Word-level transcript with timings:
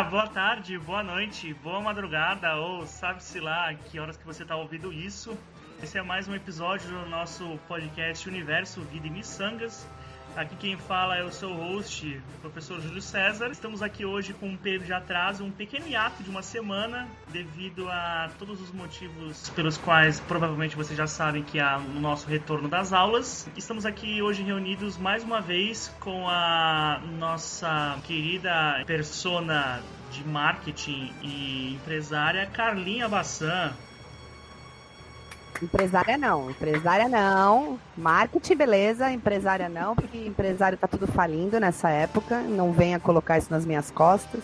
boa 0.00 0.26
tarde, 0.26 0.78
boa 0.78 1.02
noite, 1.02 1.52
boa 1.52 1.78
madrugada, 1.78 2.56
ou 2.56 2.86
sabe-se 2.86 3.38
lá 3.38 3.74
que 3.74 4.00
horas 4.00 4.16
que 4.16 4.24
você 4.24 4.42
está 4.42 4.56
ouvindo 4.56 4.90
isso. 4.90 5.36
Esse 5.82 5.98
é 5.98 6.02
mais 6.02 6.26
um 6.26 6.34
episódio 6.34 6.88
do 6.88 7.10
nosso 7.10 7.58
podcast 7.68 8.26
Universo 8.26 8.80
Vida 8.80 9.06
e 9.06 9.10
Missangas. 9.10 9.86
Aqui 10.34 10.56
quem 10.56 10.76
fala 10.78 11.16
é 11.16 11.22
o 11.22 11.30
seu 11.30 11.52
host, 11.52 12.18
o 12.36 12.40
professor 12.40 12.80
Júlio 12.80 13.02
César. 13.02 13.50
Estamos 13.50 13.82
aqui 13.82 14.06
hoje 14.06 14.32
com 14.32 14.48
um 14.48 14.56
período 14.56 14.86
de 14.86 14.92
atraso, 14.92 15.44
um 15.44 15.50
pequeno 15.50 15.86
hiato 15.86 16.22
de 16.22 16.30
uma 16.30 16.42
semana, 16.42 17.06
devido 17.30 17.86
a 17.90 18.30
todos 18.38 18.58
os 18.58 18.72
motivos 18.72 19.50
pelos 19.50 19.76
quais 19.76 20.20
provavelmente 20.20 20.74
vocês 20.74 20.96
já 20.96 21.06
sabem 21.06 21.42
que 21.42 21.60
há 21.60 21.78
no 21.78 22.00
nosso 22.00 22.26
retorno 22.26 22.66
das 22.66 22.94
aulas. 22.94 23.46
Estamos 23.58 23.84
aqui 23.84 24.22
hoje 24.22 24.42
reunidos 24.42 24.96
mais 24.96 25.22
uma 25.22 25.42
vez 25.42 25.94
com 26.00 26.26
a 26.26 26.98
nossa 27.18 27.98
querida 28.04 28.82
persona 28.86 29.82
de 30.10 30.26
marketing 30.26 31.12
e 31.22 31.74
empresária 31.74 32.46
Carlinha 32.46 33.06
Bassan. 33.06 33.74
Empresária 35.62 36.18
não, 36.18 36.50
empresária 36.50 37.08
não. 37.08 37.78
Marketing, 37.96 38.56
beleza, 38.56 39.12
empresária 39.12 39.68
não, 39.68 39.94
porque 39.94 40.18
empresário 40.18 40.76
tá 40.76 40.88
tudo 40.88 41.06
falindo 41.06 41.60
nessa 41.60 41.88
época. 41.88 42.40
Não 42.40 42.72
venha 42.72 42.98
colocar 42.98 43.38
isso 43.38 43.48
nas 43.48 43.64
minhas 43.64 43.88
costas. 43.88 44.42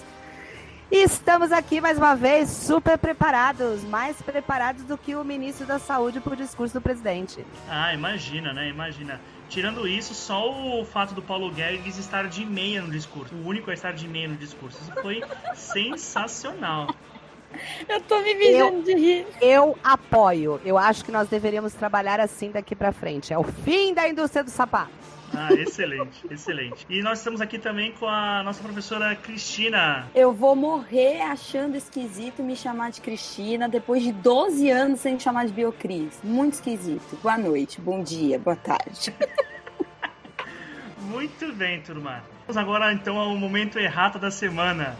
E 0.90 1.02
estamos 1.02 1.50
aqui 1.50 1.80
mais 1.80 1.98
uma 1.98 2.14
vez 2.14 2.48
super 2.48 2.96
preparados, 2.96 3.82
mais 3.84 4.22
preparados 4.22 4.84
do 4.84 4.96
que 4.96 5.14
o 5.16 5.24
ministro 5.24 5.66
da 5.66 5.78
Saúde 5.78 6.20
para 6.20 6.32
o 6.32 6.36
discurso 6.36 6.72
do 6.72 6.80
presidente. 6.80 7.44
Ah, 7.68 7.92
imagina, 7.92 8.52
né? 8.52 8.68
Imagina. 8.68 9.20
Tirando 9.48 9.88
isso, 9.88 10.14
só 10.14 10.50
o 10.50 10.84
fato 10.84 11.14
do 11.14 11.20
Paulo 11.20 11.50
Guedes 11.50 11.98
estar 11.98 12.28
de 12.28 12.44
meia 12.46 12.80
no 12.80 12.90
discurso. 12.90 13.34
O 13.34 13.46
único 13.46 13.70
a 13.70 13.74
estar 13.74 13.92
de 13.92 14.06
meia 14.06 14.28
no 14.28 14.36
discurso. 14.36 14.78
Isso 14.80 14.92
foi 15.02 15.22
sensacional. 15.54 16.88
Eu 17.88 18.00
tô 18.02 18.20
me 18.20 18.34
mijando 18.34 18.82
de 18.82 18.94
rir. 18.94 19.26
Eu 19.40 19.76
apoio. 19.82 20.60
Eu 20.64 20.76
acho 20.78 21.04
que 21.04 21.12
nós 21.12 21.28
deveríamos 21.28 21.72
trabalhar 21.74 22.20
assim 22.20 22.50
daqui 22.50 22.74
para 22.74 22.92
frente. 22.92 23.32
É 23.32 23.38
o 23.38 23.44
fim 23.44 23.94
da 23.94 24.08
indústria 24.08 24.44
do 24.44 24.50
sapato. 24.50 24.98
Ah, 25.34 25.52
excelente, 25.52 26.26
excelente. 26.30 26.86
E 26.88 27.02
nós 27.02 27.18
estamos 27.18 27.40
aqui 27.40 27.58
também 27.58 27.92
com 27.92 28.06
a 28.06 28.42
nossa 28.42 28.62
professora 28.62 29.14
Cristina. 29.14 30.06
Eu 30.14 30.32
vou 30.32 30.56
morrer 30.56 31.20
achando 31.20 31.76
esquisito 31.76 32.42
me 32.42 32.56
chamar 32.56 32.90
de 32.90 33.00
Cristina 33.00 33.68
depois 33.68 34.02
de 34.02 34.12
12 34.12 34.70
anos 34.70 35.00
sem 35.00 35.18
chamar 35.18 35.46
de 35.46 35.52
Biocris. 35.52 36.18
Muito 36.24 36.54
esquisito. 36.54 37.18
Boa 37.22 37.36
noite, 37.36 37.80
bom 37.80 38.02
dia, 38.02 38.38
boa 38.38 38.56
tarde. 38.56 39.14
Muito 41.00 41.52
bem, 41.54 41.80
turma. 41.80 42.22
Vamos 42.46 42.56
agora 42.58 42.92
então 42.92 43.18
ao 43.18 43.34
momento 43.34 43.78
errata 43.78 44.18
da 44.18 44.30
semana. 44.30 44.94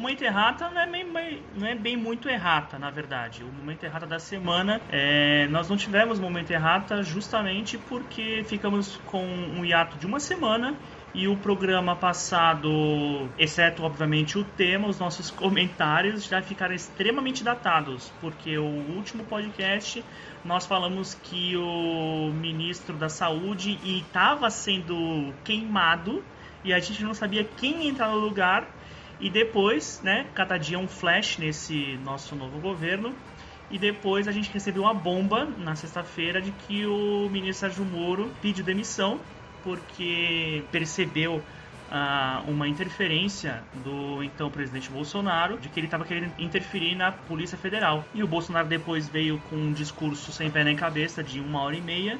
Momento 0.00 0.22
errata 0.22 0.70
não 0.70 0.80
é, 0.80 0.86
bem, 0.86 1.42
não 1.56 1.66
é 1.66 1.74
bem 1.74 1.96
muito 1.96 2.28
errata, 2.28 2.78
na 2.78 2.88
verdade. 2.88 3.42
O 3.42 3.52
momento 3.52 3.82
errata 3.82 4.06
da 4.06 4.20
semana, 4.20 4.80
é, 4.90 5.48
nós 5.48 5.68
não 5.68 5.76
tivemos 5.76 6.20
momento 6.20 6.52
errata 6.52 7.02
justamente 7.02 7.76
porque 7.76 8.44
ficamos 8.46 8.96
com 9.06 9.24
um 9.24 9.64
hiato 9.64 9.98
de 9.98 10.06
uma 10.06 10.20
semana 10.20 10.76
e 11.14 11.26
o 11.26 11.36
programa 11.36 11.96
passado, 11.96 13.28
exceto 13.36 13.82
obviamente 13.82 14.38
o 14.38 14.44
tema, 14.44 14.86
os 14.86 15.00
nossos 15.00 15.30
comentários 15.32 16.24
já 16.24 16.40
ficaram 16.40 16.74
extremamente 16.74 17.42
datados, 17.42 18.12
porque 18.20 18.56
o 18.56 18.64
último 18.64 19.24
podcast 19.24 20.04
nós 20.44 20.64
falamos 20.64 21.14
que 21.14 21.56
o 21.56 22.30
ministro 22.32 22.94
da 22.96 23.08
Saúde 23.08 23.80
estava 23.84 24.48
sendo 24.48 25.34
queimado 25.42 26.22
e 26.62 26.72
a 26.72 26.78
gente 26.78 27.02
não 27.02 27.14
sabia 27.14 27.42
quem 27.42 27.88
entrar 27.88 28.10
no 28.10 28.18
lugar 28.18 28.77
e 29.20 29.28
depois, 29.28 30.00
né, 30.02 30.26
cada 30.34 30.56
dia 30.56 30.78
um 30.78 30.88
flash 30.88 31.38
nesse 31.38 31.98
nosso 32.04 32.36
novo 32.36 32.58
governo. 32.60 33.14
E 33.70 33.78
depois 33.78 34.26
a 34.26 34.32
gente 34.32 34.50
recebeu 34.50 34.82
uma 34.82 34.94
bomba 34.94 35.44
na 35.44 35.74
sexta-feira 35.74 36.40
de 36.40 36.50
que 36.52 36.86
o 36.86 37.28
ministro 37.28 37.68
Sérgio 37.68 37.84
Moro 37.84 38.30
pediu 38.40 38.64
demissão 38.64 39.20
porque 39.62 40.64
percebeu 40.72 41.42
ah, 41.90 42.42
uma 42.46 42.66
interferência 42.66 43.62
do 43.84 44.22
então 44.22 44.50
presidente 44.50 44.90
Bolsonaro 44.90 45.58
de 45.58 45.68
que 45.68 45.80
ele 45.80 45.86
estava 45.86 46.04
querendo 46.04 46.32
interferir 46.38 46.94
na 46.94 47.12
Polícia 47.12 47.58
Federal. 47.58 48.04
E 48.14 48.22
o 48.22 48.26
Bolsonaro 48.26 48.68
depois 48.68 49.08
veio 49.08 49.38
com 49.50 49.56
um 49.56 49.72
discurso 49.72 50.32
sem 50.32 50.50
pé 50.50 50.64
nem 50.64 50.76
cabeça 50.76 51.22
de 51.22 51.40
uma 51.40 51.60
hora 51.60 51.76
e 51.76 51.80
meia, 51.82 52.18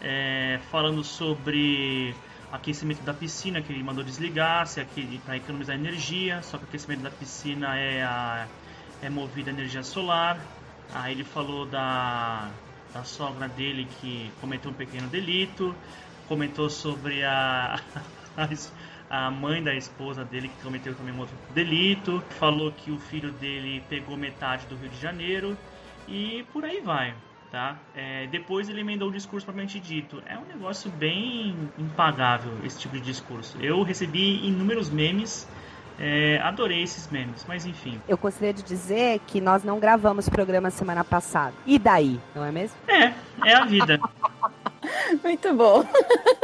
é, 0.00 0.60
falando 0.70 1.02
sobre 1.02 2.14
aquecimento 2.52 3.02
da 3.02 3.12
piscina 3.12 3.60
que 3.60 3.72
ele 3.72 3.82
mandou 3.82 4.04
desligar, 4.04 4.66
se 4.66 4.84
para 5.24 5.36
economizar 5.36 5.76
energia, 5.76 6.42
só 6.42 6.58
que 6.58 6.64
o 6.64 6.66
aquecimento 6.68 7.02
da 7.02 7.10
piscina 7.10 7.76
é 7.78 8.02
a, 8.02 8.46
é 9.02 9.10
movido 9.10 9.50
a 9.50 9.52
energia 9.52 9.82
solar. 9.82 10.38
Aí 10.94 11.12
ele 11.12 11.24
falou 11.24 11.66
da 11.66 12.50
da 12.92 13.04
sogra 13.04 13.46
dele 13.48 13.86
que 14.00 14.30
cometeu 14.40 14.70
um 14.70 14.74
pequeno 14.74 15.06
delito, 15.08 15.74
comentou 16.28 16.70
sobre 16.70 17.22
a 17.24 17.78
a 19.08 19.30
mãe 19.30 19.62
da 19.62 19.74
esposa 19.74 20.24
dele 20.24 20.48
que 20.48 20.62
cometeu 20.62 20.94
também 20.94 21.14
um 21.14 21.20
outro 21.20 21.36
delito, 21.50 22.22
falou 22.38 22.72
que 22.72 22.90
o 22.90 22.98
filho 22.98 23.30
dele 23.32 23.82
pegou 23.88 24.16
metade 24.16 24.66
do 24.66 24.76
Rio 24.76 24.88
de 24.88 25.00
Janeiro 25.00 25.56
e 26.08 26.44
por 26.52 26.64
aí 26.64 26.80
vai 26.80 27.14
tá? 27.56 27.78
É, 27.94 28.26
depois 28.26 28.68
ele 28.68 28.82
emendou 28.82 29.08
o 29.08 29.10
discurso 29.10 29.46
propriamente 29.46 29.80
dito. 29.80 30.22
É 30.26 30.36
um 30.36 30.44
negócio 30.44 30.90
bem 30.90 31.56
impagável 31.78 32.52
esse 32.62 32.78
tipo 32.78 32.94
de 32.96 33.00
discurso. 33.00 33.56
Eu 33.62 33.82
recebi 33.82 34.46
inúmeros 34.46 34.90
memes. 34.90 35.48
É, 35.98 36.38
adorei 36.42 36.82
esses 36.82 37.10
memes, 37.10 37.46
mas 37.48 37.64
enfim. 37.64 37.98
Eu 38.06 38.18
gostaria 38.18 38.52
de 38.52 38.62
dizer 38.62 39.18
que 39.26 39.40
nós 39.40 39.64
não 39.64 39.80
gravamos 39.80 40.28
programa 40.28 40.68
semana 40.68 41.02
passada. 41.02 41.54
E 41.64 41.78
daí, 41.78 42.20
não 42.34 42.44
é 42.44 42.52
mesmo? 42.52 42.76
É, 42.86 43.14
é 43.46 43.54
a 43.54 43.64
vida. 43.64 43.98
Muito 45.24 45.54
bom. 45.54 45.82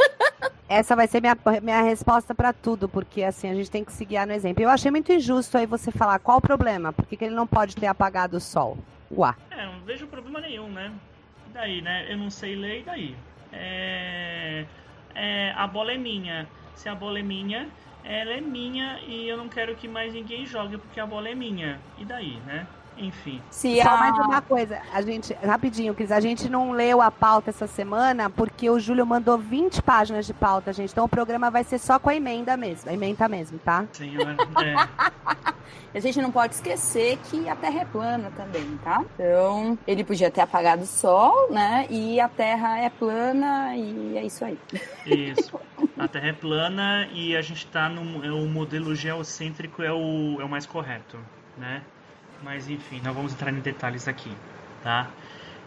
Essa 0.67 0.95
vai 0.95 1.05
ser 1.05 1.21
minha, 1.21 1.37
minha 1.61 1.83
resposta 1.83 2.33
para 2.33 2.51
tudo, 2.51 2.89
porque 2.89 3.21
assim, 3.21 3.47
a 3.47 3.53
gente 3.53 3.69
tem 3.69 3.83
que 3.83 3.93
se 3.93 4.03
guiar 4.03 4.25
no 4.25 4.33
exemplo. 4.33 4.63
Eu 4.63 4.69
achei 4.69 4.89
muito 4.89 5.11
injusto 5.11 5.55
aí 5.55 5.67
você 5.67 5.91
falar 5.91 6.17
qual 6.17 6.39
o 6.39 6.41
problema, 6.41 6.91
por 6.91 7.05
que, 7.05 7.15
que 7.15 7.25
ele 7.25 7.35
não 7.35 7.45
pode 7.45 7.75
ter 7.75 7.85
apagado 7.85 8.37
o 8.37 8.39
sol? 8.39 8.79
Uá. 9.15 9.35
É, 9.51 9.65
não 9.65 9.79
vejo 9.81 10.07
problema 10.07 10.41
nenhum, 10.41 10.69
né? 10.69 10.91
E 11.47 11.53
daí, 11.53 11.81
né? 11.81 12.11
Eu 12.11 12.17
não 12.17 12.29
sei 12.29 12.55
ler, 12.55 12.81
e 12.81 12.83
daí? 12.83 13.15
É... 13.51 14.65
é... 15.13 15.53
A 15.55 15.67
bola 15.67 15.91
é 15.91 15.97
minha. 15.97 16.47
Se 16.75 16.89
a 16.89 16.95
bola 16.95 17.19
é 17.19 17.21
minha, 17.21 17.69
ela 18.03 18.31
é 18.31 18.41
minha 18.41 18.99
e 19.01 19.27
eu 19.27 19.37
não 19.37 19.47
quero 19.47 19.75
que 19.75 19.87
mais 19.87 20.13
ninguém 20.13 20.45
jogue 20.45 20.77
porque 20.77 20.99
a 20.99 21.05
bola 21.05 21.29
é 21.29 21.35
minha. 21.35 21.79
E 21.97 22.05
daí, 22.05 22.39
né? 22.41 22.67
Enfim. 22.97 23.41
Se 23.49 23.81
Só 23.81 23.89
a... 23.89 23.97
mais 23.97 24.17
uma 24.17 24.41
coisa, 24.41 24.81
a 24.93 25.01
gente, 25.01 25.33
rapidinho, 25.33 25.93
Cris, 25.93 26.11
a 26.11 26.19
gente 26.19 26.49
não 26.49 26.71
leu 26.71 27.01
a 27.01 27.11
pauta 27.11 27.49
essa 27.49 27.67
semana 27.67 28.29
porque 28.29 28.69
o 28.69 28.79
Júlio 28.79 29.05
mandou 29.05 29.37
20 29.37 29.81
páginas 29.81 30.25
de 30.25 30.33
pauta, 30.33 30.71
gente. 30.71 30.91
Então 30.91 31.05
o 31.05 31.09
programa 31.09 31.49
vai 31.49 31.63
ser 31.63 31.79
só 31.79 31.99
com 31.99 32.09
a 32.09 32.15
emenda 32.15 32.55
mesmo, 32.55 32.89
a 32.89 32.93
emenda 32.93 33.27
mesmo, 33.27 33.59
tá? 33.59 33.85
Sim, 33.91 34.15
é. 34.17 35.43
a 35.97 35.99
gente 35.99 36.21
não 36.21 36.31
pode 36.31 36.55
esquecer 36.55 37.17
que 37.29 37.47
a 37.47 37.55
Terra 37.55 37.81
é 37.81 37.85
plana 37.85 38.31
também, 38.35 38.77
tá? 38.83 39.03
Então, 39.13 39.77
ele 39.87 40.03
podia 40.03 40.31
ter 40.31 40.41
apagado 40.41 40.83
o 40.83 40.87
Sol, 40.87 41.51
né? 41.51 41.85
E 41.89 42.19
a 42.19 42.27
Terra 42.27 42.79
é 42.79 42.89
plana 42.89 43.75
e 43.75 44.17
é 44.17 44.25
isso 44.25 44.43
aí. 44.43 44.57
Isso. 45.05 45.59
A 45.97 46.07
Terra 46.07 46.27
é 46.27 46.33
plana 46.33 47.07
e 47.11 47.35
a 47.35 47.41
gente 47.41 47.67
tá 47.67 47.89
no. 47.89 48.25
É 48.25 48.31
o 48.31 48.47
modelo 48.47 48.95
geocêntrico 48.95 49.83
é 49.83 49.91
o, 49.91 50.41
é 50.41 50.43
o 50.43 50.49
mais 50.49 50.65
correto, 50.65 51.17
né? 51.57 51.83
Mas 52.43 52.69
enfim, 52.69 53.01
não 53.03 53.13
vamos 53.13 53.33
entrar 53.33 53.51
em 53.51 53.59
detalhes 53.59 54.07
aqui, 54.07 54.31
tá? 54.83 55.09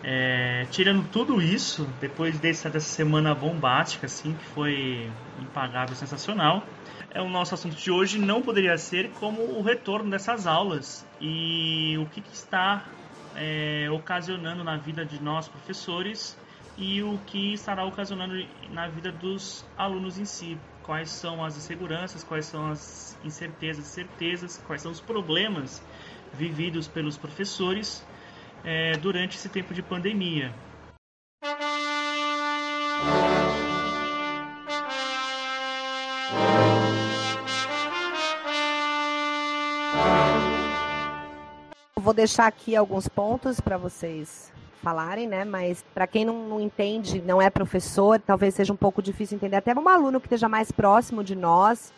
É, 0.05 0.67
tirando 0.70 1.08
tudo 1.11 1.40
isso, 1.40 1.88
depois 2.00 2.38
dessa, 2.38 2.69
dessa 2.69 2.88
semana 2.88 3.34
bombástica, 3.34 4.06
assim, 4.06 4.34
que 4.34 4.44
foi 4.44 5.11
impagável, 5.40 5.96
sensacional, 5.96 6.62
é 7.11 7.23
o 7.23 7.28
nosso 7.28 7.55
assunto 7.55 7.75
de 7.75 7.90
hoje 7.90 8.19
não 8.19 8.43
poderia 8.43 8.76
ser 8.76 9.11
como 9.12 9.40
o 9.43 9.62
retorno 9.62 10.11
dessas 10.11 10.46
aulas 10.46 11.06
e 11.19 11.96
o 11.99 12.06
que, 12.06 12.20
que 12.20 12.34
está 12.34 12.84
é, 13.34 13.88
ocasionando 13.90 14.62
na 14.62 14.76
vida 14.76 15.05
de 15.05 15.23
nós 15.23 15.49
professores 15.49 16.38
e 16.76 17.02
o 17.02 17.19
que 17.26 17.55
estará 17.55 17.84
ocasionando 17.84 18.34
na 18.70 18.87
vida 18.87 19.11
dos 19.11 19.64
alunos 19.78 20.19
em 20.19 20.26
si. 20.26 20.58
Quais 20.82 21.11
são 21.11 21.44
as 21.44 21.56
inseguranças, 21.56 22.23
quais 22.23 22.46
são 22.46 22.70
as 22.70 23.19
incertezas, 23.25 23.87
certezas, 23.87 24.62
quais 24.67 24.82
são 24.82 24.93
os 24.93 25.00
problemas 25.00 25.82
vividos 26.32 26.88
pelos 26.88 27.17
professores 27.17 28.05
é, 28.64 28.93
durante 28.99 29.37
esse 29.37 29.49
tempo 29.49 29.73
de 29.73 29.82
pandemia. 29.82 30.52
Vou 41.99 42.14
deixar 42.14 42.46
aqui 42.46 42.76
alguns 42.76 43.08
pontos 43.08 43.58
para 43.61 43.76
vocês 43.76 44.52
falarem, 44.81 45.26
né? 45.26 45.44
Mas 45.44 45.84
para 45.93 46.06
quem 46.06 46.25
não, 46.25 46.49
não, 46.49 46.61
entende, 46.61 47.20
não 47.20 47.43
é 47.43 47.50
professor, 47.50 48.20
talvez 48.20 48.55
seja 48.55 48.73
um 48.73 48.76
pouco 48.76 49.02
difícil 49.02 49.34
entender. 49.34 49.56
Até 49.56 49.75
um 49.75 49.88
aluno 49.88 50.20
que 50.20 50.26
esteja 50.26 50.49
mais 50.49 50.70
próximo 50.70 51.25
de 51.25 51.34
nós, 51.34 51.93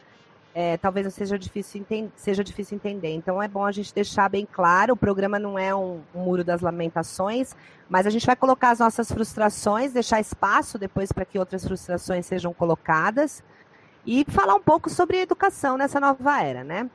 é, 0.61 0.77
talvez 0.77 1.15
seja 1.15 1.39
difícil, 1.39 1.81
entender, 1.81 2.11
seja 2.17 2.43
difícil 2.43 2.75
entender. 2.75 3.15
Então 3.15 3.41
é 3.41 3.47
bom 3.47 3.65
a 3.65 3.71
gente 3.71 3.95
deixar 3.95 4.29
bem 4.29 4.45
claro, 4.45 4.95
o 4.95 4.97
programa 4.97 5.39
não 5.39 5.57
é 5.57 5.73
um, 5.73 6.01
um 6.13 6.19
muro 6.19 6.43
das 6.43 6.61
lamentações, 6.61 7.55
mas 7.89 8.09
a 8.09 8.11
gente 8.11 8.27
vai 8.27 8.35
colocar 8.35 8.71
as 8.71 8.81
nossas 8.81 9.07
frustrações, 9.13 9.93
deixar 9.93 10.19
espaço 10.19 10.77
depois 10.77 11.13
para 11.13 11.25
que 11.25 11.39
outras 11.39 11.65
frustrações 11.65 12.27
sejam 12.27 12.53
colocadas 12.53 13.41
e 14.05 14.25
falar 14.31 14.57
um 14.57 14.61
pouco 14.61 14.91
sobre 14.91 15.21
educação 15.21 15.77
nessa 15.77 16.01
nova 16.01 16.43
era, 16.43 16.65
né? 16.65 16.91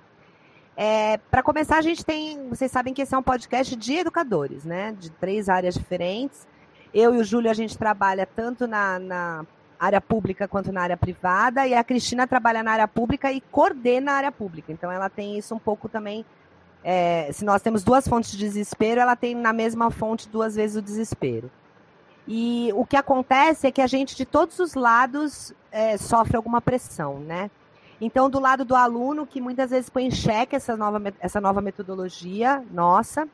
É, 0.75 1.17
para 1.31 1.41
começar, 1.41 1.77
a 1.77 1.81
gente 1.81 2.03
tem. 2.03 2.49
Vocês 2.49 2.69
sabem 2.69 2.93
que 2.93 3.03
esse 3.03 3.15
é 3.15 3.17
um 3.17 3.23
podcast 3.23 3.77
de 3.77 3.93
educadores, 3.93 4.65
né? 4.65 4.93
De 4.99 5.09
três 5.09 5.47
áreas 5.47 5.75
diferentes. 5.75 6.45
Eu 6.93 7.15
e 7.15 7.17
o 7.17 7.23
Júlio, 7.23 7.49
a 7.49 7.53
gente 7.53 7.77
trabalha 7.77 8.25
tanto 8.25 8.67
na, 8.67 8.99
na 8.99 9.45
área 9.85 10.01
pública 10.01 10.47
quanto 10.47 10.71
na 10.71 10.81
área 10.81 10.97
privada, 10.97 11.65
e 11.67 11.73
a 11.73 11.83
Cristina 11.83 12.27
trabalha 12.27 12.63
na 12.63 12.71
área 12.71 12.87
pública 12.87 13.31
e 13.31 13.41
coordena 13.41 14.11
a 14.11 14.15
área 14.15 14.31
pública. 14.31 14.71
Então, 14.71 14.91
ela 14.91 15.09
tem 15.09 15.37
isso 15.37 15.53
um 15.53 15.59
pouco 15.59 15.89
também. 15.89 16.25
É, 16.83 17.29
se 17.31 17.45
nós 17.45 17.61
temos 17.61 17.83
duas 17.83 18.07
fontes 18.07 18.31
de 18.31 18.37
desespero, 18.37 18.99
ela 18.99 19.15
tem 19.15 19.33
na 19.35 19.53
mesma 19.53 19.89
fonte 19.89 20.27
duas 20.27 20.55
vezes 20.55 20.75
o 20.75 20.81
desespero. 20.81 21.49
E 22.27 22.71
o 22.73 22.85
que 22.85 22.95
acontece 22.95 23.67
é 23.67 23.71
que 23.71 23.81
a 23.81 23.87
gente, 23.87 24.15
de 24.15 24.25
todos 24.25 24.59
os 24.59 24.73
lados, 24.73 25.53
é, 25.71 25.97
sofre 25.97 26.37
alguma 26.37 26.61
pressão, 26.61 27.19
né? 27.19 27.51
Então, 27.99 28.29
do 28.29 28.39
lado 28.39 28.65
do 28.65 28.75
aluno, 28.75 29.25
que 29.25 29.39
muitas 29.39 29.71
vezes 29.71 29.89
põe 29.89 30.05
em 30.05 30.11
xeque 30.11 30.55
essa 30.55 30.75
nova, 30.75 31.01
essa 31.19 31.39
nova 31.39 31.61
metodologia 31.61 32.63
nossa, 32.71 33.27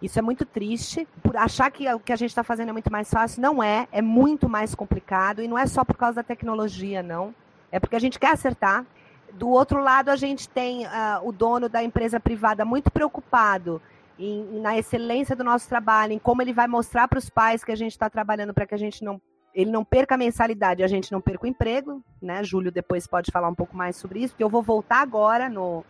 isso 0.00 0.18
é 0.18 0.22
muito 0.22 0.44
triste. 0.44 1.06
Por 1.22 1.36
achar 1.36 1.70
que 1.70 1.92
o 1.92 1.98
que 1.98 2.12
a 2.12 2.16
gente 2.16 2.30
está 2.30 2.42
fazendo 2.42 2.70
é 2.70 2.72
muito 2.72 2.90
mais 2.90 3.10
fácil, 3.10 3.42
não 3.42 3.62
é. 3.62 3.88
É 3.90 4.00
muito 4.00 4.48
mais 4.48 4.74
complicado. 4.74 5.42
E 5.42 5.48
não 5.48 5.58
é 5.58 5.66
só 5.66 5.84
por 5.84 5.96
causa 5.96 6.16
da 6.16 6.22
tecnologia, 6.22 7.02
não. 7.02 7.34
É 7.70 7.80
porque 7.80 7.96
a 7.96 8.00
gente 8.00 8.18
quer 8.18 8.32
acertar. 8.32 8.86
Do 9.32 9.48
outro 9.48 9.82
lado, 9.82 10.08
a 10.08 10.16
gente 10.16 10.48
tem 10.48 10.86
uh, 10.86 10.88
o 11.22 11.32
dono 11.32 11.68
da 11.68 11.82
empresa 11.82 12.18
privada 12.18 12.64
muito 12.64 12.90
preocupado 12.90 13.80
em, 14.18 14.60
na 14.60 14.76
excelência 14.76 15.36
do 15.36 15.44
nosso 15.44 15.68
trabalho, 15.68 16.12
em 16.12 16.18
como 16.18 16.42
ele 16.42 16.52
vai 16.52 16.66
mostrar 16.66 17.06
para 17.06 17.18
os 17.18 17.28
pais 17.28 17.62
que 17.62 17.70
a 17.70 17.76
gente 17.76 17.92
está 17.92 18.08
trabalhando 18.08 18.54
para 18.54 18.66
que 18.66 18.74
a 18.74 18.78
gente 18.78 19.04
não 19.04 19.20
ele 19.54 19.70
não 19.72 19.84
perca 19.84 20.14
a 20.14 20.18
mensalidade, 20.18 20.84
a 20.84 20.86
gente 20.86 21.10
não 21.10 21.20
perca 21.20 21.44
o 21.44 21.48
emprego, 21.48 22.00
né? 22.22 22.44
Júlio 22.44 22.70
depois 22.70 23.08
pode 23.08 23.32
falar 23.32 23.48
um 23.48 23.54
pouco 23.54 23.76
mais 23.76 23.96
sobre 23.96 24.20
isso, 24.20 24.34
porque 24.34 24.44
eu 24.44 24.48
vou 24.48 24.62
voltar 24.62 25.00
agora 25.00 25.48
no, 25.48 25.84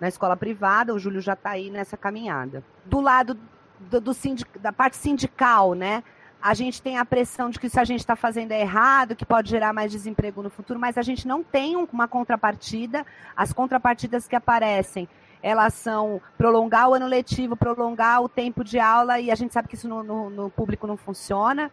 na 0.00 0.08
escola 0.08 0.36
privada, 0.36 0.94
o 0.94 0.98
Júlio 0.98 1.20
já 1.20 1.32
está 1.32 1.50
aí 1.50 1.70
nessa 1.70 1.96
caminhada. 1.96 2.62
Do 2.84 3.00
lado 3.00 3.38
do, 3.78 4.00
do 4.00 4.14
sindic, 4.14 4.58
da 4.58 4.72
parte 4.72 4.96
sindical, 4.96 5.74
né? 5.74 6.02
A 6.40 6.54
gente 6.54 6.80
tem 6.80 6.96
a 6.96 7.04
pressão 7.04 7.50
de 7.50 7.58
que 7.58 7.68
se 7.68 7.80
a 7.80 7.84
gente 7.84 8.00
está 8.00 8.14
fazendo 8.14 8.52
é 8.52 8.60
errado, 8.60 9.16
que 9.16 9.26
pode 9.26 9.50
gerar 9.50 9.72
mais 9.72 9.90
desemprego 9.90 10.40
no 10.40 10.50
futuro, 10.50 10.78
mas 10.78 10.96
a 10.96 11.02
gente 11.02 11.26
não 11.26 11.42
tem 11.42 11.74
uma 11.76 12.06
contrapartida. 12.06 13.04
As 13.36 13.52
contrapartidas 13.52 14.28
que 14.28 14.36
aparecem, 14.36 15.08
elas 15.42 15.74
são 15.74 16.20
prolongar 16.36 16.88
o 16.88 16.94
ano 16.94 17.06
letivo, 17.06 17.56
prolongar 17.56 18.22
o 18.22 18.28
tempo 18.28 18.62
de 18.62 18.78
aula, 18.78 19.18
e 19.18 19.32
a 19.32 19.34
gente 19.34 19.52
sabe 19.52 19.66
que 19.66 19.74
isso 19.74 19.88
no, 19.88 20.04
no, 20.04 20.30
no 20.30 20.50
público 20.50 20.86
não 20.86 20.96
funciona. 20.96 21.72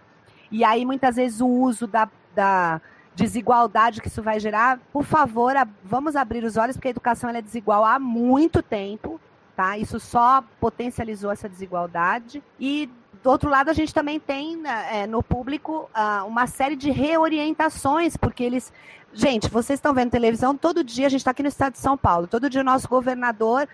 E 0.52 0.64
aí, 0.64 0.84
muitas 0.84 1.16
vezes, 1.16 1.42
o 1.42 1.48
uso 1.48 1.86
da, 1.86 2.10
da 2.34 2.82
desigualdade 3.16 4.02
que 4.02 4.08
isso 4.08 4.22
vai 4.22 4.40
gerar, 4.40 4.80
por 4.92 5.04
favor, 5.04 5.54
vamos 5.84 6.16
abrir 6.16 6.44
os 6.44 6.58
olhos, 6.58 6.76
porque 6.76 6.90
a 6.90 6.92
educação 6.92 7.30
é 7.30 7.42
desigual 7.42 7.86
há 7.86 7.98
muito 7.98 8.62
tempo, 8.62 9.20
tá? 9.56 9.78
Isso 9.78 10.00
só 10.00 10.44
potencializou 10.60 11.32
essa 11.32 11.48
desigualdade. 11.48 12.44
E, 12.60 12.90
do 13.24 13.30
outro 13.30 13.50
lado, 13.50 13.70
a 13.70 13.74
gente 13.74 13.94
também 13.94 14.20
tem 14.20 14.58
né, 14.58 15.04
é, 15.04 15.08
no 15.08 15.24
público 15.24 15.90
uh, 15.96 16.28
uma 16.28 16.46
série 16.46 16.76
de 16.76 16.92
reorientações, 16.92 18.18
porque 18.18 18.44
eles. 18.44 18.72
Gente, 19.14 19.50
vocês 19.50 19.78
estão 19.78 19.94
vendo 19.94 20.12
televisão, 20.12 20.58
todo 20.58 20.84
dia 20.84 21.08
a 21.08 21.10
gente 21.10 21.22
está 21.22 21.32
aqui 21.32 21.42
no 21.42 21.48
estado 21.48 21.74
de 21.74 21.80
São 21.80 21.98
Paulo, 21.98 22.28
todo 22.28 22.50
dia 22.50 22.60
o 22.60 22.66
nosso 22.66 22.86
governador, 22.90 23.66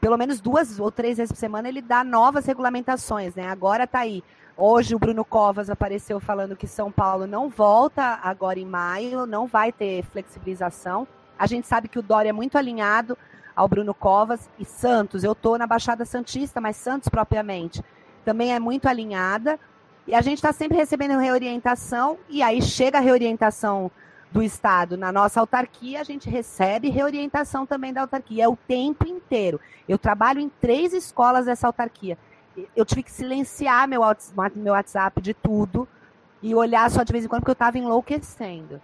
pelo 0.00 0.16
menos 0.16 0.40
duas 0.40 0.80
ou 0.80 0.90
três 0.90 1.18
vezes 1.18 1.30
por 1.30 1.38
semana, 1.38 1.68
ele 1.68 1.80
dá 1.80 2.02
novas 2.02 2.46
regulamentações, 2.46 3.36
né? 3.36 3.48
Agora 3.48 3.84
está 3.84 4.00
aí 4.00 4.24
Hoje 4.60 4.92
o 4.92 4.98
Bruno 4.98 5.24
Covas 5.24 5.70
apareceu 5.70 6.18
falando 6.18 6.56
que 6.56 6.66
São 6.66 6.90
Paulo 6.90 7.28
não 7.28 7.48
volta 7.48 8.18
agora 8.20 8.58
em 8.58 8.66
maio, 8.66 9.24
não 9.24 9.46
vai 9.46 9.70
ter 9.70 10.02
flexibilização. 10.06 11.06
A 11.38 11.46
gente 11.46 11.68
sabe 11.68 11.86
que 11.86 11.96
o 11.96 12.02
Dória 12.02 12.30
é 12.30 12.32
muito 12.32 12.58
alinhado 12.58 13.16
ao 13.54 13.68
Bruno 13.68 13.94
Covas 13.94 14.50
e 14.58 14.64
Santos. 14.64 15.22
Eu 15.22 15.30
estou 15.30 15.56
na 15.56 15.64
Baixada 15.64 16.04
Santista, 16.04 16.60
mas 16.60 16.74
Santos 16.74 17.08
propriamente 17.08 17.84
também 18.24 18.52
é 18.52 18.58
muito 18.58 18.88
alinhada. 18.88 19.60
E 20.08 20.12
a 20.12 20.20
gente 20.20 20.38
está 20.38 20.52
sempre 20.52 20.76
recebendo 20.76 21.16
reorientação, 21.20 22.18
e 22.28 22.42
aí 22.42 22.60
chega 22.60 22.98
a 22.98 23.00
reorientação 23.00 23.92
do 24.32 24.42
Estado 24.42 24.96
na 24.96 25.12
nossa 25.12 25.38
autarquia, 25.38 26.00
a 26.00 26.04
gente 26.04 26.28
recebe 26.28 26.90
reorientação 26.90 27.64
também 27.64 27.92
da 27.92 28.00
autarquia. 28.00 28.42
É 28.42 28.48
o 28.48 28.56
tempo 28.56 29.06
inteiro. 29.06 29.60
Eu 29.88 29.98
trabalho 29.98 30.40
em 30.40 30.48
três 30.48 30.92
escolas 30.92 31.46
dessa 31.46 31.68
autarquia 31.68 32.18
eu 32.74 32.84
tive 32.84 33.02
que 33.02 33.10
silenciar 33.10 33.86
meu, 33.88 34.00
WhatsApp 34.00 35.20
de 35.20 35.34
tudo 35.34 35.86
e 36.42 36.54
olhar 36.54 36.90
só 36.90 37.02
de 37.02 37.12
vez 37.12 37.24
em 37.24 37.28
quando, 37.28 37.40
porque 37.40 37.50
eu 37.50 37.54
estava 37.54 37.78
enlouquecendo. 37.78 38.80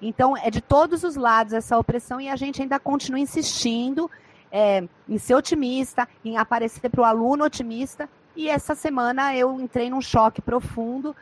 Então, 0.00 0.36
é 0.36 0.50
de 0.50 0.60
todos 0.60 1.04
os 1.04 1.16
lados 1.16 1.52
essa 1.52 1.78
opressão 1.78 2.20
e 2.20 2.28
a 2.28 2.36
gente 2.36 2.60
ainda 2.60 2.78
continua 2.78 3.18
insistindo 3.18 4.10
é, 4.50 4.86
em 5.08 5.18
ser 5.18 5.34
otimista, 5.34 6.08
em 6.24 6.36
aparecer 6.36 6.90
para 6.90 7.00
o 7.00 7.04
aluno 7.04 7.44
otimista. 7.44 8.08
E 8.34 8.48
essa 8.48 8.74
semana 8.74 9.34
eu 9.34 9.58
entrei 9.60 9.88
num 9.88 10.00
choque 10.00 10.42
profundo. 10.42 11.16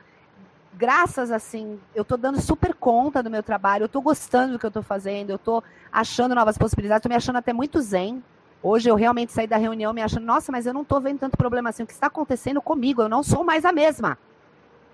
Graças, 0.73 1.31
assim, 1.31 1.79
eu 1.95 2.03
estou 2.03 2.19
dando 2.19 2.41
super 2.41 2.75
conta 2.75 3.23
do 3.23 3.31
meu 3.31 3.43
trabalho, 3.43 3.85
eu 3.85 3.87
estou 3.87 4.03
gostando 4.03 4.55
do 4.55 4.59
que 4.59 4.67
eu 4.67 4.69
estou 4.69 4.83
fazendo, 4.83 5.31
eu 5.31 5.37
estou 5.37 5.63
achando 5.93 6.35
novas 6.35 6.59
possibilidades, 6.59 6.99
estou 6.99 7.11
me 7.11 7.15
achando 7.15 7.37
até 7.37 7.53
muito 7.53 7.81
zen, 7.81 8.23
Hoje 8.67 8.89
eu 8.89 8.95
realmente 8.95 9.31
saí 9.31 9.47
da 9.47 9.59
reunião 9.59 9.93
me 9.93 10.01
achando, 10.01 10.25
nossa, 10.25 10.51
mas 10.51 10.65
eu 10.65 10.73
não 10.73 10.81
estou 10.81 10.99
vendo 10.99 11.19
tanto 11.19 11.37
problema 11.37 11.69
assim. 11.69 11.83
O 11.83 11.87
que 11.87 11.93
está 11.93 12.07
acontecendo 12.07 12.63
comigo? 12.63 13.03
Eu 13.03 13.11
não 13.11 13.23
sou 13.23 13.45
mais 13.45 13.63
a 13.63 13.71
mesma. 13.71 14.17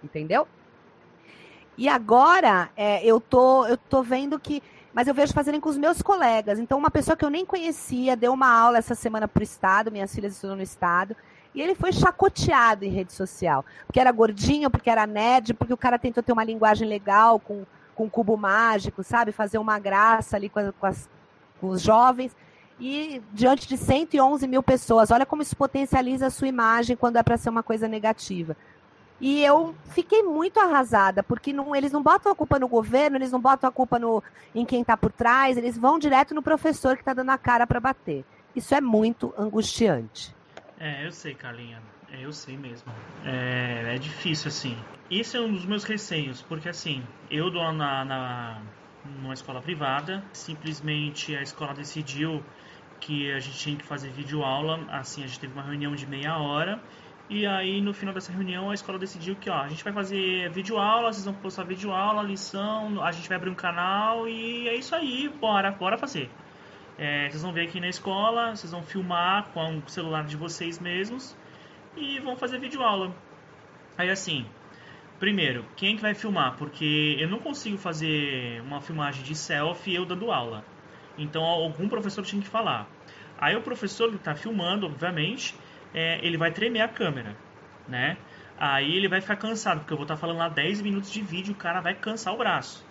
Entendeu? 0.02 0.48
E 1.78 1.88
agora 1.88 2.68
é, 2.76 3.06
eu 3.06 3.20
tô, 3.20 3.64
eu 3.66 3.76
tô 3.76 4.02
vendo 4.02 4.40
que. 4.40 4.60
Mas 4.92 5.06
eu 5.06 5.14
vejo 5.14 5.32
fazerem 5.32 5.60
com 5.60 5.68
os 5.68 5.78
meus 5.78 6.02
colegas. 6.02 6.58
Então, 6.58 6.76
uma 6.76 6.90
pessoa 6.90 7.16
que 7.16 7.24
eu 7.24 7.30
nem 7.30 7.46
conhecia 7.46 8.16
deu 8.16 8.32
uma 8.32 8.52
aula 8.52 8.78
essa 8.78 8.96
semana 8.96 9.28
para 9.28 9.38
o 9.40 9.44
Estado, 9.44 9.92
minhas 9.92 10.12
filhas 10.12 10.32
estudam 10.32 10.56
no 10.56 10.62
Estado, 10.62 11.16
e 11.54 11.62
ele 11.62 11.76
foi 11.76 11.92
chacoteado 11.92 12.84
em 12.84 12.90
rede 12.90 13.12
social. 13.12 13.64
Porque 13.86 14.00
era 14.00 14.10
gordinho, 14.10 14.68
porque 14.68 14.90
era 14.90 15.06
nerd, 15.06 15.54
porque 15.54 15.72
o 15.72 15.76
cara 15.76 15.96
tentou 15.96 16.24
ter 16.24 16.32
uma 16.32 16.42
linguagem 16.42 16.88
legal 16.88 17.38
com, 17.38 17.64
com 17.94 18.06
um 18.06 18.10
cubo 18.10 18.36
mágico, 18.36 19.04
sabe? 19.04 19.30
Fazer 19.30 19.58
uma 19.58 19.78
graça 19.78 20.36
ali 20.36 20.48
com, 20.48 20.58
as, 20.82 21.08
com 21.60 21.68
os 21.68 21.80
jovens 21.80 22.34
e 22.80 23.22
diante 23.32 23.68
de 23.68 23.76
111 23.76 24.48
mil 24.48 24.62
pessoas. 24.62 25.10
Olha 25.10 25.26
como 25.26 25.42
isso 25.42 25.56
potencializa 25.56 26.26
a 26.26 26.30
sua 26.30 26.48
imagem 26.48 26.96
quando 26.96 27.16
é 27.16 27.22
para 27.22 27.36
ser 27.36 27.50
uma 27.50 27.62
coisa 27.62 27.86
negativa. 27.86 28.56
E 29.20 29.44
eu 29.44 29.74
fiquei 29.90 30.22
muito 30.22 30.58
arrasada, 30.58 31.22
porque 31.22 31.52
não, 31.52 31.76
eles 31.76 31.92
não 31.92 32.02
botam 32.02 32.32
a 32.32 32.34
culpa 32.34 32.58
no 32.58 32.66
governo, 32.66 33.18
eles 33.18 33.30
não 33.30 33.38
botam 33.38 33.68
a 33.68 33.72
culpa 33.72 33.98
no, 33.98 34.22
em 34.54 34.64
quem 34.64 34.80
está 34.80 34.96
por 34.96 35.12
trás, 35.12 35.58
eles 35.58 35.76
vão 35.76 35.98
direto 35.98 36.34
no 36.34 36.42
professor 36.42 36.96
que 36.96 37.02
está 37.02 37.12
dando 37.12 37.28
a 37.28 37.36
cara 37.36 37.66
para 37.66 37.78
bater. 37.78 38.24
Isso 38.56 38.74
é 38.74 38.80
muito 38.80 39.34
angustiante. 39.36 40.34
É, 40.78 41.06
eu 41.06 41.12
sei, 41.12 41.34
Carlinha. 41.34 41.82
É, 42.10 42.24
eu 42.24 42.32
sei 42.32 42.56
mesmo. 42.56 42.90
É, 43.24 43.94
é 43.94 43.98
difícil, 43.98 44.48
assim. 44.48 44.76
Esse 45.10 45.36
é 45.36 45.40
um 45.40 45.52
dos 45.52 45.66
meus 45.66 45.84
receios, 45.84 46.40
porque, 46.40 46.70
assim, 46.70 47.02
eu 47.30 47.50
dou 47.50 47.72
na, 47.72 48.04
na 48.04 48.62
numa 49.04 49.34
escola 49.34 49.60
privada, 49.60 50.22
simplesmente 50.32 51.34
a 51.36 51.42
escola 51.42 51.74
decidiu 51.74 52.42
que 53.00 53.32
a 53.32 53.40
gente 53.40 53.58
tinha 53.58 53.76
que 53.76 53.84
fazer 53.84 54.10
vídeo 54.10 54.44
aula, 54.44 54.84
assim, 54.90 55.24
a 55.24 55.26
gente 55.26 55.40
teve 55.40 55.52
uma 55.52 55.62
reunião 55.62 55.94
de 55.94 56.06
meia 56.06 56.38
hora, 56.38 56.80
e 57.28 57.46
aí 57.46 57.80
no 57.80 57.94
final 57.94 58.12
dessa 58.12 58.32
reunião 58.32 58.70
a 58.70 58.74
escola 58.74 58.98
decidiu 58.98 59.36
que, 59.36 59.48
ó, 59.48 59.62
a 59.62 59.68
gente 59.68 59.82
vai 59.82 59.92
fazer 59.92 60.50
vídeo 60.50 60.78
aula, 60.78 61.12
vocês 61.12 61.24
vão 61.24 61.34
postar 61.34 61.64
vídeo 61.64 61.92
aula, 61.92 62.22
lição, 62.22 63.02
a 63.02 63.12
gente 63.12 63.28
vai 63.28 63.36
abrir 63.36 63.50
um 63.50 63.54
canal 63.54 64.28
e 64.28 64.68
é 64.68 64.74
isso 64.74 64.94
aí, 64.94 65.28
bora, 65.40 65.70
bora 65.70 65.96
fazer. 65.96 66.28
É, 66.98 67.30
vocês 67.30 67.42
vão 67.42 67.52
ver 67.52 67.62
aqui 67.62 67.80
na 67.80 67.88
escola, 67.88 68.54
vocês 68.54 68.72
vão 68.72 68.82
filmar 68.82 69.48
com 69.54 69.78
o 69.78 69.88
celular 69.88 70.24
de 70.24 70.36
vocês 70.36 70.78
mesmos 70.78 71.36
e 71.96 72.18
vão 72.20 72.36
fazer 72.36 72.58
vídeo 72.58 72.82
aula. 72.82 73.14
Aí 73.96 74.10
assim, 74.10 74.44
primeiro, 75.18 75.64
quem 75.76 75.94
é 75.94 75.96
que 75.96 76.02
vai 76.02 76.14
filmar? 76.14 76.56
Porque 76.56 77.16
eu 77.18 77.28
não 77.28 77.38
consigo 77.38 77.78
fazer 77.78 78.60
uma 78.62 78.80
filmagem 78.80 79.22
de 79.22 79.34
selfie 79.34 79.94
eu 79.94 80.04
dando 80.04 80.30
aula. 80.32 80.64
Então 81.20 81.42
algum 81.44 81.88
professor 81.88 82.24
tinha 82.24 82.42
que 82.42 82.48
falar. 82.48 82.88
Aí 83.38 83.56
o 83.56 83.62
professor 83.62 84.10
que 84.10 84.16
está 84.16 84.34
filmando, 84.34 84.86
obviamente, 84.86 85.54
é, 85.94 86.18
ele 86.24 86.36
vai 86.36 86.50
tremer 86.50 86.80
a 86.82 86.88
câmera, 86.88 87.36
né? 87.88 88.16
Aí 88.58 88.94
ele 88.96 89.08
vai 89.08 89.20
ficar 89.20 89.36
cansado, 89.36 89.80
porque 89.80 89.92
eu 89.92 89.96
vou 89.96 90.04
estar 90.04 90.14
tá 90.16 90.20
falando 90.20 90.38
lá 90.38 90.48
10 90.48 90.82
minutos 90.82 91.10
de 91.10 91.22
vídeo, 91.22 91.52
o 91.54 91.56
cara 91.56 91.80
vai 91.80 91.94
cansar 91.94 92.34
o 92.34 92.38
braço. 92.38 92.84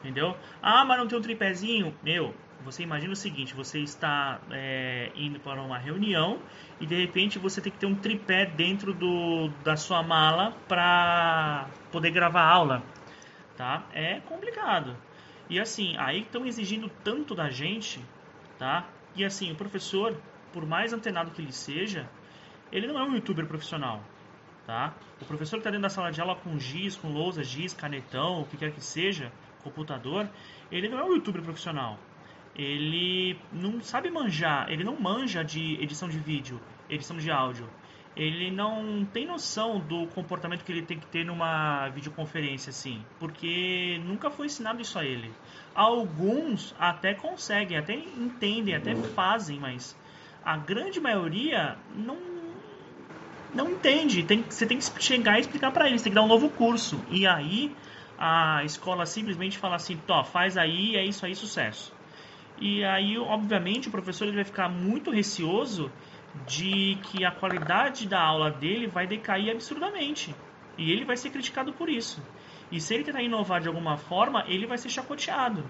Entendeu? 0.00 0.36
Ah, 0.62 0.84
mas 0.84 0.98
não 0.98 1.08
tem 1.08 1.18
um 1.18 1.22
tripézinho? 1.22 1.94
Meu, 2.02 2.34
Você 2.64 2.82
imagina 2.82 3.12
o 3.12 3.16
seguinte: 3.16 3.54
você 3.54 3.80
está 3.80 4.40
é, 4.50 5.10
indo 5.14 5.38
para 5.40 5.60
uma 5.62 5.78
reunião 5.78 6.38
e 6.80 6.86
de 6.86 6.94
repente 6.94 7.38
você 7.38 7.60
tem 7.60 7.72
que 7.72 7.78
ter 7.78 7.86
um 7.86 7.94
tripé 7.94 8.46
dentro 8.46 8.92
do, 8.94 9.48
da 9.62 9.76
sua 9.76 10.02
mala 10.02 10.52
para 10.68 11.66
poder 11.92 12.10
gravar 12.10 12.42
aula, 12.44 12.82
tá? 13.56 13.84
É 13.92 14.20
complicado. 14.20 14.96
E 15.48 15.60
assim, 15.60 15.96
aí 15.96 16.22
estão 16.22 16.44
exigindo 16.44 16.90
tanto 17.04 17.34
da 17.34 17.48
gente, 17.50 18.00
tá? 18.58 18.88
E 19.14 19.24
assim, 19.24 19.52
o 19.52 19.54
professor, 19.54 20.16
por 20.52 20.66
mais 20.66 20.92
antenado 20.92 21.30
que 21.30 21.40
ele 21.40 21.52
seja, 21.52 22.08
ele 22.72 22.86
não 22.86 22.98
é 22.98 23.04
um 23.04 23.14
youtuber 23.14 23.46
profissional, 23.46 24.02
tá? 24.66 24.94
O 25.20 25.24
professor 25.24 25.56
que 25.56 25.60
está 25.60 25.70
dentro 25.70 25.82
da 25.82 25.88
sala 25.88 26.10
de 26.10 26.20
aula 26.20 26.36
com 26.36 26.58
giz, 26.58 26.96
com 26.96 27.12
lousa, 27.12 27.44
giz, 27.44 27.72
canetão, 27.72 28.42
o 28.42 28.46
que 28.46 28.56
quer 28.56 28.72
que 28.72 28.82
seja, 28.82 29.32
computador, 29.62 30.28
ele 30.70 30.88
não 30.88 30.98
é 30.98 31.04
um 31.04 31.14
youtuber 31.14 31.42
profissional. 31.42 31.98
Ele 32.54 33.38
não 33.52 33.82
sabe 33.82 34.10
manjar, 34.10 34.70
ele 34.70 34.82
não 34.82 34.98
manja 34.98 35.44
de 35.44 35.74
edição 35.74 36.08
de 36.08 36.18
vídeo, 36.18 36.60
edição 36.88 37.16
de 37.16 37.30
áudio. 37.30 37.68
Ele 38.16 38.50
não 38.50 39.04
tem 39.12 39.26
noção 39.26 39.78
do 39.78 40.06
comportamento 40.08 40.64
que 40.64 40.72
ele 40.72 40.82
tem 40.82 40.98
que 40.98 41.06
ter 41.06 41.24
numa 41.24 41.88
videoconferência 41.90 42.70
assim, 42.70 43.04
porque 43.20 44.00
nunca 44.06 44.30
foi 44.30 44.46
ensinado 44.46 44.80
isso 44.80 44.98
a 44.98 45.04
ele. 45.04 45.30
Alguns 45.74 46.74
até 46.78 47.12
conseguem, 47.12 47.76
até 47.76 47.94
entendem, 47.94 48.74
até 48.74 48.94
fazem, 48.94 49.60
mas 49.60 49.94
a 50.42 50.56
grande 50.56 50.98
maioria 50.98 51.76
não 51.94 52.16
não 53.54 53.70
entende. 53.70 54.22
Tem, 54.22 54.42
você 54.42 54.66
tem 54.66 54.78
que 54.78 55.02
chegar 55.02 55.36
e 55.36 55.40
explicar 55.40 55.70
para 55.70 55.86
eles, 55.86 56.02
tem 56.02 56.10
que 56.10 56.16
dar 56.16 56.22
um 56.22 56.28
novo 56.28 56.48
curso. 56.50 56.98
E 57.10 57.26
aí 57.26 57.70
a 58.18 58.62
escola 58.64 59.04
simplesmente 59.04 59.58
fala 59.58 59.76
assim, 59.76 59.96
tó, 60.06 60.24
faz 60.24 60.56
aí, 60.56 60.96
é 60.96 61.04
isso 61.04 61.26
aí, 61.26 61.34
sucesso. 61.34 61.92
E 62.58 62.82
aí, 62.84 63.18
obviamente, 63.18 63.88
o 63.88 63.90
professor 63.90 64.26
ele 64.26 64.36
vai 64.36 64.44
ficar 64.44 64.68
muito 64.68 65.10
receoso 65.10 65.90
de 66.46 66.98
que 67.04 67.24
a 67.24 67.30
qualidade 67.30 68.06
da 68.06 68.20
aula 68.20 68.50
dele 68.50 68.86
vai 68.86 69.06
decair 69.06 69.50
absurdamente. 69.50 70.34
E 70.76 70.92
ele 70.92 71.04
vai 71.04 71.16
ser 71.16 71.30
criticado 71.30 71.72
por 71.72 71.88
isso. 71.88 72.22
E 72.70 72.80
se 72.80 72.94
ele 72.94 73.04
tentar 73.04 73.22
inovar 73.22 73.60
de 73.60 73.68
alguma 73.68 73.96
forma, 73.96 74.44
ele 74.46 74.66
vai 74.66 74.76
ser 74.76 74.88
chacoteado. 74.88 75.64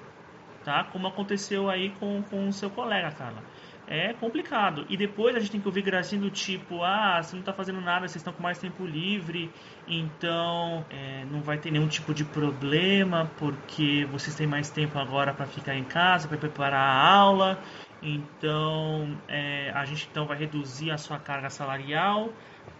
Tá? 0.64 0.84
Como 0.84 1.06
aconteceu 1.06 1.70
aí 1.70 1.90
com, 1.90 2.22
com 2.24 2.48
o 2.48 2.52
seu 2.52 2.70
colega, 2.70 3.12
Carla 3.12 3.42
é 3.86 4.12
complicado. 4.14 4.84
E 4.88 4.96
depois 4.96 5.34
a 5.36 5.38
gente 5.38 5.52
tem 5.52 5.60
que 5.60 5.68
ouvir 5.68 5.82
gracinha 5.82 6.20
do 6.20 6.30
tipo, 6.30 6.82
ah, 6.82 7.22
você 7.22 7.34
não 7.34 7.40
está 7.40 7.52
fazendo 7.52 7.80
nada, 7.80 8.00
vocês 8.00 8.16
estão 8.16 8.32
com 8.32 8.42
mais 8.42 8.58
tempo 8.58 8.84
livre, 8.84 9.50
então 9.86 10.84
é, 10.90 11.24
não 11.30 11.40
vai 11.40 11.58
ter 11.58 11.70
nenhum 11.70 11.86
tipo 11.86 12.12
de 12.12 12.24
problema, 12.24 13.30
porque 13.38 14.06
vocês 14.10 14.34
têm 14.34 14.46
mais 14.46 14.70
tempo 14.70 14.98
agora 14.98 15.32
para 15.32 15.46
ficar 15.46 15.74
em 15.76 15.84
casa, 15.84 16.26
para 16.26 16.36
preparar 16.36 16.80
a 16.80 17.14
aula. 17.14 17.58
Então 18.06 19.18
é, 19.26 19.72
a 19.74 19.84
gente 19.84 20.06
então 20.08 20.26
vai 20.26 20.38
reduzir 20.38 20.92
a 20.92 20.96
sua 20.96 21.18
carga 21.18 21.50
salarial, 21.50 22.30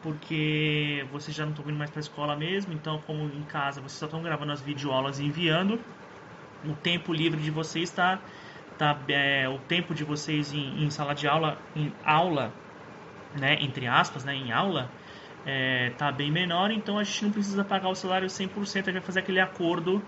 porque 0.00 1.04
vocês 1.10 1.36
já 1.36 1.44
não 1.44 1.50
estão 1.50 1.68
indo 1.68 1.76
mais 1.76 1.90
para 1.90 1.98
a 1.98 2.00
escola 2.00 2.36
mesmo, 2.36 2.72
então 2.72 3.02
como 3.04 3.24
em 3.24 3.42
casa 3.42 3.80
vocês 3.80 3.98
só 3.98 4.06
estão 4.06 4.22
gravando 4.22 4.52
as 4.52 4.60
videoaulas 4.60 5.18
e 5.18 5.24
enviando, 5.24 5.80
o 6.64 6.74
tempo 6.74 7.12
livre 7.12 7.42
de 7.42 7.50
vocês 7.50 7.88
está 7.88 8.20
tá, 8.78 8.96
é, 9.08 9.48
o 9.48 9.58
tempo 9.58 9.94
de 9.94 10.04
vocês 10.04 10.52
em, 10.52 10.84
em, 10.84 10.90
sala 10.90 11.12
de 11.12 11.26
aula, 11.26 11.58
em 11.74 11.92
aula, 12.04 12.52
né, 13.36 13.58
entre 13.60 13.88
aspas, 13.88 14.24
né, 14.24 14.32
em 14.32 14.52
aula, 14.52 14.88
é, 15.44 15.90
tá 15.98 16.12
bem 16.12 16.30
menor, 16.30 16.70
então 16.70 16.98
a 16.98 17.02
gente 17.02 17.24
não 17.24 17.32
precisa 17.32 17.64
pagar 17.64 17.88
o 17.88 17.96
salário 17.96 18.28
100%, 18.28 18.60
a 18.60 18.64
gente 18.64 18.92
vai 18.92 19.02
fazer 19.02 19.20
aquele 19.20 19.40
acordo 19.40 20.00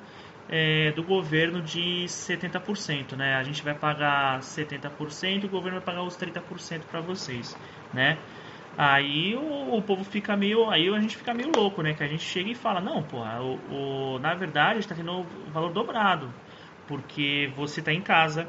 é, 0.48 0.92
do 0.92 1.02
governo 1.02 1.60
de 1.60 2.04
70%, 2.06 3.16
né? 3.16 3.36
A 3.36 3.42
gente 3.42 3.62
vai 3.62 3.74
pagar 3.74 4.40
70%, 4.40 5.44
o 5.44 5.48
governo 5.48 5.78
vai 5.78 5.86
pagar 5.86 6.02
os 6.02 6.16
30% 6.16 6.82
para 6.90 7.00
vocês, 7.00 7.56
né? 7.92 8.18
Aí 8.76 9.34
o, 9.34 9.74
o, 9.74 9.82
povo 9.82 10.04
fica 10.04 10.36
meio, 10.36 10.70
aí 10.70 10.88
a 10.88 11.00
gente 11.00 11.16
fica 11.16 11.34
meio 11.34 11.50
louco, 11.54 11.82
né? 11.82 11.94
Que 11.94 12.04
a 12.04 12.08
gente 12.08 12.22
chega 12.22 12.50
e 12.50 12.54
fala, 12.54 12.80
não, 12.80 13.02
pô, 13.02 13.18
o, 13.18 14.14
o 14.14 14.18
na 14.20 14.34
verdade 14.34 14.78
está 14.78 14.94
tendo 14.94 15.12
o 15.20 15.26
valor 15.52 15.72
dobrado 15.72 16.32
porque 16.88 17.52
você 17.54 17.80
está 17.80 17.92
em 17.92 18.00
casa, 18.00 18.48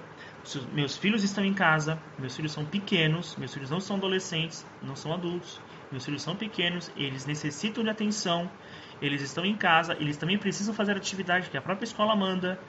meus 0.74 0.98
filhos 0.98 1.24
estão 1.24 1.44
em 1.44 1.54
casa, 1.54 2.02
meus 2.18 2.36
filhos 2.36 2.54
são 2.54 2.66
pequenos, 2.66 3.36
meus 3.36 3.54
filhos 3.54 3.70
não 3.70 3.82
são 3.82 3.98
adolescentes, 3.98 4.66
não 4.82 4.96
são 4.96 5.14
adultos, 5.14 5.62
meus 5.92 6.06
filhos 6.06 6.22
são 6.22 6.36
pequenos, 6.36 6.90
eles 6.96 7.26
necessitam 7.26 7.84
de 7.84 7.90
atenção, 7.90 8.50
eles 9.02 9.22
estão 9.22 9.46
em 9.46 9.56
casa, 9.56 9.96
eles 10.00 10.18
também 10.18 10.38
precisam 10.38 10.74
fazer 10.74 10.96
atividade 10.96 11.50
que 11.50 11.58
a 11.58 11.62
própria 11.62 11.86
escola 11.86 12.16
manda. 12.16 12.60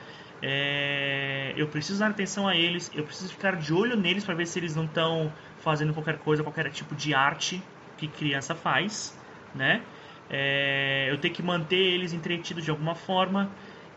É, 0.43 1.53
eu 1.57 1.69
preciso 1.69 1.99
dar 2.01 2.11
atenção 2.11 2.49
a 2.49 2.57
eles, 2.57 2.91
eu 2.95 3.05
preciso 3.05 3.31
ficar 3.31 3.57
de 3.57 3.73
olho 3.75 3.97
neles 3.97 4.25
para 4.25 4.35
ver 4.35 4.47
se 4.47 4.59
eles 4.59 4.75
não 4.75 4.85
estão 4.85 5.31
fazendo 5.59 5.93
qualquer 5.93 6.19
coisa, 6.19 6.43
qualquer 6.43 6.71
tipo 6.71 6.95
de 6.95 7.13
arte 7.13 7.63
que 7.97 8.09
criança 8.09 8.55
faz, 8.55 9.15
né? 9.55 9.83
É, 10.31 11.09
eu 11.11 11.19
tenho 11.19 11.35
que 11.35 11.43
manter 11.43 11.77
eles 11.77 12.13
entretidos 12.13 12.65
de 12.65 12.71
alguma 12.71 12.95
forma. 12.95 13.51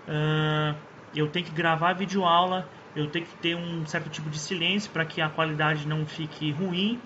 Uh, 0.08 0.76
eu 1.14 1.30
tenho 1.30 1.46
que 1.46 1.52
gravar 1.52 1.94
videoaula, 1.94 2.68
eu 2.96 3.08
tenho 3.10 3.26
que 3.26 3.36
ter 3.36 3.56
um 3.56 3.86
certo 3.86 4.10
tipo 4.10 4.30
de 4.30 4.40
silêncio 4.40 4.90
para 4.92 5.06
que 5.06 5.22
a 5.22 5.30
qualidade 5.30 5.88
não 5.88 6.06
fique 6.06 6.52
ruim. 6.52 7.00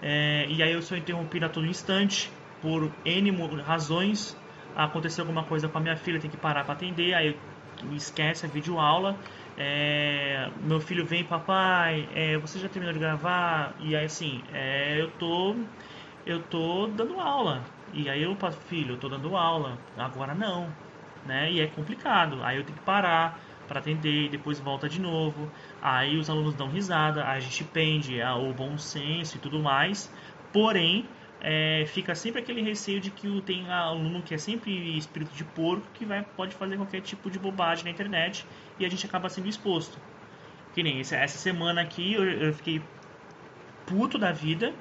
É, 0.00 0.46
e 0.48 0.62
aí 0.62 0.72
eu 0.72 0.82
sou 0.82 0.96
interrompido 0.96 1.46
a 1.46 1.48
todo 1.48 1.66
instante 1.66 2.30
por 2.60 2.92
N 3.04 3.30
razões. 3.62 4.36
Aconteceu 4.76 5.22
alguma 5.22 5.44
coisa 5.44 5.68
com 5.68 5.78
a 5.78 5.80
minha 5.80 5.96
filha, 5.96 6.20
tem 6.20 6.30
que 6.30 6.36
parar 6.36 6.64
para 6.64 6.74
atender, 6.74 7.14
aí 7.14 7.40
esquece 7.92 8.46
a 8.46 8.48
videoaula. 8.48 9.18
É, 9.56 10.50
meu 10.60 10.80
filho 10.80 11.04
vem, 11.04 11.24
papai, 11.24 12.08
é, 12.12 12.38
você 12.38 12.58
já 12.58 12.68
terminou 12.68 12.92
de 12.92 12.98
gravar? 13.00 13.74
E 13.78 13.96
aí 13.96 14.04
assim, 14.04 14.44
é, 14.48 15.00
eu 15.00 15.10
tô 15.12 15.56
eu 16.24 16.42
tô 16.42 16.88
dando 16.88 17.18
aula. 17.20 17.64
E 17.92 18.08
aí 18.08 18.22
eu 18.22 18.36
filho, 18.66 18.94
eu 18.94 18.98
tô 18.98 19.08
dando 19.08 19.36
aula. 19.36 19.78
Agora 19.96 20.34
não, 20.34 20.74
né? 21.24 21.52
E 21.52 21.60
é 21.60 21.66
complicado. 21.66 22.42
Aí 22.42 22.56
eu 22.56 22.64
tenho 22.64 22.78
que 22.78 22.84
parar 22.84 23.42
para 23.66 23.80
atender 23.80 24.26
e 24.26 24.28
depois 24.28 24.60
volta 24.60 24.88
de 24.88 25.00
novo. 25.00 25.52
Aí 25.80 26.16
os 26.16 26.28
alunos 26.30 26.54
dão 26.54 26.68
risada, 26.68 27.24
a 27.26 27.38
gente 27.40 27.64
pende 27.64 28.20
ao 28.20 28.52
bom 28.54 28.76
senso 28.78 29.36
e 29.36 29.40
tudo 29.40 29.60
mais. 29.60 30.12
Porém, 30.52 31.14
é, 31.40 31.84
fica 31.86 32.14
sempre 32.14 32.40
aquele 32.40 32.62
receio 32.62 33.00
de 33.00 33.10
que 33.10 33.40
tem 33.42 33.68
aluno 33.70 34.22
que 34.22 34.34
é 34.34 34.38
sempre 34.38 34.96
espírito 34.96 35.34
de 35.34 35.44
porco 35.44 35.86
que 35.92 36.04
vai, 36.04 36.22
pode 36.36 36.54
fazer 36.54 36.76
qualquer 36.76 37.00
tipo 37.02 37.30
de 37.30 37.38
bobagem 37.38 37.84
na 37.84 37.90
internet 37.90 38.46
e 38.78 38.86
a 38.86 38.88
gente 38.88 39.04
acaba 39.06 39.28
sendo 39.28 39.48
exposto. 39.48 39.98
Que 40.74 40.82
nem 40.82 41.00
essa, 41.00 41.16
essa 41.16 41.38
semana 41.38 41.80
aqui 41.80 42.14
eu, 42.14 42.24
eu 42.24 42.52
fiquei 42.52 42.82
puto 43.86 44.18
da 44.18 44.32
vida 44.32 44.72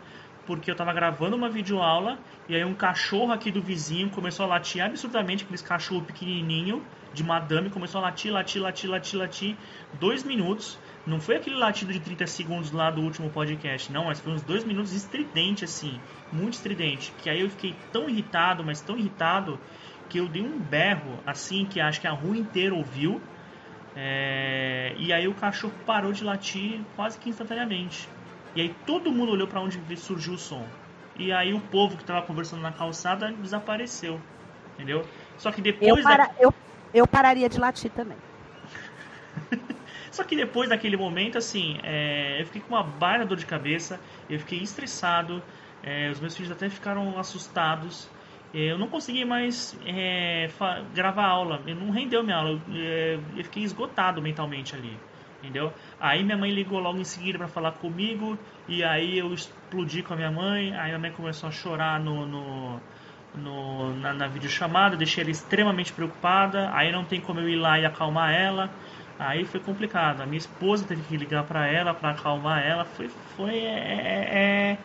porque 0.45 0.69
eu 0.69 0.73
estava 0.73 0.93
gravando 0.93 1.35
uma 1.35 1.49
videoaula 1.49 2.19
e 2.47 2.55
aí 2.55 2.63
um 2.63 2.73
cachorro 2.73 3.31
aqui 3.31 3.51
do 3.51 3.61
vizinho 3.61 4.09
começou 4.09 4.45
a 4.45 4.49
latir 4.49 4.83
absurdamente, 4.83 5.43
aqueles 5.43 5.61
cachorro 5.61 6.03
pequenininho 6.03 6.83
de 7.15 7.23
madame, 7.23 7.69
começou 7.69 7.99
a 7.99 8.03
latir, 8.03 8.31
latir, 8.31 8.61
latir, 8.61 8.89
latir, 8.89 9.19
latir, 9.19 9.57
dois 9.99 10.23
minutos. 10.23 10.77
Não 11.07 11.19
foi 11.19 11.37
aquele 11.37 11.55
latido 11.55 11.93
de 11.93 11.99
30 11.99 12.27
segundos 12.27 12.71
lá 12.71 12.91
do 12.91 13.01
último 13.01 13.29
podcast, 13.29 13.91
não, 13.91 14.05
mas 14.05 14.19
foi 14.19 14.33
uns 14.33 14.43
dois 14.43 14.63
minutos 14.63 14.91
estridente, 14.91 15.63
assim, 15.63 15.99
muito 16.31 16.53
estridente. 16.53 17.13
Que 17.23 17.29
aí 17.29 17.41
eu 17.41 17.49
fiquei 17.49 17.75
tão 17.91 18.09
irritado, 18.09 18.63
mas 18.63 18.81
tão 18.81 18.97
irritado, 18.97 19.59
que 20.09 20.19
eu 20.19 20.27
dei 20.27 20.41
um 20.41 20.59
berro, 20.59 21.19
assim, 21.25 21.65
que 21.65 21.79
acho 21.79 22.01
que 22.01 22.07
a 22.07 22.11
rua 22.11 22.37
inteira 22.37 22.75
ouviu. 22.75 23.21
É... 23.95 24.93
E 24.97 25.13
aí 25.13 25.27
o 25.27 25.33
cachorro 25.33 25.73
parou 25.85 26.11
de 26.11 26.23
latir 26.23 26.81
quase 26.95 27.17
que 27.17 27.29
instantaneamente. 27.29 28.09
E 28.55 28.61
aí 28.61 28.75
todo 28.85 29.11
mundo 29.11 29.31
olhou 29.31 29.47
para 29.47 29.61
onde 29.61 29.79
surgiu 29.97 30.33
o 30.33 30.37
som. 30.37 30.65
E 31.17 31.31
aí 31.31 31.53
o 31.53 31.61
povo 31.61 31.95
que 31.95 32.03
estava 32.03 32.21
conversando 32.25 32.61
na 32.61 32.71
calçada 32.71 33.31
desapareceu. 33.31 34.19
Entendeu? 34.73 35.05
Só 35.37 35.51
que 35.51 35.61
depois. 35.61 35.97
Eu, 35.97 36.03
para, 36.03 36.25
da... 36.25 36.33
eu, 36.39 36.53
eu 36.95 37.05
pararia 37.05 37.49
de 37.49 37.59
latir 37.59 37.91
também. 37.91 38.17
Só 40.09 40.23
que 40.23 40.35
depois 40.35 40.69
daquele 40.69 40.95
momento, 40.95 41.37
assim, 41.37 41.77
é, 41.83 42.39
eu 42.39 42.45
fiquei 42.45 42.61
com 42.61 42.73
uma 42.73 42.83
baita 42.83 43.25
dor 43.25 43.37
de 43.37 43.45
cabeça, 43.45 43.99
eu 44.29 44.39
fiquei 44.39 44.59
estressado, 44.59 45.43
é, 45.83 46.09
os 46.09 46.21
meus 46.21 46.35
filhos 46.35 46.51
até 46.51 46.69
ficaram 46.69 47.19
assustados. 47.19 48.07
É, 48.53 48.71
eu 48.71 48.77
não 48.77 48.87
consegui 48.87 49.25
mais 49.25 49.77
é, 49.85 50.47
gravar 50.93 51.25
aula, 51.25 51.61
eu 51.67 51.75
não 51.75 51.91
rendeu 51.91 52.23
minha 52.23 52.37
aula, 52.37 52.51
eu, 52.51 52.61
é, 52.73 53.19
eu 53.35 53.43
fiquei 53.43 53.63
esgotado 53.63 54.21
mentalmente 54.21 54.73
ali 54.73 54.97
entendeu? 55.45 55.71
Aí 55.99 56.23
minha 56.23 56.37
mãe 56.37 56.49
ligou 56.49 56.79
logo 56.79 56.97
em 56.97 57.03
seguida 57.03 57.37
para 57.37 57.47
falar 57.47 57.73
comigo 57.73 58.37
e 58.67 58.83
aí 58.83 59.19
eu 59.19 59.31
explodi 59.31 60.01
com 60.01 60.13
a 60.13 60.17
minha 60.17 60.31
mãe, 60.31 60.75
aí 60.75 60.91
a 60.91 60.97
mãe 60.97 61.11
começou 61.11 61.49
a 61.49 61.51
chorar 61.51 61.99
no, 61.99 62.25
no, 62.25 62.79
no 63.37 63.93
na, 63.95 64.13
na 64.13 64.27
videochamada, 64.27 64.95
deixei 64.97 65.23
ela 65.23 65.31
extremamente 65.31 65.91
preocupada, 65.93 66.69
aí 66.73 66.91
não 66.91 67.03
tem 67.03 67.19
como 67.19 67.39
eu 67.39 67.49
ir 67.49 67.55
lá 67.55 67.79
e 67.79 67.85
acalmar 67.85 68.33
ela, 68.33 68.69
aí 69.19 69.45
foi 69.45 69.59
complicado. 69.59 70.21
A 70.21 70.25
minha 70.25 70.37
esposa 70.37 70.85
teve 70.85 71.01
que 71.03 71.17
ligar 71.17 71.43
para 71.43 71.67
ela 71.67 71.93
para 71.93 72.11
acalmar 72.11 72.65
ela, 72.65 72.85
foi, 72.85 73.09
foi 73.35 73.55
é, 73.55 74.77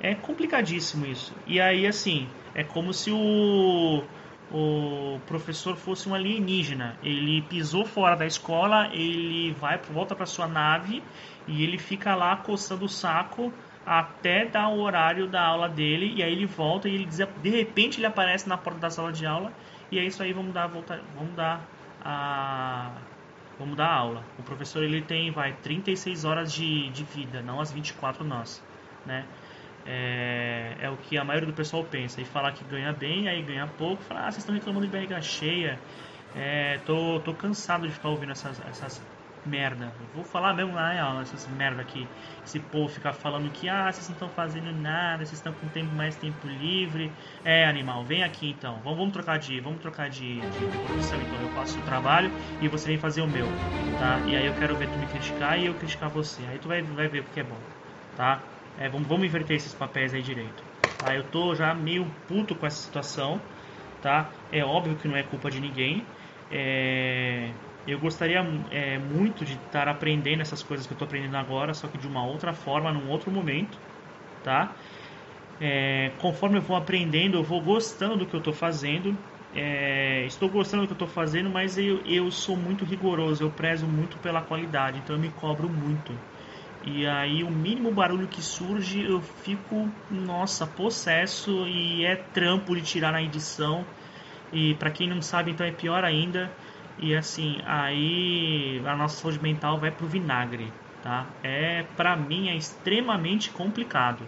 é, 0.00 0.10
é 0.10 0.14
complicadíssimo 0.14 1.06
isso. 1.06 1.32
E 1.46 1.60
aí 1.60 1.86
assim, 1.86 2.26
é 2.54 2.62
como 2.62 2.92
se 2.92 3.10
o 3.10 4.02
o 4.50 5.18
professor 5.26 5.76
fosse 5.76 6.08
um 6.08 6.14
alienígena. 6.14 6.96
Ele 7.02 7.42
pisou 7.42 7.84
fora 7.84 8.14
da 8.16 8.26
escola, 8.26 8.88
ele 8.92 9.52
vai 9.52 9.78
volta 9.78 10.14
para 10.14 10.26
sua 10.26 10.46
nave 10.46 11.02
e 11.48 11.62
ele 11.62 11.78
fica 11.78 12.14
lá 12.14 12.36
coçando 12.36 12.84
o 12.84 12.88
saco 12.88 13.52
até 13.86 14.44
dar 14.44 14.68
o 14.68 14.80
horário 14.80 15.28
da 15.28 15.40
aula 15.40 15.68
dele 15.68 16.12
e 16.16 16.22
aí 16.22 16.32
ele 16.32 16.44
volta 16.44 16.88
e 16.88 16.94
ele 16.94 17.06
de 17.06 17.50
repente 17.50 18.00
ele 18.00 18.06
aparece 18.06 18.48
na 18.48 18.58
porta 18.58 18.80
da 18.80 18.90
sala 18.90 19.12
de 19.12 19.24
aula 19.24 19.52
e 19.92 19.98
é 19.98 20.04
isso 20.04 20.20
aí 20.22 20.32
vamos 20.32 20.52
dar 20.52 20.66
volta, 20.66 21.00
vamos 21.14 21.34
dar 21.36 21.60
a 22.04 22.90
vamos 23.58 23.76
dar 23.76 23.90
aula. 23.90 24.22
O 24.38 24.42
professor 24.42 24.82
ele 24.82 25.00
tem 25.02 25.30
vai 25.30 25.52
36 25.62 26.24
horas 26.24 26.52
de, 26.52 26.90
de 26.90 27.04
vida, 27.04 27.40
não 27.42 27.60
as 27.60 27.72
24 27.72 28.24
nós, 28.24 28.62
né? 29.06 29.24
É, 29.86 30.76
é, 30.80 30.90
o 30.90 30.96
que 30.96 31.16
a 31.16 31.24
maioria 31.24 31.46
do 31.46 31.54
pessoal 31.54 31.84
pensa. 31.84 32.20
E 32.20 32.24
falar 32.24 32.52
que 32.52 32.64
ganha 32.64 32.92
bem, 32.92 33.28
aí 33.28 33.40
ganha 33.40 33.68
pouco, 33.78 34.02
falar, 34.02 34.22
ah, 34.22 34.32
vocês 34.32 34.38
estão 34.38 34.54
reclamando 34.54 34.84
de 34.84 34.92
barriga 34.92 35.20
cheia. 35.22 35.78
É, 36.34 36.78
tô, 36.84 37.20
tô 37.20 37.32
cansado 37.32 37.86
de 37.86 37.94
ficar 37.94 38.08
ouvindo 38.08 38.32
essas, 38.32 38.60
essas 38.68 39.00
merda. 39.46 39.92
Eu 40.00 40.06
vou 40.14 40.24
falar 40.24 40.52
mesmo 40.54 40.72
na 40.72 40.92
real, 40.92 41.20
essas 41.20 41.46
merda 41.48 41.82
aqui. 41.82 42.06
Esse 42.44 42.60
povo 42.60 42.88
ficar 42.88 43.12
falando 43.12 43.50
que, 43.50 43.68
ah, 43.68 43.90
vocês 43.90 44.08
não 44.08 44.14
estão 44.14 44.28
fazendo 44.28 44.72
nada, 44.72 45.24
vocês 45.24 45.38
estão 45.38 45.52
com 45.52 45.66
tempo, 45.68 45.94
mais 45.94 46.16
tempo 46.16 46.46
livre. 46.46 47.10
É, 47.44 47.66
animal, 47.66 48.04
vem 48.04 48.22
aqui 48.22 48.50
então. 48.50 48.80
Vamos, 48.82 48.98
vamos 48.98 49.12
trocar 49.12 49.38
de, 49.38 49.60
vamos 49.60 49.80
trocar 49.80 50.10
de, 50.10 50.40
de 50.40 50.78
profissão 50.86 51.18
então. 51.20 51.40
Eu 51.40 51.48
faço 51.50 51.78
o 51.78 51.82
trabalho 51.82 52.30
e 52.60 52.68
você 52.68 52.88
vem 52.88 52.98
fazer 52.98 53.22
o 53.22 53.28
meu, 53.28 53.46
tá? 53.98 54.20
E 54.26 54.36
aí 54.36 54.46
eu 54.46 54.54
quero 54.54 54.76
ver 54.76 54.88
tu 54.88 54.98
me 54.98 55.06
criticar 55.06 55.58
e 55.58 55.66
eu 55.66 55.74
criticar 55.74 56.08
você. 56.08 56.42
Aí 56.50 56.58
tu 56.58 56.68
vai, 56.68 56.82
vai 56.82 57.08
ver 57.08 57.20
o 57.20 57.24
que 57.24 57.40
é 57.40 57.44
bom, 57.44 57.58
tá? 58.16 58.40
É, 58.78 58.88
vamos, 58.88 59.08
vamos 59.08 59.24
inverter 59.24 59.56
esses 59.56 59.72
papéis 59.72 60.12
aí 60.12 60.22
direito. 60.22 60.62
Tá? 60.98 61.14
Eu 61.14 61.24
tô 61.24 61.54
já 61.54 61.74
meio 61.74 62.06
puto 62.28 62.54
com 62.54 62.66
essa 62.66 62.82
situação, 62.82 63.40
tá? 64.02 64.30
É 64.52 64.64
óbvio 64.64 64.96
que 64.96 65.08
não 65.08 65.16
é 65.16 65.22
culpa 65.22 65.50
de 65.50 65.60
ninguém. 65.60 66.04
É, 66.50 67.50
eu 67.86 67.98
gostaria 68.00 68.40
é, 68.70 68.98
muito 68.98 69.44
de 69.44 69.54
estar 69.54 69.88
aprendendo 69.88 70.42
essas 70.42 70.62
coisas 70.62 70.86
que 70.86 70.92
eu 70.92 70.96
estou 70.96 71.06
aprendendo 71.06 71.36
agora, 71.36 71.74
só 71.74 71.88
que 71.88 71.98
de 71.98 72.06
uma 72.06 72.26
outra 72.26 72.52
forma, 72.54 72.92
num 72.92 73.08
outro 73.08 73.30
momento, 73.30 73.80
tá? 74.42 74.76
É, 75.58 76.10
conforme 76.18 76.58
eu 76.58 76.62
vou 76.62 76.76
aprendendo, 76.76 77.36
eu 77.38 77.44
vou 77.44 77.62
gostando 77.62 78.16
do 78.16 78.26
que 78.26 78.34
eu 78.34 78.38
estou 78.38 78.52
fazendo. 78.52 79.18
É, 79.52 80.26
estou 80.26 80.50
gostando 80.50 80.82
do 80.82 80.86
que 80.86 80.92
eu 80.92 80.96
estou 80.96 81.08
fazendo, 81.08 81.48
mas 81.50 81.78
eu, 81.78 82.02
eu 82.04 82.30
sou 82.30 82.56
muito 82.56 82.84
rigoroso, 82.84 83.42
eu 83.42 83.50
prezo 83.50 83.86
muito 83.88 84.18
pela 84.18 84.42
qualidade, 84.42 84.98
então 84.98 85.16
eu 85.16 85.20
me 85.20 85.30
cobro 85.30 85.68
muito. 85.70 86.20
E 86.82 87.06
aí 87.06 87.42
o 87.44 87.50
mínimo 87.50 87.92
barulho 87.92 88.28
que 88.28 88.42
surge 88.42 89.02
eu 89.02 89.22
fico, 89.22 89.92
nossa, 90.08 90.66
possesso 90.66 91.66
e 91.68 92.04
é 92.04 92.16
trampo 92.16 92.74
de 92.76 92.82
tirar 92.82 93.12
na 93.12 93.22
edição. 93.22 93.90
E 94.52 94.74
para 94.76 94.90
quem 94.90 95.08
não 95.08 95.20
sabe, 95.22 95.50
então 95.52 95.66
é 95.66 95.72
pior 95.72 96.04
ainda. 96.04 96.56
E 96.98 97.14
assim, 97.14 97.60
aí 97.64 98.82
a 98.86 98.96
nossa 98.96 99.20
saúde 99.20 99.42
mental 99.42 99.78
vai 99.78 99.90
pro 99.90 100.06
vinagre, 100.06 100.72
tá? 101.02 101.26
É 101.42 101.82
para 101.82 102.16
mim 102.16 102.48
é 102.48 102.56
extremamente 102.56 103.50
complicado, 103.50 104.26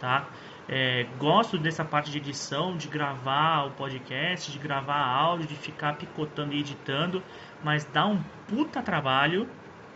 tá? 0.00 0.28
É, 0.68 1.04
gosto 1.16 1.56
dessa 1.56 1.84
parte 1.84 2.10
de 2.10 2.18
edição, 2.18 2.76
de 2.76 2.88
gravar 2.88 3.64
o 3.66 3.70
podcast, 3.70 4.50
de 4.52 4.58
gravar 4.58 5.00
áudio, 5.00 5.46
de 5.46 5.56
ficar 5.56 5.96
picotando 5.96 6.52
e 6.54 6.60
editando, 6.60 7.22
mas 7.62 7.84
dá 7.86 8.06
um 8.06 8.22
puta 8.46 8.82
trabalho, 8.82 9.48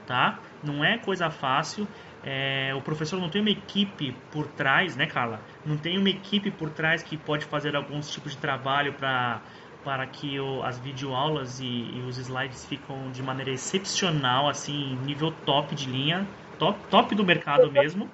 tá? 0.07 0.41
Não 0.62 0.83
é 0.85 0.97
coisa 0.97 1.29
fácil. 1.29 1.87
É, 2.23 2.73
o 2.75 2.81
professor 2.81 3.21
não 3.21 3.29
tem 3.29 3.41
uma 3.41 3.50
equipe 3.50 4.12
por 4.31 4.47
trás, 4.47 4.97
né, 4.97 5.07
Carla? 5.07 5.41
Não 5.64 5.76
tem 5.76 5.99
uma 5.99 6.09
equipe 6.09 6.50
por 6.50 6.71
trás 6.71 7.02
que 7.02 7.17
pode 7.19 7.45
fazer 7.47 7.75
alguns 7.76 8.09
tipos 8.11 8.33
de 8.33 8.38
trabalho 8.38 8.95
para 8.95 9.43
para 9.85 10.07
que 10.07 10.39
o, 10.39 10.62
as 10.62 10.79
videoaulas 10.79 11.61
e, 11.61 11.65
e 11.65 12.05
os 12.09 12.19
slides 12.19 12.65
ficam 12.65 13.11
de 13.11 13.23
maneira 13.23 13.51
excepcional, 13.51 14.49
assim, 14.49 14.97
nível 15.05 15.33
top 15.45 15.75
de 15.75 15.89
linha, 15.89 16.27
top, 16.59 16.79
top 16.91 17.15
do 17.15 17.25
mercado 17.25 17.71
mesmo. 17.71 18.09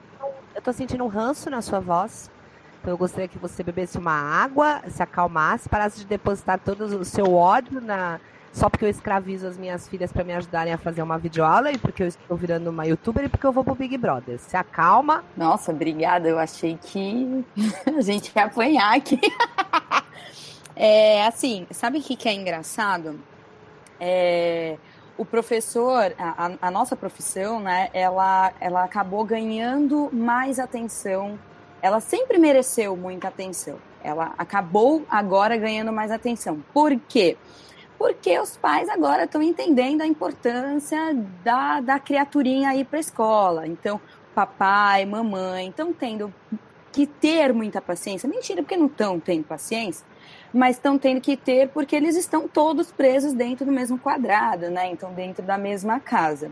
Eu 0.54 0.62
tô 0.62 0.72
sentindo 0.72 1.04
um 1.04 1.09
ranço 1.09 1.48
na 1.50 1.62
sua 1.62 1.81
voz. 1.81 2.31
Então 2.81 2.92
eu 2.92 2.98
gostaria 2.98 3.28
que 3.28 3.38
você 3.38 3.62
bebesse 3.62 3.98
uma 3.98 4.12
água, 4.12 4.83
se 4.88 5.02
acalmasse, 5.02 5.68
parasse 5.68 5.98
de 5.98 6.07
depositar 6.07 6.59
todo 6.59 6.83
o 7.00 7.04
seu 7.04 7.35
ódio 7.35 7.81
na, 7.81 8.20
só 8.52 8.68
porque 8.68 8.85
eu 8.85 8.88
escravizo 8.88 9.46
as 9.46 9.57
minhas 9.57 9.88
filhas 9.88 10.11
para 10.11 10.24
me 10.24 10.33
ajudarem 10.33 10.72
a 10.72 10.78
fazer 10.78 11.02
uma 11.02 11.18
videoaula 11.18 11.70
e 11.70 11.78
porque 11.78 12.02
eu 12.02 12.09
estou 12.09 12.37
virando 12.37 12.70
uma 12.70 12.87
youtuber 12.87 13.24
e 13.24 13.28
porque 13.28 13.46
eu 13.46 13.52
vou 13.52 13.62
pro 13.62 13.74
Big 13.74 13.96
Brother. 13.96 14.38
Se 14.38 14.57
acalma. 14.57 15.24
Nossa, 15.37 15.70
obrigada. 15.70 16.28
Eu 16.28 16.38
achei 16.38 16.78
que 16.81 17.44
a 17.87 18.00
gente 18.00 18.33
ia 18.35 18.44
apanhar 18.44 18.96
aqui. 18.96 19.20
é, 20.78 21.26
assim, 21.26 21.66
sabe 21.70 21.98
o 21.98 22.02
que, 22.02 22.14
que 22.14 22.28
é 22.28 22.32
engraçado? 22.32 23.18
É, 24.00 24.76
o 25.16 25.24
professor, 25.24 26.14
a, 26.16 26.52
a, 26.62 26.70
nossa 26.70 26.94
profissão, 26.94 27.58
né, 27.58 27.90
ela, 27.92 28.52
ela 28.60 28.84
acabou 28.84 29.24
ganhando 29.24 30.08
mais 30.12 30.60
atenção. 30.60 31.38
Ela 31.82 31.98
sempre 32.00 32.38
mereceu 32.38 32.96
muita 32.96 33.26
atenção. 33.26 33.78
Ela 34.02 34.32
acabou 34.38 35.04
agora 35.10 35.56
ganhando 35.56 35.92
mais 35.92 36.12
atenção. 36.12 36.62
Por 36.72 36.96
quê? 37.08 37.36
porque 37.98 38.38
os 38.38 38.56
pais 38.56 38.88
agora 38.88 39.24
estão 39.24 39.42
entendendo 39.42 40.02
a 40.02 40.06
importância 40.06 41.12
da, 41.42 41.80
da 41.80 41.98
criaturinha 41.98 42.74
ir 42.76 42.84
para 42.84 42.98
a 42.98 43.00
escola. 43.00 43.66
Então, 43.66 44.00
papai, 44.34 45.04
mamãe 45.04 45.68
estão 45.68 45.92
tendo 45.92 46.32
que 46.92 47.06
ter 47.06 47.52
muita 47.52 47.80
paciência. 47.80 48.28
Mentira, 48.28 48.62
porque 48.62 48.76
não 48.76 48.86
estão 48.86 49.18
tendo 49.18 49.44
paciência, 49.44 50.06
mas 50.52 50.76
estão 50.76 50.98
tendo 50.98 51.20
que 51.20 51.37
ter 51.37 51.68
porque 51.68 51.94
eles 51.94 52.16
estão 52.16 52.48
todos 52.48 52.90
presos 52.90 53.32
dentro 53.32 53.66
do 53.66 53.72
mesmo 53.72 53.98
quadrado, 53.98 54.70
né? 54.70 54.90
Então, 54.90 55.12
dentro 55.12 55.44
da 55.44 55.58
mesma 55.58 56.00
casa. 56.00 56.50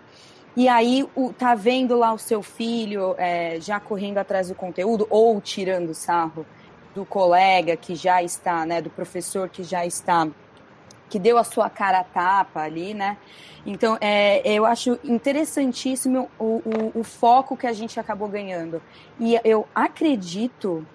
E 0.56 0.68
aí, 0.68 1.06
o, 1.14 1.32
tá 1.32 1.54
vendo 1.54 1.96
lá 1.96 2.12
o 2.12 2.18
seu 2.18 2.42
filho 2.42 3.14
é, 3.18 3.60
já 3.60 3.78
correndo 3.78 4.18
atrás 4.18 4.48
do 4.48 4.54
conteúdo 4.54 5.06
ou 5.10 5.40
tirando 5.40 5.92
sarro 5.94 6.46
do 6.94 7.04
colega 7.04 7.76
que 7.76 7.94
já 7.94 8.22
está, 8.22 8.64
né? 8.64 8.80
Do 8.80 8.88
professor 8.88 9.48
que 9.48 9.62
já 9.62 9.84
está 9.84 10.26
que 11.08 11.18
deu 11.18 11.38
a 11.38 11.44
sua 11.44 11.70
cara 11.70 12.00
a 12.00 12.04
tapa 12.04 12.60
ali, 12.60 12.92
né? 12.94 13.16
Então, 13.64 13.98
é, 14.00 14.40
eu 14.48 14.64
acho 14.64 14.98
interessantíssimo 15.02 16.30
o, 16.38 16.62
o, 16.64 17.00
o, 17.00 17.04
foco 17.04 17.56
que 17.56 17.66
a 17.66 17.72
gente 17.72 17.98
acabou 17.98 18.28
ganhando. 18.28 18.80
E 19.18 19.38
eu 19.44 19.66
acredito 19.74 20.86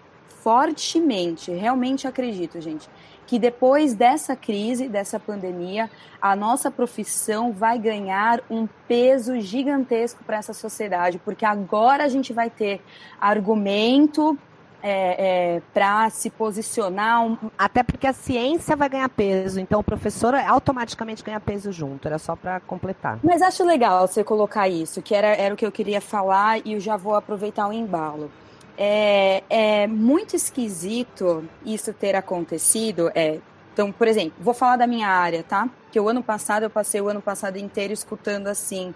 fortemente, 0.43 1.51
realmente 1.51 2.07
acredito, 2.07 2.59
gente, 2.59 2.89
que 3.27 3.39
depois 3.39 3.93
dessa 3.93 4.35
crise, 4.35 4.89
dessa 4.89 5.19
pandemia, 5.19 5.89
a 6.21 6.35
nossa 6.35 6.69
profissão 6.69 7.51
vai 7.51 7.79
ganhar 7.79 8.41
um 8.49 8.67
peso 8.87 9.39
gigantesco 9.39 10.23
para 10.23 10.37
essa 10.37 10.53
sociedade, 10.53 11.19
porque 11.23 11.45
agora 11.45 12.03
a 12.03 12.09
gente 12.09 12.33
vai 12.33 12.49
ter 12.49 12.81
argumento 13.19 14.37
é, 14.83 15.55
é, 15.55 15.61
para 15.73 16.09
se 16.09 16.29
posicionar. 16.29 17.23
Um... 17.23 17.37
Até 17.57 17.83
porque 17.83 18.07
a 18.07 18.13
ciência 18.13 18.75
vai 18.75 18.89
ganhar 18.89 19.09
peso, 19.09 19.59
então 19.59 19.79
o 19.79 19.83
professor 19.83 20.33
automaticamente 20.35 21.23
ganha 21.23 21.39
peso 21.39 21.71
junto, 21.71 22.07
era 22.07 22.17
só 22.17 22.35
para 22.35 22.59
completar. 22.59 23.19
Mas 23.23 23.41
acho 23.41 23.63
legal 23.63 24.07
você 24.07 24.23
colocar 24.23 24.67
isso, 24.67 25.01
que 25.01 25.13
era, 25.15 25.27
era 25.27 25.53
o 25.53 25.57
que 25.57 25.65
eu 25.65 25.71
queria 25.71 26.01
falar 26.01 26.59
e 26.65 26.73
eu 26.73 26.79
já 26.79 26.97
vou 26.97 27.15
aproveitar 27.15 27.67
o 27.67 27.73
embalo. 27.73 28.31
É, 28.77 29.43
é 29.49 29.87
muito 29.87 30.35
esquisito 30.35 31.47
isso 31.65 31.93
ter 31.93 32.15
acontecido. 32.15 33.11
É, 33.13 33.39
então, 33.73 33.91
por 33.91 34.07
exemplo, 34.07 34.33
vou 34.39 34.53
falar 34.53 34.77
da 34.77 34.87
minha 34.87 35.07
área, 35.07 35.43
tá? 35.43 35.69
Que 35.91 35.99
o 35.99 36.09
ano 36.09 36.23
passado 36.23 36.63
eu 36.63 36.69
passei 36.69 37.01
o 37.01 37.09
ano 37.09 37.21
passado 37.21 37.57
inteiro 37.57 37.93
escutando 37.93 38.47
assim: 38.47 38.93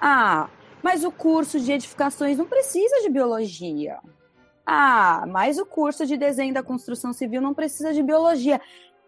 ah, 0.00 0.48
mas 0.82 1.04
o 1.04 1.10
curso 1.10 1.58
de 1.60 1.72
edificações 1.72 2.38
não 2.38 2.46
precisa 2.46 3.02
de 3.02 3.10
biologia. 3.10 3.98
Ah, 4.64 5.24
mas 5.28 5.58
o 5.58 5.66
curso 5.66 6.06
de 6.06 6.16
desenho 6.16 6.52
da 6.52 6.62
construção 6.62 7.12
civil 7.12 7.40
não 7.40 7.54
precisa 7.54 7.92
de 7.92 8.02
biologia. 8.02 8.60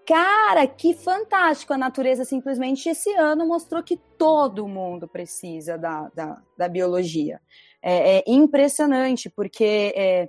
Cara, 0.07 0.67
que 0.67 0.95
fantástico! 0.95 1.73
A 1.75 1.79
natureza 1.79 2.25
simplesmente 2.25 2.89
esse 2.89 3.13
ano 3.15 3.47
mostrou 3.47 3.83
que 3.83 3.97
todo 4.17 4.67
mundo 4.67 5.07
precisa 5.07 5.77
da, 5.77 6.11
da, 6.15 6.41
da 6.57 6.69
biologia. 6.69 7.41
É, 7.83 8.19
é, 8.19 8.25
impressionante, 8.27 9.31
porque 9.31 9.93
é, 9.97 10.29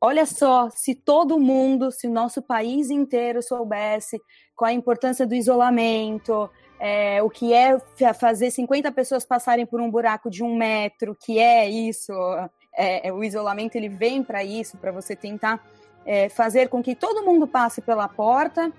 olha 0.00 0.24
só, 0.24 0.70
se 0.70 0.94
todo 0.94 1.40
mundo, 1.40 1.90
se 1.90 2.06
o 2.06 2.12
nosso 2.12 2.40
país 2.40 2.88
inteiro 2.90 3.42
soubesse 3.42 4.20
qual 4.54 4.68
a 4.68 4.72
importância 4.72 5.26
do 5.26 5.34
isolamento, 5.34 6.48
é, 6.80 7.22
o 7.22 7.28
que 7.28 7.52
é 7.52 7.78
fazer 8.14 8.50
50 8.50 8.90
pessoas 8.92 9.24
passarem 9.24 9.66
por 9.66 9.80
um 9.80 9.90
buraco 9.90 10.30
de 10.30 10.42
um 10.44 10.56
metro, 10.56 11.16
que 11.20 11.38
é 11.38 11.68
isso, 11.68 12.12
é, 12.76 13.08
é, 13.08 13.12
o 13.12 13.24
isolamento 13.24 13.74
ele 13.76 13.88
vem 13.88 14.22
para 14.22 14.44
isso, 14.44 14.76
para 14.76 14.92
você 14.92 15.16
tentar 15.16 15.64
é, 16.06 16.28
fazer 16.28 16.68
com 16.68 16.82
que 16.82 16.94
todo 16.94 17.24
mundo 17.24 17.46
passe 17.46 17.80
pela 17.80 18.08
porta, 18.08 18.72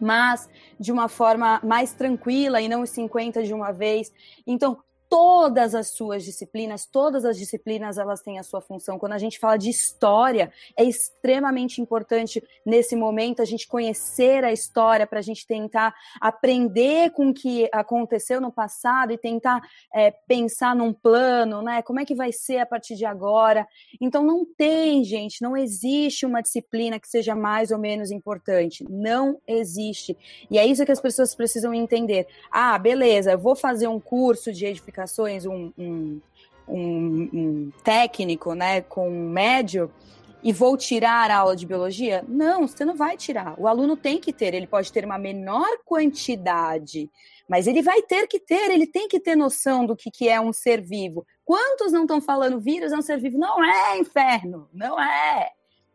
mas 0.00 0.48
de 0.78 0.90
uma 0.90 1.08
forma 1.08 1.60
mais 1.62 1.92
tranquila 1.92 2.60
e 2.60 2.68
não 2.68 2.82
os 2.82 2.90
50 2.90 3.42
de 3.44 3.54
uma 3.54 3.70
vez. 3.70 4.12
Então, 4.46 4.78
todas 5.10 5.74
as 5.74 5.90
suas 5.90 6.24
disciplinas, 6.24 6.86
todas 6.86 7.24
as 7.24 7.36
disciplinas 7.36 7.98
elas 7.98 8.22
têm 8.22 8.38
a 8.38 8.44
sua 8.44 8.60
função. 8.60 8.96
Quando 8.96 9.12
a 9.14 9.18
gente 9.18 9.40
fala 9.40 9.56
de 9.56 9.68
história, 9.68 10.52
é 10.76 10.84
extremamente 10.84 11.80
importante 11.80 12.40
nesse 12.64 12.94
momento 12.94 13.42
a 13.42 13.44
gente 13.44 13.66
conhecer 13.66 14.44
a 14.44 14.52
história 14.52 15.08
para 15.08 15.18
a 15.18 15.22
gente 15.22 15.44
tentar 15.44 15.92
aprender 16.20 17.10
com 17.10 17.30
o 17.30 17.34
que 17.34 17.68
aconteceu 17.72 18.40
no 18.40 18.52
passado 18.52 19.12
e 19.12 19.18
tentar 19.18 19.60
é, 19.92 20.12
pensar 20.12 20.76
num 20.76 20.92
plano, 20.92 21.60
né? 21.60 21.82
Como 21.82 21.98
é 21.98 22.04
que 22.04 22.14
vai 22.14 22.30
ser 22.30 22.58
a 22.58 22.66
partir 22.66 22.94
de 22.94 23.04
agora? 23.04 23.66
Então 24.00 24.22
não 24.22 24.46
tem, 24.46 25.02
gente, 25.02 25.42
não 25.42 25.56
existe 25.56 26.24
uma 26.24 26.40
disciplina 26.40 27.00
que 27.00 27.08
seja 27.08 27.34
mais 27.34 27.72
ou 27.72 27.78
menos 27.78 28.12
importante. 28.12 28.86
Não 28.88 29.40
existe. 29.44 30.16
E 30.48 30.56
é 30.56 30.64
isso 30.64 30.86
que 30.86 30.92
as 30.92 31.00
pessoas 31.00 31.34
precisam 31.34 31.74
entender. 31.74 32.28
Ah, 32.48 32.78
beleza, 32.78 33.32
eu 33.32 33.38
vou 33.38 33.56
fazer 33.56 33.88
um 33.88 33.98
curso 33.98 34.52
de 34.52 34.66
edificação 34.66 34.99
comunicações, 35.00 35.46
um, 35.46 35.72
um, 35.78 36.20
um, 36.68 37.30
um 37.32 37.72
técnico, 37.82 38.54
né, 38.54 38.82
com 38.82 39.08
um 39.08 39.30
médio, 39.30 39.90
e 40.42 40.52
vou 40.52 40.76
tirar 40.76 41.30
a 41.30 41.36
aula 41.36 41.56
de 41.56 41.66
biologia? 41.66 42.24
Não, 42.26 42.66
você 42.66 42.84
não 42.84 42.96
vai 42.96 43.16
tirar. 43.16 43.54
O 43.58 43.66
aluno 43.66 43.96
tem 43.96 44.18
que 44.18 44.32
ter, 44.32 44.54
ele 44.54 44.66
pode 44.66 44.92
ter 44.92 45.04
uma 45.04 45.18
menor 45.18 45.68
quantidade, 45.84 47.10
mas 47.48 47.66
ele 47.66 47.82
vai 47.82 48.02
ter 48.02 48.26
que 48.26 48.38
ter, 48.38 48.70
ele 48.70 48.86
tem 48.86 49.08
que 49.08 49.20
ter 49.20 49.36
noção 49.36 49.84
do 49.84 49.96
que, 49.96 50.10
que 50.10 50.28
é 50.28 50.40
um 50.40 50.52
ser 50.52 50.80
vivo. 50.80 51.26
Quantos 51.44 51.92
não 51.92 52.02
estão 52.02 52.20
falando 52.20 52.60
vírus 52.60 52.92
é 52.92 52.96
um 52.96 53.02
ser 53.02 53.18
vivo? 53.18 53.38
Não 53.38 53.62
é 53.62 53.98
inferno, 53.98 54.68
não 54.72 55.00
é. 55.00 55.50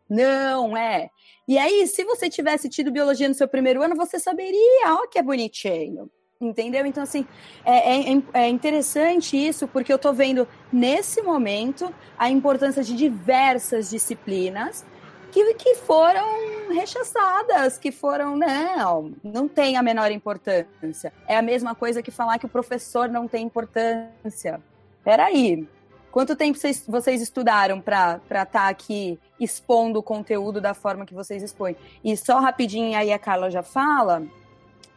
Não 0.08 0.76
é. 0.76 1.10
E 1.48 1.58
aí, 1.58 1.84
se 1.88 2.04
você 2.04 2.28
tivesse 2.28 2.68
tido 2.68 2.92
biologia 2.92 3.28
no 3.28 3.34
seu 3.34 3.48
primeiro 3.48 3.82
ano, 3.82 3.96
você 3.96 4.20
saberia, 4.20 4.94
ó, 4.94 5.08
que 5.08 5.18
é 5.18 5.22
bonitinho. 5.22 6.08
Entendeu? 6.38 6.84
Então, 6.84 7.02
assim, 7.02 7.26
é, 7.64 8.12
é, 8.12 8.22
é, 8.34 8.48
interessante 8.48 9.36
isso, 9.36 9.66
porque 9.66 9.90
eu 9.90 9.96
estou 9.96 10.12
vendo 10.12 10.46
nesse 10.70 11.22
momento 11.22 11.92
a 12.18 12.28
importância 12.28 12.84
de 12.84 12.94
diversas 12.94 13.88
disciplinas 13.88 14.84
que, 15.32 15.54
que 15.54 15.74
foram 15.76 16.74
rechaçadas, 16.74 17.78
que 17.78 17.90
foram, 17.90 18.36
não, 18.36 19.12
não 19.24 19.48
tem 19.48 19.78
a 19.78 19.82
menor 19.82 20.10
importância. 20.10 21.10
É 21.26 21.38
a 21.38 21.42
mesma 21.42 21.74
coisa 21.74 22.02
que 22.02 22.10
falar 22.10 22.38
que 22.38 22.46
o 22.46 22.50
professor 22.50 23.08
não 23.08 23.26
tem 23.26 23.46
importância. 23.46 24.60
Peraí, 25.02 25.66
quanto 26.10 26.36
tempo 26.36 26.58
vocês, 26.58 26.84
vocês 26.86 27.22
estudaram 27.22 27.80
para 27.80 28.20
estar 28.26 28.46
tá 28.46 28.68
aqui 28.68 29.18
expondo 29.40 30.00
o 30.00 30.02
conteúdo 30.02 30.60
da 30.60 30.74
forma 30.74 31.06
que 31.06 31.14
vocês 31.14 31.42
expõem? 31.42 31.76
E 32.04 32.14
só 32.14 32.40
rapidinho, 32.40 32.98
aí 32.98 33.10
a 33.10 33.18
Carla 33.18 33.50
já 33.50 33.62
fala, 33.62 34.22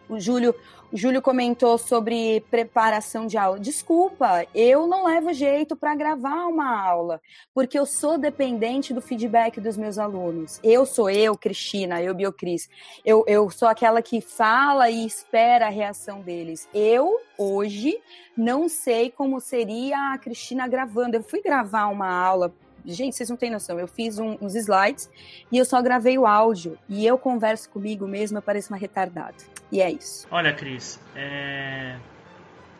o 0.09 0.19
Júlio 0.19 0.53
o 0.91 0.97
Júlio 0.97 1.21
comentou 1.21 1.77
sobre 1.77 2.43
preparação 2.49 3.27
de 3.27 3.37
aula. 3.37 3.59
Desculpa, 3.59 4.47
eu 4.55 4.87
não 4.87 5.05
levo 5.05 5.31
jeito 5.31 5.75
para 5.75 5.93
gravar 5.93 6.47
uma 6.47 6.83
aula, 6.83 7.21
porque 7.53 7.77
eu 7.77 7.85
sou 7.85 8.17
dependente 8.17 8.91
do 8.91 8.99
feedback 8.99 9.61
dos 9.61 9.77
meus 9.77 9.99
alunos. 9.99 10.59
Eu 10.63 10.87
sou 10.87 11.07
eu, 11.07 11.37
Cristina, 11.37 12.01
eu, 12.01 12.15
Biocris. 12.15 12.67
Eu, 13.05 13.23
eu 13.27 13.51
sou 13.51 13.67
aquela 13.67 14.01
que 14.01 14.19
fala 14.19 14.89
e 14.89 15.05
espera 15.05 15.67
a 15.67 15.69
reação 15.69 16.21
deles. 16.21 16.67
Eu, 16.73 17.19
hoje, 17.37 17.99
não 18.35 18.67
sei 18.67 19.11
como 19.11 19.39
seria 19.39 20.13
a 20.13 20.17
Cristina 20.17 20.67
gravando. 20.67 21.17
Eu 21.17 21.23
fui 21.23 21.39
gravar 21.39 21.85
uma 21.85 22.09
aula 22.09 22.51
Gente, 22.85 23.15
vocês 23.15 23.29
não 23.29 23.37
têm 23.37 23.49
noção. 23.49 23.79
Eu 23.79 23.87
fiz 23.87 24.19
um, 24.19 24.37
uns 24.41 24.55
slides 24.55 25.09
e 25.51 25.57
eu 25.57 25.65
só 25.65 25.81
gravei 25.81 26.17
o 26.17 26.25
áudio. 26.25 26.77
E 26.87 27.05
eu 27.05 27.17
converso 27.17 27.69
comigo 27.69 28.07
mesmo, 28.07 28.37
eu 28.37 28.41
pareço 28.41 28.73
uma 28.73 28.77
retardada. 28.77 29.35
E 29.71 29.81
é 29.81 29.91
isso. 29.91 30.27
Olha, 30.31 30.53
Cris, 30.53 30.99
é... 31.15 31.97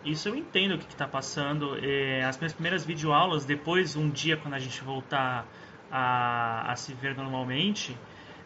isso 0.04 0.30
eu 0.30 0.36
entendo 0.36 0.76
o 0.76 0.78
que 0.78 0.88
está 0.88 1.08
passando. 1.08 1.78
É... 1.82 2.24
As 2.24 2.38
minhas 2.38 2.54
primeiras 2.54 2.86
videoaulas, 2.86 3.46
depois, 3.46 3.96
um 3.96 4.10
dia, 4.10 4.38
quando 4.38 4.54
a 4.54 4.60
gente 4.60 4.84
voltar 4.84 5.46
a, 5.92 6.72
a 6.72 6.76
se 6.76 6.94
ver 6.94 7.16
normalmente, 7.16 7.96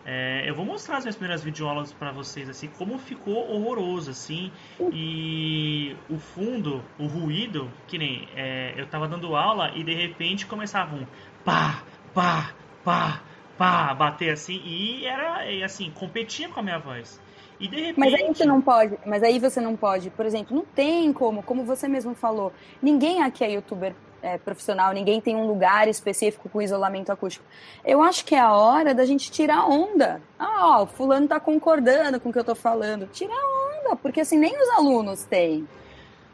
é, 0.06 0.44
eu 0.46 0.54
vou 0.54 0.66
mostrar 0.66 0.98
as 0.98 1.06
minhas 1.06 1.16
primeiras 1.16 1.44
videoaulas 1.44 1.94
para 1.94 2.12
vocês, 2.12 2.50
assim, 2.50 2.68
como 2.78 2.98
ficou 2.98 3.50
horroroso, 3.50 4.12
assim, 4.12 4.52
e 4.92 5.96
o 6.10 6.18
fundo, 6.18 6.84
o 7.00 7.06
ruído, 7.06 7.72
que 7.88 7.98
nem 7.98 8.28
é, 8.36 8.74
eu 8.76 8.86
tava 8.88 9.08
dando 9.08 9.34
aula 9.36 9.72
e 9.76 9.84
de 9.84 9.94
repente 9.94 10.46
começava 10.46 10.96
um 10.96 11.06
pá, 11.44 11.84
pá, 12.14 12.52
pá, 12.84 13.22
pá, 13.58 13.94
bater 13.94 14.32
assim, 14.32 14.62
e 14.66 15.06
era, 15.06 15.44
assim, 15.66 15.92
competia 15.92 16.50
com 16.50 16.60
a 16.60 16.64
minha 16.64 16.80
voz. 16.80 17.20
E 17.60 17.68
de 17.68 17.76
repente... 17.76 18.00
Mas 18.00 18.14
aí 18.14 18.28
você 18.28 18.46
não 18.46 18.62
pode, 18.62 19.00
mas 19.06 19.24
aí 19.24 19.40
você 19.40 19.62
não 19.62 19.76
pode, 19.76 20.10
por 20.10 20.26
exemplo, 20.26 20.56
não 20.56 20.66
tem 20.66 21.12
como, 21.14 21.44
como 21.44 21.64
você 21.64 21.88
mesmo 21.88 22.14
falou, 22.16 22.52
ninguém 22.82 23.22
aqui 23.22 23.44
é 23.44 23.52
youtuber 23.52 23.94
é, 24.24 24.38
profissional, 24.38 24.94
ninguém 24.94 25.20
tem 25.20 25.36
um 25.36 25.46
lugar 25.46 25.88
específico 25.88 26.48
com 26.48 26.62
isolamento 26.62 27.12
acústico. 27.12 27.46
Eu 27.84 28.02
acho 28.02 28.24
que 28.24 28.34
é 28.34 28.40
a 28.40 28.54
hora 28.54 28.94
da 28.94 29.06
gente 29.06 29.30
tirar 29.30 29.70
onda. 29.70 30.22
Ah, 30.40 30.80
ó, 30.80 30.84
o 30.84 30.88
fulano 30.88 31.28
tá 31.28 31.40
concordando 31.40 32.20
com 32.22 32.30
o 32.30 32.34
que 32.34 32.40
eu 32.40 32.44
tô 32.44 32.56
falando. 32.56 33.06
Tira 33.08 33.34
onda, 33.34 33.98
porque 33.98 34.22
assim, 34.22 34.38
nem 34.38 34.56
os 34.60 34.70
alunos 34.70 35.26
têm. 35.26 35.68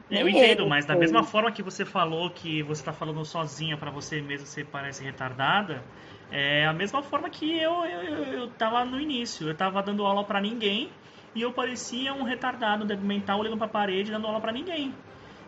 Eu 0.09 0.27
entendo, 0.27 0.67
mas 0.67 0.85
da 0.85 0.95
mesma 0.95 1.23
forma 1.23 1.51
que 1.51 1.61
você 1.61 1.85
falou 1.85 2.31
que 2.31 2.63
você 2.63 2.81
está 2.81 2.91
falando 2.91 3.23
sozinha 3.23 3.77
para 3.77 3.91
você 3.91 4.19
mesmo, 4.21 4.47
você 4.47 4.63
parece 4.63 5.03
retardada, 5.03 5.83
é 6.31 6.65
a 6.65 6.73
mesma 6.73 7.03
forma 7.03 7.29
que 7.29 7.59
eu, 7.59 7.85
eu, 7.85 8.23
eu 8.25 8.47
tava 8.49 8.83
no 8.85 8.99
início. 8.99 9.47
Eu 9.47 9.55
tava 9.55 9.83
dando 9.83 10.05
aula 10.05 10.23
para 10.23 10.41
ninguém 10.41 10.89
e 11.35 11.41
eu 11.41 11.53
parecia 11.53 12.13
um 12.13 12.23
retardado, 12.23 12.85
mental, 12.97 13.39
olhando 13.39 13.57
para 13.57 13.67
a 13.67 13.69
parede, 13.69 14.11
dando 14.11 14.25
aula 14.25 14.39
para 14.39 14.51
ninguém. 14.51 14.93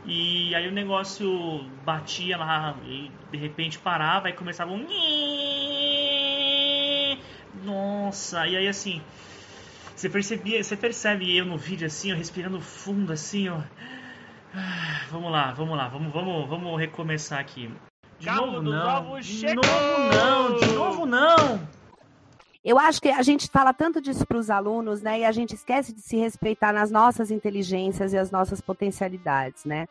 E 0.05 0.53
aí 0.55 0.67
o 0.67 0.71
negócio 0.71 1.63
batia 1.83 2.37
lá 2.37 2.75
e 2.85 3.11
de 3.31 3.37
repente 3.37 3.79
parava 3.79 4.29
e 4.29 4.33
começava 4.33 4.71
um. 4.71 4.85
Nossa, 7.63 8.47
e 8.47 8.57
aí 8.57 8.67
assim. 8.67 9.01
Você 9.95 10.09
percebia, 10.09 10.63
você 10.63 10.75
percebe 10.75 11.37
eu 11.37 11.45
no 11.45 11.57
vídeo 11.57 11.85
assim, 11.85 12.09
eu 12.09 12.17
respirando 12.17 12.59
fundo 12.59 13.13
assim, 13.13 13.49
ó. 13.49 13.61
Vamos 15.09 15.31
lá, 15.31 15.51
vamos 15.51 15.77
lá, 15.77 15.87
vamos, 15.87 16.13
vamos, 16.13 16.49
vamos 16.49 16.79
recomeçar 16.79 17.39
aqui. 17.39 17.73
De 18.19 18.27
Cabo 18.27 18.47
novo 18.47 18.61
não. 18.61 19.19
De 19.19 19.55
novo 19.55 20.15
não, 20.15 20.55
de 20.57 20.73
novo 20.73 21.05
não. 21.05 21.67
Eu 22.63 22.77
acho 22.77 23.01
que 23.01 23.09
a 23.09 23.23
gente 23.23 23.49
fala 23.49 23.73
tanto 23.73 23.99
disso 23.99 24.25
para 24.25 24.37
os 24.37 24.51
alunos, 24.51 25.01
né? 25.01 25.21
E 25.21 25.25
a 25.25 25.31
gente 25.31 25.55
esquece 25.55 25.91
de 25.93 26.01
se 26.01 26.15
respeitar 26.17 26.71
nas 26.71 26.91
nossas 26.91 27.31
inteligências 27.31 28.13
e 28.13 28.17
as 28.17 28.29
nossas 28.29 28.61
potencialidades, 28.61 29.65
né? 29.65 29.87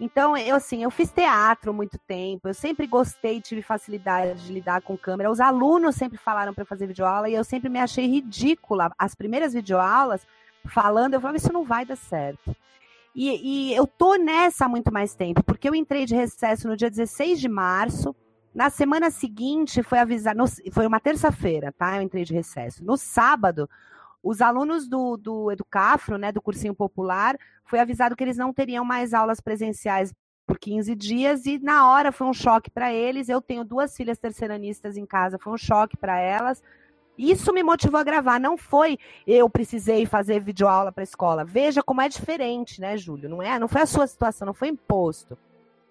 Então, 0.00 0.36
eu 0.36 0.54
assim, 0.54 0.84
eu 0.84 0.92
fiz 0.92 1.10
teatro 1.10 1.74
muito 1.74 1.98
tempo, 1.98 2.46
eu 2.46 2.54
sempre 2.54 2.86
gostei, 2.86 3.40
tive 3.40 3.62
facilidade 3.62 4.46
de 4.46 4.52
lidar 4.52 4.80
com 4.80 4.96
câmera. 4.96 5.28
Os 5.28 5.40
alunos 5.40 5.96
sempre 5.96 6.16
falaram 6.16 6.54
para 6.54 6.64
fazer 6.64 6.86
videoaula 6.86 7.28
e 7.28 7.34
eu 7.34 7.42
sempre 7.42 7.68
me 7.68 7.80
achei 7.80 8.06
ridícula. 8.06 8.92
As 8.96 9.16
primeiras 9.16 9.52
videoaulas, 9.52 10.24
falando, 10.66 11.14
eu 11.14 11.20
falava, 11.20 11.36
isso 11.36 11.52
não 11.52 11.64
vai 11.64 11.84
dar 11.84 11.96
certo. 11.96 12.54
E, 13.20 13.72
e 13.72 13.74
eu 13.74 13.84
tô 13.84 14.14
nessa 14.14 14.66
há 14.66 14.68
muito 14.68 14.92
mais 14.92 15.12
tempo, 15.12 15.42
porque 15.42 15.68
eu 15.68 15.74
entrei 15.74 16.06
de 16.06 16.14
recesso 16.14 16.68
no 16.68 16.76
dia 16.76 16.88
16 16.88 17.40
de 17.40 17.48
março, 17.48 18.14
na 18.54 18.70
semana 18.70 19.10
seguinte, 19.10 19.82
foi 19.82 19.98
avisar, 19.98 20.36
no, 20.36 20.44
foi 20.70 20.86
uma 20.86 21.00
terça-feira, 21.00 21.72
tá? 21.72 21.96
Eu 21.96 22.02
entrei 22.02 22.24
de 22.24 22.32
recesso. 22.32 22.84
No 22.84 22.96
sábado, 22.96 23.68
os 24.22 24.40
alunos 24.40 24.86
do, 24.86 25.16
do 25.16 25.50
Educafro, 25.50 26.16
né, 26.16 26.30
do 26.30 26.40
cursinho 26.40 26.76
popular, 26.76 27.36
foi 27.64 27.80
avisado 27.80 28.14
que 28.14 28.22
eles 28.22 28.36
não 28.36 28.52
teriam 28.52 28.84
mais 28.84 29.12
aulas 29.12 29.40
presenciais 29.40 30.14
por 30.46 30.56
15 30.56 30.94
dias 30.94 31.44
e 31.44 31.58
na 31.58 31.90
hora 31.90 32.12
foi 32.12 32.28
um 32.28 32.32
choque 32.32 32.70
para 32.70 32.94
eles. 32.94 33.28
Eu 33.28 33.42
tenho 33.42 33.64
duas 33.64 33.96
filhas 33.96 34.16
terceiranistas 34.16 34.96
em 34.96 35.04
casa, 35.04 35.40
foi 35.40 35.52
um 35.52 35.58
choque 35.58 35.96
para 35.96 36.20
elas. 36.20 36.62
Isso 37.18 37.52
me 37.52 37.62
motivou 37.62 37.98
a 37.98 38.04
gravar, 38.04 38.38
não 38.38 38.56
foi 38.56 38.98
eu 39.26 39.50
precisei 39.50 40.06
fazer 40.06 40.40
videoaula 40.40 40.92
para 40.92 41.02
a 41.02 41.04
escola. 41.04 41.44
Veja 41.44 41.82
como 41.82 42.00
é 42.00 42.08
diferente, 42.08 42.80
né, 42.80 42.96
Júlio? 42.96 43.28
Não 43.28 43.42
é, 43.42 43.58
não 43.58 43.66
foi 43.68 43.82
a 43.82 43.86
sua 43.86 44.06
situação, 44.06 44.46
não 44.46 44.54
foi 44.54 44.68
imposto. 44.68 45.36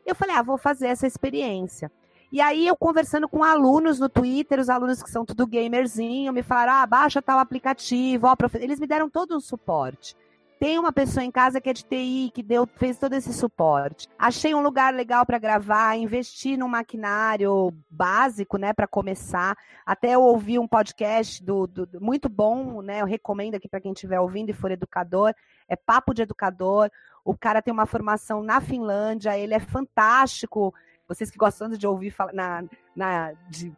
Eu 0.06 0.16
falei: 0.16 0.36
"Ah, 0.36 0.42
vou 0.42 0.58
fazer 0.58 0.88
essa 0.88 1.06
experiência". 1.06 1.92
E 2.32 2.42
aí 2.42 2.68
eu 2.68 2.76
conversando 2.76 3.28
com 3.28 3.44
alunos 3.44 4.00
no 4.00 4.10
Twitter, 4.10 4.60
os 4.60 4.70
alunos 4.70 5.02
que 5.02 5.10
são 5.10 5.26
tudo 5.26 5.48
gamerzinho, 5.48 6.34
me 6.34 6.44
falaram: 6.44 6.74
ah, 6.74 6.86
baixa 6.86 7.22
tal 7.22 7.40
aplicativo, 7.40 8.28
ó, 8.28 8.36
profe... 8.36 8.58
eles 8.58 8.80
me 8.80 8.88
deram 8.88 9.10
todo 9.10 9.36
um 9.36 9.40
suporte. 9.40 10.16
Tem 10.60 10.80
uma 10.80 10.92
pessoa 10.92 11.24
em 11.24 11.30
casa 11.30 11.62
que 11.62 11.70
é 11.70 11.74
de 11.74 11.84
TI, 11.84 12.32
que 12.34 12.42
deu, 12.42 12.66
fez 12.66 12.98
todo 12.98 13.14
esse 13.14 13.32
suporte. 13.32 14.08
Achei 14.18 14.56
um 14.56 14.62
lugar 14.62 14.92
legal 14.94 15.26
para 15.26 15.38
gravar, 15.38 15.96
investi 15.96 16.58
num 16.58 16.68
maquinário 16.68 17.72
básico, 17.90 18.58
né, 18.58 18.74
para 18.74 18.88
começar. 18.88 19.56
Até 19.86 20.16
eu 20.16 20.24
ouvi 20.24 20.58
um 20.58 20.68
podcast 20.68 21.44
do, 21.44 21.68
do, 21.68 21.86
do 21.86 22.02
muito 22.02 22.28
bom, 22.28 22.82
né, 22.82 23.02
eu 23.02 23.06
recomendo 23.06 23.54
aqui 23.56 23.70
para 23.70 23.82
quem 23.82 23.92
estiver 23.92 24.20
ouvindo 24.20 24.50
e 24.50 24.54
for 24.54 24.72
educador, 24.72 25.32
é 25.70 25.76
Papo 25.76 26.14
de 26.14 26.24
Educador. 26.24 26.90
O 27.24 27.38
cara 27.38 27.62
tem 27.62 27.74
uma 27.74 27.86
formação 27.86 28.42
na 28.42 28.60
Finlândia, 28.60 29.38
ele 29.38 29.54
é 29.54 29.60
fantástico 29.60 30.74
vocês 31.08 31.32
que 31.32 31.38
gostam 31.38 31.70
de 31.70 31.88
ouvir 31.88 32.12
falar 32.12 32.34
na, 32.34 32.64
na, 32.96 33.32
de 33.50 33.74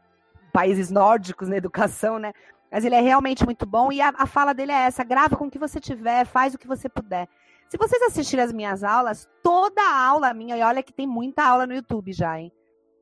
países 0.52 0.90
nórdicos 0.90 1.48
na 1.48 1.58
educação, 1.58 2.18
né? 2.18 2.34
Mas 2.72 2.86
ele 2.86 2.96
é 2.96 3.02
realmente 3.02 3.44
muito 3.46 3.66
bom 3.66 3.92
e 3.92 4.00
a, 4.02 4.14
a 4.16 4.26
fala 4.26 4.54
dele 4.54 4.72
é 4.72 4.82
essa: 4.82 5.04
grava 5.04 5.36
com 5.36 5.46
o 5.46 5.52
que 5.52 5.60
você 5.60 5.80
tiver, 5.80 6.26
faz 6.26 6.54
o 6.54 6.58
que 6.58 6.68
você 6.68 6.88
puder. 6.88 7.28
Se 7.68 7.78
vocês 7.78 8.02
assistirem 8.02 8.44
as 8.44 8.52
minhas 8.52 8.84
aulas, 8.84 9.30
toda 9.44 9.82
aula 9.82 10.34
minha, 10.34 10.58
e 10.58 10.62
olha 10.62 10.82
que 10.82 10.94
tem 10.94 11.06
muita 11.06 11.44
aula 11.44 11.68
no 11.68 11.74
YouTube 11.74 12.12
já, 12.12 12.40
hein? 12.40 12.52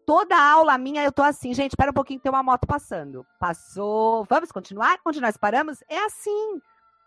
Toda 0.05 0.37
aula 0.37 0.77
minha 0.77 1.03
eu 1.03 1.11
tô 1.11 1.21
assim, 1.21 1.53
gente, 1.53 1.71
espera 1.71 1.91
um 1.91 1.93
pouquinho 1.93 2.19
tem 2.19 2.31
uma 2.31 2.43
moto 2.43 2.65
passando. 2.65 3.25
Passou, 3.39 4.25
vamos 4.29 4.51
continuar? 4.51 4.97
Continuar, 5.03 5.33
paramos? 5.37 5.83
É 5.89 6.05
assim, 6.05 6.61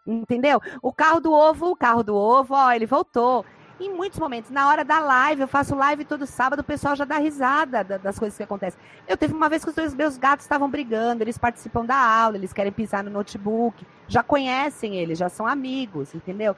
entendeu? 0.06 0.60
O 0.82 0.92
carro 0.92 1.20
do 1.20 1.32
ovo, 1.32 1.70
o 1.70 1.76
carro 1.76 2.02
do 2.02 2.14
ovo, 2.14 2.54
ó, 2.54 2.72
ele 2.72 2.86
voltou. 2.86 3.44
Em 3.80 3.90
muitos 3.90 4.18
momentos, 4.18 4.50
na 4.50 4.68
hora 4.68 4.84
da 4.84 5.00
live, 5.00 5.40
eu 5.40 5.48
faço 5.48 5.74
live 5.74 6.04
todo 6.04 6.26
sábado, 6.26 6.60
o 6.60 6.64
pessoal 6.64 6.94
já 6.94 7.06
dá 7.06 7.16
risada 7.16 7.82
das 7.82 8.18
coisas 8.18 8.36
que 8.36 8.42
acontecem. 8.42 8.78
Eu 9.08 9.16
teve 9.16 9.32
uma 9.32 9.48
vez 9.48 9.64
que 9.64 9.70
os 9.70 9.94
meus 9.94 10.18
gatos 10.18 10.44
estavam 10.44 10.68
brigando, 10.68 11.24
eles 11.24 11.38
participam 11.38 11.86
da 11.86 11.96
aula, 11.96 12.36
eles 12.36 12.52
querem 12.52 12.70
pisar 12.70 13.02
no 13.02 13.10
notebook, 13.10 13.86
já 14.06 14.22
conhecem 14.22 14.96
eles, 14.96 15.18
já 15.18 15.30
são 15.30 15.46
amigos, 15.46 16.14
entendeu? 16.14 16.54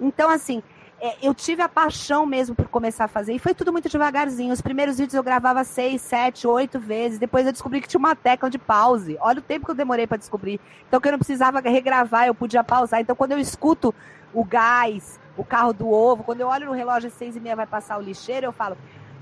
Então, 0.00 0.28
assim, 0.28 0.60
é, 1.00 1.14
eu 1.22 1.32
tive 1.32 1.62
a 1.62 1.68
paixão 1.68 2.26
mesmo 2.26 2.56
por 2.56 2.66
começar 2.66 3.04
a 3.04 3.08
fazer. 3.08 3.32
E 3.32 3.38
foi 3.38 3.54
tudo 3.54 3.70
muito 3.70 3.88
devagarzinho. 3.88 4.52
Os 4.52 4.60
primeiros 4.60 4.98
vídeos 4.98 5.14
eu 5.14 5.22
gravava 5.22 5.62
seis, 5.62 6.02
sete, 6.02 6.48
oito 6.48 6.80
vezes. 6.80 7.18
Depois 7.18 7.46
eu 7.46 7.52
descobri 7.52 7.80
que 7.80 7.86
tinha 7.86 8.00
uma 8.00 8.16
tecla 8.16 8.50
de 8.50 8.58
pause. 8.58 9.16
Olha 9.20 9.38
o 9.38 9.42
tempo 9.42 9.66
que 9.66 9.70
eu 9.70 9.76
demorei 9.76 10.06
para 10.06 10.16
descobrir. 10.16 10.60
Então, 10.88 11.00
que 11.00 11.06
eu 11.06 11.12
não 11.12 11.18
precisava 11.18 11.60
regravar, 11.60 12.26
eu 12.26 12.34
podia 12.34 12.64
pausar. 12.64 13.00
Então, 13.00 13.14
quando 13.14 13.32
eu 13.32 13.38
escuto 13.38 13.94
o 14.34 14.44
gás, 14.44 15.20
o 15.36 15.44
carro 15.44 15.72
do 15.72 15.90
ovo, 15.90 16.24
quando 16.24 16.40
eu 16.40 16.48
olho 16.48 16.66
no 16.66 16.72
relógio 16.72 17.08
às 17.08 17.14
seis 17.14 17.36
e 17.36 17.40
meia 17.40 17.56
vai 17.56 17.66
passar 17.66 17.98
o 17.98 18.02
lixeiro, 18.02 18.46
eu 18.46 18.52
falo. 18.52 18.76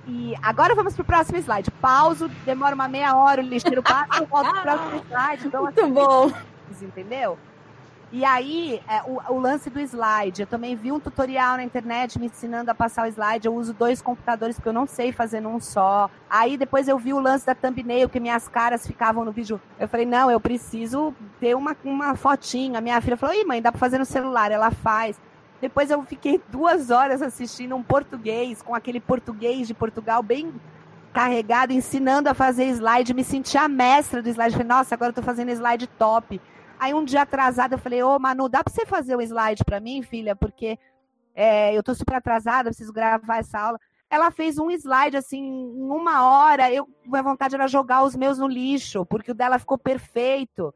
E 0.07 0.35
agora 0.42 0.74
vamos 0.74 0.94
pro 0.94 1.05
próximo 1.05 1.38
slide. 1.38 1.70
Pauso, 1.70 2.29
demora 2.44 2.74
uma 2.74 2.88
meia 2.88 3.16
hora, 3.16 3.40
o 3.40 3.44
lixeiro 3.44 3.83
passa, 3.83 4.22
eu 4.22 4.27
volto 4.27 4.50
pro 4.50 4.62
próximo 4.62 5.03
slide. 5.09 5.46
Então, 5.46 5.62
Muito 5.62 5.81
assim, 5.81 5.92
bom. 5.92 6.33
Entendeu? 6.83 7.38
E 8.12 8.24
aí, 8.24 8.81
é, 8.88 9.03
o, 9.03 9.35
o, 9.35 9.40
lance 9.40 9.68
do 9.68 9.81
slide. 9.81 10.42
Eu 10.42 10.46
também 10.46 10.77
vi 10.77 10.92
um 10.92 11.00
tutorial 11.00 11.57
na 11.57 11.64
internet 11.64 12.16
me 12.16 12.27
ensinando 12.27 12.70
a 12.70 12.74
passar 12.74 13.07
o 13.07 13.09
slide. 13.09 13.46
Eu 13.46 13.53
uso 13.53 13.74
dois 13.74 14.00
computadores 14.00 14.55
porque 14.55 14.68
eu 14.68 14.72
não 14.72 14.87
sei 14.87 15.11
fazer 15.11 15.40
num 15.40 15.59
só. 15.59 16.09
Aí 16.31 16.57
depois 16.57 16.87
eu 16.87 16.96
vi 16.96 17.12
o 17.12 17.18
lance 17.18 17.44
da 17.44 17.57
thumbnail, 17.57 18.09
que 18.09 18.20
minhas 18.20 18.46
caras 18.46 18.87
ficavam 18.87 19.24
no 19.24 19.33
vídeo. 19.33 19.61
Eu 19.81 19.88
falei, 19.88 20.07
não, 20.07 20.31
eu 20.31 20.38
preciso 20.38 21.12
ter 21.40 21.57
uma, 21.57 21.77
uma 21.85 22.14
fotinha. 22.14 22.81
Minha 22.81 23.00
filha 23.00 23.16
falou, 23.16 23.35
ih, 23.35 23.44
mãe, 23.44 23.61
dá 23.61 23.72
pra 23.72 23.81
fazer 23.81 23.98
no 23.98 24.05
celular. 24.05 24.53
Ela 24.53 24.70
faz. 24.70 25.20
Depois 25.64 25.90
eu 25.90 26.03
fiquei 26.03 26.38
duas 26.50 26.90
horas 26.90 27.22
assistindo 27.22 27.74
um 27.74 27.83
português, 27.83 28.61
com 28.61 28.74
aquele 28.74 29.00
português 29.00 29.66
de 29.66 29.72
Portugal 29.72 30.22
bem 30.22 30.53
carregado, 31.11 31.72
ensinando 31.72 32.29
a 32.29 32.35
fazer 32.35 32.66
slide. 32.66 33.14
Me 33.14 33.24
senti 33.24 33.57
a 33.57 33.66
mestra 33.66 34.22
do 34.22 34.29
slide. 34.29 34.53
Falei, 34.53 34.68
nossa, 34.68 34.94
agora 34.94 35.09
eu 35.09 35.14
tô 35.14 35.22
fazendo 35.22 35.50
slide 35.50 35.87
top. 35.87 36.38
Aí 36.79 36.92
um 36.92 37.03
dia 37.03 37.22
atrasado 37.22 37.72
eu 37.72 37.79
falei, 37.79 38.03
ô 38.03 38.18
Manu, 38.18 38.46
dá 38.46 38.62
para 38.62 38.70
você 38.70 38.85
fazer 38.85 39.16
o 39.16 39.20
um 39.20 39.22
slide 39.22 39.64
para 39.64 39.81
mim, 39.81 40.03
filha? 40.03 40.37
Porque 40.37 40.79
é, 41.35 41.74
eu 41.74 41.83
tô 41.83 41.94
super 41.94 42.16
atrasada, 42.16 42.68
preciso 42.68 42.92
gravar 42.92 43.38
essa 43.38 43.59
aula. 43.59 43.81
Ela 44.11 44.31
fez 44.31 44.59
um 44.59 44.70
slide 44.70 45.16
assim, 45.16 45.40
em 45.40 45.90
uma 45.90 46.29
hora, 46.29 46.70
eu, 46.70 46.87
minha 47.07 47.22
vontade 47.22 47.55
era 47.55 47.66
jogar 47.66 48.03
os 48.03 48.14
meus 48.14 48.38
no 48.38 48.46
lixo, 48.46 49.07
porque 49.07 49.31
o 49.31 49.35
dela 49.35 49.59
ficou 49.59 49.79
perfeito, 49.79 50.74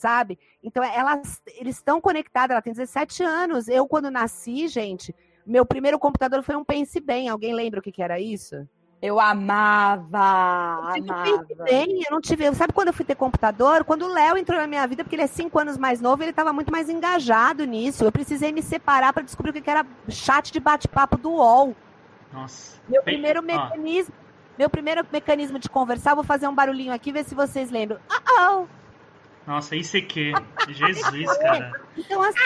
sabe? 0.00 0.38
Então, 0.62 0.82
elas, 0.82 1.42
eles 1.56 1.76
estão 1.76 2.00
conectados, 2.00 2.52
ela 2.52 2.62
tem 2.62 2.72
17 2.72 3.22
anos. 3.22 3.68
Eu, 3.68 3.86
quando 3.86 4.10
nasci, 4.10 4.66
gente, 4.68 5.14
meu 5.46 5.64
primeiro 5.64 5.98
computador 5.98 6.42
foi 6.42 6.56
um 6.56 6.64
Pense 6.64 6.98
Bem. 7.00 7.28
Alguém 7.28 7.54
lembra 7.54 7.80
o 7.80 7.82
que, 7.82 7.92
que 7.92 8.02
era 8.02 8.18
isso? 8.18 8.66
Eu 9.02 9.18
amava, 9.18 10.92
eu 10.94 11.04
amava. 11.04 11.46
Bem, 11.64 12.02
eu 12.06 12.10
não 12.10 12.20
tive. 12.20 12.54
Sabe 12.54 12.74
quando 12.74 12.88
eu 12.88 12.94
fui 12.94 13.04
ter 13.04 13.14
computador? 13.14 13.82
Quando 13.82 14.02
o 14.02 14.12
Léo 14.12 14.36
entrou 14.36 14.60
na 14.60 14.66
minha 14.66 14.86
vida, 14.86 15.02
porque 15.02 15.16
ele 15.16 15.22
é 15.22 15.26
cinco 15.26 15.58
anos 15.58 15.78
mais 15.78 16.02
novo, 16.02 16.22
ele 16.22 16.30
estava 16.30 16.52
muito 16.52 16.70
mais 16.70 16.90
engajado 16.90 17.64
nisso. 17.64 18.04
Eu 18.04 18.12
precisei 18.12 18.52
me 18.52 18.62
separar 18.62 19.14
para 19.14 19.22
descobrir 19.22 19.50
o 19.50 19.62
que 19.62 19.70
era 19.70 19.86
chat 20.08 20.52
de 20.52 20.60
bate-papo 20.60 21.16
do 21.16 21.30
UOL. 21.30 21.74
Nossa. 22.30 22.78
Meu 22.86 23.02
Bem, 23.02 23.14
primeiro 23.14 23.42
mecanismo, 23.42 24.14
meu 24.58 24.68
primeiro 24.68 25.04
mecanismo 25.10 25.58
de 25.58 25.70
conversar, 25.70 26.14
vou 26.14 26.22
fazer 26.22 26.46
um 26.46 26.54
barulhinho 26.54 26.92
aqui, 26.92 27.10
ver 27.10 27.24
se 27.24 27.34
vocês 27.34 27.70
lembram. 27.70 27.98
Uh 28.10 28.38
-oh. 28.38 28.79
Nossa, 29.46 29.74
isso 29.74 29.96
aqui. 29.96 30.32
Jesus, 30.68 31.38
cara. 31.38 31.80
Então, 31.96 32.22
assim, 32.22 32.38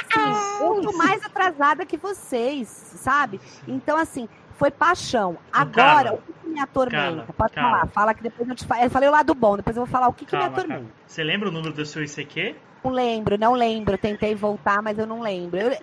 eu 0.61 0.81
tô 0.81 0.97
mais 0.97 1.25
atrasada 1.25 1.85
que 1.85 1.97
vocês, 1.97 2.69
sabe? 2.69 3.41
Então, 3.67 3.99
assim, 3.99 4.29
foi 4.57 4.71
paixão. 4.71 5.37
Agora, 5.53 6.15
o 6.15 6.19
que, 6.19 6.49
me 6.49 6.61
atormenta? 6.61 7.33
Pode 7.33 7.55
falar, 7.55 7.87
fala 7.89 8.15
que 8.15 8.23
depois 8.23 8.49
eu 8.49 8.55
te 8.55 8.65
falo. 8.65 8.83
Eu 8.83 8.91
falei 8.91 9.09
o 9.09 9.13
lado 9.13 9.35
bom, 9.35 9.57
depois 9.57 9.77
eu 9.77 9.85
vou 9.85 9.91
falar 9.91 10.09
o 10.09 10.13
que, 10.13 10.25
que 10.25 10.37
me 10.37 10.45
atormenta. 10.45 10.87
Você 11.07 11.23
lembra 11.23 11.49
o 11.49 11.53
número 11.53 11.75
do 11.75 11.85
seu 11.85 12.03
ICQ? 12.03 12.57
Não 12.85 12.93
lembro, 12.93 13.39
não 13.39 13.55
lembro. 13.55 13.99
Tentei 13.99 14.35
voltar, 14.35 14.83
mas 14.83 14.99
eu 14.99 15.07
não 15.07 15.21
lembro. 15.21 15.59
Eu... 15.59 15.79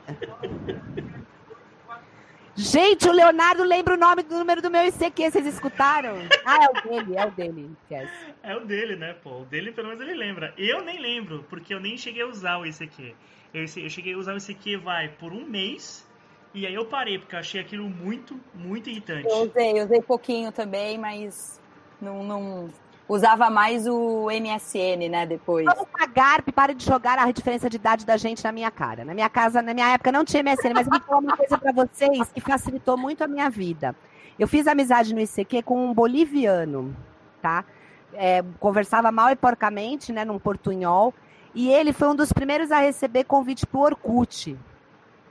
Gente, 2.56 3.08
o 3.08 3.12
Leonardo 3.12 3.64
lembra 3.64 3.94
o 3.94 3.98
nome 3.98 4.24
do 4.24 4.38
número 4.38 4.62
do 4.62 4.70
meu 4.70 4.86
ICQ, 4.86 5.32
vocês 5.32 5.46
escutaram? 5.46 6.16
Ah, 6.46 6.66
é 6.66 6.70
o 6.70 6.90
dele, 6.90 7.18
é 7.18 7.26
o 7.26 7.32
dele. 7.32 7.72
Esquece. 7.82 8.34
É 8.44 8.56
o 8.56 8.66
dele, 8.66 8.96
né, 8.96 9.14
pô? 9.14 9.42
O 9.42 9.46
dele, 9.46 9.72
pelo 9.72 9.88
menos, 9.88 10.02
ele 10.02 10.14
lembra. 10.14 10.54
Eu 10.58 10.84
nem 10.84 11.00
lembro, 11.00 11.46
porque 11.50 11.74
eu 11.74 11.80
nem 11.80 11.98
cheguei 11.98 12.24
a 12.24 12.28
usar 12.28 12.58
o 12.58 12.66
ICQ. 12.66 13.16
Eu, 13.54 13.62
eu 13.62 13.90
cheguei 13.90 14.14
a 14.14 14.18
usar 14.18 14.34
o 14.34 14.38
ICQ, 14.38 14.78
vai, 14.78 15.10
por 15.10 15.32
um 15.32 15.46
mês 15.46 16.06
e 16.54 16.68
aí 16.68 16.74
eu 16.74 16.86
parei, 16.86 17.18
porque 17.18 17.34
eu 17.34 17.40
achei 17.40 17.62
aquilo 17.62 17.90
muito, 17.90 18.40
muito 18.54 18.90
irritante. 18.90 19.28
Eu 19.28 19.50
usei, 19.50 19.80
eu 19.80 19.86
usei 19.86 20.02
pouquinho 20.02 20.52
também, 20.52 20.98
mas 20.98 21.62
não, 22.02 22.24
não... 22.24 22.70
usava 23.12 23.50
mais 23.50 23.86
o 23.88 24.28
MSN, 24.28 25.10
né, 25.10 25.26
depois. 25.26 25.66
Vamos 25.66 25.90
pagar, 25.92 26.42
pare 26.44 26.74
de 26.74 26.86
jogar 26.86 27.20
a 27.20 27.30
diferença 27.30 27.70
de 27.70 27.76
idade 27.76 28.06
da 28.06 28.16
gente 28.16 28.42
na 28.42 28.54
minha 28.54 28.72
cara. 28.72 29.04
Na 29.04 29.14
minha 29.14 29.30
casa, 29.30 29.62
na 29.62 29.74
minha 29.74 29.94
época 29.94 30.14
não 30.14 30.24
tinha 30.24 30.42
MSN, 30.42 30.74
mas 30.74 30.88
eu 30.88 30.92
vou 30.92 31.02
falar 31.02 31.20
uma 31.20 31.36
coisa 31.36 31.58
para 31.58 31.74
vocês 31.74 32.32
que 32.32 32.40
facilitou 32.40 32.98
muito 32.98 33.22
a 33.22 33.28
minha 33.28 33.50
vida. 33.50 33.94
Eu 34.40 34.48
fiz 34.48 34.66
amizade 34.66 35.14
no 35.14 35.20
ICQ 35.20 35.62
com 35.64 35.88
um 35.88 35.94
boliviano, 35.94 36.96
tá? 37.42 37.66
É, 38.14 38.42
conversava 38.62 39.12
mal 39.12 39.30
e 39.30 39.36
porcamente, 39.36 40.14
né, 40.14 40.24
num 40.24 40.40
portunhol. 40.40 41.14
E 41.54 41.70
ele 41.70 41.92
foi 41.92 42.08
um 42.08 42.16
dos 42.16 42.32
primeiros 42.32 42.72
a 42.72 42.80
receber 42.80 43.26
convite 43.26 43.68
pro 43.68 43.82
Orkut. 43.82 44.58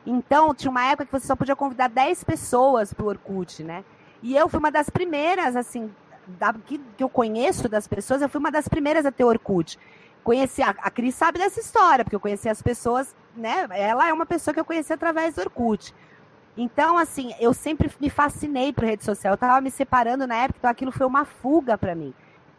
Então, 0.04 0.54
tinha 0.54 0.70
uma 0.70 0.84
época 0.84 1.06
que 1.06 1.12
você 1.12 1.26
só 1.26 1.34
podia 1.34 1.56
convidar 1.56 1.88
10 1.88 2.24
pessoas 2.24 2.92
pro 2.92 3.06
Orkut, 3.06 3.62
né? 3.62 3.84
E 4.22 4.36
eu 4.36 4.50
fui 4.50 4.58
uma 4.58 4.70
das 4.70 4.90
primeiras, 4.90 5.56
assim, 5.56 5.90
da, 6.26 6.52
que, 6.52 6.78
que 6.96 7.02
eu 7.02 7.08
conheço 7.08 7.68
das 7.68 7.86
pessoas, 7.88 8.22
eu 8.22 8.28
fui 8.28 8.38
uma 8.38 8.50
das 8.50 8.68
primeiras 8.68 9.06
a 9.06 9.12
ter 9.12 9.24
Orkut. 9.24 9.78
Conheci, 10.22 10.62
a, 10.62 10.70
a 10.70 10.90
Cris 10.90 11.14
sabe 11.14 11.38
dessa 11.38 11.60
história, 11.60 12.04
porque 12.04 12.16
eu 12.16 12.20
conheci 12.20 12.48
as 12.48 12.60
pessoas, 12.62 13.14
né? 13.36 13.66
Ela 13.70 14.08
é 14.08 14.12
uma 14.12 14.26
pessoa 14.26 14.52
que 14.52 14.60
eu 14.60 14.64
conheci 14.64 14.92
através 14.92 15.34
do 15.34 15.40
Orkut. 15.40 15.94
Então, 16.56 16.98
assim, 16.98 17.32
eu 17.40 17.54
sempre 17.54 17.90
me 18.00 18.10
fascinei 18.10 18.72
por 18.72 18.84
rede 18.84 19.04
social. 19.04 19.32
Eu 19.32 19.36
estava 19.36 19.60
me 19.60 19.70
separando 19.70 20.26
na 20.26 20.36
época, 20.36 20.58
então 20.58 20.70
aquilo 20.70 20.92
foi 20.92 21.06
uma 21.06 21.24
fuga 21.24 21.78
para 21.78 21.94
mim. 21.94 22.12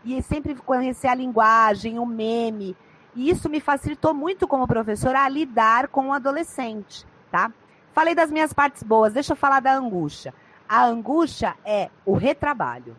E 0.03 0.21
sempre 0.23 0.55
conhecer 0.55 1.07
a 1.07 1.15
linguagem, 1.15 1.99
o 1.99 2.05
meme. 2.05 2.75
E 3.15 3.29
isso 3.29 3.49
me 3.49 3.59
facilitou 3.59 4.13
muito 4.13 4.47
como 4.47 4.67
professora 4.67 5.23
a 5.23 5.29
lidar 5.29 5.87
com 5.89 6.07
o 6.07 6.13
adolescente 6.13 7.05
tá? 7.31 7.51
Falei 7.93 8.13
das 8.13 8.29
minhas 8.29 8.53
partes 8.53 8.83
boas, 8.83 9.13
deixa 9.13 9.33
eu 9.33 9.37
falar 9.37 9.61
da 9.61 9.73
angústia. 9.73 10.33
A 10.67 10.85
angústia 10.85 11.55
é 11.65 11.89
o 12.05 12.13
retrabalho. 12.13 12.95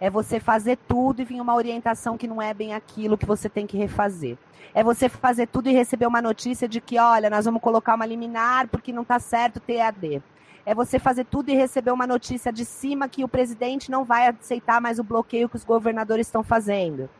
É 0.00 0.08
você 0.08 0.40
fazer 0.40 0.78
tudo 0.88 1.20
e 1.20 1.24
vir 1.24 1.40
uma 1.40 1.54
orientação 1.54 2.16
que 2.16 2.26
não 2.26 2.40
é 2.40 2.54
bem 2.54 2.72
aquilo 2.72 3.18
que 3.18 3.26
você 3.26 3.48
tem 3.48 3.66
que 3.66 3.76
refazer. 3.76 4.38
É 4.72 4.82
você 4.82 5.08
fazer 5.08 5.46
tudo 5.46 5.68
e 5.68 5.72
receber 5.72 6.06
uma 6.06 6.22
notícia 6.22 6.66
de 6.66 6.80
que, 6.80 6.98
olha, 6.98 7.28
nós 7.28 7.44
vamos 7.44 7.60
colocar 7.60 7.94
uma 7.94 8.06
liminar 8.06 8.66
porque 8.68 8.92
não 8.92 9.02
está 9.02 9.18
certo 9.18 9.56
o 9.56 9.60
TAD. 9.60 10.22
É 10.64 10.74
você 10.74 10.98
fazer 10.98 11.24
tudo 11.24 11.50
e 11.50 11.54
receber 11.54 11.90
uma 11.90 12.06
notícia 12.06 12.52
de 12.52 12.64
cima 12.64 13.08
que 13.08 13.24
o 13.24 13.28
presidente 13.28 13.90
não 13.90 14.04
vai 14.04 14.28
aceitar 14.28 14.80
mais 14.80 14.98
o 14.98 15.04
bloqueio 15.04 15.48
que 15.48 15.56
os 15.56 15.64
governadores 15.64 16.26
estão 16.26 16.42
fazendo. 16.42 17.10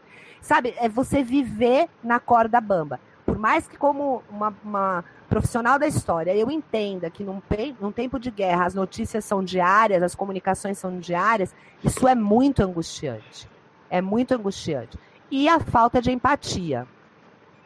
Sabe, 0.41 0.75
é 0.79 0.89
você 0.89 1.23
viver 1.23 1.89
na 2.03 2.19
corda 2.19 2.61
bamba. 2.61 2.99
Mais 3.41 3.67
que 3.67 3.79
como 3.79 4.23
uma, 4.29 4.55
uma 4.63 5.05
profissional 5.27 5.79
da 5.79 5.87
história, 5.87 6.37
eu 6.37 6.51
entenda 6.51 7.09
que 7.09 7.25
num, 7.25 7.41
num 7.81 7.91
tempo 7.91 8.19
de 8.19 8.31
guerra 8.31 8.67
as 8.67 8.75
notícias 8.75 9.25
são 9.25 9.43
diárias, 9.43 10.03
as 10.03 10.15
comunicações 10.15 10.77
são 10.77 10.99
diárias, 10.99 11.55
isso 11.83 12.07
é 12.07 12.15
muito 12.15 12.63
angustiante. 12.63 13.49
É 13.89 14.03
muito 14.03 14.35
angustiante. 14.35 14.99
E 15.31 15.49
a 15.49 15.59
falta 15.59 16.03
de 16.03 16.11
empatia. 16.11 16.87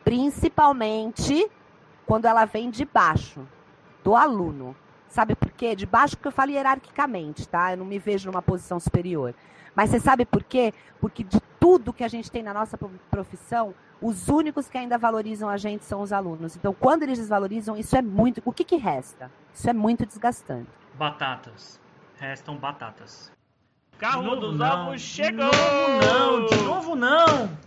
Principalmente 0.04 1.50
quando 2.06 2.26
ela 2.26 2.44
vem 2.44 2.70
de 2.70 2.84
baixo, 2.84 3.40
do 4.04 4.14
aluno. 4.14 4.76
Sabe 5.08 5.34
por 5.34 5.50
quê? 5.50 5.74
De 5.74 5.86
baixo 5.86 6.16
que 6.16 6.28
eu 6.28 6.32
falo 6.32 6.52
hierarquicamente, 6.52 7.48
tá? 7.48 7.72
Eu 7.72 7.78
não 7.78 7.84
me 7.84 7.98
vejo 7.98 8.30
numa 8.30 8.42
posição 8.42 8.78
superior. 8.78 9.34
Mas 9.74 9.90
você 9.90 10.00
sabe 10.00 10.24
por 10.24 10.42
quê? 10.42 10.72
Porque 11.00 11.24
de 11.24 11.40
tudo 11.58 11.92
que 11.92 12.04
a 12.04 12.08
gente 12.08 12.30
tem 12.30 12.42
na 12.42 12.54
nossa 12.54 12.78
profissão, 13.10 13.74
os 14.00 14.28
únicos 14.28 14.68
que 14.68 14.78
ainda 14.78 14.98
valorizam 14.98 15.48
a 15.48 15.56
gente 15.56 15.84
são 15.84 16.00
os 16.00 16.12
alunos. 16.12 16.56
Então, 16.56 16.74
quando 16.74 17.02
eles 17.02 17.18
desvalorizam, 17.18 17.76
isso 17.76 17.96
é 17.96 18.02
muito. 18.02 18.42
O 18.44 18.52
que, 18.52 18.64
que 18.64 18.76
resta? 18.76 19.30
Isso 19.52 19.68
é 19.68 19.72
muito 19.72 20.06
desgastante. 20.06 20.68
Batatas. 20.94 21.80
Restam 22.16 22.56
batatas. 22.56 23.32
Carro 23.98 24.36
dos 24.36 24.60
ovos 24.60 25.00
chegou! 25.00 25.50
De 25.50 25.56
novo 25.56 25.98
não, 26.00 26.46
de 26.46 26.62
novo 26.62 26.96
não! 26.96 27.64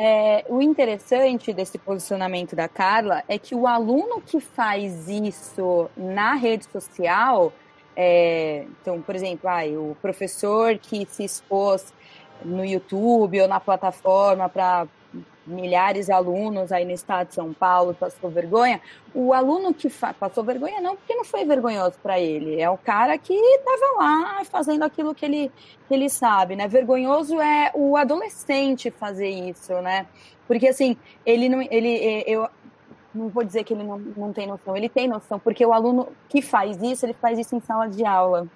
é, 0.00 0.44
o 0.48 0.62
interessante 0.62 1.52
desse 1.52 1.76
posicionamento 1.76 2.54
da 2.54 2.68
Carla 2.68 3.24
é 3.26 3.36
que 3.36 3.52
o 3.52 3.66
aluno 3.66 4.20
que 4.20 4.38
faz 4.38 5.08
isso 5.08 5.90
na 5.96 6.34
rede 6.34 6.66
social, 6.70 7.52
é, 8.00 8.64
então, 8.80 9.02
por 9.02 9.16
exemplo, 9.16 9.50
ah, 9.50 9.64
o 9.76 9.96
professor 10.00 10.78
que 10.78 11.04
se 11.10 11.24
expôs 11.24 11.92
no 12.44 12.64
YouTube 12.64 13.40
ou 13.40 13.48
na 13.48 13.58
plataforma 13.58 14.48
para 14.48 14.86
milhares 15.44 16.06
de 16.06 16.12
alunos 16.12 16.70
aí 16.70 16.84
no 16.84 16.92
estado 16.92 17.26
de 17.26 17.34
São 17.34 17.52
Paulo 17.52 17.94
passou 17.94 18.30
vergonha, 18.30 18.80
o 19.12 19.32
aluno 19.32 19.74
que 19.74 19.90
passou 20.20 20.44
vergonha 20.44 20.80
não 20.80 20.94
porque 20.94 21.12
não 21.12 21.24
foi 21.24 21.44
vergonhoso 21.44 21.98
para 22.00 22.20
ele, 22.20 22.60
é 22.60 22.70
o 22.70 22.78
cara 22.78 23.18
que 23.18 23.34
estava 23.34 23.98
lá 23.98 24.44
fazendo 24.44 24.84
aquilo 24.84 25.12
que 25.12 25.24
ele, 25.24 25.50
que 25.88 25.94
ele 25.94 26.08
sabe, 26.08 26.54
né? 26.54 26.68
Vergonhoso 26.68 27.40
é 27.40 27.72
o 27.74 27.96
adolescente 27.96 28.92
fazer 28.92 29.28
isso, 29.28 29.72
né? 29.80 30.06
Porque 30.46 30.68
assim, 30.68 30.96
ele 31.26 31.48
não, 31.48 31.60
ele, 31.62 32.22
eu 32.26 32.48
não 33.18 33.28
vou 33.28 33.44
dizer 33.44 33.64
que 33.64 33.74
ele 33.74 33.82
não, 33.82 33.98
não 33.98 34.32
tem 34.32 34.46
noção, 34.46 34.76
ele 34.76 34.88
tem 34.88 35.08
noção, 35.08 35.38
porque 35.38 35.64
o 35.64 35.72
aluno 35.72 36.08
que 36.28 36.40
faz 36.40 36.80
isso, 36.82 37.04
ele 37.04 37.14
faz 37.14 37.38
isso 37.38 37.54
em 37.54 37.60
sala 37.60 37.88
de 37.88 38.04
aula. 38.04 38.46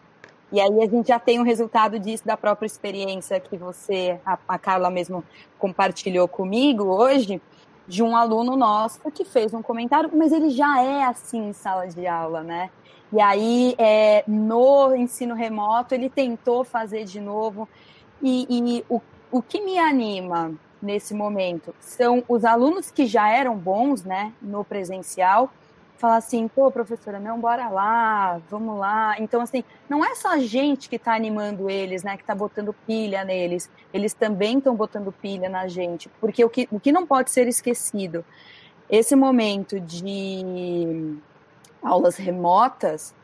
E 0.52 0.60
aí 0.60 0.82
a 0.82 0.86
gente 0.86 1.08
já 1.08 1.18
tem 1.18 1.38
o 1.38 1.42
um 1.42 1.44
resultado 1.44 1.98
disso 1.98 2.26
da 2.26 2.36
própria 2.36 2.66
experiência 2.66 3.40
que 3.40 3.56
você, 3.56 4.20
a, 4.24 4.38
a 4.46 4.58
Carla 4.58 4.90
mesmo 4.90 5.24
compartilhou 5.58 6.28
comigo 6.28 6.84
hoje, 6.84 7.40
de 7.86 8.02
um 8.02 8.14
aluno 8.16 8.56
nosso 8.56 9.00
que 9.10 9.24
fez 9.24 9.52
um 9.52 9.62
comentário, 9.62 10.10
mas 10.12 10.30
ele 10.32 10.50
já 10.50 10.82
é 10.82 11.04
assim 11.04 11.48
em 11.48 11.52
sala 11.52 11.86
de 11.88 12.06
aula, 12.06 12.42
né? 12.42 12.70
E 13.12 13.20
aí, 13.20 13.74
é, 13.76 14.24
no 14.26 14.94
ensino 14.94 15.34
remoto, 15.34 15.94
ele 15.94 16.08
tentou 16.08 16.64
fazer 16.64 17.04
de 17.04 17.20
novo. 17.20 17.68
E, 18.22 18.46
e 18.48 18.84
o, 18.88 19.00
o 19.30 19.42
que 19.42 19.60
me 19.60 19.78
anima 19.78 20.54
nesse 20.82 21.14
momento 21.14 21.74
são 21.80 22.24
os 22.28 22.44
alunos 22.44 22.90
que 22.90 23.06
já 23.06 23.30
eram 23.30 23.56
bons, 23.56 24.04
né, 24.04 24.32
no 24.42 24.64
presencial, 24.64 25.50
falar 25.96 26.16
assim, 26.16 26.48
pô, 26.48 26.68
professora, 26.68 27.20
não, 27.20 27.38
bora 27.38 27.68
lá, 27.68 28.40
vamos 28.50 28.76
lá. 28.76 29.14
Então, 29.20 29.40
assim, 29.40 29.62
não 29.88 30.04
é 30.04 30.16
só 30.16 30.32
a 30.32 30.38
gente 30.38 30.88
que 30.88 30.96
está 30.96 31.14
animando 31.14 31.70
eles, 31.70 32.02
né, 32.02 32.16
que 32.16 32.24
está 32.24 32.34
botando 32.34 32.74
pilha 32.84 33.24
neles, 33.24 33.70
eles 33.94 34.12
também 34.12 34.58
estão 34.58 34.74
botando 34.74 35.12
pilha 35.12 35.48
na 35.48 35.68
gente, 35.68 36.08
porque 36.20 36.44
o 36.44 36.50
que, 36.50 36.68
o 36.72 36.80
que 36.80 36.90
não 36.90 37.06
pode 37.06 37.30
ser 37.30 37.46
esquecido, 37.46 38.24
esse 38.90 39.14
momento 39.14 39.78
de 39.78 41.16
aulas 41.80 42.16
remotas, 42.16 43.14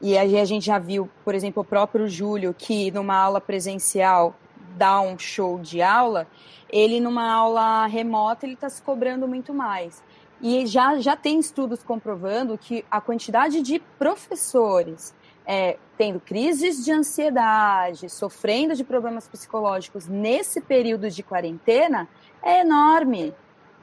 e 0.00 0.16
aí 0.16 0.38
a 0.38 0.44
gente 0.44 0.66
já 0.66 0.78
viu, 0.78 1.10
por 1.24 1.34
exemplo, 1.34 1.62
o 1.62 1.64
próprio 1.64 2.08
Júlio, 2.08 2.54
que 2.56 2.90
numa 2.92 3.16
aula 3.16 3.40
presencial 3.40 4.34
dá 4.76 5.00
um 5.00 5.18
show 5.18 5.58
de 5.58 5.82
aula, 5.82 6.26
ele 6.72 6.98
numa 6.98 7.30
aula 7.30 7.86
remota 7.86 8.46
ele 8.46 8.54
está 8.54 8.68
se 8.70 8.80
cobrando 8.80 9.28
muito 9.28 9.52
mais. 9.52 10.02
E 10.40 10.66
já, 10.66 10.98
já 10.98 11.14
tem 11.14 11.38
estudos 11.38 11.84
comprovando 11.84 12.58
que 12.58 12.84
a 12.90 13.00
quantidade 13.00 13.62
de 13.62 13.78
professores 13.98 15.14
é, 15.46 15.76
tendo 15.96 16.18
crises 16.20 16.84
de 16.84 16.92
ansiedade, 16.92 18.08
sofrendo 18.08 18.74
de 18.74 18.82
problemas 18.82 19.28
psicológicos 19.28 20.06
nesse 20.06 20.60
período 20.60 21.10
de 21.10 21.22
quarentena 21.22 22.08
é 22.42 22.60
enorme. 22.60 23.34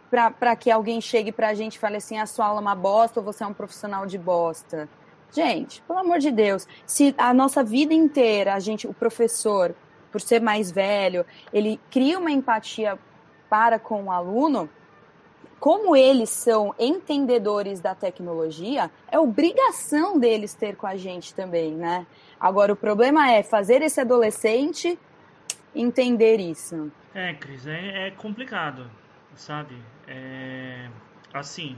Para 0.10 0.56
que 0.56 0.72
alguém 0.72 1.00
chegue 1.00 1.32
para 1.32 1.50
a 1.50 1.54
gente 1.54 1.76
e 1.76 1.80
fale 1.80 1.98
assim: 1.98 2.18
a 2.18 2.26
sua 2.26 2.48
aula 2.48 2.60
é 2.60 2.62
uma 2.62 2.74
bosta 2.74 3.20
ou 3.20 3.24
você 3.24 3.44
é 3.44 3.48
um 3.48 3.54
profissional 3.54 4.08
de 4.08 4.18
bosta. 4.18 4.90
Gente, 5.32 5.84
pelo 5.84 6.00
amor 6.00 6.18
de 6.18 6.32
Deus, 6.32 6.68
se 6.84 7.14
a 7.16 7.32
nossa 7.32 7.64
vida 7.64 7.94
inteira, 7.94 8.56
a 8.56 8.60
gente, 8.60 8.88
o 8.88 8.94
professor, 8.94 9.76
por 10.12 10.22
ser 10.22 10.42
mais 10.42 10.72
velho, 10.72 11.26
ele 11.54 11.80
cria 11.90 12.18
uma 12.18 12.32
empatia 12.32 12.98
para 13.50 13.80
com 13.80 14.04
o 14.06 14.12
aluno, 14.12 14.70
como 15.60 15.96
eles 15.96 16.30
são 16.30 16.74
entendedores 16.80 17.82
da 17.82 17.94
tecnologia, 17.94 18.90
é 19.12 19.20
obrigação 19.20 20.18
deles 20.18 20.54
ter 20.54 20.76
com 20.76 20.88
a 20.88 20.96
gente 20.96 21.34
também, 21.34 21.74
né? 21.74 22.08
Agora, 22.40 22.72
o 22.72 22.76
problema 22.76 23.30
é 23.32 23.44
fazer 23.44 23.82
esse 23.82 24.00
adolescente 24.00 24.98
entender 25.76 26.40
isso. 26.40 26.92
É, 27.14 27.34
Cris, 27.34 27.68
é, 27.68 28.08
é 28.08 28.12
complicado, 28.12 28.90
sabe? 29.36 29.76
É, 30.08 30.88
assim, 31.34 31.78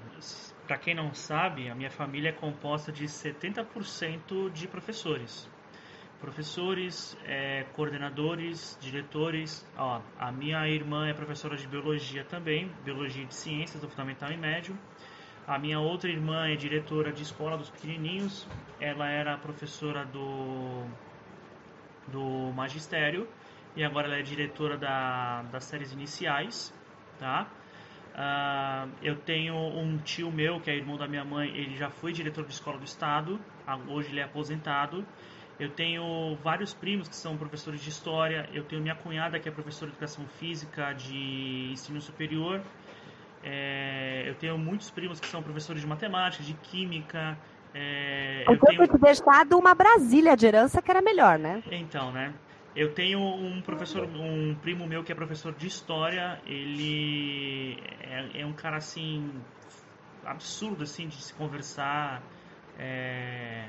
para 0.67 0.77
quem 0.77 0.93
não 0.93 1.13
sabe, 1.13 1.69
a 1.69 1.73
minha 1.73 1.89
família 1.89 2.29
é 2.29 2.33
composta 2.33 2.91
de 2.91 3.05
70% 3.05 4.51
de 4.51 4.67
professores 4.67 5.49
professores, 6.21 7.17
é, 7.25 7.65
coordenadores, 7.75 8.77
diretores. 8.79 9.67
Ó, 9.75 9.99
a 10.19 10.31
minha 10.31 10.67
irmã 10.69 11.07
é 11.07 11.13
professora 11.13 11.57
de 11.57 11.67
biologia 11.67 12.23
também, 12.23 12.71
biologia 12.85 13.25
de 13.25 13.33
ciências 13.33 13.81
do 13.81 13.89
fundamental 13.89 14.31
e 14.31 14.37
médio. 14.37 14.77
A 15.47 15.57
minha 15.57 15.79
outra 15.79 16.09
irmã 16.09 16.47
é 16.47 16.55
diretora 16.55 17.11
de 17.11 17.23
escola 17.23 17.57
dos 17.57 17.69
pequenininhos. 17.69 18.47
Ela 18.79 19.09
era 19.09 19.35
professora 19.37 20.05
do 20.05 20.85
do 22.07 22.51
magistério 22.53 23.27
e 23.75 23.83
agora 23.83 24.07
ela 24.07 24.17
é 24.17 24.21
diretora 24.21 24.77
da, 24.77 25.43
das 25.43 25.63
séries 25.63 25.91
iniciais, 25.93 26.73
tá? 27.17 27.47
Uh, 28.13 28.91
eu 29.01 29.15
tenho 29.15 29.55
um 29.55 29.97
tio 29.99 30.29
meu 30.29 30.59
que 30.59 30.69
é 30.69 30.75
irmão 30.75 30.97
da 30.97 31.07
minha 31.07 31.23
mãe, 31.23 31.49
ele 31.55 31.77
já 31.77 31.89
foi 31.89 32.11
diretor 32.11 32.45
de 32.45 32.51
escola 32.51 32.77
do 32.77 32.83
estado, 32.83 33.39
hoje 33.87 34.09
ele 34.09 34.19
é 34.19 34.23
aposentado 34.23 35.05
eu 35.61 35.69
tenho 35.69 36.35
vários 36.43 36.73
primos 36.73 37.07
que 37.07 37.15
são 37.15 37.37
professores 37.37 37.81
de 37.81 37.89
história. 37.89 38.49
Eu 38.51 38.63
tenho 38.63 38.81
minha 38.81 38.95
cunhada 38.95 39.39
que 39.39 39.47
é 39.47 39.51
professora 39.51 39.91
de 39.91 39.95
educação 39.95 40.25
física 40.39 40.91
de 40.93 41.69
ensino 41.71 42.01
superior. 42.01 42.59
É, 43.43 44.23
eu 44.27 44.33
tenho 44.33 44.57
muitos 44.57 44.89
primos 44.89 45.19
que 45.19 45.27
são 45.27 45.43
professores 45.43 45.83
de 45.83 45.87
matemática, 45.87 46.43
de 46.43 46.55
química. 46.55 47.37
É, 47.75 48.43
eu 48.47 48.57
tenho 48.57 48.87
te 48.87 48.97
deixado 48.97 49.55
uma 49.55 49.75
Brasília 49.75 50.35
de 50.35 50.47
herança 50.47 50.81
que 50.81 50.89
era 50.89 50.99
melhor, 50.99 51.37
né? 51.37 51.61
Então, 51.71 52.11
né? 52.11 52.33
Eu 52.75 52.95
tenho 52.95 53.19
um 53.19 53.61
professor, 53.61 54.09
um 54.15 54.55
primo 54.55 54.87
meu 54.87 55.03
que 55.03 55.11
é 55.11 55.15
professor 55.15 55.53
de 55.53 55.67
história. 55.67 56.41
Ele 56.47 57.77
é, 58.01 58.41
é 58.41 58.45
um 58.47 58.53
cara 58.53 58.77
assim 58.77 59.29
absurdo 60.25 60.81
assim 60.81 61.07
de 61.07 61.21
se 61.21 61.35
conversar. 61.35 62.23
É, 62.79 63.67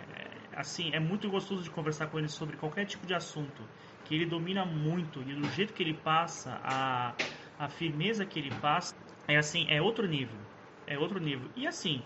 assim, 0.57 0.91
é 0.93 1.01
muito 1.01 1.29
gostoso 1.29 1.63
de 1.63 1.71
conversar 1.71 2.07
com 2.09 2.19
ele 2.19 2.29
sobre 2.29 2.57
qualquer 2.57 2.85
tipo 2.87 3.07
de 3.07 3.15
assunto, 3.15 3.63
que 4.05 4.15
ele 4.15 4.27
domina 4.27 4.65
muito 4.65 5.21
e 5.23 5.35
do 5.35 5.49
jeito 5.51 5.73
que 5.73 5.83
ele 5.83 5.95
passa, 5.95 6.61
a, 6.63 7.15
a 7.59 7.69
firmeza 7.69 8.25
que 8.27 8.39
ele 8.39 8.51
passa, 8.61 8.95
é 9.29 9.37
assim, 9.37 9.67
é 9.69 9.81
outro 9.81 10.07
nível, 10.07 10.39
é 10.87 10.99
outro 10.99 11.21
nível. 11.21 11.49
E 11.57 11.67
assim, 11.67 12.03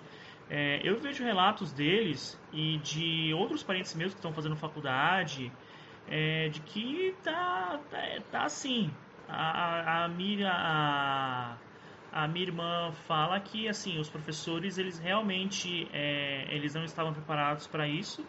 é, 0.48 0.80
eu 0.84 1.00
vejo 1.00 1.24
relatos 1.24 1.72
deles 1.72 2.38
e 2.52 2.78
de 2.78 3.34
outros 3.34 3.62
parentes 3.62 3.94
meus 3.94 4.12
que 4.12 4.18
estão 4.18 4.32
fazendo 4.32 4.56
faculdade, 4.56 5.50
é, 6.08 6.48
de 6.48 6.60
que 6.60 7.14
tá, 7.24 7.80
tá, 7.90 7.98
tá 8.30 8.44
assim, 8.44 8.90
a, 9.28 10.04
a, 10.04 10.06
a, 10.06 10.06
a 10.06 11.56
a 12.16 12.26
minha 12.26 12.46
irmã 12.46 12.92
fala 13.06 13.38
que 13.38 13.68
assim 13.68 13.98
os 13.98 14.08
professores 14.08 14.78
eles 14.78 14.98
realmente 14.98 15.86
é, 15.92 16.46
eles 16.48 16.72
não 16.72 16.82
estavam 16.82 17.12
preparados 17.12 17.66
para 17.66 17.86
isso. 17.86 18.24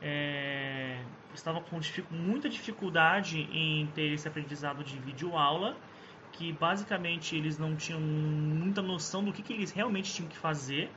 É, 0.00 0.98
estavam 1.34 1.62
com 1.62 1.78
muita 2.10 2.48
dificuldade 2.48 3.46
em 3.52 3.86
ter 3.88 4.14
esse 4.14 4.26
aprendizado 4.26 4.82
de 4.82 4.98
videoaula 4.98 5.76
que 6.32 6.50
basicamente 6.54 7.36
eles 7.36 7.58
não 7.58 7.76
tinham 7.76 8.00
muita 8.00 8.80
noção 8.80 9.22
do 9.22 9.30
que, 9.30 9.42
que 9.42 9.52
eles 9.52 9.70
realmente 9.70 10.14
tinham 10.14 10.26
que 10.26 10.38
fazer 10.38 10.90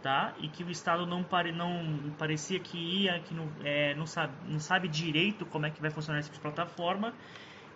tá? 0.00 0.32
E 0.38 0.46
que 0.46 0.62
o 0.62 0.70
estado 0.70 1.04
não 1.06 1.24
pare, 1.24 1.50
não 1.50 2.14
parecia 2.16 2.60
que 2.60 2.78
ia 2.78 3.18
que 3.18 3.34
não, 3.34 3.48
é, 3.64 3.96
não 3.96 4.06
sabe 4.06 4.32
não 4.46 4.60
sabe 4.60 4.86
direito 4.86 5.44
como 5.46 5.66
é 5.66 5.70
que 5.70 5.80
vai 5.80 5.90
funcionar 5.90 6.20
essa 6.20 6.32
plataforma. 6.40 7.12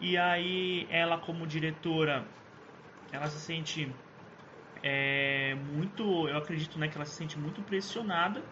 E 0.00 0.16
aí 0.16 0.86
ela 0.88 1.18
como 1.18 1.48
diretora 1.48 2.24
ela 3.12 3.26
se 3.28 3.38
sente 3.38 3.94
é, 4.82 5.54
muito, 5.54 6.28
eu 6.28 6.36
acredito 6.36 6.78
né, 6.78 6.88
que 6.88 6.96
ela 6.96 7.04
se 7.04 7.14
sente 7.14 7.38
muito 7.38 7.62
pressionada 7.62 8.42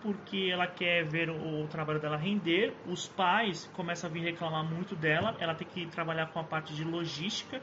porque 0.00 0.48
ela 0.52 0.66
quer 0.66 1.04
ver 1.04 1.28
o, 1.28 1.64
o, 1.64 1.68
trabalho 1.68 2.00
dela 2.00 2.16
render. 2.16 2.72
Os 2.86 3.08
pais 3.08 3.68
começam 3.74 4.08
a 4.08 4.12
vir 4.12 4.22
reclamar 4.22 4.64
muito 4.64 4.94
dela. 4.94 5.36
Ela 5.40 5.54
tem 5.54 5.66
que 5.66 5.86
trabalhar 5.86 6.26
com 6.26 6.38
a 6.38 6.44
parte 6.44 6.72
de 6.72 6.84
logística, 6.84 7.60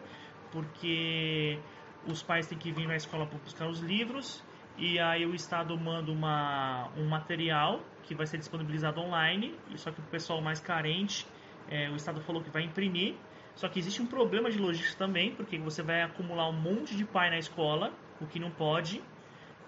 porque 0.51 1.58
os 2.05 2.21
pais 2.21 2.47
têm 2.47 2.58
que 2.58 2.71
vir 2.71 2.88
na 2.88 2.95
escola 2.95 3.25
para 3.25 3.38
buscar 3.39 3.67
os 3.67 3.79
livros 3.79 4.43
e 4.77 5.00
aí 5.00 5.25
o 5.25 5.33
estado 5.33 5.77
manda 5.77 6.12
uma, 6.12 6.89
um 6.98 7.08
material 7.08 7.79
que 8.04 8.13
vai 8.13 8.27
ser 8.27 8.37
disponibilizado 8.37 9.00
online. 9.00 9.56
Só 9.75 9.91
que 9.91 10.00
o 10.00 10.04
pessoal 10.04 10.41
mais 10.41 10.60
carente, 10.60 11.25
é, 11.69 11.89
o 11.89 11.96
estado 11.96 12.21
falou 12.21 12.43
que 12.43 12.50
vai 12.50 12.63
imprimir 12.63 13.15
só 13.56 13.67
que 13.69 13.79
existe 13.79 14.01
um 14.01 14.06
problema 14.06 14.51
de 14.51 14.60
logística 14.60 14.97
também, 14.97 15.33
porque 15.33 15.58
você 15.58 15.81
vai 15.81 16.01
acumular 16.01 16.49
um 16.49 16.53
monte 16.53 16.95
de 16.95 17.06
pai 17.06 17.29
na 17.29 17.37
escola, 17.37 17.91
o 18.19 18.25
que 18.25 18.39
não 18.39 18.51
pode, 18.51 19.01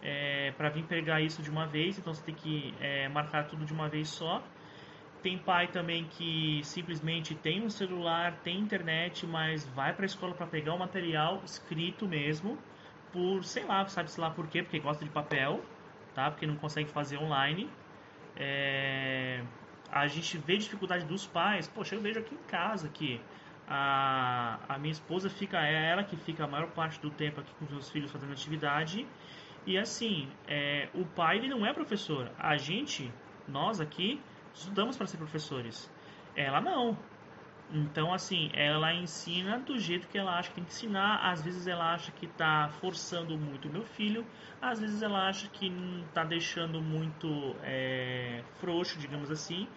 é, 0.01 0.51
para 0.57 0.69
vir 0.69 0.83
pegar 0.83 1.21
isso 1.21 1.41
de 1.41 1.49
uma 1.49 1.65
vez, 1.65 1.97
então 1.97 2.13
você 2.13 2.23
tem 2.23 2.35
que 2.35 2.73
é, 2.79 3.07
marcar 3.09 3.47
tudo 3.47 3.65
de 3.65 3.73
uma 3.73 3.88
vez 3.89 4.09
só. 4.09 4.43
tem 5.21 5.38
pai 5.38 5.67
também 5.67 6.05
que 6.05 6.61
simplesmente 6.63 7.35
tem 7.35 7.61
um 7.61 7.69
celular, 7.69 8.33
tem 8.43 8.59
internet, 8.59 9.25
mas 9.25 9.65
vai 9.67 9.93
para 9.93 10.05
a 10.05 10.05
escola 10.05 10.33
para 10.33 10.45
pegar 10.47 10.73
o 10.73 10.79
material 10.79 11.41
escrito 11.43 12.07
mesmo, 12.07 12.57
por 13.11 13.43
sei 13.43 13.65
lá, 13.65 13.85
sabe-se 13.88 14.19
lá 14.19 14.29
por 14.29 14.47
quê, 14.47 14.61
porque 14.63 14.79
gosta 14.79 15.03
de 15.03 15.09
papel, 15.11 15.61
tá? 16.13 16.29
Porque 16.29 16.45
não 16.45 16.55
consegue 16.55 16.89
fazer 16.89 17.17
online. 17.17 17.69
É... 18.35 19.43
A 19.91 20.07
gente 20.07 20.38
vê 20.38 20.57
dificuldade 20.57 21.05
dos 21.05 21.25
pais. 21.25 21.67
Poxa, 21.67 21.95
eu 21.95 22.01
vejo 22.01 22.19
aqui 22.19 22.35
em 22.35 22.43
casa 22.49 22.89
que 22.89 23.19
a, 23.68 24.59
a 24.70 24.78
minha 24.78 24.93
esposa 24.93 25.30
fica, 25.30 25.57
é 25.57 25.91
ela 25.91 26.03
que 26.03 26.15
fica 26.15 26.45
a 26.45 26.47
maior 26.47 26.70
parte 26.72 27.01
do 27.01 27.09
tempo 27.09 27.41
aqui 27.41 27.53
com 27.59 27.65
os 27.65 27.72
meus 27.72 27.89
filhos 27.89 28.09
fazendo 28.09 28.32
atividade. 28.32 29.05
E 29.65 29.78
assim, 29.78 30.30
é, 30.47 30.88
o 30.93 31.05
pai 31.05 31.38
ele 31.38 31.49
não 31.49 31.65
é 31.65 31.74
professor. 31.74 32.32
A 32.39 32.55
gente, 32.55 33.11
nós 33.47 33.82
aqui, 33.82 34.22
estudamos 34.53 34.95
para 34.95 35.05
ser 35.05 35.18
professores. 35.18 35.91
Ela 36.36 36.61
não. 36.61 36.97
Então, 37.70 38.13
assim, 38.13 38.49
ela 38.53 38.93
ensina 38.93 39.59
do 39.59 39.78
jeito 39.78 40.07
que 40.07 40.18
ela 40.18 40.39
acha 40.39 40.47
que 40.47 40.55
tem 40.55 40.63
que 40.63 40.72
ensinar. 40.72 41.30
Às 41.30 41.41
vezes 41.41 41.68
ela 41.68 41.93
acha 41.93 42.09
que 42.13 42.26
está 42.26 42.70
forçando 42.80 43.38
muito 43.38 43.68
o 43.68 43.72
meu 43.72 43.84
filho. 43.84 44.26
Às 44.61 44.80
vezes 44.80 45.01
ela 45.01 45.28
acha 45.28 45.49
que 45.49 45.68
está 46.07 46.24
deixando 46.24 46.82
muito 46.82 47.53
é, 47.63 48.41
frouxo, 48.61 48.97
digamos 48.97 49.30
assim 49.30 49.68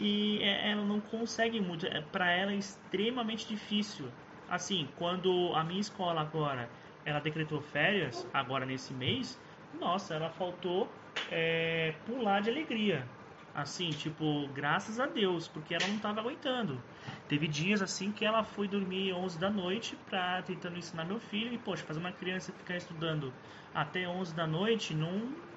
e 0.00 0.42
é, 0.42 0.70
ela 0.70 0.82
não 0.82 0.98
consegue 0.98 1.60
muito. 1.60 1.86
É, 1.86 2.00
para 2.00 2.30
ela 2.32 2.52
é 2.52 2.56
extremamente 2.56 3.46
difícil. 3.46 4.06
Assim, 4.48 4.88
quando 4.96 5.52
a 5.54 5.62
minha 5.62 5.80
escola 5.80 6.22
agora 6.22 6.68
ela 7.04 7.20
decretou 7.20 7.60
férias, 7.60 8.26
agora 8.32 8.64
nesse 8.64 8.92
mês, 8.94 9.38
nossa, 9.78 10.14
ela 10.14 10.30
faltou 10.30 10.88
é, 11.30 11.94
pular 12.06 12.40
de 12.40 12.50
alegria. 12.50 13.06
Assim, 13.54 13.90
tipo, 13.90 14.48
graças 14.54 14.98
a 14.98 15.06
Deus, 15.06 15.46
porque 15.48 15.74
ela 15.74 15.86
não 15.86 15.96
estava 15.96 16.20
aguentando. 16.20 16.80
Teve 17.28 17.46
dias 17.46 17.82
assim 17.82 18.10
que 18.10 18.24
ela 18.24 18.42
foi 18.42 18.66
dormir 18.68 19.12
11 19.12 19.38
da 19.38 19.50
noite 19.50 19.96
pra 20.08 20.40
tentando 20.42 20.78
ensinar 20.78 21.04
meu 21.04 21.20
filho 21.20 21.52
e, 21.52 21.58
poxa, 21.58 21.84
fazer 21.84 22.00
uma 22.00 22.12
criança 22.12 22.52
ficar 22.52 22.76
estudando 22.76 23.32
até 23.74 24.08
11 24.08 24.34
da 24.34 24.46
noite 24.46 24.94
não 24.94 25.49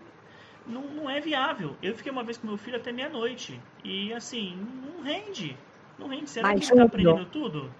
não, 0.66 0.82
não 0.82 1.10
é 1.10 1.20
viável. 1.20 1.76
Eu 1.82 1.96
fiquei 1.96 2.12
uma 2.12 2.24
vez 2.24 2.38
com 2.38 2.48
meu 2.48 2.58
filho 2.58 2.78
até 2.78 2.92
meia-noite. 2.92 3.60
E 3.84 4.14
assim, 4.14 4.58
não 4.86 5.04
rende. 5.04 5.58
Não 5.98 6.08
rende. 6.08 6.30
Será 6.30 6.50
Mas, 6.50 6.66
que 6.66 6.74
ele 6.74 6.82
tá 6.82 6.86
aprendendo 6.86 7.26
tudo? 7.26 7.72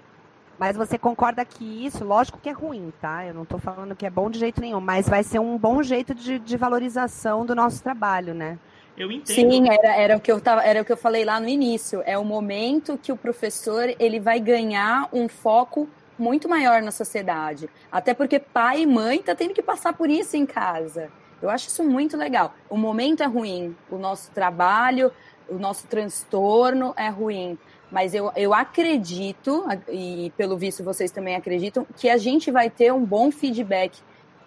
Mas 0.60 0.78
você 0.78 0.98
concorda 0.98 1.44
que 1.44 1.86
isso, 1.86 2.06
lógico 2.06 2.40
que 2.40 2.50
é 2.50 2.52
ruim, 2.52 2.94
tá? 3.02 3.26
Eu 3.26 3.34
não 3.34 3.44
estou 3.44 3.60
falando 3.60 3.96
que 3.96 4.06
é 4.06 4.10
bom 4.10 4.30
de 4.30 4.40
jeito 4.40 4.62
nenhum, 4.62 4.80
mas 4.80 5.10
vai 5.10 5.24
ser 5.24 5.40
um 5.40 5.58
bom 5.58 5.82
jeito 5.82 6.14
de, 6.14 6.38
de 6.40 6.58
valorização 6.58 7.46
do 7.46 7.56
nosso 7.56 7.82
trabalho, 7.82 8.34
né? 8.34 8.60
Eu 8.96 9.12
entendo. 9.12 9.36
Sim, 9.36 9.70
era, 9.70 9.96
era, 9.96 10.18
o 10.18 10.20
que 10.20 10.32
eu 10.32 10.40
tava, 10.40 10.62
era 10.62 10.82
o 10.82 10.86
que 10.86 10.92
eu 10.92 10.98
falei 10.98 11.26
lá 11.26 11.40
no 11.40 11.48
início. 11.48 12.04
É 12.06 12.18
o 12.18 12.24
momento 12.24 12.98
que 13.02 13.12
o 13.12 13.18
professor 13.18 13.94
ele 13.98 14.20
vai 14.20 14.40
ganhar 14.40 15.10
um 15.12 15.28
foco 15.28 15.90
muito 16.18 16.48
maior 16.48 16.82
na 16.84 16.92
sociedade. 16.92 17.68
Até 17.92 18.14
porque 18.14 18.38
pai 18.38 18.82
e 18.82 18.86
mãe 18.86 19.22
tá 19.24 19.34
tendo 19.34 19.54
que 19.54 19.64
passar 19.64 19.94
por 19.94 20.10
isso 20.10 20.38
em 20.38 20.46
casa. 20.46 21.12
Eu 21.44 21.50
acho 21.50 21.68
isso 21.68 21.84
muito 21.84 22.16
legal. 22.16 22.56
O 22.70 22.78
momento 22.78 23.22
é 23.22 23.26
ruim, 23.26 23.76
o 23.92 23.98
nosso 23.98 24.32
trabalho, 24.32 25.12
o 25.50 25.56
nosso 25.56 25.88
transtorno 25.88 26.94
é 26.96 27.10
ruim. 27.10 27.58
Mas 27.92 28.14
eu, 28.14 28.32
eu 28.36 28.54
acredito, 28.54 29.66
e 29.92 30.32
pelo 30.38 30.58
visto 30.58 30.84
vocês 30.84 31.12
também 31.12 31.36
acreditam, 31.36 31.86
que 31.98 32.10
a 32.10 32.18
gente 32.18 32.50
vai 32.50 32.70
ter 32.70 32.94
um 32.94 33.06
bom 33.06 33.30
feedback. 33.30 34.00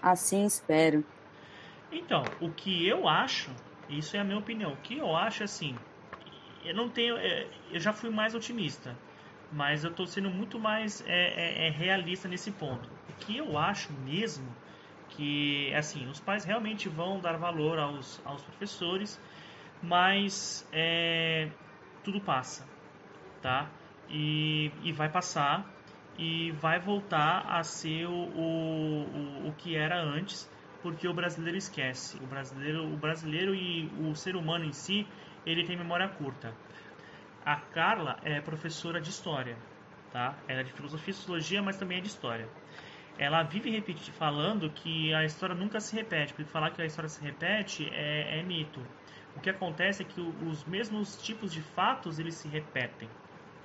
Assim 0.03 0.47
espero. 0.47 1.05
Então, 1.93 2.25
o 2.41 2.51
que 2.51 2.87
eu 2.89 3.07
acho, 3.07 3.51
isso 3.91 4.17
é 4.17 4.21
a 4.21 4.25
minha 4.25 4.39
opinião, 4.39 4.73
o 4.73 4.77
que 4.77 4.97
eu 4.97 5.15
acho 5.15 5.45
assim, 5.45 5.77
eu 6.65 6.75
não 6.75 6.89
tenho. 6.89 7.17
É, 7.19 7.47
eu 7.71 7.79
já 7.79 7.93
fui 7.93 8.11
mais 8.11 8.35
otimista, 8.35 8.97
mas 9.53 9.85
eu 9.85 9.91
estou 9.91 10.07
sendo 10.07 10.31
muito 10.31 10.59
mais 10.59 11.05
é, 11.07 11.67
é, 11.67 11.67
é, 11.67 11.71
realista 11.71 12.27
nesse 12.27 12.51
ponto. 12.51 12.89
O 13.09 13.13
que 13.21 13.37
eu 13.37 13.59
acho 13.59 13.93
mesmo 14.05 14.47
que 15.17 15.73
assim 15.75 16.07
os 16.09 16.21
pais 16.21 16.45
realmente 16.45 16.89
vão 16.89 17.21
dar 17.21 17.37
valor 17.37 17.79
aos, 17.79 18.21
aos 18.25 18.43
professores 18.43 19.21
mas 19.83 20.69
é, 20.73 21.49
tudo 22.05 22.21
passa 22.21 22.67
tá? 23.43 23.71
E, 24.09 24.71
e 24.83 24.93
vai 24.93 25.09
passar 25.09 25.65
e 26.19 26.51
vai 26.53 26.79
voltar 26.79 27.47
a 27.47 27.63
ser 27.63 28.07
o, 28.07 28.13
o, 28.13 29.49
o 29.49 29.55
que 29.59 29.77
era 29.77 30.01
antes 30.01 30.51
porque 30.83 31.09
o 31.09 31.13
brasileiro 31.13 31.59
esquece. 31.59 32.17
O 32.19 32.27
brasileiro 32.27 32.85
o 32.85 32.97
brasileiro 32.97 33.55
e 33.55 33.91
o 34.01 34.15
ser 34.15 34.37
humano 34.37 34.65
em 34.65 34.73
si 34.73 35.07
ele 35.45 35.65
tem 35.65 35.77
memória 35.77 36.09
curta. 36.09 36.55
A 37.45 37.57
Carla 37.57 38.19
é 38.25 38.41
professora 38.41 39.01
de 39.01 39.11
história 39.11 39.57
tá? 40.13 40.35
Ela 40.49 40.61
é 40.61 40.65
de 40.65 40.73
filosofia 40.73 41.11
e 41.11 41.15
sociologia 41.15 41.63
mas 41.63 41.77
também 41.77 41.99
é 41.99 42.01
de 42.01 42.09
história 42.09 42.49
ela 43.19 43.43
vive 43.43 43.71
repetindo, 43.71 44.13
falando 44.15 44.69
que 44.71 45.13
a 45.15 45.25
história 45.25 45.55
nunca 45.55 45.81
se 45.81 45.97
repete, 45.97 46.35
porque 46.35 46.51
falar 46.51 46.71
que 46.71 46.83
a 46.83 46.85
história 46.85 47.09
se 47.09 47.23
repete 47.23 47.89
é, 47.93 48.39
é 48.39 48.43
mito. 48.43 48.81
O 49.35 49.41
que 49.41 49.51
acontece 49.51 50.03
é 50.03 50.05
que 50.07 50.21
os 50.21 50.65
mesmos 50.65 51.17
tipos 51.23 51.53
de 51.53 51.61
fatos 51.61 52.19
eles 52.19 52.35
se 52.35 52.49
repetem, 52.49 53.09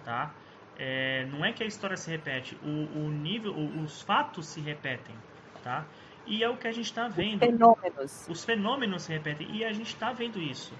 tá? 0.03 0.33
É, 0.77 1.25
não 1.25 1.45
é 1.45 1.51
que 1.51 1.63
a 1.63 1.65
história 1.65 1.95
se 1.95 2.09
repete, 2.09 2.57
o, 2.63 3.05
o 3.05 3.09
nível, 3.09 3.53
o, 3.53 3.83
os 3.83 4.01
fatos 4.01 4.47
se 4.47 4.59
repetem, 4.59 5.15
tá? 5.63 5.85
E 6.25 6.43
é 6.43 6.49
o 6.49 6.57
que 6.57 6.67
a 6.67 6.71
gente 6.71 6.85
está 6.85 7.07
vendo. 7.07 7.41
Os 7.41 7.49
fenômenos. 7.49 8.27
Os 8.29 8.45
fenômenos 8.45 9.03
se 9.03 9.13
repetem 9.13 9.47
e 9.51 9.65
a 9.65 9.73
gente 9.73 9.87
está 9.87 10.11
vendo 10.11 10.39
isso, 10.39 10.73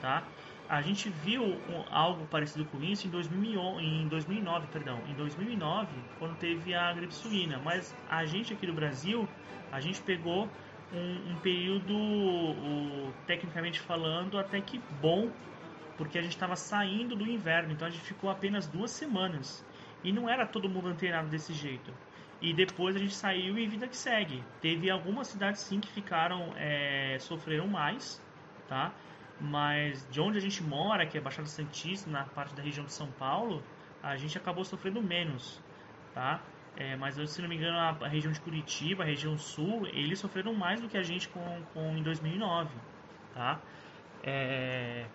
tá? 0.00 0.22
A 0.68 0.82
gente 0.82 1.08
viu 1.08 1.58
algo 1.90 2.26
parecido 2.26 2.64
com 2.66 2.82
isso 2.82 3.06
em, 3.06 3.10
2000, 3.10 3.80
em 3.80 4.06
2009, 4.06 4.66
perdão, 4.66 5.00
em 5.08 5.14
2009, 5.14 5.88
quando 6.18 6.36
teve 6.36 6.74
a 6.74 6.92
gripe 6.92 7.14
suína. 7.14 7.58
Mas 7.64 7.96
a 8.08 8.26
gente 8.26 8.52
aqui 8.52 8.66
no 8.66 8.74
Brasil, 8.74 9.26
a 9.72 9.80
gente 9.80 10.02
pegou 10.02 10.46
um, 10.92 11.32
um 11.32 11.36
período, 11.36 11.96
o, 11.96 13.12
tecnicamente 13.26 13.80
falando, 13.80 14.38
até 14.38 14.60
que 14.60 14.78
bom, 15.00 15.30
porque 15.96 16.18
a 16.18 16.22
gente 16.22 16.32
estava 16.32 16.54
saindo 16.54 17.16
do 17.16 17.26
inverno, 17.26 17.72
então 17.72 17.88
a 17.88 17.90
gente 17.90 18.04
ficou 18.04 18.28
apenas 18.28 18.66
duas 18.66 18.90
semanas. 18.90 19.64
E 20.04 20.12
não 20.12 20.28
era 20.28 20.46
todo 20.46 20.68
mundo 20.68 20.88
antenado 20.88 21.28
desse 21.28 21.54
jeito. 21.54 21.92
E 22.42 22.52
depois 22.52 22.94
a 22.94 22.98
gente 22.98 23.14
saiu 23.14 23.58
e 23.58 23.66
vida 23.66 23.88
que 23.88 23.96
segue. 23.96 24.44
Teve 24.60 24.90
algumas 24.90 25.28
cidades 25.28 25.62
sim 25.62 25.80
que 25.80 25.88
ficaram, 25.88 26.52
é, 26.56 27.16
sofreram 27.18 27.66
mais, 27.66 28.22
tá? 28.68 28.92
Mas 29.40 30.06
de 30.10 30.20
onde 30.20 30.38
a 30.38 30.40
gente 30.40 30.62
mora, 30.62 31.06
que 31.06 31.16
é 31.16 31.20
Baixada 31.20 31.48
Santista, 31.48 32.10
na 32.10 32.24
parte 32.24 32.54
da 32.54 32.62
região 32.62 32.84
de 32.84 32.92
São 32.92 33.10
Paulo, 33.12 33.62
a 34.02 34.16
gente 34.16 34.36
acabou 34.36 34.64
sofrendo 34.64 35.02
menos, 35.02 35.60
tá? 36.14 36.40
É, 36.76 36.94
mas 36.96 37.16
se 37.30 37.42
não 37.42 37.48
me 37.48 37.56
engano, 37.56 37.76
a, 37.76 38.08
região 38.08 38.32
de 38.32 38.40
Curitiba, 38.40 39.02
a 39.02 39.06
região 39.06 39.36
sul, 39.36 39.86
eles 39.88 40.18
sofreram 40.18 40.54
mais 40.54 40.80
do 40.80 40.88
que 40.88 40.96
a 40.96 41.02
gente 41.02 41.28
com, 41.28 41.62
com 41.74 41.96
em 41.96 42.02
2009, 42.02 42.70
tá? 43.34 43.60
É, 44.22 45.06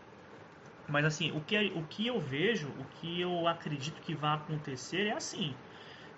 mas 0.88 1.06
assim, 1.06 1.32
o 1.32 1.42
que, 1.42 1.58
o 1.76 1.84
que 1.84 2.08
eu 2.08 2.20
vejo, 2.20 2.68
o 2.68 2.86
que 2.96 3.22
eu 3.22 3.48
acredito 3.48 4.02
que 4.02 4.14
vai 4.14 4.36
acontecer 4.36 5.08
é 5.08 5.14
assim. 5.14 5.56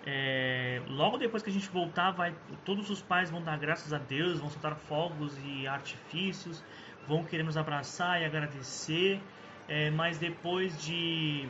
É, 0.04 0.82
logo 0.88 1.18
depois 1.18 1.42
que 1.42 1.50
a 1.50 1.52
gente 1.52 1.68
voltar, 1.68 2.12
vai, 2.12 2.34
todos 2.64 2.90
os 2.90 3.02
pais 3.02 3.30
vão 3.30 3.42
dar 3.42 3.58
graças 3.58 3.92
a 3.92 3.98
Deus, 3.98 4.38
vão 4.38 4.48
soltar 4.50 4.76
fogos 4.76 5.36
e 5.44 5.66
artifícios, 5.66 6.62
vão 7.06 7.24
querer 7.24 7.42
nos 7.42 7.56
abraçar 7.56 8.20
e 8.20 8.24
agradecer, 8.24 9.20
é, 9.68 9.90
mas 9.90 10.18
depois 10.18 10.80
de, 10.80 11.48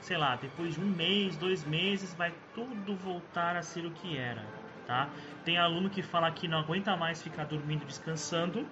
sei 0.00 0.16
lá, 0.16 0.36
depois 0.36 0.74
de 0.74 0.80
um 0.80 0.86
mês, 0.86 1.36
dois 1.36 1.64
meses, 1.64 2.14
vai 2.14 2.32
tudo 2.54 2.94
voltar 2.96 3.56
a 3.56 3.62
ser 3.62 3.84
o 3.84 3.90
que 3.90 4.16
era, 4.16 4.44
tá? 4.86 5.08
Tem 5.44 5.58
aluno 5.58 5.90
que 5.90 6.02
fala 6.02 6.30
que 6.30 6.46
não 6.46 6.58
aguenta 6.58 6.96
mais 6.96 7.22
ficar 7.22 7.44
dormindo, 7.44 7.84
descansando, 7.84 8.66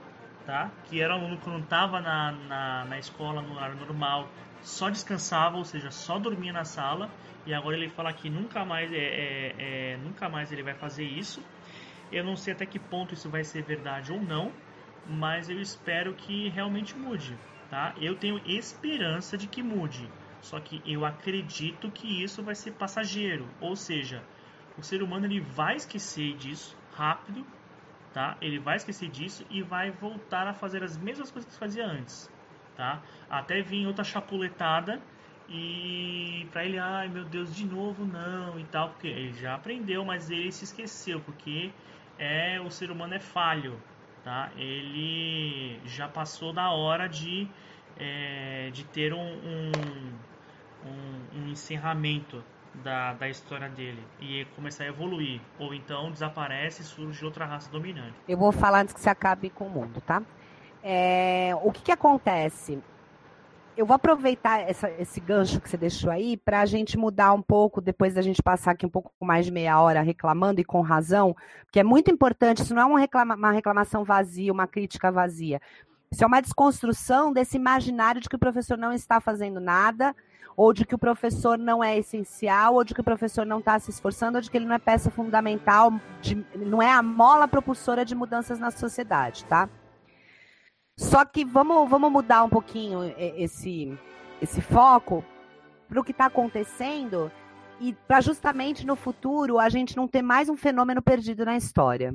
tá? 0.47 0.71
Que 0.89 1.01
era 1.01 1.15
aluno 1.15 1.39
que 1.39 1.49
não 1.49 1.59
estava 1.59 2.01
na, 2.01 2.33
na, 2.33 2.85
na 2.85 2.99
escola 2.99 3.43
no 3.43 3.55
horário 3.57 3.77
normal, 3.77 4.29
só 4.63 4.89
descansava, 4.89 5.57
ou 5.57 5.65
seja, 5.65 5.91
só 5.91 6.19
dormia 6.19 6.53
na 6.53 6.65
sala, 6.65 7.11
e 7.45 7.53
agora 7.53 7.77
ele 7.77 7.89
fala 7.89 8.13
que 8.13 8.31
nunca 8.31 8.65
mais 8.65 8.93
é, 8.93 8.97
é, 8.97 9.55
é 9.59 9.97
nunca 9.97 10.29
mais 10.29 10.53
ele 10.53 10.63
vai 10.63 10.75
fazer 10.75 11.05
isso. 11.05 11.43
Eu 12.13 12.23
não 12.23 12.37
sei 12.37 12.53
até 12.53 12.65
que 12.67 12.79
ponto 12.79 13.15
isso 13.15 13.29
vai 13.29 13.43
ser 13.43 13.63
verdade 13.63 14.13
ou 14.13 14.21
não, 14.21 14.53
mas 15.07 15.49
eu 15.49 15.61
espero 15.61 16.15
que 16.15 16.49
realmente 16.49 16.97
mude, 16.97 17.37
tá? 17.71 17.95
Eu 18.01 18.17
tenho 18.17 18.41
esperança 18.47 19.37
de 19.37 19.47
que 19.47 19.63
mude, 19.63 20.09
só 20.41 20.61
que 20.61 20.83
eu 20.85 21.05
acredito 21.05 21.91
que 21.91 22.23
isso 22.23 22.43
vai 22.43 22.55
ser 22.55 22.73
passageiro, 22.73 23.49
ou 23.61 23.77
seja, 23.77 24.23
o 24.77 24.83
ser 24.83 25.03
humano 25.03 25.27
ele 25.27 25.41
vai 25.41 25.77
esquecer 25.77 26.37
disso 26.37 26.77
rápido, 26.93 27.45
tá? 28.13 28.37
Ele 28.41 28.59
vai 28.59 28.77
esquecer 28.77 29.09
disso 29.09 29.45
e 29.51 29.63
vai 29.63 29.91
voltar 29.91 30.47
a 30.47 30.55
fazer 30.55 30.83
as 30.83 30.97
mesmas 30.97 31.31
coisas 31.31 31.51
que 31.51 31.59
fazia 31.59 31.87
antes, 31.87 32.31
tá? 32.77 33.03
Até 33.29 33.63
vir 33.63 33.87
outra 33.87 34.05
chapuletada 34.05 35.01
e 35.49 36.47
para 36.51 36.65
ele, 36.65 36.79
ai 36.79 37.09
meu 37.09 37.25
Deus, 37.25 37.55
de 37.55 37.67
novo 37.67 38.05
não 38.05 38.59
e 38.59 38.65
tal, 38.65 38.91
porque 38.91 39.09
ele 39.09 39.33
já 39.35 39.55
aprendeu, 39.55 40.05
mas 40.05 40.31
ele 40.31 40.51
se 40.51 40.65
esqueceu, 40.65 41.21
porque 41.21 41.71
é 42.19 42.61
o 42.61 42.71
ser 42.71 42.91
humano 42.91 43.15
é 43.15 43.21
falho, 43.21 43.79
tá? 44.25 44.51
Ele 44.57 45.81
já 45.85 46.09
passou 46.09 46.53
da 46.53 46.71
hora 46.71 47.09
de, 47.09 47.49
é, 47.99 48.71
de 48.73 48.85
ter 48.85 49.13
um, 49.13 49.19
um, 49.19 49.73
um, 51.37 51.49
encerramento 51.49 52.43
da, 52.75 53.13
da 53.15 53.29
história 53.29 53.69
dele 53.69 54.03
e 54.21 54.45
começar 54.57 54.85
a 54.85 54.89
evoluir. 54.89 55.41
Ou 55.59 55.75
então 55.75 56.11
desaparece 56.11 56.83
e 56.83 56.85
surge 56.85 57.25
outra 57.25 57.45
raça 57.45 57.71
dominante. 57.71 58.15
Eu 58.29 58.39
vou 58.39 58.53
falar 58.53 58.83
antes 58.83 58.95
que 58.95 59.01
você 59.01 59.11
acabe 59.11 59.51
com 59.51 59.67
o 59.67 59.71
mundo, 59.71 60.01
tá? 60.01 60.23
É, 60.83 61.53
o 61.63 61.71
que, 61.71 61.83
que 61.83 61.93
acontece? 61.93 62.83
Eu 63.75 63.87
vou 63.87 63.95
aproveitar 63.95 64.61
essa, 64.61 64.91
esse 64.91 65.19
gancho 65.19 65.59
que 65.59 65.69
você 65.69 65.79
deixou 65.79 66.11
aí 66.11 66.37
para 66.37 66.61
a 66.61 66.67
gente 66.67 66.99
mudar 66.99 67.33
um 67.33 67.41
pouco, 67.41 67.81
depois 67.81 68.13
da 68.13 68.21
gente 68.21 68.43
passar 68.43 68.73
aqui 68.73 68.85
um 68.85 68.91
pouco 68.91 69.11
mais 69.21 69.47
de 69.47 69.51
meia 69.51 69.81
hora 69.81 70.03
reclamando 70.03 70.61
e 70.61 70.65
com 70.65 70.83
razão, 70.83 71.35
porque 71.65 71.81
é 71.81 71.85
muito 71.85 72.11
importante, 72.11 72.63
isso 72.63 72.75
não 72.75 72.83
é 72.83 72.85
uma, 72.85 73.01
reclama, 73.01 73.35
uma 73.35 73.51
reclamação 73.51 74.05
vazia, 74.05 74.53
uma 74.53 74.67
crítica 74.67 75.11
vazia. 75.11 75.59
Isso 76.11 76.23
é 76.23 76.27
uma 76.27 76.43
desconstrução 76.43 77.33
desse 77.33 77.57
imaginário 77.57 78.21
de 78.21 78.29
que 78.29 78.37
o 78.37 78.39
professor 78.39 78.77
não 78.77 78.93
está 78.93 79.19
fazendo 79.19 79.59
nada, 79.59 80.15
ou 80.55 80.75
de 80.75 80.85
que 80.85 80.95
o 80.95 80.99
professor 80.99 81.57
não 81.57 81.83
é 81.83 81.97
essencial, 81.97 82.75
ou 82.75 82.85
de 82.85 82.93
que 82.93 83.01
o 83.01 83.05
professor 83.05 83.47
não 83.47 83.61
está 83.61 83.79
se 83.79 83.91
esforçando, 83.91 84.37
ou 84.37 84.43
de 84.43 84.51
que 84.51 84.59
ele 84.59 84.67
não 84.67 84.75
é 84.75 84.79
peça 84.79 85.11
fundamental, 85.11 85.91
de, 86.21 86.45
não 86.55 86.83
é 86.83 86.93
a 86.93 87.03
mola 87.03 87.49
propulsora 87.49 88.05
de 88.05 88.15
mudanças 88.15 88.59
na 88.59 88.71
sociedade, 88.71 89.47
tá? 89.47 89.67
Só 91.03 91.25
que 91.25 91.45
vamos, 91.45 91.91
vamos 91.91 92.13
mudar 92.13 92.45
um 92.45 92.49
pouquinho 92.49 93.01
esse, 93.19 93.93
esse 94.41 94.61
foco 94.61 95.25
para 95.89 96.01
o 96.01 96.05
que 96.05 96.13
está 96.13 96.27
acontecendo 96.27 97.31
e 97.81 97.93
para 97.93 98.21
justamente 98.21 98.87
no 98.87 98.95
futuro 98.95 99.59
a 99.59 99.69
gente 99.69 99.97
não 99.97 100.07
ter 100.07 100.23
mais 100.23 100.49
um 100.49 100.57
fenômeno 100.57 101.03
perdido 101.03 101.45
na 101.45 101.57
história. 101.57 102.15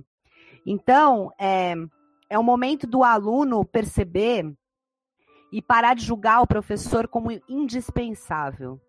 Então, 0.66 1.32
é, 1.38 1.76
é 2.30 2.40
o 2.40 2.44
momento 2.44 2.88
do 2.88 3.04
aluno 3.04 3.66
perceber 3.66 4.50
e 5.52 5.62
parar 5.62 5.94
de 5.94 6.06
julgar 6.06 6.42
o 6.42 6.48
professor 6.48 7.10
como 7.10 7.30
indispensável. 7.48 8.80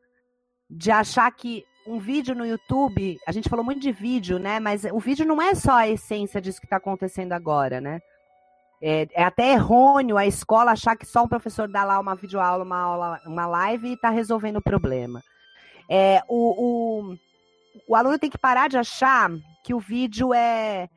De 0.71 0.93
achar 0.93 1.31
que 1.33 1.65
um 1.87 1.99
vídeo 1.99 2.37
no 2.37 2.47
YouTube, 2.47 3.19
a 3.27 3.33
gente 3.33 3.49
falou 3.49 3.65
muito 3.65 3.81
de 3.81 3.91
vídeo, 3.91 4.39
né? 4.39 4.61
Mas 4.61 4.85
o 4.85 5.01
vídeo 5.01 5.27
não 5.27 5.43
é 5.43 5.57
só 5.57 5.73
a 5.73 5.89
essência 5.89 6.41
disso 6.41 6.61
que 6.61 6.67
está 6.67 6.77
acontecendo 6.77 7.33
agora, 7.33 7.81
né? 7.81 8.01
É, 8.81 9.09
é, 9.13 9.25
até 9.25 9.53
errôneo 9.53 10.17
a 10.17 10.27
escola 10.27 10.73
achar 10.73 10.97
que 10.97 11.05
só 11.05 11.25
um 11.25 11.29
professor 11.29 11.69
dá 11.69 11.85
lá 11.85 11.99
uma 11.99 12.15
videoaula, 12.15 12.65
uma 12.65 12.79
aula, 12.79 13.21
uma 13.27 13.47
live 13.47 13.89
e 13.89 13.95
está 13.95 14.11
resolvendo 14.11 14.57
o 14.57 14.63
problema. 14.63 15.23
É, 15.89 16.23
o, 16.29 17.09
o, 17.09 17.19
o 17.89 17.97
aluno 17.97 18.19
tem 18.19 18.31
que 18.31 18.39
parar 18.39 18.69
de 18.69 18.79
achar 18.79 19.31
que 19.65 19.75
o 19.75 19.81
vídeo 19.81 20.33
é, 20.33 20.89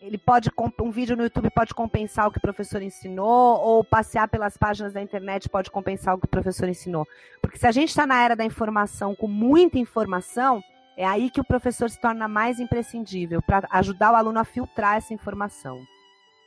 ele 0.00 0.16
pode 0.16 0.50
um 0.80 0.90
vídeo 0.90 1.16
no 1.16 1.24
YouTube 1.24 1.50
pode 1.50 1.74
compensar 1.74 2.26
o 2.26 2.30
que 2.30 2.38
o 2.38 2.42
professor 2.42 2.80
ensinou 2.80 3.60
ou 3.60 3.84
passear 3.84 4.28
pelas 4.28 4.56
páginas 4.56 4.92
da 4.92 5.02
internet 5.02 5.48
pode 5.48 5.70
compensar 5.70 6.14
o 6.14 6.18
que 6.18 6.24
o 6.26 6.30
professor 6.30 6.68
ensinou. 6.68 7.06
Porque 7.42 7.58
se 7.58 7.66
a 7.66 7.72
gente 7.72 7.90
está 7.90 8.06
na 8.06 8.22
era 8.22 8.34
da 8.34 8.44
informação 8.44 9.14
com 9.14 9.28
muita 9.28 9.78
informação, 9.78 10.62
é 10.96 11.06
aí 11.06 11.30
que 11.30 11.40
o 11.40 11.44
professor 11.44 11.90
se 11.90 12.00
torna 12.00 12.26
mais 12.26 12.58
imprescindível 12.58 13.42
para 13.42 13.68
ajudar 13.72 14.12
o 14.12 14.16
aluno 14.16 14.38
a 14.38 14.44
filtrar 14.44 14.96
essa 14.96 15.12
informação, 15.12 15.80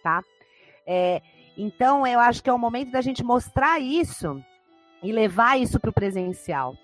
tá? 0.01 0.23
É, 0.85 1.21
então 1.57 2.05
eu 2.05 2.19
acho 2.19 2.43
que 2.43 2.49
é 2.49 2.53
o 2.53 2.59
momento 2.59 2.91
da 2.91 3.01
gente 3.01 3.23
mostrar 3.23 3.79
isso 3.79 4.43
e 5.01 5.11
levar 5.11 5.59
isso 5.59 5.79
para 5.79 5.89
o 5.89 5.93
presencial. 5.93 6.75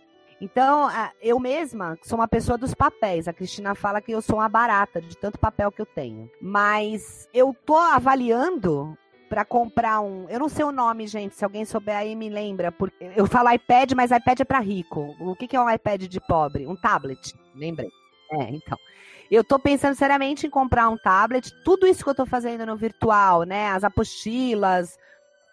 Então, 0.42 0.90
eu 1.22 1.38
mesma 1.38 1.98
sou 2.02 2.18
uma 2.18 2.28
pessoa 2.28 2.58
dos 2.58 2.74
papéis. 2.74 3.28
A 3.28 3.34
Cristina 3.34 3.76
fala 3.76 4.02
que 4.02 4.12
eu 4.12 4.22
sou 4.22 4.38
uma 4.38 4.48
barata 4.48 5.02
de 5.02 5.18
tanto 5.18 5.38
papel 5.38 5.72
que 5.72 5.82
eu 5.82 5.86
tenho. 5.86 6.30
Mas 6.42 7.28
eu 7.34 7.54
tô 7.66 7.76
avaliando 7.76 8.98
para 9.28 9.44
comprar 9.44 10.00
um. 10.00 10.28
Eu 10.30 10.40
não 10.40 10.48
sei 10.48 10.64
o 10.64 10.72
nome, 10.72 11.08
gente. 11.08 11.36
Se 11.36 11.44
alguém 11.44 11.66
souber 11.66 11.96
aí, 11.96 12.16
me 12.16 12.30
lembra. 12.30 12.72
Porque 12.72 13.12
eu 13.18 13.28
falo 13.28 13.52
iPad, 13.52 13.92
mas 13.94 14.12
iPad 14.12 14.40
é 14.40 14.46
para 14.46 14.60
rico. 14.60 15.14
O 15.20 15.36
que, 15.36 15.48
que 15.48 15.58
é 15.58 15.62
um 15.62 15.70
iPad 15.70 16.04
de 16.04 16.22
pobre? 16.22 16.66
Um 16.66 16.76
tablet. 16.76 17.36
Lembrei. 17.54 17.90
É, 18.32 18.44
então. 18.50 18.78
Eu 19.30 19.42
estou 19.42 19.60
pensando 19.60 19.96
seriamente 19.96 20.48
em 20.48 20.50
comprar 20.50 20.90
um 20.90 20.98
tablet. 20.98 21.54
Tudo 21.64 21.86
isso 21.86 22.04
que 22.04 22.10
eu 22.10 22.14
estou 22.14 22.26
fazendo 22.26 22.66
no 22.66 22.76
virtual, 22.76 23.44
né? 23.44 23.68
As 23.70 23.84
apostilas, 23.84 24.98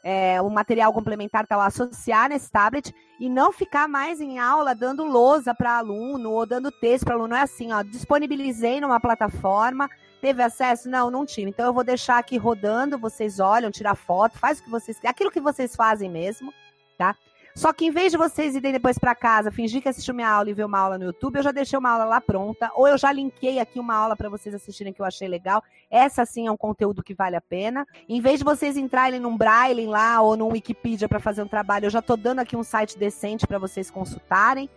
é, 0.02 0.40
o 0.40 0.48
material 0.48 0.92
complementar 0.92 1.46
tal, 1.46 1.60
associar 1.60 2.28
nesse 2.28 2.50
tablet 2.50 2.94
e 3.18 3.28
não 3.28 3.52
ficar 3.52 3.88
mais 3.88 4.20
em 4.20 4.38
aula 4.38 4.74
dando 4.74 5.04
lousa 5.04 5.54
para 5.54 5.78
aluno 5.78 6.30
ou 6.30 6.46
dando 6.46 6.70
texto 6.70 7.04
para 7.04 7.14
aluno. 7.14 7.34
É 7.34 7.42
assim, 7.42 7.72
ó, 7.72 7.82
disponibilizei 7.82 8.80
numa 8.80 9.00
plataforma, 9.00 9.90
teve 10.20 10.42
acesso? 10.42 10.88
Não, 10.88 11.10
não 11.10 11.26
tive. 11.26 11.50
Então 11.50 11.66
eu 11.66 11.74
vou 11.74 11.84
deixar 11.84 12.18
aqui 12.18 12.36
rodando, 12.38 12.96
vocês 12.96 13.40
olham, 13.40 13.70
tirar 13.70 13.94
foto, 13.94 14.38
faz 14.38 14.60
o 14.60 14.64
que 14.64 14.70
vocês 14.70 14.96
aquilo 15.04 15.30
que 15.30 15.40
vocês 15.40 15.74
fazem 15.74 16.08
mesmo, 16.08 16.54
tá? 16.96 17.14
Só 17.56 17.72
que 17.72 17.86
em 17.86 17.90
vez 17.90 18.12
de 18.12 18.18
vocês 18.18 18.54
irem 18.54 18.70
depois 18.70 18.98
para 18.98 19.14
casa, 19.14 19.50
fingir 19.50 19.80
que 19.80 19.88
assistiu 19.88 20.12
minha 20.12 20.28
aula 20.28 20.50
e 20.50 20.52
ver 20.52 20.66
uma 20.66 20.78
aula 20.78 20.98
no 20.98 21.06
YouTube, 21.06 21.36
eu 21.36 21.42
já 21.42 21.50
deixei 21.50 21.78
uma 21.78 21.88
aula 21.88 22.04
lá 22.04 22.20
pronta, 22.20 22.70
ou 22.74 22.86
eu 22.86 22.98
já 22.98 23.10
linkei 23.10 23.58
aqui 23.58 23.80
uma 23.80 23.94
aula 23.94 24.14
para 24.14 24.28
vocês 24.28 24.54
assistirem 24.54 24.92
que 24.92 25.00
eu 25.00 25.06
achei 25.06 25.26
legal. 25.26 25.64
Essa 25.90 26.26
sim 26.26 26.46
é 26.46 26.52
um 26.52 26.56
conteúdo 26.56 27.02
que 27.02 27.14
vale 27.14 27.34
a 27.34 27.40
pena. 27.40 27.86
Em 28.06 28.20
vez 28.20 28.40
de 28.40 28.44
vocês 28.44 28.76
entrarem 28.76 29.18
num 29.18 29.38
Braille 29.38 29.86
lá 29.86 30.20
ou 30.20 30.36
num 30.36 30.48
Wikipedia 30.48 31.08
para 31.08 31.18
fazer 31.18 31.42
um 31.42 31.48
trabalho, 31.48 31.86
eu 31.86 31.90
já 31.90 32.02
tô 32.02 32.14
dando 32.14 32.40
aqui 32.40 32.54
um 32.54 32.62
site 32.62 32.98
decente 32.98 33.46
para 33.46 33.58
vocês 33.58 33.90
consultarem. 33.90 34.68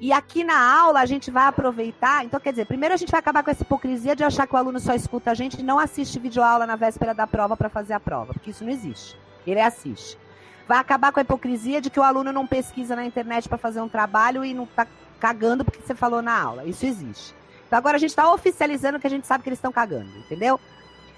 E 0.00 0.10
aqui 0.10 0.42
na 0.42 0.80
aula 0.80 1.00
a 1.00 1.06
gente 1.06 1.30
vai 1.30 1.44
aproveitar. 1.44 2.24
Então, 2.24 2.40
quer 2.40 2.52
dizer, 2.52 2.64
primeiro 2.64 2.94
a 2.94 2.96
gente 2.96 3.10
vai 3.10 3.20
acabar 3.20 3.42
com 3.42 3.50
essa 3.50 3.62
hipocrisia 3.62 4.16
de 4.16 4.24
achar 4.24 4.46
que 4.46 4.54
o 4.54 4.56
aluno 4.56 4.80
só 4.80 4.94
escuta 4.94 5.32
a 5.32 5.34
gente 5.34 5.60
e 5.60 5.62
não 5.62 5.78
assiste 5.78 6.18
videoaula 6.18 6.66
na 6.66 6.76
véspera 6.76 7.12
da 7.12 7.26
prova 7.26 7.58
para 7.58 7.68
fazer 7.68 7.92
a 7.92 8.00
prova, 8.00 8.32
porque 8.32 8.52
isso 8.52 8.64
não 8.64 8.72
existe. 8.72 9.18
Ele 9.46 9.60
assiste. 9.60 10.21
Vai 10.66 10.78
acabar 10.78 11.12
com 11.12 11.20
a 11.20 11.22
hipocrisia 11.22 11.80
de 11.80 11.90
que 11.90 12.00
o 12.00 12.02
aluno 12.02 12.32
não 12.32 12.46
pesquisa 12.46 12.96
na 12.96 13.04
internet 13.04 13.48
para 13.48 13.58
fazer 13.58 13.80
um 13.80 13.88
trabalho 13.88 14.44
e 14.44 14.54
não 14.54 14.64
está 14.64 14.86
cagando 15.18 15.64
porque 15.64 15.80
você 15.80 15.94
falou 15.94 16.22
na 16.22 16.40
aula. 16.40 16.64
Isso 16.64 16.86
existe. 16.86 17.34
Então 17.66 17.78
agora 17.78 17.96
a 17.96 18.00
gente 18.00 18.10
está 18.10 18.32
oficializando 18.32 18.98
que 19.00 19.06
a 19.06 19.10
gente 19.10 19.26
sabe 19.26 19.42
que 19.42 19.48
eles 19.48 19.58
estão 19.58 19.72
cagando, 19.72 20.10
entendeu? 20.18 20.60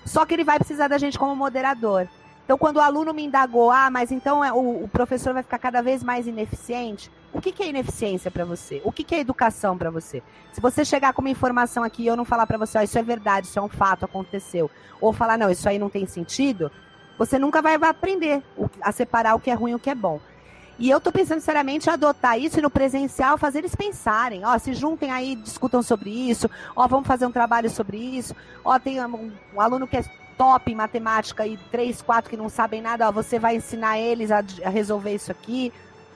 Só 0.05 0.27
que 0.27 0.35
ele 0.35 0.45
vai 0.45 0.59
precisar 0.59 0.89
da 0.89 0.99
gente 0.99 1.19
como 1.19 1.35
moderador. 1.35 2.09
Então, 2.45 2.59
quando 2.59 2.77
o 2.77 2.81
aluno 2.81 3.15
me 3.15 3.25
indagou, 3.25 3.71
ah, 3.71 3.89
mas 3.91 4.13
então 4.13 4.45
é, 4.45 4.53
o, 4.53 4.85
o 4.85 4.89
professor 4.89 5.33
vai 5.33 5.43
ficar 5.43 5.59
cada 5.59 5.81
vez 5.81 6.03
mais 6.03 6.27
ineficiente, 6.27 7.11
o 7.33 7.41
que, 7.41 7.51
que 7.51 7.63
é 7.63 7.69
ineficiência 7.69 8.31
para 8.31 8.45
você? 8.45 8.83
O 8.85 8.93
que, 8.93 9.03
que 9.03 9.15
é 9.15 9.21
educação 9.21 9.79
para 9.79 9.91
você? 9.91 10.23
Se 10.53 10.61
você 10.61 10.85
chegar 10.85 11.15
com 11.15 11.23
uma 11.23 11.31
informação 11.31 11.83
aqui 11.83 12.03
e 12.03 12.07
eu 12.07 12.17
não 12.17 12.25
falar 12.25 12.47
para 12.47 12.59
você, 12.59 12.77
ó, 12.77 12.83
isso 12.83 12.99
é 12.99 13.03
verdade, 13.03 13.47
isso 13.47 13.59
é 13.59 13.63
um 13.63 13.69
fato, 13.69 14.05
aconteceu, 14.05 14.71
ou 15.01 15.13
falar, 15.13 15.39
não, 15.39 15.51
isso 15.51 15.67
aí 15.67 15.79
não 15.79 15.89
tem 15.89 16.07
sentido, 16.07 16.71
você 17.19 17.39
nunca 17.39 17.63
vai 17.63 17.75
aprender 17.75 18.43
a 18.81 18.93
separar 18.93 19.35
o 19.35 19.41
que 19.41 19.51
é 19.51 19.55
ruim 19.55 19.73
e 19.73 19.75
o 19.75 19.79
que 19.79 19.91
é 19.91 19.95
bom. 19.95 20.21
E 20.79 20.91
eu 20.91 20.99
estou 20.99 21.13
pensando 21.13 21.41
seriamente 21.41 21.89
em 21.89 21.93
adotar 21.93 22.39
isso 22.39 22.59
e 22.59 22.63
no 22.63 22.71
presencial 22.71 23.39
fazer 23.39 23.59
eles 23.59 23.75
pensarem. 23.77 24.45
Ó, 24.45 24.59
se 24.59 24.75
juntem 24.75 25.13
aí, 25.13 25.37
discutam 25.37 25.83
sobre 25.83 26.11
isso. 26.11 26.51
Ó, 26.75 26.87
vamos 26.89 27.07
fazer 27.07 27.27
um 27.27 27.31
trabalho 27.31 27.71
sobre 27.71 27.97
isso. 27.97 28.35
Ó, 28.65 28.77
tem 28.79 29.01
um, 29.05 29.31
um 29.55 29.61
aluno 29.61 29.87
que 29.87 29.97
é 29.97 30.05
top 30.37 30.73
em 30.73 30.75
matemática 30.75 31.47
e 31.47 31.57
três, 31.71 32.03
quatro 32.03 32.29
que 32.29 32.37
não 32.37 32.49
sabem 32.49 32.83
nada. 32.83 33.09
Ó, 33.09 33.13
você 33.13 33.39
vai 33.39 33.57
ensinar 33.57 33.99
eles 33.99 34.33
a, 34.33 34.43
a 34.65 34.69
resolver 34.69 35.15
isso 35.15 35.31
aqui 35.31 35.73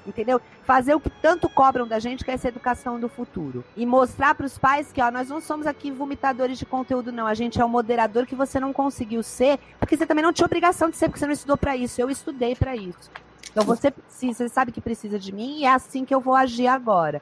entendeu? 0.08 0.40
Fazer 0.64 0.94
o 0.94 1.00
que 1.00 1.10
tanto 1.10 1.48
cobram 1.48 1.86
da 1.86 1.98
gente, 1.98 2.24
que 2.24 2.30
é 2.30 2.34
essa 2.34 2.48
educação 2.48 2.98
do 2.98 3.08
futuro. 3.08 3.64
E 3.76 3.86
mostrar 3.86 4.34
para 4.34 4.46
os 4.46 4.58
pais 4.58 4.90
que, 4.92 5.00
ó, 5.00 5.10
nós 5.10 5.28
não 5.28 5.40
somos 5.40 5.66
aqui 5.66 5.90
vomitadores 5.90 6.58
de 6.58 6.66
conteúdo, 6.66 7.12
não. 7.12 7.26
A 7.26 7.34
gente 7.34 7.60
é 7.60 7.64
o 7.64 7.68
moderador 7.68 8.26
que 8.26 8.34
você 8.34 8.58
não 8.58 8.72
conseguiu 8.72 9.22
ser, 9.22 9.58
porque 9.78 9.96
você 9.96 10.06
também 10.06 10.24
não 10.24 10.32
tinha 10.32 10.46
obrigação 10.46 10.90
de 10.90 10.96
ser, 10.96 11.08
porque 11.08 11.18
você 11.18 11.26
não 11.26 11.32
estudou 11.32 11.56
para 11.56 11.76
isso. 11.76 12.00
Eu 12.00 12.10
estudei 12.10 12.54
para 12.54 12.74
isso. 12.74 13.10
Então 13.58 13.66
você 13.66 13.90
precisa, 13.90 14.38
você 14.38 14.48
sabe 14.48 14.70
que 14.70 14.80
precisa 14.80 15.18
de 15.18 15.32
mim 15.32 15.58
e 15.58 15.64
é 15.64 15.72
assim 15.72 16.04
que 16.04 16.14
eu 16.14 16.20
vou 16.20 16.36
agir 16.36 16.68
agora. 16.68 17.20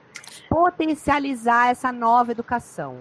Potencializar 0.50 1.70
essa 1.70 1.90
nova 1.90 2.30
educação. 2.30 2.98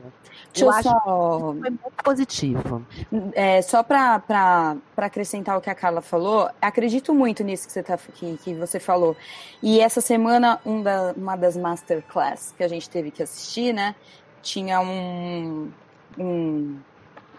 Deixa 0.53 0.63
eu, 0.63 0.67
eu 0.67 0.71
acho 0.71 0.89
só... 0.89 1.53
que 1.53 1.59
foi 1.59 1.69
muito 1.69 2.03
positivo. 2.03 2.87
É, 3.33 3.61
só 3.61 3.83
para 3.83 4.77
acrescentar 4.95 5.57
o 5.57 5.61
que 5.61 5.69
a 5.69 5.75
Carla 5.75 6.01
falou, 6.01 6.49
acredito 6.61 7.13
muito 7.13 7.43
nisso 7.43 7.67
que 7.67 7.73
você, 7.73 7.83
tá, 7.83 7.97
que, 7.97 8.37
que 8.37 8.53
você 8.53 8.79
falou. 8.79 9.17
E 9.61 9.81
essa 9.81 9.99
semana, 9.99 10.61
um 10.65 10.81
da, 10.81 11.13
uma 11.17 11.35
das 11.35 11.57
masterclass 11.57 12.53
que 12.55 12.63
a 12.63 12.69
gente 12.69 12.89
teve 12.89 13.11
que 13.11 13.21
assistir, 13.21 13.73
né? 13.73 13.95
Tinha 14.41 14.79
um, 14.79 15.69
um 16.17 16.77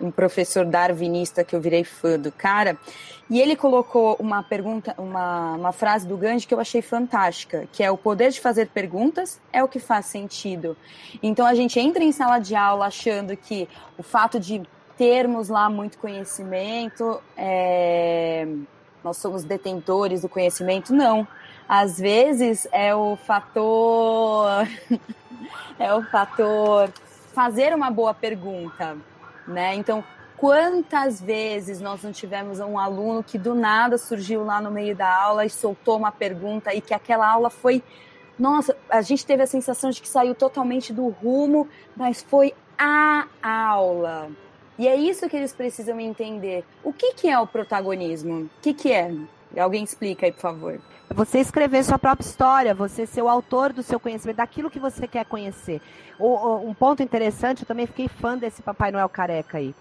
um 0.01 0.11
professor 0.11 0.65
darwinista 0.65 1.45
que 1.45 1.55
eu 1.55 1.61
virei 1.61 1.85
fã 1.85 2.19
do 2.19 2.31
cara, 2.33 2.79
e 3.29 3.41
ele 3.41 3.57
colocou 3.57 4.17
uma 4.21 4.43
pergunta, 4.43 4.95
uma, 4.97 5.55
uma 5.55 5.73
frase 5.73 6.07
do 6.07 6.17
Gandhi 6.17 6.47
que 6.47 6.55
eu 6.55 6.61
achei 6.61 6.81
fantástica, 6.81 7.67
que 7.73 7.83
é 7.83 7.91
o 7.91 7.97
poder 7.97 8.31
de 8.31 8.41
fazer 8.41 8.69
perguntas 8.69 9.41
é 9.53 9.65
o 9.65 9.69
que 9.69 9.81
faz 9.81 10.07
sentido. 10.07 10.77
Então 11.23 11.45
a 11.45 11.55
gente 11.55 11.79
entra 11.81 12.05
em 12.05 12.13
sala 12.13 12.39
de 12.39 12.55
aula 12.55 12.87
achando 12.87 13.37
que 13.37 13.69
o 13.99 14.03
fato 14.03 14.39
de 14.39 14.63
termos 14.97 15.49
lá 15.49 15.69
muito 15.69 15.99
conhecimento, 15.99 17.21
é, 17.37 18.47
nós 19.03 19.17
somos 19.17 19.45
detentores 19.45 20.23
do 20.23 20.29
conhecimento, 20.29 20.95
não. 20.95 21.27
Às 21.69 21.99
vezes 21.99 22.69
é 22.71 22.95
o 22.95 23.17
fator 23.17 24.47
é 25.79 25.93
o 25.93 26.03
fator 26.05 26.93
fazer 27.35 27.75
uma 27.75 27.91
boa 27.91 28.15
pergunta, 28.15 28.97
né? 29.47 29.75
Então, 29.75 30.05
Quantas 30.37 31.19
vezes 31.19 31.81
nós 31.81 32.03
não 32.03 32.13
tivemos 32.13 32.61
um 32.61 32.79
aluno 32.79 33.23
que 33.23 33.39
do 33.39 33.55
nada 33.55 33.97
surgiu 33.97 34.45
lá 34.45 34.61
no 34.61 34.71
meio 34.71 34.95
da 34.95 35.09
aula 35.09 35.47
e 35.47 35.51
soltou 35.51 35.97
uma 35.97 36.13
pergunta 36.13 36.75
e 36.75 36.81
que 36.81 36.93
aquela 36.93 37.27
aula 37.27 37.49
foi. 37.49 37.83
Nossa, 38.39 38.77
a 38.91 39.01
gente 39.01 39.25
teve 39.25 39.43
a 39.43 39.47
sensação 39.47 39.89
de 39.89 40.03
que 40.03 40.09
saiu 40.09 40.35
totalmente 40.35 40.93
do 40.93 41.09
rumo, 41.09 41.67
mas 41.97 42.23
foi 42.23 42.53
a 42.79 43.27
aula. 43.43 44.29
E 44.79 44.87
é 44.87 44.95
isso 44.95 45.27
que 45.27 45.37
eles 45.37 45.55
precisam 45.55 45.99
entender. 45.99 46.67
O 46.85 46.93
que, 46.93 47.15
que 47.15 47.31
é 47.31 47.39
o 47.39 47.47
protagonismo? 47.47 48.43
O 48.43 48.51
que, 48.61 48.75
que 48.75 48.93
é? 48.93 49.11
Alguém 49.59 49.85
explica 49.85 50.27
aí, 50.27 50.33
por 50.33 50.41
favor. 50.41 50.81
Você 51.15 51.39
escrever 51.39 51.85
sua 51.85 51.99
própria 51.99 52.27
história, 52.27 52.75
você 52.75 53.07
ser 53.07 53.23
o 53.23 53.29
autor 53.29 53.73
do 53.73 53.83
seu 53.83 53.99
conhecimento, 54.01 54.39
daquilo 54.39 54.71
que 54.71 54.79
você 54.79 55.07
quer 55.07 55.25
conhecer. 55.25 55.81
um 56.19 56.75
ponto 56.75 57.03
interessante, 57.03 57.63
eu 57.63 57.67
também 57.67 57.87
fiquei 57.87 58.09
fã 58.09 58.37
desse 58.37 58.61
Papai 58.61 58.91
Noel 58.91 59.09
careca 59.09 59.59
aí. 59.59 59.75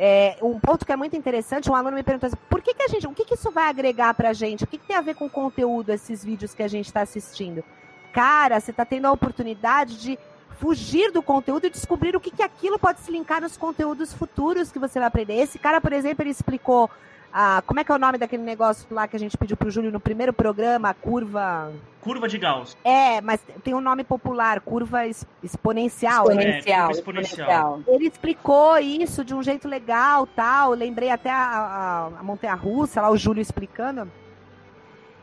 É, 0.00 0.36
um 0.40 0.60
ponto 0.60 0.86
que 0.86 0.92
é 0.92 0.96
muito 0.96 1.16
interessante, 1.16 1.68
um 1.68 1.74
aluno 1.74 1.96
me 1.96 2.04
perguntou 2.04 2.28
assim, 2.28 2.36
por 2.48 2.62
que, 2.62 2.72
que 2.72 2.84
a 2.84 2.88
gente, 2.88 3.06
o 3.06 3.12
que, 3.12 3.24
que 3.24 3.34
isso 3.34 3.50
vai 3.50 3.68
agregar 3.68 4.14
pra 4.14 4.32
gente? 4.32 4.62
O 4.62 4.66
que, 4.66 4.78
que 4.78 4.86
tem 4.86 4.94
a 4.94 5.00
ver 5.00 5.14
com 5.14 5.26
o 5.26 5.30
conteúdo, 5.30 5.90
esses 5.90 6.24
vídeos 6.24 6.54
que 6.54 6.62
a 6.62 6.68
gente 6.68 6.86
está 6.86 7.00
assistindo? 7.00 7.64
Cara, 8.12 8.60
você 8.60 8.70
está 8.70 8.84
tendo 8.84 9.06
a 9.06 9.12
oportunidade 9.12 10.00
de 10.00 10.16
fugir 10.60 11.10
do 11.10 11.22
conteúdo 11.22 11.66
e 11.66 11.70
descobrir 11.70 12.14
o 12.14 12.20
que, 12.20 12.30
que 12.30 12.42
aquilo 12.42 12.78
pode 12.78 13.00
se 13.00 13.10
linkar 13.10 13.40
nos 13.40 13.56
conteúdos 13.56 14.12
futuros 14.12 14.70
que 14.70 14.78
você 14.78 15.00
vai 15.00 15.08
aprender. 15.08 15.34
Esse 15.34 15.58
cara, 15.58 15.80
por 15.80 15.92
exemplo, 15.92 16.22
ele 16.22 16.30
explicou 16.30 16.88
a, 17.32 17.62
como 17.66 17.78
é 17.80 17.84
que 17.84 17.92
é 17.92 17.94
o 17.94 17.98
nome 17.98 18.18
daquele 18.18 18.42
negócio 18.42 18.86
lá 18.90 19.06
que 19.06 19.16
a 19.16 19.18
gente 19.18 19.36
pediu 19.36 19.56
pro 19.56 19.70
Júlio 19.70 19.92
no 19.92 20.00
primeiro 20.00 20.32
programa, 20.32 20.90
a 20.90 20.94
curva. 20.94 21.72
Curva 22.00 22.28
de 22.28 22.38
Gauss. 22.38 22.76
É, 22.82 23.20
mas 23.20 23.40
tem 23.62 23.74
um 23.74 23.80
nome 23.80 24.02
popular, 24.02 24.60
curva 24.60 25.06
exponencial. 25.42 26.30
Exponencial, 26.30 26.88
é, 26.88 26.92
exponencial. 26.92 27.80
Ele 27.86 28.06
explicou 28.06 28.78
isso 28.78 29.24
de 29.24 29.34
um 29.34 29.42
jeito 29.42 29.68
legal, 29.68 30.26
tal. 30.26 30.70
lembrei 30.70 31.10
até 31.10 31.30
a, 31.30 31.36
a, 31.36 32.06
a 32.20 32.22
Montanha 32.22 32.54
Russa, 32.54 33.02
lá 33.02 33.10
o 33.10 33.16
Júlio 33.16 33.42
explicando. 33.42 34.10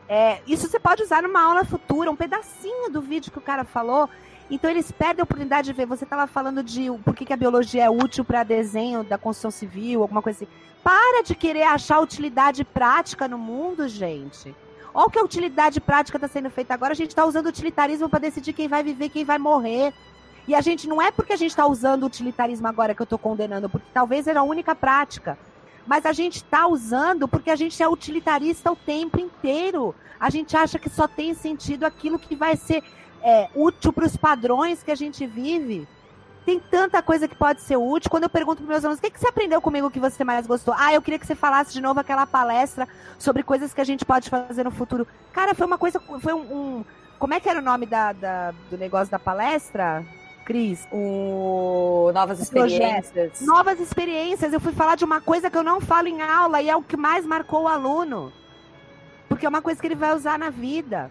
É, 0.08 0.38
isso 0.46 0.68
você 0.68 0.78
pode 0.78 1.02
usar 1.02 1.22
numa 1.22 1.42
aula 1.42 1.64
futura, 1.64 2.10
um 2.10 2.16
pedacinho 2.16 2.90
do 2.90 3.00
vídeo 3.00 3.32
que 3.32 3.38
o 3.38 3.42
cara 3.42 3.64
falou. 3.64 4.08
Então 4.50 4.70
eles 4.70 4.92
perdem 4.92 5.20
a 5.20 5.24
oportunidade 5.24 5.66
de 5.66 5.72
ver. 5.72 5.86
Você 5.86 6.04
estava 6.04 6.26
falando 6.26 6.62
de 6.62 6.90
por 7.04 7.14
que, 7.14 7.24
que 7.24 7.32
a 7.32 7.36
biologia 7.36 7.84
é 7.84 7.90
útil 7.90 8.24
para 8.24 8.44
desenho 8.44 9.02
da 9.02 9.18
construção 9.18 9.50
civil, 9.50 10.02
alguma 10.02 10.22
coisa 10.22 10.44
assim. 10.44 10.52
Para 10.82 11.22
de 11.22 11.34
querer 11.34 11.64
achar 11.64 12.00
utilidade 12.00 12.64
prática 12.64 13.26
no 13.26 13.38
mundo, 13.38 13.88
gente. 13.88 14.54
Olha 14.94 15.06
o 15.08 15.10
que 15.10 15.18
a 15.18 15.24
utilidade 15.24 15.80
prática 15.80 16.16
está 16.16 16.28
sendo 16.28 16.48
feita 16.48 16.72
agora. 16.72 16.92
A 16.92 16.96
gente 16.96 17.10
está 17.10 17.26
usando 17.26 17.46
utilitarismo 17.46 18.08
para 18.08 18.20
decidir 18.20 18.52
quem 18.52 18.68
vai 18.68 18.82
viver, 18.84 19.08
quem 19.08 19.24
vai 19.24 19.38
morrer. 19.38 19.92
E 20.46 20.54
a 20.54 20.60
gente 20.60 20.88
não 20.88 21.02
é 21.02 21.10
porque 21.10 21.32
a 21.32 21.36
gente 21.36 21.50
está 21.50 21.66
usando 21.66 22.04
o 22.04 22.06
utilitarismo 22.06 22.68
agora 22.68 22.94
que 22.94 23.02
eu 23.02 23.04
estou 23.04 23.18
condenando, 23.18 23.68
porque 23.68 23.88
talvez 23.92 24.24
seja 24.24 24.38
a 24.38 24.44
única 24.44 24.76
prática. 24.76 25.36
Mas 25.86 26.06
a 26.06 26.12
gente 26.12 26.36
está 26.36 26.66
usando 26.66 27.26
porque 27.26 27.50
a 27.50 27.56
gente 27.56 27.82
é 27.82 27.88
utilitarista 27.88 28.70
o 28.70 28.76
tempo 28.76 29.20
inteiro. 29.20 29.94
A 30.18 30.30
gente 30.30 30.56
acha 30.56 30.78
que 30.78 30.88
só 30.88 31.08
tem 31.08 31.34
sentido 31.34 31.84
aquilo 31.84 32.18
que 32.18 32.34
vai 32.34 32.56
ser 32.56 32.82
é, 33.26 33.48
útil 33.56 33.92
para 33.92 34.06
os 34.06 34.16
padrões 34.16 34.84
que 34.84 34.90
a 34.92 34.94
gente 34.94 35.26
vive. 35.26 35.88
Tem 36.44 36.60
tanta 36.60 37.02
coisa 37.02 37.26
que 37.26 37.34
pode 37.34 37.60
ser 37.60 37.76
útil. 37.76 38.08
Quando 38.08 38.22
eu 38.22 38.30
pergunto 38.30 38.62
para 38.62 38.68
meus 38.68 38.84
alunos, 38.84 39.00
o 39.00 39.02
que, 39.02 39.10
que 39.10 39.18
você 39.18 39.26
aprendeu 39.26 39.60
comigo 39.60 39.90
que 39.90 39.98
você 39.98 40.22
mais 40.22 40.46
gostou? 40.46 40.72
Ah, 40.78 40.94
eu 40.94 41.02
queria 41.02 41.18
que 41.18 41.26
você 41.26 41.34
falasse 41.34 41.72
de 41.72 41.80
novo 41.80 41.98
aquela 41.98 42.24
palestra 42.24 42.86
sobre 43.18 43.42
coisas 43.42 43.74
que 43.74 43.80
a 43.80 43.84
gente 43.84 44.04
pode 44.04 44.30
fazer 44.30 44.62
no 44.62 44.70
futuro. 44.70 45.08
Cara, 45.32 45.56
foi 45.56 45.66
uma 45.66 45.76
coisa, 45.76 45.98
foi 45.98 46.32
um, 46.32 46.38
um 46.38 46.84
como 47.18 47.34
é 47.34 47.40
que 47.40 47.48
era 47.48 47.58
o 47.58 47.62
nome 47.62 47.84
da, 47.84 48.12
da, 48.12 48.54
do 48.70 48.78
negócio 48.78 49.10
da 49.10 49.18
palestra? 49.18 50.06
Cris? 50.44 50.86
O 50.92 52.12
Novas 52.14 52.38
Experiências. 52.38 53.40
Novas 53.40 53.80
Experiências. 53.80 54.52
Eu 54.52 54.60
fui 54.60 54.72
falar 54.72 54.94
de 54.94 55.04
uma 55.04 55.20
coisa 55.20 55.50
que 55.50 55.58
eu 55.58 55.64
não 55.64 55.80
falo 55.80 56.06
em 56.06 56.22
aula 56.22 56.62
e 56.62 56.70
é 56.70 56.76
o 56.76 56.82
que 56.82 56.96
mais 56.96 57.26
marcou 57.26 57.64
o 57.64 57.68
aluno. 57.68 58.32
Porque 59.28 59.44
é 59.44 59.48
uma 59.48 59.60
coisa 59.60 59.80
que 59.80 59.86
ele 59.88 59.96
vai 59.96 60.14
usar 60.14 60.38
na 60.38 60.48
vida. 60.48 61.10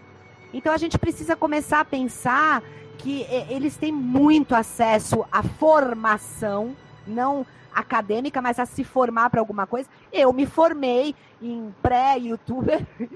Então 0.56 0.72
a 0.72 0.78
gente 0.78 0.98
precisa 0.98 1.36
começar 1.36 1.82
a 1.82 1.86
pensar 1.86 2.64
que 2.98 3.24
é, 3.24 3.52
eles 3.52 3.76
têm 3.76 3.92
muito 3.92 4.56
acesso 4.56 5.26
à 5.30 5.44
formação, 5.44 6.74
não 7.06 7.46
acadêmica, 7.74 8.42
mas 8.42 8.58
a 8.58 8.66
se 8.66 8.82
formar 8.82 9.30
para 9.30 9.42
alguma 9.42 9.68
coisa. 9.68 9.90
Eu 10.14 10.32
me 10.32 10.46
formei 10.46 11.14
em 11.42 11.76
pré-youtuber, 11.82 12.88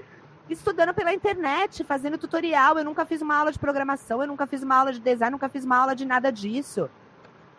estudando 0.50 0.92
pela 0.92 1.14
internet, 1.14 1.82
fazendo 1.82 2.18
tutorial. 2.18 2.76
Eu 2.76 2.84
nunca 2.84 3.06
fiz 3.06 3.22
uma 3.22 3.38
aula 3.38 3.50
de 3.50 3.58
programação, 3.58 4.20
eu 4.20 4.28
nunca 4.28 4.46
fiz 4.46 4.62
uma 4.62 4.76
aula 4.76 4.92
de 4.92 5.00
design, 5.00 5.32
nunca 5.32 5.48
fiz 5.48 5.64
uma 5.64 5.78
aula 5.78 5.96
de 5.96 6.04
nada 6.04 6.30
disso. 6.30 6.90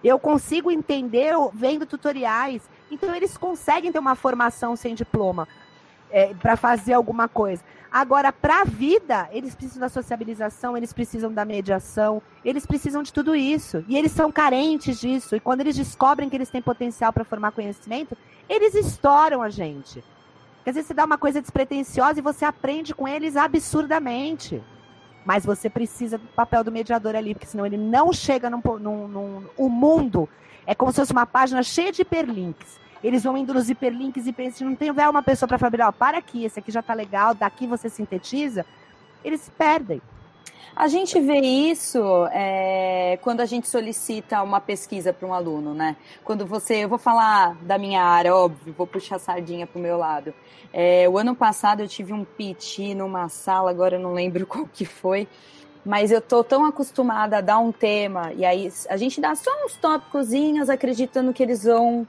Eu 0.04 0.20
consigo 0.20 0.70
entender 0.70 1.34
vendo 1.56 1.88
tutoriais. 1.88 2.62
Então, 2.92 3.16
eles 3.16 3.36
conseguem 3.36 3.92
ter 3.92 4.00
uma 4.00 4.14
formação 4.14 4.76
sem 4.76 4.94
diploma 4.94 5.48
é, 6.12 6.36
para 6.36 6.56
fazer 6.56 6.94
alguma 6.94 7.28
coisa. 7.28 7.64
Agora, 7.92 8.32
para 8.32 8.62
a 8.62 8.64
vida, 8.64 9.28
eles 9.34 9.54
precisam 9.54 9.82
da 9.82 9.90
sociabilização, 9.90 10.78
eles 10.78 10.94
precisam 10.94 11.34
da 11.34 11.44
mediação, 11.44 12.22
eles 12.44 12.66
precisam 12.66 13.04
de 13.04 13.12
tudo 13.12 13.36
isso. 13.36 13.84
E 13.86 13.98
eles 13.98 14.14
são 14.14 14.32
carentes 14.32 14.98
disso. 14.98 15.36
E 15.36 15.42
quando 15.42 15.60
eles 15.60 15.76
descobrem 15.76 16.30
que 16.30 16.36
eles 16.38 16.50
têm 16.50 16.62
potencial 16.62 17.12
para 17.12 17.26
formar 17.26 17.52
conhecimento, 17.52 18.18
eles 18.48 18.76
estouram 18.76 19.42
a 19.42 19.50
gente. 19.50 20.02
Porque 20.56 20.70
às 20.70 20.76
vezes 20.76 20.88
você 20.88 20.94
dá 20.94 21.04
uma 21.04 21.18
coisa 21.18 21.42
despretensiosa 21.42 22.20
e 22.20 22.22
você 22.22 22.46
aprende 22.46 22.96
com 22.96 23.06
eles 23.06 23.36
absurdamente. 23.36 24.64
Mas 25.26 25.46
você 25.46 25.70
precisa 25.70 26.18
do 26.18 26.28
papel 26.28 26.64
do 26.64 26.72
mediador 26.72 27.14
ali, 27.14 27.34
porque 27.34 27.48
senão 27.48 27.66
ele 27.66 27.78
não 27.78 28.14
chega 28.14 28.50
num. 28.50 28.62
num, 28.80 29.08
num 29.08 29.50
o 29.58 29.68
mundo 29.68 30.30
é 30.66 30.74
como 30.74 30.94
se 30.94 31.02
fosse 31.02 31.12
uma 31.12 31.26
página 31.26 31.62
cheia 31.62 31.92
de 31.92 32.04
hiperlinks 32.04 32.80
eles 33.04 33.24
vão 33.24 33.38
indo 33.38 33.54
nos 33.54 33.70
hiperlinks 33.70 34.28
e 34.28 34.34
pensam, 34.34 34.70
não 34.70 34.76
tem 34.76 34.92
uma 34.92 35.24
pessoa 35.24 35.48
para 35.48 35.58
falar, 35.58 35.88
ó, 35.88 35.92
para 35.92 36.18
aqui, 36.18 36.46
esse 36.46 36.60
aqui 36.60 36.72
já 36.72 36.82
tá 36.82 36.94
legal, 36.94 37.34
daqui 37.34 37.66
você 37.66 37.90
sintetiza, 37.90 38.66
eles 39.24 39.42
se 39.42 39.52
perdem. 39.52 40.02
A 40.76 40.88
gente 40.88 41.20
vê 41.20 41.40
isso 41.40 42.00
é, 42.32 43.20
quando 43.22 43.42
a 43.42 43.46
gente 43.46 43.68
solicita 43.68 44.42
uma 44.42 44.62
pesquisa 44.62 45.12
para 45.12 45.28
um 45.28 45.34
aluno, 45.34 45.74
né? 45.74 45.98
Quando 46.24 46.46
você, 46.46 46.86
eu 46.86 46.90
vou 46.90 46.98
falar 46.98 47.56
da 47.62 47.78
minha 47.78 48.02
área, 48.02 48.34
óbvio, 48.34 48.74
vou 48.78 48.88
puxar 48.88 49.18
a 49.18 49.20
sardinha 49.20 49.68
para 49.68 49.78
o 49.78 49.82
meu 49.82 49.98
lado. 49.98 50.34
É, 50.72 51.10
o 51.10 51.18
ano 51.18 51.36
passado 51.36 51.82
eu 51.82 51.88
tive 51.88 52.14
um 52.14 52.24
PT 52.24 52.96
numa 52.96 53.28
sala, 53.28 53.70
agora 53.70 53.98
eu 53.98 54.00
não 54.00 54.14
lembro 54.14 54.46
qual 54.48 54.66
que 54.66 54.86
foi, 54.86 55.28
mas 55.86 56.10
eu 56.10 56.22
tô 56.22 56.42
tão 56.44 56.64
acostumada 56.64 57.40
a 57.40 57.42
dar 57.42 57.60
um 57.60 57.72
tema 57.72 58.32
e 58.34 58.46
aí 58.46 58.72
a 58.90 58.96
gente 58.96 59.20
dá 59.20 59.36
só 59.36 59.52
uns 59.66 59.76
tópicozinhos 59.76 60.70
acreditando 60.70 61.34
que 61.34 61.44
eles 61.44 61.64
vão 61.64 62.08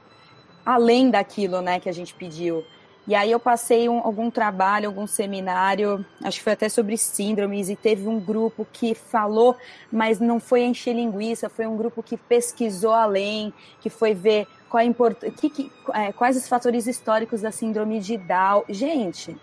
além 0.65 1.09
daquilo, 1.09 1.61
né, 1.61 1.79
que 1.79 1.89
a 1.89 1.93
gente 1.93 2.13
pediu. 2.13 2.63
E 3.05 3.13
aí 3.15 3.31
eu 3.31 3.39
passei 3.39 3.89
um, 3.89 3.99
algum 3.99 4.31
trabalho, 4.31 4.87
algum 4.87 5.05
seminário, 5.05 6.05
acho 6.23 6.37
que 6.37 6.43
foi 6.43 6.53
até 6.53 6.69
sobre 6.69 6.97
síndromes, 6.97 7.69
e 7.69 7.75
teve 7.75 8.07
um 8.07 8.17
grupo 8.17 8.65
que 8.71 8.95
falou, 8.95 9.57
mas 9.91 10.21
não 10.21 10.39
foi 10.39 10.63
encher 10.63 10.95
linguiça, 10.95 11.49
foi 11.49 11.67
um 11.67 11.75
grupo 11.75 12.01
que 12.01 12.15
pesquisou 12.15 12.93
além, 12.93 13.53
que 13.81 13.89
foi 13.89 14.13
ver 14.13 14.47
qual 14.69 14.81
import... 14.81 15.19
que, 15.35 15.49
que, 15.49 15.71
é, 15.93 16.13
quais 16.13 16.37
os 16.37 16.47
fatores 16.47 16.87
históricos 16.87 17.41
da 17.41 17.51
síndrome 17.51 17.99
de 17.99 18.17
Down. 18.17 18.63
Gente, 18.69 19.35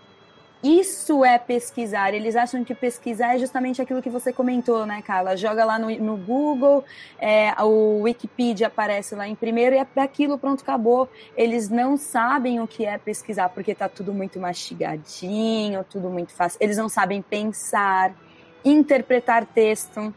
isso 0.63 1.25
é 1.25 1.39
pesquisar. 1.39 2.13
Eles 2.13 2.35
acham 2.35 2.63
que 2.63 2.75
pesquisar 2.75 3.35
é 3.35 3.39
justamente 3.39 3.81
aquilo 3.81 4.01
que 4.01 4.09
você 4.09 4.31
comentou, 4.31 4.85
né, 4.85 5.01
Carla? 5.01 5.35
Joga 5.35 5.65
lá 5.65 5.79
no, 5.79 5.89
no 5.99 6.17
Google, 6.17 6.83
é, 7.19 7.53
o 7.63 8.01
Wikipedia 8.01 8.67
aparece 8.67 9.15
lá 9.15 9.27
em 9.27 9.35
primeiro 9.35 9.75
e 9.75 9.79
é 9.79 10.01
aquilo, 10.01 10.37
pronto, 10.37 10.61
acabou. 10.61 11.09
Eles 11.35 11.69
não 11.69 11.97
sabem 11.97 12.59
o 12.59 12.67
que 12.67 12.85
é 12.85 12.97
pesquisar, 12.97 13.49
porque 13.49 13.73
tá 13.73 13.89
tudo 13.89 14.13
muito 14.13 14.39
mastigadinho, 14.39 15.83
tudo 15.89 16.09
muito 16.09 16.33
fácil. 16.33 16.59
Eles 16.61 16.77
não 16.77 16.89
sabem 16.89 17.21
pensar, 17.21 18.13
interpretar 18.63 19.45
texto. 19.45 20.13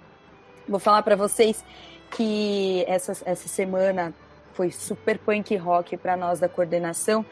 Vou 0.69 0.79
falar 0.79 1.03
para 1.03 1.17
vocês 1.17 1.65
que 2.11 2.85
essa, 2.87 3.13
essa 3.25 3.49
semana 3.49 4.15
foi 4.55 4.71
super 4.71 5.19
punk 5.19 5.57
rock 5.57 5.97
para 5.97 6.17
nós 6.17 6.39
da 6.39 6.49
coordenação, 6.49 7.27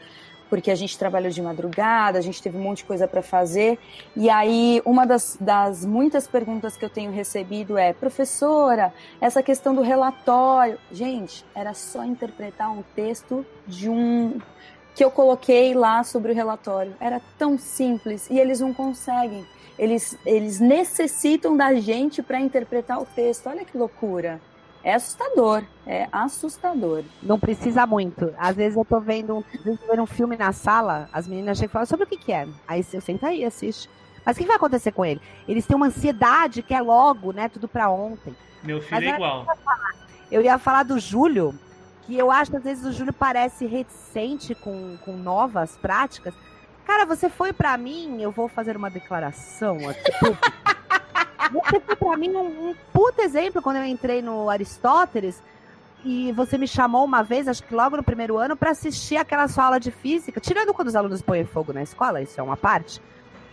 porque 0.53 0.69
a 0.69 0.75
gente 0.75 0.99
trabalhou 0.99 1.31
de 1.31 1.41
madrugada, 1.41 2.19
a 2.19 2.21
gente 2.21 2.39
teve 2.39 2.55
um 2.55 2.61
monte 2.61 2.77
de 2.77 2.83
coisa 2.83 3.07
para 3.07 3.23
fazer. 3.23 3.79
E 4.15 4.29
aí, 4.29 4.83
uma 4.85 5.03
das, 5.03 5.35
das 5.41 5.83
muitas 5.83 6.27
perguntas 6.27 6.77
que 6.77 6.85
eu 6.85 6.91
tenho 6.91 7.11
recebido 7.11 7.75
é: 7.75 7.91
professora, 7.91 8.93
essa 9.19 9.41
questão 9.41 9.73
do 9.73 9.81
relatório. 9.81 10.77
Gente, 10.91 11.43
era 11.55 11.73
só 11.73 12.05
interpretar 12.05 12.71
um 12.71 12.83
texto 12.95 13.43
de 13.65 13.89
um. 13.89 14.39
que 14.93 15.03
eu 15.03 15.09
coloquei 15.09 15.73
lá 15.73 16.03
sobre 16.03 16.31
o 16.31 16.35
relatório. 16.35 16.95
Era 16.99 17.19
tão 17.35 17.57
simples 17.57 18.29
e 18.29 18.37
eles 18.39 18.59
não 18.59 18.75
conseguem. 18.75 19.43
Eles, 19.79 20.15
eles 20.23 20.59
necessitam 20.59 21.57
da 21.57 21.73
gente 21.73 22.21
para 22.21 22.39
interpretar 22.39 23.01
o 23.01 23.07
texto. 23.07 23.47
Olha 23.47 23.65
que 23.65 23.75
loucura. 23.75 24.39
É 24.83 24.93
assustador, 24.95 25.63
é 25.87 26.09
assustador. 26.11 27.03
Não 27.21 27.39
precisa 27.39 27.87
muito. 27.87 28.33
Às 28.37 28.55
vezes 28.55 28.77
eu 28.77 28.83
tô 28.83 28.99
vendo 28.99 29.37
um, 29.37 29.43
vendo 29.63 30.01
um 30.01 30.05
filme 30.05 30.35
na 30.35 30.51
sala, 30.51 31.09
as 31.13 31.25
meninas 31.25 31.57
chegam 31.57 31.69
e 31.69 31.73
falam 31.73 31.85
sobre 31.85 32.05
o 32.05 32.07
que, 32.07 32.17
que 32.17 32.33
é. 32.33 32.47
Aí 32.67 32.85
eu 32.91 32.99
sento 33.01 33.25
aí, 33.25 33.45
assiste. 33.45 33.89
Mas 34.25 34.35
o 34.35 34.39
que 34.39 34.45
vai 34.45 34.57
acontecer 34.57 34.91
com 34.91 35.05
ele? 35.05 35.21
Eles 35.47 35.65
têm 35.65 35.75
uma 35.75 35.87
ansiedade 35.87 36.61
que 36.61 36.73
é 36.73 36.81
logo, 36.81 37.31
né? 37.31 37.47
Tudo 37.47 37.67
para 37.67 37.89
ontem. 37.89 38.35
Meu 38.61 38.81
filho 38.81 38.91
Mas 38.91 39.03
é 39.03 39.15
igual. 39.15 39.45
Eu 40.31 40.41
ia 40.41 40.57
falar 40.57 40.83
do 40.83 40.99
Júlio, 40.99 41.57
que 42.03 42.17
eu 42.17 42.31
acho 42.31 42.51
que 42.51 42.57
às 42.57 42.63
vezes 42.63 42.85
o 42.85 42.91
Júlio 42.91 43.13
parece 43.13 43.65
reticente 43.65 44.53
com, 44.55 44.97
com 45.03 45.15
novas 45.15 45.77
práticas. 45.77 46.33
Cara, 46.85 47.05
você 47.05 47.29
foi 47.29 47.53
para 47.53 47.77
mim, 47.77 48.21
eu 48.21 48.31
vou 48.31 48.49
fazer 48.49 48.75
uma 48.75 48.89
declaração 48.89 49.77
aqui. 49.87 50.11
Você 51.49 51.79
foi 51.79 51.95
para 51.95 52.17
mim 52.17 52.29
um, 52.35 52.69
um 52.69 52.75
puto 52.91 53.21
exemplo 53.21 53.61
quando 53.61 53.77
eu 53.77 53.85
entrei 53.85 54.21
no 54.21 54.49
Aristóteles 54.49 55.41
e 56.05 56.31
você 56.33 56.57
me 56.57 56.67
chamou 56.67 57.05
uma 57.05 57.23
vez, 57.23 57.47
acho 57.47 57.63
que 57.63 57.73
logo 57.73 57.95
no 57.95 58.03
primeiro 58.03 58.37
ano, 58.37 58.57
para 58.57 58.71
assistir 58.71 59.15
aquela 59.15 59.47
sua 59.47 59.65
aula 59.65 59.79
de 59.79 59.89
física, 59.89 60.39
tirando 60.41 60.73
quando 60.73 60.89
os 60.89 60.95
alunos 60.95 61.21
põem 61.21 61.45
fogo 61.45 61.71
na 61.71 61.81
escola, 61.81 62.21
isso 62.21 62.39
é 62.39 62.43
uma 62.43 62.57
parte. 62.57 63.01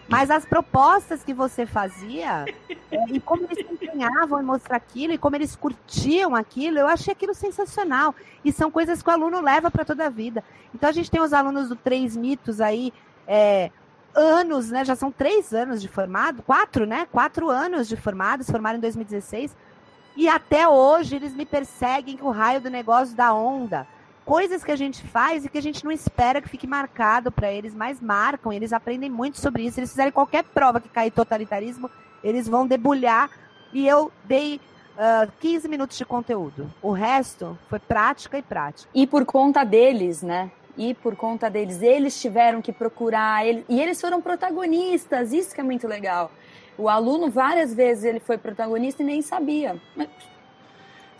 Mas 0.09 0.29
as 0.29 0.45
propostas 0.45 1.23
que 1.23 1.33
você 1.33 1.65
fazia 1.65 2.45
é, 2.91 3.05
e 3.11 3.21
como 3.21 3.45
eles 3.45 3.65
se 3.65 3.73
empenhavam 3.73 4.41
em 4.41 4.45
mostrar 4.45 4.77
aquilo 4.77 5.13
e 5.13 5.19
como 5.19 5.37
eles 5.37 5.55
curtiam 5.55 6.35
aquilo, 6.35 6.81
eu 6.81 6.89
achei 6.89 7.13
aquilo 7.13 7.33
sensacional. 7.33 8.13
E 8.45 8.51
são 8.51 8.73
coisas 8.73 9.01
que 9.01 9.09
o 9.09 9.13
aluno 9.13 9.41
leva 9.41 9.71
para 9.71 9.85
toda 9.85 10.07
a 10.07 10.11
vida. 10.11 10.43
Então 10.75 10.89
a 10.89 10.93
gente 10.93 11.09
tem 11.09 11.21
os 11.21 11.33
alunos 11.33 11.69
do 11.69 11.77
Três 11.77 12.17
Mitos 12.17 12.61
aí, 12.61 12.93
é, 13.25 13.71
anos, 14.15 14.71
né? 14.71 14.85
Já 14.85 14.97
são 14.97 15.11
três 15.11 15.53
anos 15.53 15.81
de 15.81 15.89
formado, 15.89 16.43
quatro, 16.43 16.87
né? 16.87 17.07
Quatro 17.11 17.49
anos 17.49 17.89
de 17.89 17.97
formados, 17.97 18.51
formaram 18.51 18.79
em 18.79 18.81
2016. 18.81 19.57
E 20.17 20.29
até 20.29 20.69
hoje 20.69 21.17
eles 21.17 21.35
me 21.35 21.47
perseguem 21.47 22.17
com 22.17 22.27
o 22.27 22.33
raio 22.33 22.61
do 22.61 22.71
negócio 22.71 23.17
da 23.17 23.33
onda 23.33 23.87
coisas 24.31 24.63
que 24.63 24.71
a 24.71 24.77
gente 24.77 25.05
faz 25.09 25.45
e 25.45 25.49
que 25.49 25.59
a 25.59 25.63
gente 25.63 25.85
não 25.85 25.91
espera 25.91 26.41
que 26.41 26.49
fique 26.49 26.65
marcado 26.65 27.33
para 27.33 27.51
eles, 27.51 27.75
mas 27.75 28.01
marcam, 28.01 28.53
eles 28.53 28.73
aprendem 28.73 29.11
muito 29.11 29.41
sobre 29.41 29.65
isso. 29.65 29.81
Eles 29.81 29.91
fizerem 29.91 30.13
qualquer 30.13 30.45
prova 30.45 30.81
que 30.81 30.89
cair 30.89 31.11
totalitarismo, 31.11 31.91
eles 32.23 32.47
vão 32.47 32.65
debulhar. 32.65 33.29
E 33.73 33.89
eu 33.89 34.13
dei 34.23 34.61
uh, 34.97 35.27
ah, 35.27 35.29
15 35.41 35.67
minutos 35.67 35.99
de 35.99 36.05
conteúdo. 36.05 36.73
O 36.81 36.93
resto 36.93 37.59
foi 37.69 37.81
prática 37.81 38.39
e 38.39 38.43
prática. 38.43 38.89
E 38.95 39.05
por 39.05 39.25
conta 39.25 39.65
deles, 39.65 40.23
né? 40.23 40.53
E 40.77 40.95
por 40.95 41.17
conta 41.17 41.51
deles, 41.51 41.83
eles 41.83 42.21
tiveram 42.21 42.63
que 42.63 42.73
procurar, 42.73 43.47
ele, 43.47 43.65
e 43.69 43.81
eles 43.81 44.01
foram 44.01 44.21
protagonistas, 44.21 45.33
isso 45.33 45.55
que 45.55 45.61
é 45.61 45.65
muito 45.65 45.87
legal. 45.87 46.31
O 46.79 46.89
aluno, 46.89 47.31
várias 47.31 47.75
vezes, 47.75 48.05
ele 48.05 48.21
foi 48.21 48.39
protagonista 48.39 49.03
e 49.03 49.07
nem 49.07 49.21
sabia. 49.21 49.77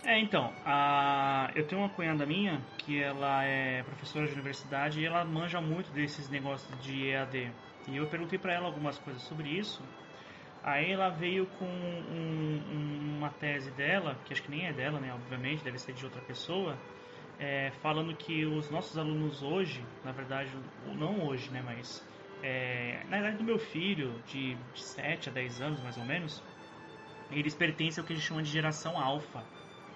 É, 0.03 0.19
então, 0.19 0.51
a... 0.65 1.51
eu 1.53 1.65
tenho 1.67 1.81
uma 1.81 1.89
cunhada 1.89 2.25
minha 2.25 2.59
que 2.79 3.01
ela 3.01 3.43
é 3.43 3.83
professora 3.83 4.25
de 4.25 4.33
universidade 4.33 4.99
e 4.99 5.05
ela 5.05 5.23
manja 5.23 5.61
muito 5.61 5.91
desses 5.91 6.27
negócios 6.29 6.75
de 6.81 7.09
EAD. 7.09 7.51
E 7.87 7.97
eu 7.97 8.07
perguntei 8.07 8.39
para 8.39 8.53
ela 8.53 8.65
algumas 8.65 8.97
coisas 8.97 9.21
sobre 9.21 9.49
isso. 9.49 9.83
Aí 10.63 10.91
ela 10.91 11.09
veio 11.09 11.47
com 11.57 11.65
um, 11.65 12.61
um, 12.71 13.17
uma 13.17 13.29
tese 13.29 13.71
dela, 13.71 14.17
que 14.25 14.33
acho 14.33 14.43
que 14.43 14.51
nem 14.51 14.67
é 14.67 14.73
dela, 14.73 14.99
né? 14.99 15.13
Obviamente, 15.13 15.63
deve 15.63 15.79
ser 15.79 15.93
de 15.93 16.05
outra 16.05 16.21
pessoa, 16.21 16.77
é, 17.41 17.71
falando 17.81 18.15
que 18.15 18.45
os 18.45 18.69
nossos 18.69 18.97
alunos 18.97 19.43
hoje, 19.43 19.83
na 20.05 20.13
verdade, 20.13 20.49
não 20.95 21.27
hoje, 21.27 21.49
né? 21.49 21.61
Mas 21.65 22.05
é, 22.41 23.03
na 23.09 23.19
idade 23.19 23.37
do 23.37 23.43
meu 23.43 23.59
filho, 23.59 24.13
de, 24.27 24.55
de 24.73 24.81
7 24.81 25.27
a 25.27 25.31
10 25.33 25.61
anos 25.61 25.83
mais 25.83 25.97
ou 25.97 26.05
menos, 26.05 26.41
eles 27.31 27.53
pertencem 27.53 28.01
ao 28.01 28.07
que 28.07 28.13
a 28.13 28.15
gente 28.15 28.25
chama 28.25 28.43
de 28.43 28.49
geração 28.49 28.97
alfa 28.97 29.43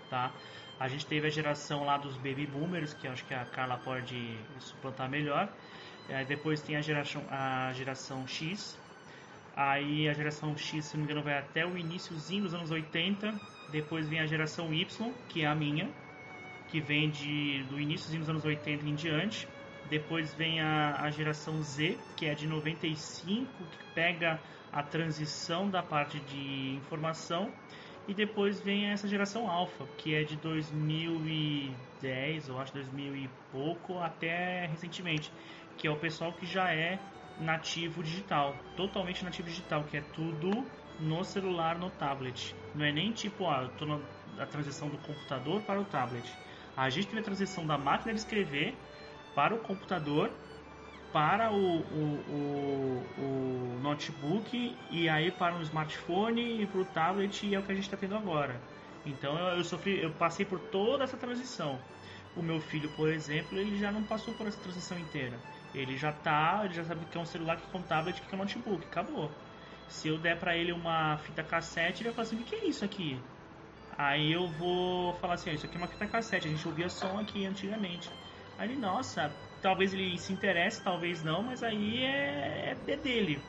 tá? 0.10 0.32
A 0.80 0.88
gente 0.88 1.06
teve 1.06 1.28
a 1.28 1.30
geração 1.30 1.86
lá 1.86 1.98
dos 1.98 2.16
baby 2.18 2.46
boomers, 2.46 2.94
que 2.94 3.08
acho 3.08 3.24
que 3.26 3.34
a 3.34 3.46
Carla 3.46 3.78
pode 3.78 4.38
suplantar 4.60 5.10
melhor. 5.10 5.50
Depois 6.28 6.62
tem 6.62 6.76
a 6.76 6.82
geração, 6.82 7.24
a 7.30 7.72
geração 7.74 8.28
X. 8.28 8.78
Aí 9.56 10.10
a 10.10 10.14
geração 10.14 10.56
X, 10.58 10.86
se 10.86 10.98
não 10.98 11.06
me 11.06 11.12
engano, 11.12 11.24
vai 11.24 11.38
até 11.38 11.66
o 11.66 11.78
iníciozinho 11.78 12.44
dos 12.44 12.54
anos 12.54 12.72
80. 12.72 13.34
Depois 13.72 14.08
vem 14.08 14.20
a 14.20 14.26
geração 14.26 14.74
Y, 14.74 15.14
que 15.30 15.44
é 15.44 15.48
a 15.48 15.56
minha, 15.56 15.90
que 16.76 16.82
vem 16.82 17.10
de, 17.10 17.64
do 17.70 17.80
iníciozinho 17.80 18.20
dos 18.20 18.30
anos 18.30 18.44
80 18.44 18.86
em 18.86 18.96
diante. 18.96 19.48
Depois 19.90 20.34
vem 20.34 20.60
a, 20.60 21.04
a 21.04 21.10
geração 21.10 21.64
Z, 21.64 21.98
que 22.18 22.26
é 22.26 22.36
de 22.36 22.46
95, 22.46 23.48
que 23.48 23.94
pega 23.94 24.42
a 24.74 24.84
transição 24.84 25.70
da 25.70 25.82
parte 25.82 26.20
de 26.20 26.76
informação 26.76 27.50
e 28.10 28.14
depois 28.14 28.60
vem 28.60 28.88
essa 28.88 29.08
geração 29.08 29.50
alfa, 29.50 29.86
que 29.98 30.14
é 30.14 30.26
de 30.26 30.36
2010, 30.36 32.50
ou 32.50 32.60
acho 32.60 32.74
2000 32.74 33.16
e 33.16 33.30
pouco, 33.54 34.00
até 34.00 34.66
recentemente, 34.66 35.32
que 35.78 35.88
é 35.88 35.92
o 35.92 35.96
pessoal 35.96 36.34
que 36.34 36.46
já 36.46 36.74
é 36.74 37.00
nativo 37.40 38.04
digital, 38.04 38.54
totalmente 38.76 39.24
nativo 39.24 39.48
digital, 39.48 39.86
que 39.86 39.96
é 39.96 40.02
tudo 40.02 40.52
no 41.00 41.24
celular, 41.24 41.80
no 41.80 41.90
tablet. 41.92 42.54
Não 42.74 42.84
é 42.84 42.92
nem 42.92 43.14
tipo, 43.14 43.48
ah, 43.48 43.62
eu 43.64 43.70
tô 43.78 43.86
na 43.86 43.98
a 44.40 44.46
transição 44.46 44.90
do 44.90 44.98
computador 44.98 45.62
para 45.62 45.80
o 45.80 45.86
tablet. 45.86 46.38
A 46.76 46.90
gente 46.90 47.08
teve 47.08 47.20
a 47.20 47.24
transição 47.24 47.66
da 47.66 47.78
máquina 47.78 48.14
de 48.14 48.20
escrever 48.20 48.76
para 49.34 49.54
o 49.54 49.60
computador 49.60 50.32
para 51.16 51.50
o, 51.50 51.56
o, 51.56 52.20
o, 52.30 53.22
o, 53.22 53.80
notebook 53.82 54.76
e 54.92 55.08
aí 55.08 55.32
para 55.32 55.56
o 55.56 55.62
smartphone 55.62 56.62
e 56.62 56.66
para 56.66 56.82
o 56.82 56.86
tablet 56.86 57.46
e 57.46 57.56
é 57.56 57.60
o 57.60 57.64
que 57.64 57.72
a 57.72 57.76
gente 57.76 57.86
está 57.86 57.96
tendo 57.96 58.18
agora. 58.18 58.60
Então 59.06 59.38
eu, 59.40 59.58
eu, 59.58 59.64
sofri, 59.64 60.02
eu 60.02 60.12
passei 60.12 60.46
por 60.46 60.60
toda 60.60 61.06
essa 61.06 61.16
transição. 61.16 61.80
O 62.36 62.42
meu 62.42 62.60
filho, 62.60 62.90
por 62.98 63.10
exemplo, 63.10 63.58
ele 63.58 63.80
já 63.80 63.94
não 63.94 64.04
passou 64.04 64.34
por 64.34 64.46
essa 64.46 64.60
transição 64.60 65.00
inteira. 65.00 65.40
Ele 65.74 65.96
já 65.96 66.12
tá, 66.12 66.64
ele 66.66 66.74
já 66.74 66.84
sabe 66.84 67.06
que 67.06 67.18
é 67.18 67.22
um 67.22 67.26
celular, 67.26 67.56
que 67.56 67.64
é 67.74 67.80
um 67.80 67.84
tablet, 67.84 68.22
que 68.22 68.36
é 68.36 68.38
um 68.38 68.42
notebook, 68.42 68.86
acabou. 68.86 69.32
Se 69.88 70.10
eu 70.10 70.18
der 70.18 70.38
para 70.38 70.58
ele 70.58 70.74
uma 70.74 71.18
fita 71.20 71.44
cassete, 71.44 72.02
ele 72.02 72.10
vai 72.10 72.16
falar 72.16 72.28
assim: 72.28 72.42
"O 72.42 72.44
que 72.44 72.56
é 72.56 72.66
isso 72.68 72.84
aqui?" 72.84 73.18
Aí 73.98 74.32
eu 74.32 74.48
vou 74.48 75.14
falar 75.16 75.36
assim: 75.36 75.52
"Isso 75.52 75.66
aqui 75.66 75.76
é 75.76 75.78
uma 75.78 75.88
fita 75.88 76.06
cassete, 76.06 76.48
a 76.48 76.52
gente 76.52 76.68
ouvia 76.68 76.90
som 76.90 77.18
aqui 77.20 77.46
antigamente." 77.46 78.10
Aí 78.58 78.70
ele, 78.70 78.80
nossa, 78.80 79.34
talvez 79.62 79.94
ele 79.94 80.18
se 80.18 80.32
interesse, 80.32 80.82
talvez 80.82 81.24
não, 81.24 81.44
mas 81.44 81.64
aí 81.64 82.04
é, 82.04 82.78
é, 82.88 82.92
é 82.92 82.98
dele. 82.98 83.42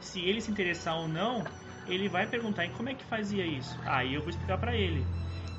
Se 0.00 0.20
ele 0.20 0.40
se 0.40 0.50
interessar 0.50 0.96
ou 0.96 1.08
não, 1.08 1.44
ele 1.86 2.08
vai 2.08 2.26
perguntar 2.26 2.66
em 2.66 2.70
como 2.70 2.88
é 2.88 2.94
que 2.94 3.04
fazia 3.04 3.44
isso. 3.44 3.78
Aí 3.84 4.14
eu 4.14 4.20
vou 4.20 4.30
explicar 4.30 4.58
para 4.58 4.74
ele. 4.74 5.04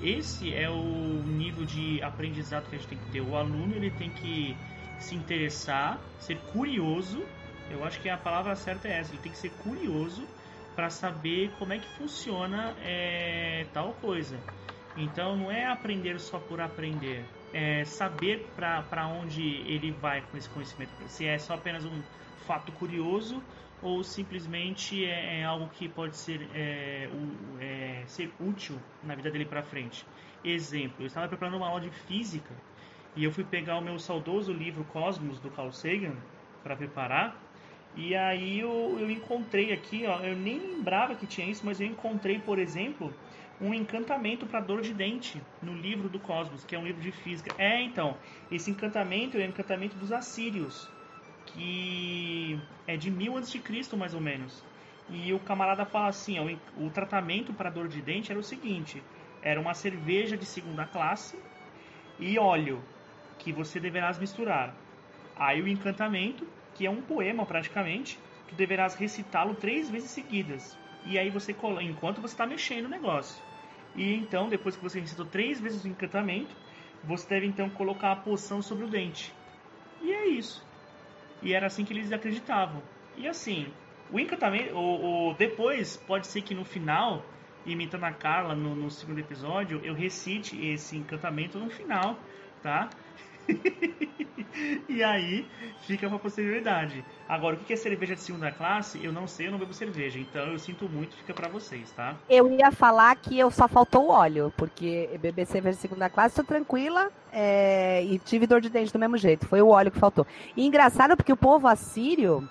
Esse 0.02 0.54
é 0.54 0.70
o 0.70 1.24
nível 1.26 1.66
de 1.66 2.02
aprendizado 2.02 2.70
que 2.70 2.76
a 2.76 2.80
gente 2.80 2.88
tem 2.88 2.98
que 2.98 3.12
ter. 3.12 3.22
O 3.22 3.36
aluno 3.36 3.74
ele 3.76 3.92
tem 3.92 4.10
que 4.10 4.56
se 4.98 5.16
interessar, 5.16 6.00
ser 6.20 6.38
curioso. 6.54 7.22
Eu 7.70 7.84
acho 7.84 8.00
que 8.02 8.10
a 8.10 8.18
palavra 8.18 8.56
certa 8.56 8.88
é 8.88 9.00
essa. 9.00 9.12
Ele 9.12 9.22
tem 9.22 9.32
que 9.32 9.38
ser 9.38 9.52
curioso 9.52 10.26
para 10.80 10.89
saber 10.89 11.51
como 11.59 11.73
é 11.73 11.80
que 11.80 11.88
funciona 11.97 12.73
é, 12.82 13.65
tal 13.73 13.91
coisa. 13.95 14.39
Então 14.95 15.36
não 15.36 15.51
é 15.51 15.65
aprender 15.65 16.17
só 16.21 16.39
por 16.39 16.61
aprender 16.61 17.25
é, 17.53 17.84
saber 17.84 18.49
para 18.55 19.07
onde 19.07 19.41
ele 19.41 19.91
vai 19.91 20.21
com 20.21 20.38
esse 20.38 20.49
conhecimento. 20.49 20.91
Se 21.07 21.25
é 21.25 21.38
só 21.38 21.55
apenas 21.55 21.84
um 21.84 22.01
fato 22.47 22.71
curioso 22.71 23.43
ou 23.82 24.05
simplesmente 24.05 25.03
é, 25.03 25.41
é 25.41 25.43
algo 25.43 25.67
que 25.67 25.89
pode 25.89 26.15
ser, 26.15 26.47
é, 26.53 27.09
é 27.59 28.03
ser 28.05 28.32
útil 28.39 28.80
na 29.03 29.15
vida 29.15 29.30
dele 29.30 29.43
para 29.43 29.61
frente. 29.61 30.05
Exemplo, 30.45 31.01
eu 31.01 31.07
estava 31.07 31.27
preparando 31.27 31.57
uma 31.57 31.67
aula 31.67 31.82
de 31.82 31.89
física 31.89 32.55
e 33.17 33.25
eu 33.25 33.34
fui 33.34 33.43
pegar 33.43 33.77
o 33.80 33.82
meu 33.82 33.99
saudoso 33.99 34.53
livro 34.53 34.86
Cosmos 34.86 35.41
do 35.41 35.49
Carl 35.49 35.73
Sagan 35.73 36.15
para 36.63 36.77
preparar. 36.77 37.49
E 37.96 38.16
aí 38.16 38.60
eu, 38.60 38.98
eu 39.00 39.10
encontrei 39.10 39.74
aqui, 39.74 40.06
ó, 40.06 40.20
eu 40.20 40.36
nem 40.36 40.60
lembrava 40.60 41.16
que 41.16 41.26
tinha 41.26 41.48
isso, 41.48 41.66
mas 41.66 41.82
eu 41.82 41.88
encontrei, 41.88 42.40
por 42.40 42.60
exemplo, 42.60 43.14
um 43.60 43.74
encantamento 43.74 44.46
para 44.46 44.62
dor 44.62 44.82
de 44.82 44.94
dente 44.94 45.42
no 45.62 45.74
livro 45.74 46.08
do 46.08 46.20
Cosmos, 46.20 46.64
que 46.64 46.76
é 46.76 46.80
um 46.80 46.86
livro 46.86 47.02
de 47.02 47.12
física. 47.12 47.54
É, 47.58 47.82
então, 47.82 48.16
esse 48.52 48.72
encantamento 48.72 49.38
é 49.38 49.42
o 49.42 49.50
encantamento 49.50 49.98
dos 49.98 50.12
assírios, 50.12 50.88
que 51.48 52.58
é 52.88 52.96
de 52.96 53.12
mil 53.12 53.36
antes 53.36 53.52
de 53.52 53.60
Cristo, 53.60 53.98
mais 53.98 54.14
ou 54.14 54.22
menos. 54.22 54.64
E 55.10 55.34
o 55.34 55.40
camarada 55.40 55.86
fala 55.86 56.08
assim, 56.08 56.38
ó, 56.40 56.46
o 56.78 56.90
tratamento 56.92 57.52
para 57.54 57.70
dor 57.70 57.88
de 57.88 58.02
dente 58.02 58.32
era 58.32 58.40
o 58.40 58.44
seguinte, 58.44 59.02
era 59.42 59.60
uma 59.60 59.74
cerveja 59.74 60.38
de 60.38 60.46
segunda 60.46 60.86
classe 60.86 61.38
e 62.20 62.38
óleo, 62.38 62.82
que 63.40 63.52
você 63.52 63.80
deverás 63.80 64.20
misturar. 64.20 64.76
Aí 65.36 65.62
o 65.62 65.68
encantamento, 65.68 66.46
que 66.80 66.86
é 66.86 66.89
um 66.89 67.01
poema 67.01 67.45
praticamente, 67.45 68.17
tu 68.47 68.55
deverás 68.55 68.95
recitá-lo 68.95 69.53
três 69.53 69.89
vezes 69.89 70.11
seguidas. 70.11 70.77
E 71.05 71.19
aí 71.19 71.30
você, 71.30 71.53
enquanto 71.82 72.21
você 72.21 72.34
está 72.34 72.45
mexendo 72.45 72.86
o 72.86 72.89
negócio. 72.89 73.43
E 73.97 74.15
então, 74.15 74.47
depois 74.47 74.77
que 74.77 74.82
você 74.82 74.97
recitou 74.97 75.25
três 75.25 75.59
vezes 75.59 75.84
o 75.84 75.89
encantamento, 75.89 76.55
você 77.03 77.27
deve 77.27 77.47
então 77.47 77.69
colocar 77.69 78.13
a 78.13 78.15
poção 78.15 78.61
sobre 78.61 78.86
o 78.86 78.88
dente. 78.88 79.34
E 80.01 80.09
é 80.09 80.27
isso. 80.27 80.65
E 81.41 81.53
era 81.53 81.67
assim 81.67 81.84
que 81.84 81.91
eles 81.91 82.13
acreditavam. 82.13 82.82
E 83.17 83.27
assim, 83.27 83.67
o 84.09 84.17
encantamento, 84.17 84.73
o, 84.73 85.32
o 85.32 85.34
depois 85.34 85.97
pode 85.97 86.27
ser 86.27 86.43
que 86.43 86.55
no 86.55 86.63
final, 86.63 87.25
imitando 87.65 88.05
a 88.05 88.13
Carla 88.13 88.55
no, 88.55 88.73
no 88.73 88.89
segundo 88.89 89.19
episódio, 89.19 89.82
eu 89.84 89.93
recite 89.93 90.57
esse 90.65 90.95
encantamento 90.95 91.59
no 91.59 91.69
final, 91.69 92.17
tá? 92.63 92.89
e 94.88 95.04
aí 95.04 95.45
fica 95.82 96.08
pra 96.08 96.20
posterioridade. 96.20 97.04
Agora, 97.28 97.56
o 97.56 97.60
que 97.60 97.74
é 97.74 97.76
cerveja 97.76 98.16
de 98.16 98.22
segunda 98.22 98.52
classe? 98.52 99.04
Eu 99.04 99.12
não 99.12 99.28
sei, 99.28 99.47
eu 99.47 99.52
não 99.52 99.60
bebo 99.60 99.74
cerveja. 99.74 100.20
Então 100.20 100.47
eu 100.47 100.60
sinto 100.60 100.88
muito, 100.88 101.16
fica 101.16 101.34
para 101.34 101.50
vocês, 101.50 101.91
tá? 101.91 102.16
Eu 102.30 102.52
ia 102.52 102.72
falar 102.72 103.16
que 103.16 103.38
eu 103.38 103.50
só 103.52 103.68
faltou 103.68 104.08
o 104.08 104.12
óleo, 104.12 104.54
porque 104.58 105.10
beber 105.20 105.45
cerveja 105.45 105.76
de 105.76 105.82
segunda 105.82 106.10
classe, 106.10 106.36
tô 106.36 106.43
tranquila 106.43 107.12
é... 107.32 108.04
e 108.04 108.20
tive 108.20 108.47
dor 108.47 108.62
de 108.62 108.70
dente 108.70 108.93
do 108.93 109.00
mesmo 109.00 109.18
jeito. 109.18 109.47
Foi 109.47 109.62
o 109.62 109.70
óleo 109.70 109.91
que 109.91 110.00
faltou. 110.00 110.26
E 110.56 110.66
engraçado 110.66 111.16
porque 111.16 111.34
o 111.34 111.38
povo 111.38 111.68
assírio 111.68 112.47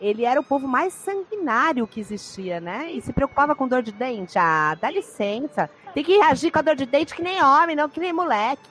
ele 0.00 0.24
era 0.24 0.40
o 0.40 0.44
povo 0.44 0.68
mais 0.68 0.92
sanguinário 0.92 1.86
que 1.86 2.00
existia, 2.00 2.60
né? 2.60 2.90
E 2.92 3.00
se 3.00 3.12
preocupava 3.12 3.54
com 3.54 3.66
dor 3.66 3.82
de 3.82 3.92
dente. 3.92 4.38
Ah, 4.38 4.76
dá 4.80 4.90
licença. 4.90 5.70
Tem 5.94 6.04
que 6.04 6.18
reagir 6.18 6.50
com 6.50 6.58
a 6.58 6.62
dor 6.62 6.76
de 6.76 6.84
dente 6.84 7.14
que 7.14 7.22
nem 7.22 7.42
homem, 7.42 7.74
não 7.74 7.88
que 7.88 8.00
nem 8.00 8.12
moleque. 8.12 8.68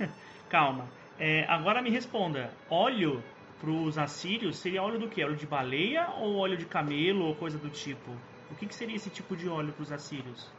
Calma. 0.48 0.86
É, 1.18 1.44
agora 1.48 1.80
me 1.80 1.90
responda. 1.90 2.50
Óleo 2.68 3.22
para 3.60 3.70
os 3.70 3.96
assírios 3.96 4.58
seria 4.58 4.82
óleo 4.82 4.98
do 4.98 5.08
que? 5.08 5.24
Óleo 5.24 5.36
de 5.36 5.46
baleia 5.46 6.08
ou 6.20 6.36
óleo 6.36 6.56
de 6.56 6.66
camelo 6.66 7.26
ou 7.26 7.34
coisa 7.34 7.58
do 7.58 7.70
tipo? 7.70 8.10
O 8.50 8.54
que, 8.56 8.66
que 8.66 8.74
seria 8.74 8.96
esse 8.96 9.10
tipo 9.10 9.36
de 9.36 9.48
óleo 9.48 9.72
para 9.72 9.82
os 9.82 9.92
assírios? 9.92 10.50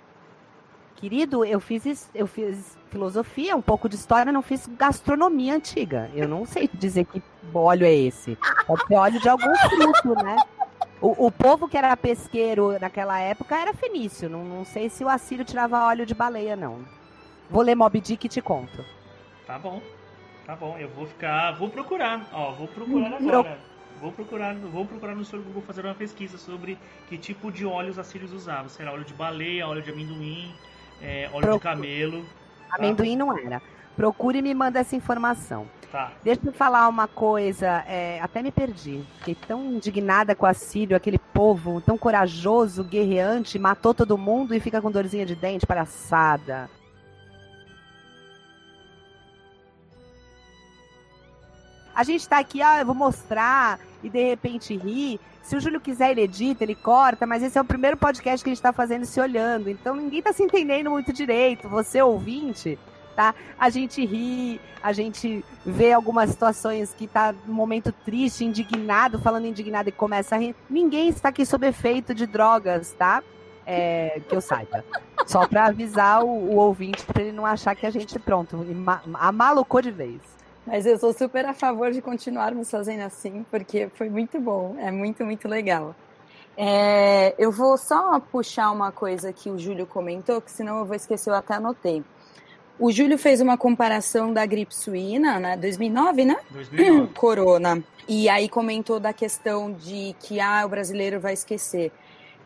Querido, 0.96 1.44
eu 1.44 1.60
fiz, 1.60 2.10
eu 2.16 2.26
fiz 2.26 2.78
filosofia, 2.90 3.56
um 3.56 3.62
pouco 3.62 3.90
de 3.90 3.96
história, 3.96 4.32
não 4.32 4.42
fiz 4.42 4.66
gastronomia 4.66 5.54
antiga. 5.54 6.10
Eu 6.16 6.28
não 6.28 6.46
sei 6.46 6.70
dizer 6.74 7.06
que 7.06 7.22
óleo 7.54 7.86
é 7.86 7.94
esse. 7.94 8.38
Pode 8.66 8.88
ser 8.88 8.96
óleo 8.96 9.20
de 9.20 9.30
algum 9.30 9.56
fruto, 9.56 10.24
né? 10.24 10.38
O, 11.02 11.28
o, 11.28 11.32
povo 11.32 11.68
que 11.68 11.78
era 11.78 11.96
pesqueiro 11.98 12.80
naquela 12.80 13.20
época 13.20 13.58
era 13.58 13.74
fenício. 13.74 14.30
Não, 14.30 14.46
não 14.46 14.64
sei 14.64 14.90
se 14.90 15.04
o 15.04 15.10
assírio 15.10 15.44
tirava 15.44 15.86
óleo 15.86 16.06
de 16.06 16.16
baleia, 16.16 16.56
não. 16.56 16.86
Vou 17.50 17.62
ler 17.62 17.76
Mob 17.76 18.00
Dick 18.00 18.26
e 18.26 18.30
te 18.30 18.42
conto. 18.42 18.84
Tá 19.46 19.60
bom. 19.60 19.82
Tá 20.46 20.56
bom, 20.56 20.78
eu 20.78 20.88
vou 20.90 21.08
ficar. 21.08 21.54
Vou 21.54 21.70
procurar. 21.70 22.28
Ó, 22.32 22.52
vou 22.52 22.68
procurar 22.68 23.16
agora. 23.16 23.58
Vou 24.00 24.12
procurar, 24.12 24.54
vou 24.56 24.86
procurar 24.86 25.16
no 25.16 25.26
seu 25.26 25.42
Google 25.42 25.62
fazer 25.62 25.86
uma 25.86 25.96
pesquisa 25.96 26.38
sobre 26.38 26.78
que 27.08 27.18
tipo 27.18 27.52
de 27.52 27.66
óleo 27.66 27.90
os 27.90 27.98
assírios 27.98 28.32
usavam. 28.32 28.70
Será 28.70 28.92
óleo 28.92 29.06
de 29.06 29.14
baleia, 29.14 29.68
óleo 29.68 29.82
de 29.82 29.90
amendoim, 29.90 30.54
é, 31.02 31.30
óleo 31.34 31.48
Procure. 31.48 31.54
de 31.58 31.60
camelo. 31.60 32.26
Tá? 32.70 32.76
Amendoim 32.78 33.16
não 33.16 33.36
era. 33.36 33.62
Procure 33.96 34.40
e 34.40 34.42
me 34.42 34.54
manda 34.54 34.80
essa 34.80 34.96
informação. 34.96 35.68
Tá. 35.92 36.12
Deixa 36.22 36.42
eu 36.44 36.52
falar 36.52 36.90
uma 36.90 37.08
coisa, 37.08 37.86
é, 37.88 38.20
até 38.22 38.44
me 38.44 38.52
perdi. 38.52 39.02
Fiquei 39.20 39.34
tão 39.34 39.64
indignada 39.66 40.36
com 40.36 40.46
a 40.46 40.54
Sírio, 40.54 40.98
aquele 40.98 41.18
povo 41.18 41.80
tão 41.80 41.98
corajoso, 41.98 42.84
guerreante, 42.84 43.58
matou 43.58 43.94
todo 43.94 44.18
mundo 44.18 44.54
e 44.54 44.60
fica 44.60 44.82
com 44.82 44.92
dorzinha 44.92 45.26
de 45.26 45.36
dente, 45.36 45.66
palhaçada. 45.66 46.70
A 51.96 52.04
gente 52.04 52.28
tá 52.28 52.40
aqui, 52.40 52.62
ah, 52.62 52.80
eu 52.80 52.86
vou 52.86 52.94
mostrar 52.94 53.80
e 54.04 54.10
de 54.10 54.22
repente 54.22 54.76
ri. 54.76 55.20
Se 55.42 55.56
o 55.56 55.60
Júlio 55.62 55.80
quiser, 55.80 56.12
ele 56.12 56.22
edita, 56.22 56.64
ele 56.64 56.76
corta, 56.76 57.26
mas 57.26 57.42
esse 57.42 57.58
é 57.58 57.62
o 57.62 57.66
primeiro 57.66 57.96
podcast 57.96 58.44
que 58.44 58.50
a 58.50 58.54
gente 58.54 58.62
tá 58.62 58.74
fazendo 58.74 59.06
se 59.06 59.20
olhando. 59.22 59.70
Então 59.70 59.96
ninguém 59.96 60.22
tá 60.22 60.34
se 60.34 60.44
entendendo 60.44 60.90
muito 60.90 61.14
direito. 61.14 61.70
Você, 61.70 62.02
ouvinte, 62.02 62.78
tá? 63.16 63.34
A 63.58 63.70
gente 63.70 64.06
ri, 64.06 64.60
a 64.84 64.92
gente 64.92 65.44
vê 65.66 65.94
algumas 65.94 66.32
situações 66.32 66.94
que 66.94 67.08
tá 67.08 67.34
num 67.46 67.54
momento 67.54 67.92
triste, 67.92 68.44
indignado, 68.44 69.20
falando 69.20 69.48
indignado 69.48 69.88
e 69.88 69.92
começa 69.92 70.36
a 70.36 70.38
rir. 70.38 70.56
Ninguém 70.70 71.08
está 71.08 71.30
aqui 71.30 71.46
sob 71.46 71.66
efeito 71.66 72.14
de 72.14 72.28
drogas, 72.28 72.92
tá? 72.94 73.24
É, 73.66 74.22
que 74.28 74.36
eu 74.36 74.42
saiba. 74.42 74.84
Só 75.26 75.48
para 75.48 75.68
avisar 75.68 76.24
o, 76.24 76.28
o 76.28 76.56
ouvinte 76.58 77.04
para 77.06 77.24
ele 77.24 77.32
não 77.32 77.46
achar 77.46 77.74
que 77.76 77.86
a 77.86 77.90
gente, 77.90 78.20
pronto, 78.20 78.64
amalucou 79.16 79.82
de 79.82 79.90
vez. 79.90 80.35
Mas 80.66 80.86
eu 80.86 80.98
sou 80.98 81.14
super 81.14 81.46
a 81.46 81.54
favor 81.54 81.92
de 81.92 82.02
continuarmos 82.02 82.72
fazendo 82.72 83.02
assim, 83.02 83.46
porque 83.52 83.88
foi 83.96 84.10
muito 84.10 84.40
bom, 84.40 84.76
é 84.80 84.92
muito, 84.92 85.24
muito 85.24 85.48
legal. 85.48 85.96
É, 86.58 87.36
eu 87.38 87.52
vou 87.52 87.78
só 87.78 88.20
puxar 88.20 88.72
uma 88.72 88.92
coisa 88.92 89.32
que 89.32 89.50
o 89.50 89.60
Júlio 89.60 89.86
comentou, 89.86 90.42
que 90.42 90.52
senão 90.52 90.80
eu 90.80 90.86
vou 90.86 90.96
esquecer, 90.96 91.30
eu 91.30 91.36
até 91.36 91.56
anotei. 91.56 92.04
O 92.80 92.92
Júlio 92.92 93.18
fez 93.18 93.40
uma 93.42 93.58
comparação 93.58 94.34
da 94.34 94.46
gripe 94.46 94.76
suína, 94.76 95.40
né? 95.40 95.58
2009, 95.58 96.26
né? 96.26 96.38
2009. 96.50 97.14
Corona. 97.16 97.84
E 98.08 98.28
aí 98.28 98.50
comentou 98.50 99.00
da 99.00 99.14
questão 99.14 99.72
de 99.72 100.16
que 100.20 100.40
ah, 100.40 100.64
o 100.66 100.70
brasileiro 100.70 101.20
vai 101.20 101.34
esquecer. 101.34 101.92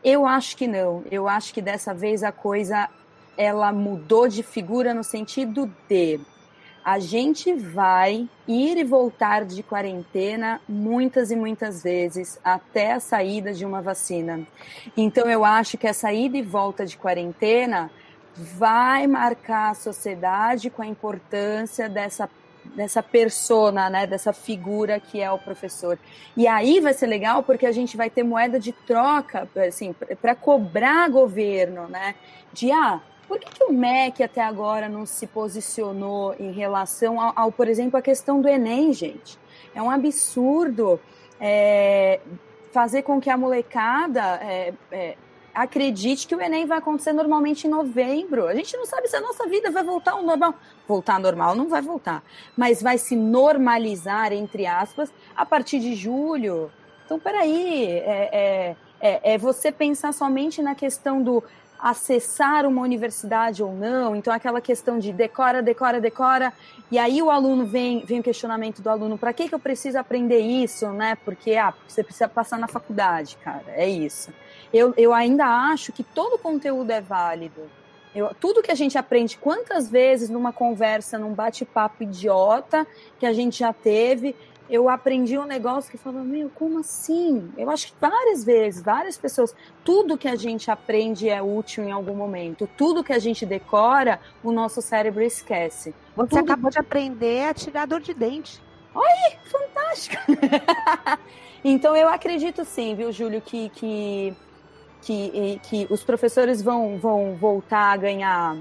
Eu 0.03 0.25
acho 0.25 0.55
que 0.55 0.67
não. 0.67 1.03
Eu 1.11 1.27
acho 1.27 1.53
que 1.53 1.61
dessa 1.61 1.93
vez 1.93 2.23
a 2.23 2.31
coisa 2.31 2.89
ela 3.37 3.71
mudou 3.71 4.27
de 4.27 4.43
figura 4.43 4.93
no 4.93 5.03
sentido 5.03 5.71
de 5.87 6.19
a 6.83 6.99
gente 6.99 7.53
vai 7.53 8.27
ir 8.47 8.77
e 8.77 8.83
voltar 8.83 9.45
de 9.45 9.61
quarentena 9.61 10.61
muitas 10.67 11.31
e 11.31 11.35
muitas 11.35 11.83
vezes 11.83 12.39
até 12.43 12.93
a 12.93 12.99
saída 12.99 13.53
de 13.53 13.65
uma 13.65 13.81
vacina. 13.81 14.45
Então 14.95 15.29
eu 15.29 15.45
acho 15.45 15.77
que 15.77 15.87
a 15.87 15.93
saída 15.93 16.37
e 16.37 16.41
volta 16.41 16.85
de 16.85 16.97
quarentena 16.97 17.91
vai 18.35 19.05
marcar 19.07 19.71
a 19.71 19.75
sociedade 19.75 20.69
com 20.69 20.81
a 20.81 20.87
importância 20.87 21.89
dessa 21.89 22.29
dessa 22.75 23.01
persona, 23.01 23.89
né, 23.89 24.05
dessa 24.05 24.31
figura 24.31 24.99
que 24.99 25.19
é 25.21 25.31
o 25.31 25.39
professor. 25.39 25.97
E 26.35 26.47
aí 26.47 26.79
vai 26.79 26.93
ser 26.93 27.07
legal 27.07 27.41
porque 27.41 27.65
a 27.65 27.71
gente 27.71 27.97
vai 27.97 28.09
ter 28.09 28.23
moeda 28.23 28.59
de 28.59 28.71
troca, 28.71 29.47
assim, 29.67 29.93
para 30.21 30.35
cobrar 30.35 31.09
governo, 31.09 31.87
né, 31.87 32.15
de 32.53 32.71
ah, 32.71 33.01
por 33.29 33.39
que, 33.39 33.51
que 33.51 33.63
o 33.63 33.71
MEC 33.71 34.23
até 34.23 34.41
agora 34.41 34.89
não 34.89 35.05
se 35.05 35.27
posicionou 35.27 36.35
em 36.39 36.51
relação 36.51 37.21
ao, 37.21 37.31
ao 37.35 37.51
por 37.51 37.67
exemplo, 37.67 37.97
a 37.97 38.01
questão 38.01 38.41
do 38.41 38.49
Enem, 38.49 38.91
gente? 38.91 39.37
É 39.73 39.81
um 39.81 39.91
absurdo 39.91 40.99
é, 41.39 42.19
fazer 42.71 43.03
com 43.03 43.21
que 43.21 43.29
a 43.29 43.37
molecada 43.37 44.39
é, 44.41 44.73
é, 44.91 45.15
acredite 45.53 46.27
que 46.27 46.35
o 46.35 46.41
Enem 46.41 46.65
vai 46.65 46.79
acontecer 46.79 47.13
normalmente 47.13 47.67
em 47.67 47.69
novembro. 47.69 48.47
A 48.47 48.55
gente 48.55 48.75
não 48.75 48.85
sabe 48.85 49.07
se 49.07 49.15
a 49.15 49.21
nossa 49.21 49.47
vida 49.47 49.69
vai 49.69 49.83
voltar 49.83 50.13
ao 50.13 50.23
normal. 50.23 50.55
Voltar 50.87 51.13
ao 51.13 51.21
normal 51.21 51.55
não 51.55 51.69
vai 51.69 51.83
voltar, 51.83 52.23
mas 52.57 52.81
vai 52.81 52.97
se 52.97 53.15
normalizar, 53.15 54.33
entre 54.33 54.65
aspas, 54.65 55.13
a 55.35 55.45
partir 55.45 55.79
de 55.79 55.93
julho. 55.93 56.71
Então, 57.05 57.19
peraí, 57.19 57.85
é, 57.85 58.29
é, 58.31 58.75
é, 58.99 59.33
é 59.33 59.37
você 59.37 59.71
pensar 59.71 60.13
somente 60.13 60.61
na 60.61 60.75
questão 60.75 61.21
do 61.21 61.43
acessar 61.81 62.65
uma 62.65 62.81
universidade 62.81 63.63
ou 63.63 63.73
não, 63.73 64.15
então 64.15 64.33
aquela 64.33 64.59
questão 64.59 64.99
de 64.99 65.13
decora, 65.13 65.61
decora, 65.61 66.01
decora, 66.01 66.53
e 66.91 66.97
aí 66.97 67.21
o 67.21 67.29
aluno 67.29 67.65
vem, 67.65 68.03
vem 68.05 68.19
o 68.19 68.23
questionamento 68.23 68.81
do 68.81 68.89
aluno, 68.89 69.17
para 69.17 69.31
que, 69.31 69.47
que 69.47 69.55
eu 69.55 69.59
preciso 69.59 69.97
aprender 69.97 70.39
isso, 70.39 70.89
né? 70.89 71.17
Porque 71.23 71.55
ah, 71.55 71.73
você 71.87 72.03
precisa 72.03 72.27
passar 72.27 72.57
na 72.57 72.67
faculdade, 72.67 73.37
cara, 73.43 73.65
é 73.67 73.87
isso. 73.87 74.33
Eu, 74.73 74.93
eu 74.97 75.13
ainda 75.13 75.45
acho 75.45 75.91
que 75.91 76.03
todo 76.03 76.37
conteúdo 76.37 76.91
é 76.91 76.99
válido. 76.99 77.61
Eu, 78.13 78.33
tudo 78.39 78.61
que 78.61 78.71
a 78.71 78.75
gente 78.75 78.97
aprende, 78.97 79.37
quantas 79.37 79.89
vezes 79.89 80.29
numa 80.29 80.51
conversa, 80.51 81.17
num 81.17 81.33
bate-papo 81.33 82.03
idiota 82.03 82.85
que 83.19 83.25
a 83.25 83.33
gente 83.33 83.59
já 83.59 83.71
teve, 83.71 84.35
eu 84.69 84.87
aprendi 84.87 85.37
um 85.37 85.45
negócio 85.45 85.89
que 85.89 85.97
falava, 85.97 86.23
meu, 86.23 86.49
como 86.49 86.79
assim? 86.79 87.51
Eu 87.57 87.69
acho 87.71 87.87
que 87.87 87.93
várias 87.99 88.43
vezes, 88.43 88.81
várias 88.81 89.17
pessoas, 89.17 89.55
tudo 89.83 90.17
que 90.17 90.27
a 90.27 90.35
gente 90.35 90.69
aprende 90.69 91.27
é 91.27 91.41
útil 91.41 91.83
em 91.83 91.91
algum 91.91 92.15
momento. 92.15 92.69
Tudo 92.77 93.03
que 93.03 93.11
a 93.11 93.19
gente 93.19 93.45
decora, 93.45 94.19
o 94.43 94.51
nosso 94.51 94.81
cérebro 94.81 95.23
esquece. 95.23 95.93
Você 96.15 96.29
tudo... 96.29 96.39
acabou 96.51 96.69
de 96.69 96.77
aprender 96.77 97.45
a 97.45 97.53
tirar 97.53 97.87
dor 97.87 98.01
de 98.01 98.13
dente. 98.13 98.61
Oi, 98.93 99.37
fantástica! 99.45 100.19
então 101.63 101.95
eu 101.95 102.07
acredito 102.07 102.63
sim, 102.63 102.95
viu, 102.95 103.11
Júlio, 103.11 103.41
que, 103.41 103.69
que, 103.69 104.35
que, 105.01 105.59
que 105.63 105.87
os 105.89 106.03
professores 106.03 106.61
vão, 106.61 106.97
vão 106.99 107.35
voltar 107.35 107.91
a 107.91 107.97
ganhar 107.97 108.57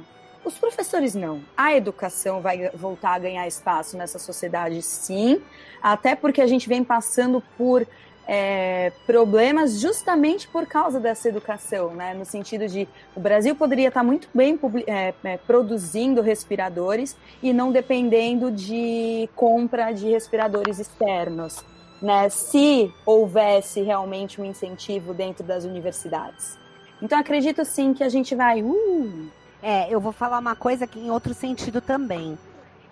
os 0.48 0.58
professores 0.58 1.14
não. 1.14 1.42
A 1.56 1.74
educação 1.74 2.40
vai 2.40 2.70
voltar 2.74 3.14
a 3.14 3.18
ganhar 3.18 3.46
espaço 3.46 3.96
nessa 3.96 4.18
sociedade, 4.18 4.82
sim, 4.82 5.40
até 5.82 6.16
porque 6.16 6.40
a 6.40 6.46
gente 6.46 6.68
vem 6.68 6.82
passando 6.82 7.42
por 7.56 7.86
é, 8.26 8.92
problemas 9.06 9.80
justamente 9.80 10.46
por 10.46 10.66
causa 10.66 11.00
dessa 11.00 11.28
educação, 11.30 11.94
né? 11.94 12.12
No 12.12 12.26
sentido 12.26 12.68
de 12.68 12.86
o 13.16 13.20
Brasil 13.20 13.56
poderia 13.56 13.88
estar 13.88 14.02
muito 14.02 14.28
bem 14.34 14.58
é, 14.86 15.14
é, 15.24 15.36
produzindo 15.38 16.20
respiradores 16.20 17.16
e 17.42 17.54
não 17.54 17.72
dependendo 17.72 18.50
de 18.50 19.30
compra 19.34 19.92
de 19.92 20.08
respiradores 20.08 20.78
externos, 20.78 21.64
né? 22.02 22.28
Se 22.28 22.92
houvesse 23.06 23.80
realmente 23.80 24.40
um 24.40 24.44
incentivo 24.44 25.14
dentro 25.14 25.42
das 25.42 25.64
universidades. 25.64 26.58
Então 27.00 27.18
acredito 27.18 27.64
sim 27.64 27.94
que 27.94 28.04
a 28.04 28.08
gente 28.10 28.34
vai 28.34 28.62
uh, 28.62 29.30
é, 29.62 29.92
eu 29.92 30.00
vou 30.00 30.12
falar 30.12 30.38
uma 30.38 30.54
coisa 30.54 30.86
que 30.86 30.98
em 30.98 31.10
outro 31.10 31.34
sentido 31.34 31.80
também. 31.80 32.38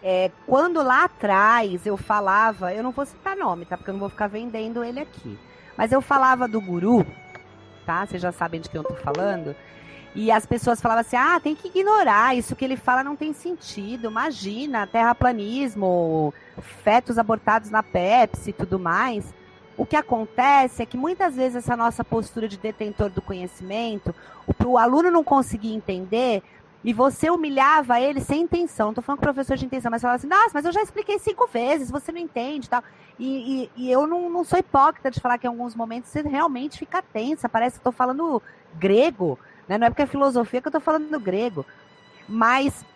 É, 0.03 0.31
quando 0.47 0.83
lá 0.83 1.05
atrás 1.05 1.87
eu 1.87 1.97
falava, 1.97 2.73
eu 2.73 2.83
não 2.83 2.93
vou 2.93 3.07
citar 3.07 3.37
nome, 3.37 3.65
tá? 3.65 3.77
Porque 3.77 3.91
eu 3.91 3.95
não 3.95 4.01
vou 4.01 4.09
ficar 4.09 4.29
vendendo 4.29 4.85
ele 4.85 5.01
aqui. 5.01 5.39
Mas 5.77 5.93
eu 5.93 6.01
falava 6.01 6.47
do 6.47 6.61
guru, 6.61 7.05
tá? 7.85 8.07
Vocês 8.07 8.23
já 8.23 8.33
sabem 8.33 8.61
de 8.61 8.69
quem 8.69 8.79
eu 8.79 8.85
tô 8.85 8.95
falando. 8.95 9.55
E 10.15 10.31
as 10.31 10.47
pessoas 10.47 10.81
falavam 10.81 11.03
assim: 11.03 11.17
ah, 11.17 11.39
tem 11.39 11.55
que 11.55 11.69
ignorar, 11.69 12.35
isso 12.35 12.57
que 12.57 12.65
ele 12.65 12.77
fala 12.77 13.05
não 13.05 13.15
tem 13.15 13.33
sentido. 13.33 14.09
Imagina, 14.09 14.87
terraplanismo, 14.87 16.33
fetos 16.83 17.19
abortados 17.19 17.71
na 17.71 17.83
Pepsi 17.83 18.51
e 18.51 18.53
tudo 18.53 18.79
mais. 18.79 19.35
O 19.77 19.85
que 19.85 19.95
acontece 19.95 20.83
é 20.83 20.87
que 20.87 20.97
muitas 20.97 21.37
vezes 21.37 21.57
essa 21.57 21.77
nossa 21.77 22.03
postura 22.03 22.49
de 22.49 22.57
detentor 22.57 23.11
do 23.11 23.21
conhecimento, 23.21 24.15
o, 24.47 24.71
o 24.71 24.79
aluno 24.79 25.11
não 25.11 25.23
conseguir 25.23 25.75
entender, 25.75 26.43
e 26.87 26.93
você 26.93 27.29
humilhava 27.29 28.01
ele 28.01 28.21
sem 28.21 28.43
intenção. 28.43 28.95
Tô 28.95 29.03
falando 29.03 29.19
com 29.19 29.25
o 29.25 29.33
professor 29.33 29.57
de 29.57 29.67
intenção, 29.67 29.91
mas 29.91 30.01
falava 30.01 30.19
assim, 30.19 30.29
nossa, 30.29 30.53
mas 30.55 30.65
eu 30.65 30.71
já 30.71 30.81
expliquei 30.81 31.19
cinco 31.19 31.49
vezes, 31.49 31.91
você 31.91 32.13
não 32.13 32.21
entende 32.21 32.71
tal. 32.71 32.81
E, 33.19 33.71
e, 33.77 33.89
e 33.89 33.91
eu 33.91 34.07
não, 34.07 34.31
não, 34.31 34.45
sou 34.45 34.57
hipócrita 34.57 35.11
de 35.11 35.19
falar 35.19 35.37
que 35.37 35.49
em 35.49 35.51
alguns 35.51 35.75
momentos 35.75 36.11
você 36.11 36.23
realmente 36.23 36.79
fica 36.79 37.03
tensa, 37.03 37.49
parece 37.49 37.73
que 37.73 37.81
estou 37.81 37.93
falando 37.93 38.41
grego, 38.77 39.37
né? 39.67 39.77
Não 39.77 39.89
é 39.89 39.91
porque 39.91 40.03
é 40.03 40.07
filosofia 40.07 40.61
que 40.61 40.69
eu 40.69 40.71
estou 40.71 40.81
falando 40.81 41.19
grego. 41.19 41.67
Mas 42.29 42.87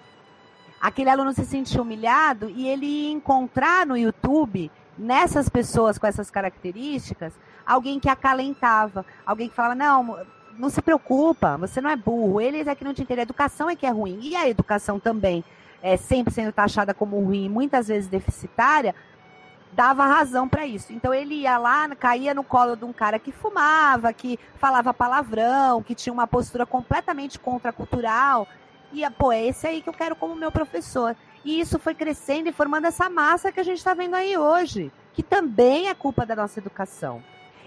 aquele 0.80 1.10
aluno 1.10 1.32
se 1.32 1.44
sentiu 1.44 1.82
humilhado 1.82 2.48
e 2.48 2.68
ele 2.68 3.10
encontrar 3.10 3.84
no 3.84 3.96
YouTube 3.96 4.70
nessas 4.96 5.48
pessoas 5.48 5.98
com 5.98 6.06
essas 6.06 6.30
características, 6.30 7.32
alguém 7.66 7.98
que 7.98 8.08
acalentava, 8.08 9.04
alguém 9.26 9.48
que 9.48 9.54
falava, 9.56 9.74
não, 9.74 10.16
não 10.60 10.68
se 10.68 10.82
preocupa, 10.82 11.56
você 11.56 11.80
não 11.80 11.90
é 11.90 11.96
burro, 11.96 12.40
eles 12.40 12.66
é 12.66 12.74
que 12.74 12.84
não 12.84 12.94
te 12.94 13.02
entendem, 13.02 13.22
a 13.22 13.24
educação 13.24 13.68
é 13.70 13.74
que 13.74 13.86
é 13.86 13.90
ruim, 13.90 14.18
e 14.22 14.36
a 14.36 14.48
educação 14.48 15.00
também 15.00 15.42
é 15.82 15.96
sempre 15.96 16.32
sendo 16.32 16.52
taxada 16.52 16.92
como 16.92 17.18
ruim, 17.18 17.48
muitas 17.48 17.88
vezes 17.88 18.08
deficitária, 18.08 18.94
dava 19.72 20.04
razão 20.04 20.48
para 20.48 20.66
isso. 20.66 20.92
Então 20.92 21.14
ele 21.14 21.34
ia 21.36 21.56
lá, 21.56 21.88
caía 21.96 22.34
no 22.34 22.44
colo 22.44 22.76
de 22.76 22.84
um 22.84 22.92
cara 22.92 23.18
que 23.18 23.32
fumava, 23.32 24.12
que 24.12 24.38
falava 24.56 24.92
palavrão, 24.92 25.82
que 25.82 25.94
tinha 25.94 26.12
uma 26.12 26.26
postura 26.26 26.66
completamente 26.66 27.38
contracultural, 27.38 28.46
e 28.92 29.08
pô, 29.10 29.32
é 29.32 29.46
esse 29.46 29.66
aí 29.66 29.80
que 29.80 29.88
eu 29.88 29.94
quero 29.94 30.14
como 30.16 30.34
meu 30.34 30.52
professor. 30.52 31.16
E 31.44 31.58
isso 31.58 31.78
foi 31.78 31.94
crescendo 31.94 32.48
e 32.48 32.52
formando 32.52 32.86
essa 32.86 33.08
massa 33.08 33.50
que 33.50 33.60
a 33.60 33.62
gente 33.62 33.78
está 33.78 33.94
vendo 33.94 34.14
aí 34.14 34.36
hoje, 34.36 34.92
que 35.14 35.22
também 35.22 35.88
é 35.88 35.94
culpa 35.94 36.26
da 36.26 36.36
nossa 36.36 36.58
educação. 36.58 37.22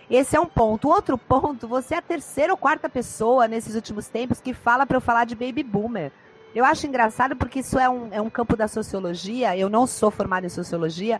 Esse 0.10 0.36
é 0.36 0.39
um 0.39 0.45
ponto. 0.45 0.89
Outro 0.89 1.18
ponto, 1.18 1.68
você 1.68 1.95
é 1.95 1.97
a 1.97 2.01
terceira 2.01 2.54
ou 2.54 2.58
quarta 2.58 2.89
pessoa 2.89 3.47
nesses 3.47 3.76
últimos 3.76 4.08
tempos 4.08 4.41
que 4.41 4.54
fala 4.54 4.86
para 4.86 4.97
eu 4.97 5.01
falar 5.01 5.26
de 5.26 5.36
baby 5.36 5.64
boomer. 5.64 6.12
Eu 6.54 6.66
acho 6.66 6.86
engraçado 6.86 7.36
porque 7.36 7.60
isso 7.60 7.80
é 7.80 7.89
um, 7.89 8.10
é 8.12 8.22
um 8.22 8.30
campo 8.30 8.56
da 8.56 8.68
sociologia, 8.68 9.58
eu 9.58 9.70
não 9.70 9.88
sou 9.88 10.12
formada 10.12 10.45
em 10.45 10.49
sociologia, 10.49 11.20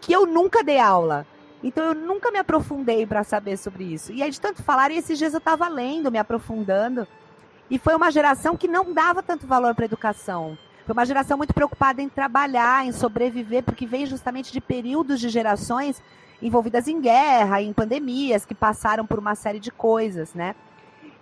que 0.00 0.12
eu 0.12 0.24
nunca 0.24 0.62
dei 0.62 0.78
aula. 0.78 1.26
Então 1.64 1.84
eu 1.86 1.94
nunca 1.94 2.30
me 2.30 2.38
aprofundei 2.38 3.04
para 3.04 3.24
saber 3.24 3.56
sobre 3.56 3.82
isso. 3.82 4.12
E 4.12 4.22
aí 4.22 4.30
de 4.30 4.40
tanto 4.40 4.62
falar, 4.62 4.92
e 4.92 4.98
esses 4.98 5.18
dias 5.18 5.32
eu 5.32 5.38
estava 5.38 5.68
lendo, 5.68 6.12
me 6.12 6.18
aprofundando, 6.18 7.08
e 7.68 7.78
foi 7.78 7.94
uma 7.96 8.10
geração 8.10 8.56
que 8.56 8.68
não 8.68 8.92
dava 8.92 9.22
tanto 9.22 9.46
valor 9.46 9.74
para 9.74 9.84
educação. 9.84 10.56
Foi 10.86 10.92
uma 10.92 11.04
geração 11.04 11.36
muito 11.36 11.52
preocupada 11.52 12.00
em 12.00 12.08
trabalhar, 12.08 12.86
em 12.86 12.92
sobreviver, 12.92 13.64
porque 13.64 13.84
vem 13.84 14.06
justamente 14.06 14.52
de 14.52 14.60
períodos 14.60 15.20
de 15.20 15.28
gerações 15.28 16.00
envolvidas 16.40 16.88
em 16.88 17.00
guerra, 17.00 17.60
em 17.60 17.72
pandemias, 17.72 18.44
que 18.44 18.54
passaram 18.54 19.06
por 19.06 19.18
uma 19.18 19.34
série 19.34 19.58
de 19.58 19.70
coisas, 19.70 20.34
né? 20.34 20.54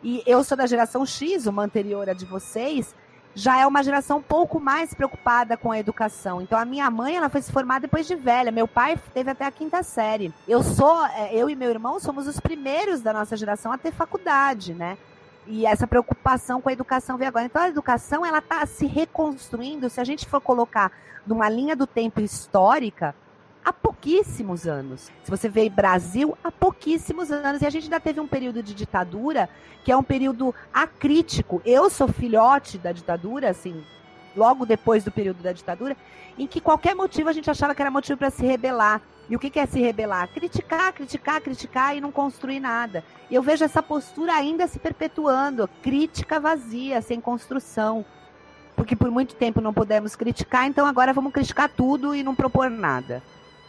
E 0.03 0.23
eu 0.27 0.45
sou 0.45 0.57
da 0.57 0.67
geração 0.67 1.05
X, 1.07 1.47
uma 1.47 1.62
anterior 1.62 2.09
a 2.09 2.12
de 2.12 2.25
vocês, 2.25 2.95
já 3.35 3.59
é 3.59 3.67
uma 3.67 3.83
geração 3.83 4.19
um 4.19 4.23
pouco 4.23 4.59
mais 4.59 4.95
preocupada 4.95 5.57
com 5.57 5.71
a 5.71 5.79
educação. 5.79 6.41
Então 6.41 6.59
a 6.59 6.64
minha 6.64 6.91
mãe, 6.91 7.17
ela 7.17 7.29
foi 7.29 7.43
se 7.43 7.53
formar 7.53 7.81
depois 7.81 8.07
de 8.07 8.14
velha. 8.14 8.51
Meu 8.51 8.67
pai 8.67 8.99
teve 9.12 9.31
até 9.31 9.45
a 9.45 9.51
quinta 9.51 9.83
série. 9.83 10.33
Eu 10.49 10.62
sou, 10.62 11.05
é, 11.07 11.35
eu 11.35 11.51
e 11.51 11.55
meu 11.55 11.71
irmão 11.71 12.01
somos 12.01 12.27
os 12.27 12.41
primeiros 12.41 13.01
da 13.01 13.12
nossa 13.12 13.37
geração 13.37 13.73
a 13.73 13.79
ter 13.79 13.93
faculdade, 13.93 14.75
né? 14.75 14.97
E 15.47 15.64
essa 15.64 15.87
preocupação 15.87 16.61
com 16.61 16.69
a 16.69 16.73
educação 16.73 17.17
veio 17.17 17.29
agora. 17.29 17.45
Então, 17.45 17.62
a 17.62 17.69
educação 17.69 18.27
ela 18.27 18.39
está 18.39 18.67
se 18.67 18.87
reconstruindo. 18.87 19.89
Se 19.89 20.01
a 20.01 20.05
gente 20.05 20.27
for 20.27 20.41
colocar 20.41 20.91
numa 21.27 21.49
linha 21.49 21.77
do 21.77 21.87
tempo 21.87 22.21
histórica, 22.21 23.14
há 23.67 23.73
pouquíssimos 23.73 24.64
anos. 24.64 25.11
Se 25.25 25.29
você 25.29 25.49
vê 25.49 25.69
Brasil, 25.69 26.39
há 26.45 26.53
pouquíssimos 26.53 27.33
anos. 27.33 27.61
E 27.61 27.67
a 27.67 27.71
gente 27.71 27.85
ainda 27.85 27.99
teve 27.99 28.21
um 28.21 28.27
período 28.29 28.62
de 28.62 28.73
ditadura 28.73 29.49
que 29.83 29.91
é 29.91 29.97
um 29.97 30.05
período 30.05 30.55
acrítico. 30.73 31.61
Eu 31.64 31.91
sou 31.91 32.07
filhote 32.07 32.79
da 32.79 32.93
ditadura, 32.93 33.51
assim, 33.51 33.85
logo 34.37 34.64
depois 34.64 35.03
do 35.03 35.11
período 35.11 35.43
da 35.43 35.53
ditadura, 35.53 35.97
em 36.39 36.47
que 36.47 36.61
qualquer 36.61 36.95
motivo 36.95 37.29
a 37.29 37.33
gente 37.33 37.51
achava 37.51 37.75
que 37.75 37.83
era 37.83 37.91
motivo 37.91 38.17
para 38.17 38.31
se 38.31 38.47
rebelar. 38.47 39.03
E 39.29 39.35
o 39.35 39.39
que 39.41 39.59
é 39.59 39.67
se 39.67 39.81
rebelar? 39.81 40.29
Criticar, 40.29 40.93
criticar, 40.93 41.41
criticar 41.41 41.97
e 41.97 42.01
não 42.01 42.12
construir 42.12 42.61
nada. 42.61 43.03
E 43.29 43.35
eu 43.35 43.43
vejo 43.43 43.64
essa 43.64 43.83
postura 43.83 44.33
ainda 44.33 44.69
se 44.69 44.79
perpetuando, 44.79 45.69
crítica 45.83 46.39
vazia, 46.39 47.03
sem 47.03 47.21
construção. 47.21 48.05
Porque 48.77 48.95
por 48.95 49.11
muito 49.11 49.35
tempo 49.35 49.61
não 49.61 49.75
pudemos 49.75 50.14
criticar, 50.14 50.67
então 50.67 50.87
agora 50.87 51.12
vamos 51.12 51.33
criticar 51.33 51.69
tudo 51.69 52.14
e 52.14 52.23
não 52.23 52.35
propor 52.35 52.71
nada, 52.71 53.23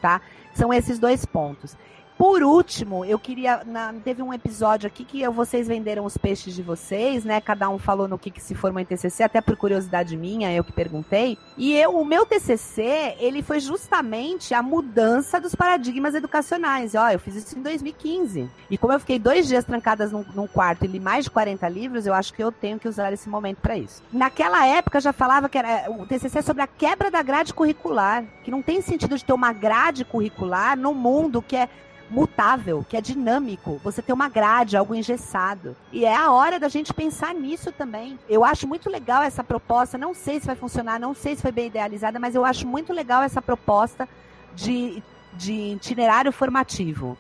tá? 0.08 0.22
São 0.54 0.74
esses 0.74 0.98
dois 0.98 1.26
pontos. 1.26 1.76
Por 2.18 2.42
último, 2.42 3.06
eu 3.06 3.20
queria. 3.20 3.62
Na, 3.64 3.94
teve 3.94 4.24
um 4.24 4.34
episódio 4.34 4.88
aqui 4.88 5.06
que 5.06 5.22
eu, 5.22 5.32
vocês 5.32 5.68
venderam 5.68 6.04
os 6.04 6.18
peixes 6.18 6.56
de 6.56 6.64
vocês, 6.64 7.24
né? 7.24 7.40
Cada 7.40 7.70
um 7.70 7.78
falou 7.78 8.08
no 8.08 8.18
que, 8.18 8.32
que 8.32 8.42
se 8.42 8.56
formou 8.56 8.82
em 8.82 8.86
TCC, 8.86 9.24
até 9.24 9.40
por 9.40 9.56
curiosidade 9.56 10.18
minha, 10.18 10.52
eu 10.52 10.64
que 10.64 10.72
perguntei. 10.72 11.38
E 11.56 11.76
eu, 11.76 11.92
o 11.96 12.04
meu 12.04 12.26
TCC, 12.26 13.16
ele 13.20 13.44
foi 13.44 13.60
justamente 13.60 14.54
a 14.56 14.64
mudança 14.64 15.40
dos 15.40 15.54
paradigmas 15.54 16.16
educacionais. 16.16 16.96
Ó, 16.96 17.08
eu 17.10 17.20
fiz 17.20 17.36
isso 17.36 17.58
em 17.58 17.62
2015. 17.62 18.50
E 18.70 18.78
como 18.78 18.94
eu 18.94 19.00
fiquei 19.00 19.20
dois 19.20 19.48
dias 19.48 19.64
trancadas 19.64 20.12
num, 20.12 20.26
num 20.34 20.48
quarto 20.48 20.86
e 20.86 20.88
li 20.88 21.00
mais 21.00 21.26
de 21.26 21.32
40 21.32 21.70
livros, 21.70 22.08
eu 22.08 22.16
acho 22.16 22.34
que 22.34 22.44
eu 22.44 22.52
tenho 22.52 22.80
que 22.80 22.88
usar 22.88 23.14
esse 23.14 23.30
momento 23.30 23.58
para 23.58 23.78
isso. 23.78 24.02
Naquela 24.12 24.66
época 24.66 25.00
já 25.00 25.14
falava 25.14 25.48
que 25.48 25.58
era 25.58 25.92
o 25.92 26.06
TCC 26.06 26.40
é 26.40 26.42
sobre 26.42 26.64
a 26.64 26.68
quebra 26.68 27.12
da 27.12 27.22
grade 27.22 27.54
curricular, 27.54 28.24
que 28.44 28.52
não 28.52 28.62
tem 28.62 28.82
sentido 28.82 29.18
de 29.18 29.24
ter 29.24 29.34
uma 29.34 29.54
grade 29.54 30.04
curricular 30.04 30.78
no 30.78 30.94
mundo 30.94 31.42
que 31.42 31.56
é 31.56 31.70
mutável, 32.10 32.86
que 32.88 32.96
é 32.96 33.02
dinâmico. 33.02 33.80
Você 33.84 34.02
tem 34.02 34.14
uma 34.14 34.30
grade, 34.30 34.78
algo 34.78 34.96
engessado. 34.96 35.76
E 35.92 36.06
é 36.06 36.16
a 36.16 36.32
hora 36.32 36.60
da 36.60 36.68
gente 36.68 36.94
pensar 36.94 37.34
nisso 37.34 37.72
também. 37.72 38.18
Eu 38.30 38.44
acho 38.44 38.68
muito 38.68 38.90
legal 38.90 39.24
essa 39.24 39.44
proposta. 39.44 39.98
Não 39.98 40.14
sei 40.14 40.40
se 40.40 40.48
vai 40.48 40.56
funcionar, 40.56 41.00
não 41.00 41.14
sei 41.14 41.36
se 41.36 41.42
foi 41.42 41.52
bem 41.52 41.68
idealizada, 41.68 42.20
mas 42.20 42.36
eu 42.36 42.46
acho 42.46 42.68
muito 42.68 42.94
legal 42.94 43.24
essa 43.24 43.42
proposta 43.42 44.08
de, 44.56 45.04
de 45.34 45.54
itinerário 45.74 46.32
formativo. 46.32 47.18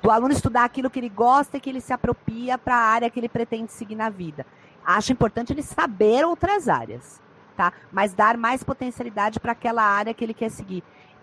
Do 0.00 0.10
aluno 0.10 0.32
estudar 0.32 0.64
aquilo 0.64 0.90
que 0.90 0.98
ele 0.98 1.08
gosta 1.08 1.56
e 1.56 1.60
que 1.60 1.70
ele 1.70 1.80
se 1.80 1.92
apropria 1.92 2.58
para 2.58 2.74
a 2.74 2.80
área 2.80 3.10
que 3.10 3.20
ele 3.20 3.28
pretende 3.28 3.72
seguir 3.72 3.94
na 3.94 4.10
vida. 4.10 4.44
Acho 4.84 5.12
importante 5.12 5.52
ele 5.52 5.62
saber 5.62 6.24
outras 6.24 6.68
áreas, 6.68 7.20
tá? 7.56 7.72
Mas 7.92 8.12
dar 8.12 8.36
mais 8.36 8.64
potencialidade 8.64 9.38
para 9.38 9.52
aquela 9.52 9.82
área 9.82 10.12
que 10.12 10.24
ele 10.24 10.34
quer 10.34 10.50
seguir 10.50 10.82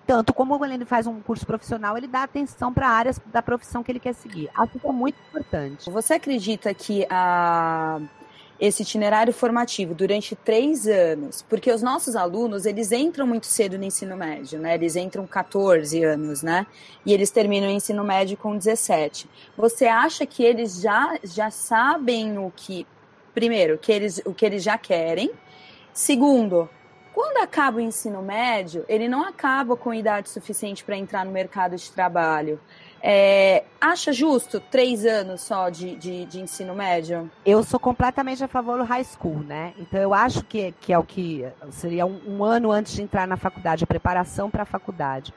tanto 0.09 0.33
como 0.33 0.65
ele 0.65 0.85
faz 0.85 1.05
um 1.05 1.21
curso 1.21 1.45
profissional, 1.45 1.95
ele 1.95 2.07
dá 2.07 2.23
atenção 2.23 2.73
para 2.73 2.89
áreas 2.89 3.21
da 3.27 3.43
profissão 3.43 3.83
que 3.83 3.91
ele 3.91 3.99
quer 3.99 4.15
seguir. 4.15 4.49
Acho 4.55 4.79
que 4.79 4.87
é 4.87 4.91
muito 4.91 5.15
importante. 5.29 5.87
Você 5.91 6.15
acredita 6.15 6.73
que 6.73 7.05
a 7.11 8.01
esse 8.59 8.81
itinerário 8.81 9.31
formativo 9.31 9.93
durante 9.93 10.35
três 10.35 10.87
anos, 10.87 11.45
porque 11.47 11.71
os 11.71 11.83
nossos 11.83 12.15
alunos, 12.15 12.65
eles 12.65 12.91
entram 12.91 13.27
muito 13.27 13.45
cedo 13.45 13.77
no 13.77 13.83
ensino 13.83 14.17
médio, 14.17 14.59
né? 14.59 14.73
Eles 14.73 14.95
entram 14.95 15.27
14 15.27 16.03
anos, 16.03 16.41
né? 16.41 16.65
E 17.05 17.13
eles 17.13 17.29
terminam 17.29 17.69
o 17.69 17.71
ensino 17.71 18.03
médio 18.03 18.35
com 18.35 18.57
17. 18.57 19.29
Você 19.55 19.85
acha 19.85 20.25
que 20.25 20.43
eles 20.43 20.81
já, 20.81 21.19
já 21.23 21.51
sabem 21.51 22.39
o 22.39 22.51
que, 22.53 22.85
primeiro, 23.31 23.77
que 23.77 23.91
eles, 23.91 24.19
o 24.25 24.33
que 24.33 24.43
eles 24.43 24.63
já 24.63 24.75
querem? 24.75 25.31
Segundo, 25.93 26.67
quando 27.19 27.43
acaba 27.43 27.79
o 27.79 27.81
ensino 27.81 28.21
médio, 28.21 28.85
ele 28.87 29.09
não 29.09 29.25
acaba 29.25 29.75
com 29.75 29.93
idade 29.93 30.29
suficiente 30.29 30.85
para 30.85 30.95
entrar 30.95 31.25
no 31.25 31.31
mercado 31.31 31.75
de 31.75 31.91
trabalho. 31.91 32.57
É, 33.03 33.65
acha 33.81 34.13
justo 34.13 34.61
três 34.61 35.05
anos 35.05 35.41
só 35.41 35.67
de, 35.67 35.97
de, 35.97 36.23
de, 36.23 36.39
ensino 36.39 36.73
médio? 36.73 37.29
Eu 37.45 37.61
sou 37.61 37.77
completamente 37.77 38.41
a 38.41 38.47
favor 38.47 38.77
do 38.77 38.85
high 38.85 39.03
school, 39.03 39.39
né? 39.43 39.73
Então 39.77 39.99
eu 39.99 40.13
acho 40.13 40.45
que, 40.45 40.73
que 40.79 40.93
é 40.93 40.97
o 40.97 41.03
que 41.03 41.45
seria 41.71 42.05
um, 42.05 42.21
um 42.25 42.41
ano 42.41 42.71
antes 42.71 42.93
de 42.93 43.01
entrar 43.01 43.27
na 43.27 43.35
faculdade, 43.35 43.83
a 43.83 43.87
preparação 43.87 44.49
para 44.49 44.63
a 44.63 44.65
faculdade. 44.65 45.33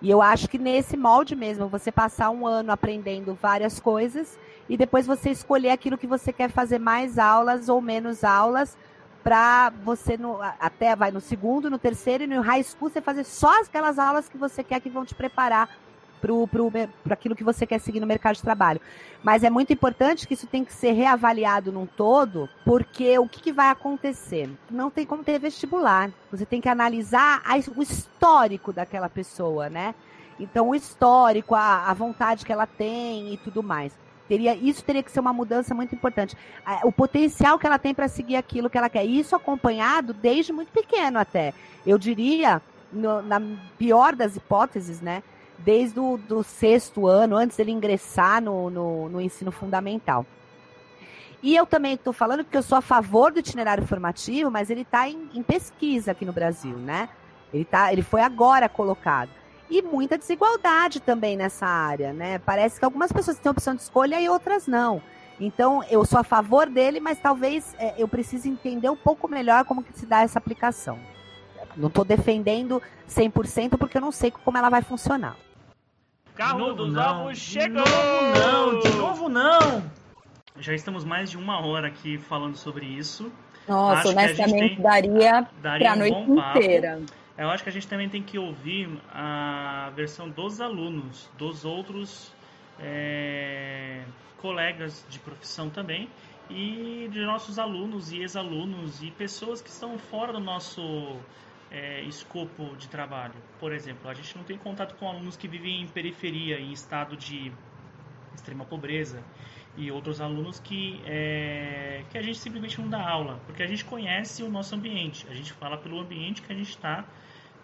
E 0.00 0.08
eu 0.08 0.22
acho 0.22 0.48
que 0.48 0.56
nesse 0.56 0.96
molde 0.96 1.34
mesmo, 1.34 1.66
você 1.66 1.90
passar 1.90 2.30
um 2.30 2.46
ano 2.46 2.70
aprendendo 2.70 3.34
várias 3.34 3.80
coisas 3.80 4.38
e 4.68 4.76
depois 4.76 5.04
você 5.04 5.30
escolher 5.30 5.70
aquilo 5.70 5.98
que 5.98 6.06
você 6.06 6.32
quer 6.32 6.48
fazer 6.48 6.78
mais 6.78 7.18
aulas 7.18 7.68
ou 7.68 7.80
menos 7.80 8.22
aulas 8.22 8.76
para 9.24 9.70
você 9.82 10.18
no, 10.18 10.38
até 10.60 10.94
vai 10.94 11.10
no 11.10 11.20
segundo, 11.20 11.70
no 11.70 11.78
terceiro 11.78 12.24
e 12.24 12.26
no 12.26 12.42
high 12.42 12.62
school 12.62 12.90
você 12.90 13.00
fazer 13.00 13.24
só 13.24 13.62
aquelas 13.62 13.98
aulas 13.98 14.28
que 14.28 14.36
você 14.36 14.62
quer 14.62 14.80
que 14.80 14.90
vão 14.90 15.04
te 15.04 15.14
preparar 15.14 15.68
para 17.02 17.14
aquilo 17.14 17.36
que 17.36 17.44
você 17.44 17.66
quer 17.66 17.78
seguir 17.78 18.00
no 18.00 18.06
mercado 18.06 18.36
de 18.36 18.42
trabalho. 18.42 18.80
Mas 19.22 19.44
é 19.44 19.50
muito 19.50 19.72
importante 19.72 20.26
que 20.26 20.34
isso 20.34 20.46
tem 20.46 20.64
que 20.64 20.72
ser 20.72 20.92
reavaliado 20.92 21.70
num 21.72 21.86
todo, 21.86 22.48
porque 22.64 23.18
o 23.18 23.28
que, 23.28 23.40
que 23.40 23.52
vai 23.52 23.68
acontecer? 23.68 24.50
Não 24.70 24.90
tem 24.90 25.04
como 25.04 25.24
ter 25.24 25.38
vestibular. 25.38 26.10
Você 26.30 26.46
tem 26.46 26.60
que 26.60 26.68
analisar 26.68 27.42
a, 27.44 27.56
o 27.76 27.82
histórico 27.82 28.72
daquela 28.72 29.08
pessoa, 29.08 29.68
né? 29.68 29.94
Então, 30.38 30.70
o 30.70 30.74
histórico, 30.74 31.54
a, 31.54 31.90
a 31.90 31.94
vontade 31.94 32.44
que 32.44 32.52
ela 32.52 32.66
tem 32.66 33.34
e 33.34 33.36
tudo 33.36 33.62
mais. 33.62 33.92
Teria, 34.28 34.54
isso 34.54 34.82
teria 34.82 35.02
que 35.02 35.10
ser 35.10 35.20
uma 35.20 35.32
mudança 35.32 35.74
muito 35.74 35.94
importante. 35.94 36.36
O 36.84 36.90
potencial 36.90 37.58
que 37.58 37.66
ela 37.66 37.78
tem 37.78 37.94
para 37.94 38.08
seguir 38.08 38.36
aquilo 38.36 38.70
que 38.70 38.78
ela 38.78 38.88
quer. 38.88 39.04
Isso 39.04 39.36
acompanhado 39.36 40.14
desde 40.14 40.52
muito 40.52 40.72
pequeno 40.72 41.18
até. 41.18 41.52
Eu 41.86 41.98
diria, 41.98 42.62
no, 42.90 43.20
na 43.20 43.40
pior 43.76 44.14
das 44.14 44.36
hipóteses, 44.36 45.00
né? 45.00 45.22
Desde 45.58 46.00
o 46.00 46.16
do 46.16 46.42
sexto 46.42 47.06
ano, 47.06 47.36
antes 47.36 47.56
dele 47.56 47.70
ingressar 47.70 48.42
no, 48.42 48.70
no, 48.70 49.08
no 49.08 49.20
ensino 49.20 49.52
fundamental. 49.52 50.26
E 51.42 51.54
eu 51.54 51.66
também 51.66 51.92
estou 51.92 52.12
falando 52.12 52.42
porque 52.42 52.56
eu 52.56 52.62
sou 52.62 52.78
a 52.78 52.80
favor 52.80 53.30
do 53.30 53.38
itinerário 53.38 53.86
formativo, 53.86 54.50
mas 54.50 54.70
ele 54.70 54.80
está 54.80 55.06
em, 55.06 55.28
em, 55.34 55.42
pesquisa 55.42 56.12
aqui 56.12 56.24
no 56.24 56.32
Brasil, 56.32 56.74
né? 56.78 57.10
Ele, 57.52 57.66
tá, 57.66 57.92
ele 57.92 58.00
foi 58.00 58.22
agora 58.22 58.66
colocado. 58.66 59.28
E 59.70 59.82
muita 59.82 60.18
desigualdade 60.18 61.00
também 61.00 61.36
nessa 61.36 61.66
área, 61.66 62.12
né? 62.12 62.38
Parece 62.38 62.78
que 62.78 62.84
algumas 62.84 63.10
pessoas 63.10 63.38
têm 63.38 63.50
opção 63.50 63.74
de 63.74 63.82
escolha 63.82 64.20
e 64.20 64.28
outras 64.28 64.66
não. 64.66 65.02
Então, 65.40 65.82
eu 65.90 66.04
sou 66.04 66.18
a 66.18 66.24
favor 66.24 66.68
dele, 66.68 67.00
mas 67.00 67.18
talvez 67.18 67.74
é, 67.78 67.94
eu 67.98 68.06
precise 68.06 68.48
entender 68.48 68.88
um 68.88 68.96
pouco 68.96 69.26
melhor 69.28 69.64
como 69.64 69.82
que 69.82 69.98
se 69.98 70.06
dá 70.06 70.20
essa 70.20 70.38
aplicação. 70.38 70.98
Não 71.76 71.88
estou 71.88 72.04
defendendo 72.04 72.80
100% 73.08 73.76
porque 73.78 73.96
eu 73.96 74.00
não 74.00 74.12
sei 74.12 74.30
como 74.30 74.56
ela 74.56 74.68
vai 74.68 74.82
funcionar. 74.82 75.36
Carro 76.34 76.72
dos 76.72 76.96
ovos 76.96 77.38
chegou! 77.38 77.82
De 77.82 77.90
novo 77.90 78.38
não, 78.38 78.78
de 78.80 78.96
novo 78.96 79.28
não! 79.28 79.90
Já 80.58 80.72
estamos 80.72 81.04
mais 81.04 81.30
de 81.30 81.36
uma 81.36 81.64
hora 81.64 81.88
aqui 81.88 82.16
falando 82.16 82.56
sobre 82.56 82.86
isso. 82.86 83.32
Nossa, 83.66 84.00
acho 84.00 84.08
honestamente, 84.10 84.76
tem, 84.76 84.82
daria, 84.82 85.48
daria 85.60 85.86
pra 85.86 85.94
um 85.94 85.98
noite 85.98 86.30
inteira. 86.30 87.02
Eu 87.36 87.50
acho 87.50 87.64
que 87.64 87.68
a 87.68 87.72
gente 87.72 87.88
também 87.88 88.08
tem 88.08 88.22
que 88.22 88.38
ouvir 88.38 88.88
a 89.12 89.90
versão 89.96 90.30
dos 90.30 90.60
alunos, 90.60 91.28
dos 91.36 91.64
outros 91.64 92.32
é, 92.78 94.04
colegas 94.38 95.04
de 95.10 95.18
profissão 95.18 95.68
também, 95.68 96.08
e 96.48 97.08
de 97.10 97.24
nossos 97.24 97.58
alunos 97.58 98.12
e 98.12 98.18
ex-alunos 98.20 99.02
e 99.02 99.10
pessoas 99.10 99.60
que 99.60 99.68
estão 99.68 99.98
fora 99.98 100.32
do 100.32 100.38
nosso 100.38 101.18
é, 101.72 102.02
escopo 102.02 102.76
de 102.76 102.88
trabalho. 102.88 103.34
Por 103.58 103.72
exemplo, 103.72 104.08
a 104.08 104.14
gente 104.14 104.36
não 104.36 104.44
tem 104.44 104.56
contato 104.56 104.94
com 104.94 105.08
alunos 105.08 105.36
que 105.36 105.48
vivem 105.48 105.82
em 105.82 105.88
periferia, 105.88 106.60
em 106.60 106.70
estado 106.70 107.16
de 107.16 107.50
extrema 108.32 108.64
pobreza 108.64 109.24
e 109.76 109.90
outros 109.90 110.20
alunos 110.20 110.60
que, 110.60 111.02
é, 111.04 112.04
que 112.10 112.16
a 112.16 112.22
gente 112.22 112.38
simplesmente 112.38 112.80
não 112.80 112.88
dá 112.88 113.08
aula, 113.08 113.40
porque 113.46 113.62
a 113.62 113.66
gente 113.66 113.84
conhece 113.84 114.42
o 114.42 114.50
nosso 114.50 114.74
ambiente, 114.74 115.26
a 115.28 115.34
gente 115.34 115.52
fala 115.52 115.76
pelo 115.76 115.98
ambiente 115.98 116.42
que 116.42 116.52
a 116.52 116.54
gente 116.54 116.70
está 116.70 117.04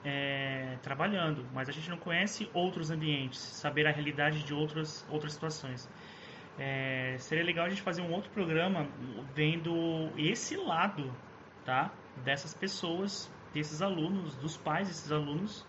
é, 0.04 0.76
trabalhando, 0.82 1.46
mas 1.54 1.68
a 1.68 1.72
gente 1.72 1.88
não 1.88 1.96
conhece 1.96 2.50
outros 2.52 2.90
ambientes, 2.90 3.38
saber 3.38 3.86
a 3.86 3.92
realidade 3.92 4.42
de 4.42 4.52
outras, 4.52 5.06
outras 5.08 5.32
situações. 5.32 5.88
É, 6.58 7.16
seria 7.18 7.44
legal 7.44 7.66
a 7.66 7.68
gente 7.68 7.82
fazer 7.82 8.02
um 8.02 8.12
outro 8.12 8.30
programa 8.30 8.88
vendo 9.34 10.10
esse 10.16 10.56
lado 10.56 11.10
tá, 11.64 11.92
dessas 12.24 12.52
pessoas, 12.52 13.32
desses 13.54 13.80
alunos, 13.80 14.36
dos 14.36 14.56
pais 14.56 14.88
desses 14.88 15.12
alunos, 15.12 15.64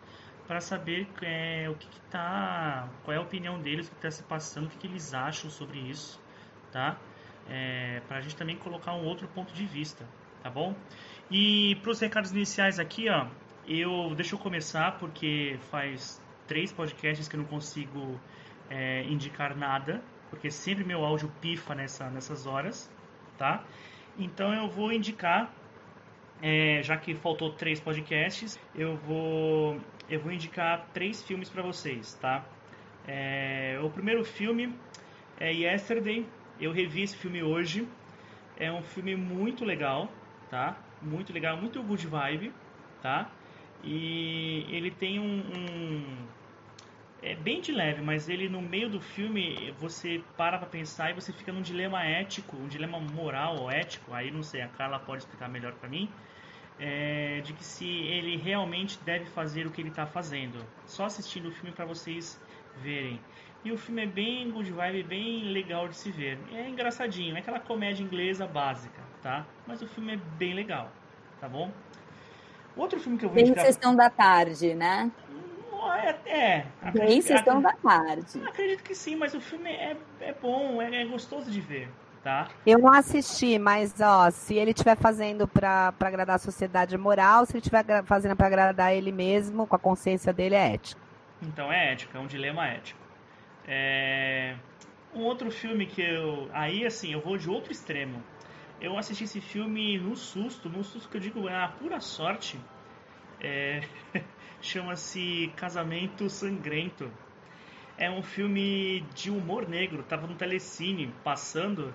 para 0.47 0.59
saber 0.59 1.07
é, 1.21 1.69
o 1.69 1.75
que, 1.75 1.87
está, 1.87 2.89
qual 3.03 3.15
é 3.15 3.19
a 3.19 3.21
opinião 3.21 3.61
deles, 3.61 3.87
o 3.87 3.91
que 3.91 3.97
está 3.97 4.11
se 4.11 4.23
passando, 4.23 4.65
o 4.65 4.69
que, 4.69 4.79
que 4.79 4.87
eles 4.87 5.13
acham 5.13 5.49
sobre 5.49 5.79
isso 5.79 6.19
tá? 6.71 6.97
É, 7.49 8.01
para 8.07 8.17
a 8.17 8.21
gente 8.21 8.35
também 8.35 8.55
colocar 8.55 8.93
um 8.93 9.03
outro 9.05 9.27
ponto 9.27 9.53
de 9.53 9.65
vista, 9.65 10.07
tá 10.41 10.49
bom? 10.49 10.75
E 11.29 11.75
para 11.81 11.91
os 11.91 11.99
recados 11.99 12.31
iniciais 12.31 12.79
aqui, 12.79 13.09
ó, 13.09 13.27
eu 13.67 14.13
deixa 14.15 14.35
eu 14.35 14.39
começar 14.39 14.97
porque 14.97 15.57
faz 15.69 16.21
três 16.47 16.71
podcasts 16.71 17.27
que 17.27 17.35
eu 17.35 17.39
não 17.39 17.47
consigo 17.47 18.19
é, 18.69 19.03
indicar 19.03 19.55
nada, 19.55 20.01
porque 20.29 20.49
sempre 20.49 20.83
meu 20.83 21.05
áudio 21.05 21.31
pifa 21.41 21.75
nessa, 21.75 22.09
nessas 22.09 22.45
horas, 22.45 22.89
tá? 23.37 23.63
Então 24.17 24.53
eu 24.53 24.69
vou 24.69 24.91
indicar, 24.91 25.53
é, 26.41 26.81
já 26.83 26.97
que 26.97 27.13
faltou 27.15 27.51
três 27.53 27.79
podcasts, 27.79 28.59
eu 28.75 28.95
vou 28.97 29.79
eu 30.09 30.19
vou 30.19 30.31
indicar 30.31 30.87
três 30.93 31.23
filmes 31.23 31.49
para 31.49 31.63
vocês, 31.63 32.13
tá? 32.15 32.43
É, 33.07 33.79
o 33.81 33.89
primeiro 33.89 34.23
filme 34.25 34.75
é 35.39 35.53
Yesterday, 35.53 36.25
eu 36.61 36.71
revi 36.71 37.01
esse 37.01 37.17
filme 37.17 37.41
hoje. 37.41 37.87
É 38.57 38.71
um 38.71 38.81
filme 38.81 39.15
muito 39.15 39.65
legal, 39.65 40.11
tá? 40.49 40.77
Muito 41.01 41.33
legal, 41.33 41.57
muito 41.57 41.81
good 41.81 42.05
vibe, 42.05 42.53
tá? 43.01 43.31
E 43.83 44.65
ele 44.69 44.91
tem 44.91 45.19
um, 45.19 45.39
um 45.39 46.27
é 47.23 47.35
bem 47.35 47.61
de 47.61 47.71
leve, 47.71 48.01
mas 48.01 48.27
ele 48.27 48.49
no 48.49 48.61
meio 48.61 48.89
do 48.89 48.99
filme 48.99 49.71
você 49.79 50.23
para 50.35 50.57
pra 50.57 50.67
pensar 50.67 51.11
e 51.11 51.13
você 51.13 51.31
fica 51.31 51.51
num 51.51 51.61
dilema 51.61 52.03
ético, 52.03 52.57
um 52.57 52.67
dilema 52.67 52.99
moral 52.99 53.57
ou 53.57 53.71
ético, 53.71 54.13
aí 54.13 54.31
não 54.31 54.41
sei, 54.41 54.61
a 54.61 54.67
Carla 54.67 54.99
pode 54.99 55.23
explicar 55.23 55.47
melhor 55.47 55.73
para 55.73 55.87
mim, 55.87 56.09
é, 56.79 57.41
de 57.41 57.53
que 57.53 57.63
se 57.63 57.85
ele 57.85 58.37
realmente 58.37 58.99
deve 59.03 59.25
fazer 59.25 59.67
o 59.67 59.71
que 59.71 59.81
ele 59.81 59.89
está 59.89 60.05
fazendo. 60.07 60.65
Só 60.87 61.05
assistindo 61.05 61.49
o 61.49 61.51
filme 61.51 61.71
para 61.71 61.85
vocês 61.85 62.39
verem. 62.81 63.19
E 63.63 63.71
o 63.71 63.77
filme 63.77 64.03
é 64.03 64.07
bem 64.07 64.49
good 64.49 64.71
vibe, 64.71 65.03
bem 65.03 65.43
legal 65.51 65.87
de 65.87 65.95
se 65.95 66.11
ver. 66.11 66.39
É 66.53 66.67
engraçadinho, 66.67 67.35
é 67.35 67.39
aquela 67.39 67.59
comédia 67.59 68.03
inglesa 68.03 68.47
básica, 68.47 68.99
tá? 69.21 69.45
Mas 69.67 69.81
o 69.81 69.87
filme 69.87 70.13
é 70.13 70.19
bem 70.37 70.53
legal, 70.53 70.89
tá 71.39 71.47
bom? 71.47 71.71
Outro 72.75 72.99
filme 72.99 73.17
que 73.17 73.25
eu 73.25 73.29
vou 73.29 73.35
Bem 73.35 73.45
indicar... 73.45 73.65
sessão 73.65 73.95
da 73.95 74.09
tarde, 74.09 74.73
né? 74.73 75.11
É, 76.25 76.65
é 76.83 76.91
bem 76.91 77.21
sessão 77.21 77.61
da 77.61 77.73
tarde. 77.73 78.41
Acredito 78.47 78.83
que 78.83 78.95
sim, 78.95 79.15
mas 79.15 79.33
o 79.33 79.41
filme 79.41 79.69
é, 79.69 79.97
é 80.19 80.33
bom, 80.33 80.81
é, 80.81 81.01
é 81.01 81.05
gostoso 81.05 81.49
de 81.51 81.59
ver. 81.59 81.89
Tá? 82.23 82.49
Eu 82.67 82.77
não 82.77 82.93
assisti, 82.93 83.57
mas 83.57 83.99
ó, 83.99 84.29
se 84.29 84.53
ele 84.53 84.71
estiver 84.71 84.95
fazendo 84.95 85.47
para 85.47 85.91
agradar 85.99 86.35
a 86.35 86.39
sociedade 86.39 86.95
moral, 86.95 87.47
se 87.47 87.53
ele 87.53 87.61
estiver 87.61 88.03
fazendo 88.03 88.35
para 88.35 88.45
agradar 88.45 88.93
ele 88.93 89.11
mesmo, 89.11 89.65
com 89.65 89.75
a 89.75 89.79
consciência 89.79 90.31
dele, 90.31 90.53
é 90.53 90.75
ético. 90.75 91.01
Então 91.41 91.73
é 91.73 91.91
ético, 91.91 92.15
é 92.15 92.19
um 92.19 92.27
dilema 92.27 92.67
ético. 92.67 93.00
É... 93.67 94.55
Um 95.13 95.21
outro 95.23 95.51
filme 95.51 95.85
que 95.85 96.01
eu. 96.01 96.49
Aí, 96.53 96.85
assim, 96.85 97.11
eu 97.13 97.21
vou 97.21 97.37
de 97.37 97.49
outro 97.49 97.71
extremo. 97.71 98.23
Eu 98.79 98.97
assisti 98.97 99.25
esse 99.25 99.41
filme 99.41 99.97
no 99.99 100.15
susto, 100.15 100.69
no 100.69 100.83
susto 100.83 101.09
que 101.09 101.17
eu 101.17 101.21
digo 101.21 101.47
é 101.47 101.63
a 101.63 101.67
pura 101.67 101.99
sorte. 101.99 102.59
É... 103.39 103.81
Chama-se 104.61 105.51
Casamento 105.55 106.29
Sangrento. 106.29 107.11
É 107.97 108.09
um 108.09 108.23
filme 108.23 109.01
de 109.13 109.29
humor 109.29 109.67
negro, 109.67 110.01
tava 110.03 110.25
no 110.27 110.35
Telecine 110.35 111.13
passando. 111.23 111.93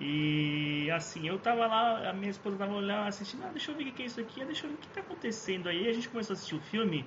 E 0.00 0.90
assim, 0.90 1.28
eu 1.28 1.38
tava 1.38 1.66
lá, 1.66 2.10
a 2.10 2.12
minha 2.12 2.30
esposa 2.30 2.56
tava 2.56 2.72
olhando, 2.72 3.06
assistindo, 3.06 3.44
ah, 3.44 3.50
deixa 3.50 3.70
eu 3.70 3.76
ver 3.76 3.84
o 3.84 3.92
que 3.92 4.02
é 4.02 4.06
isso 4.06 4.20
aqui, 4.20 4.44
deixa 4.44 4.66
eu 4.66 4.70
ver 4.70 4.76
o 4.76 4.78
que 4.78 4.88
tá 4.88 5.00
acontecendo 5.00 5.68
aí. 5.68 5.88
A 5.88 5.92
gente 5.92 6.08
começou 6.08 6.34
a 6.34 6.36
assistir 6.36 6.56
o 6.56 6.60
filme 6.60 7.06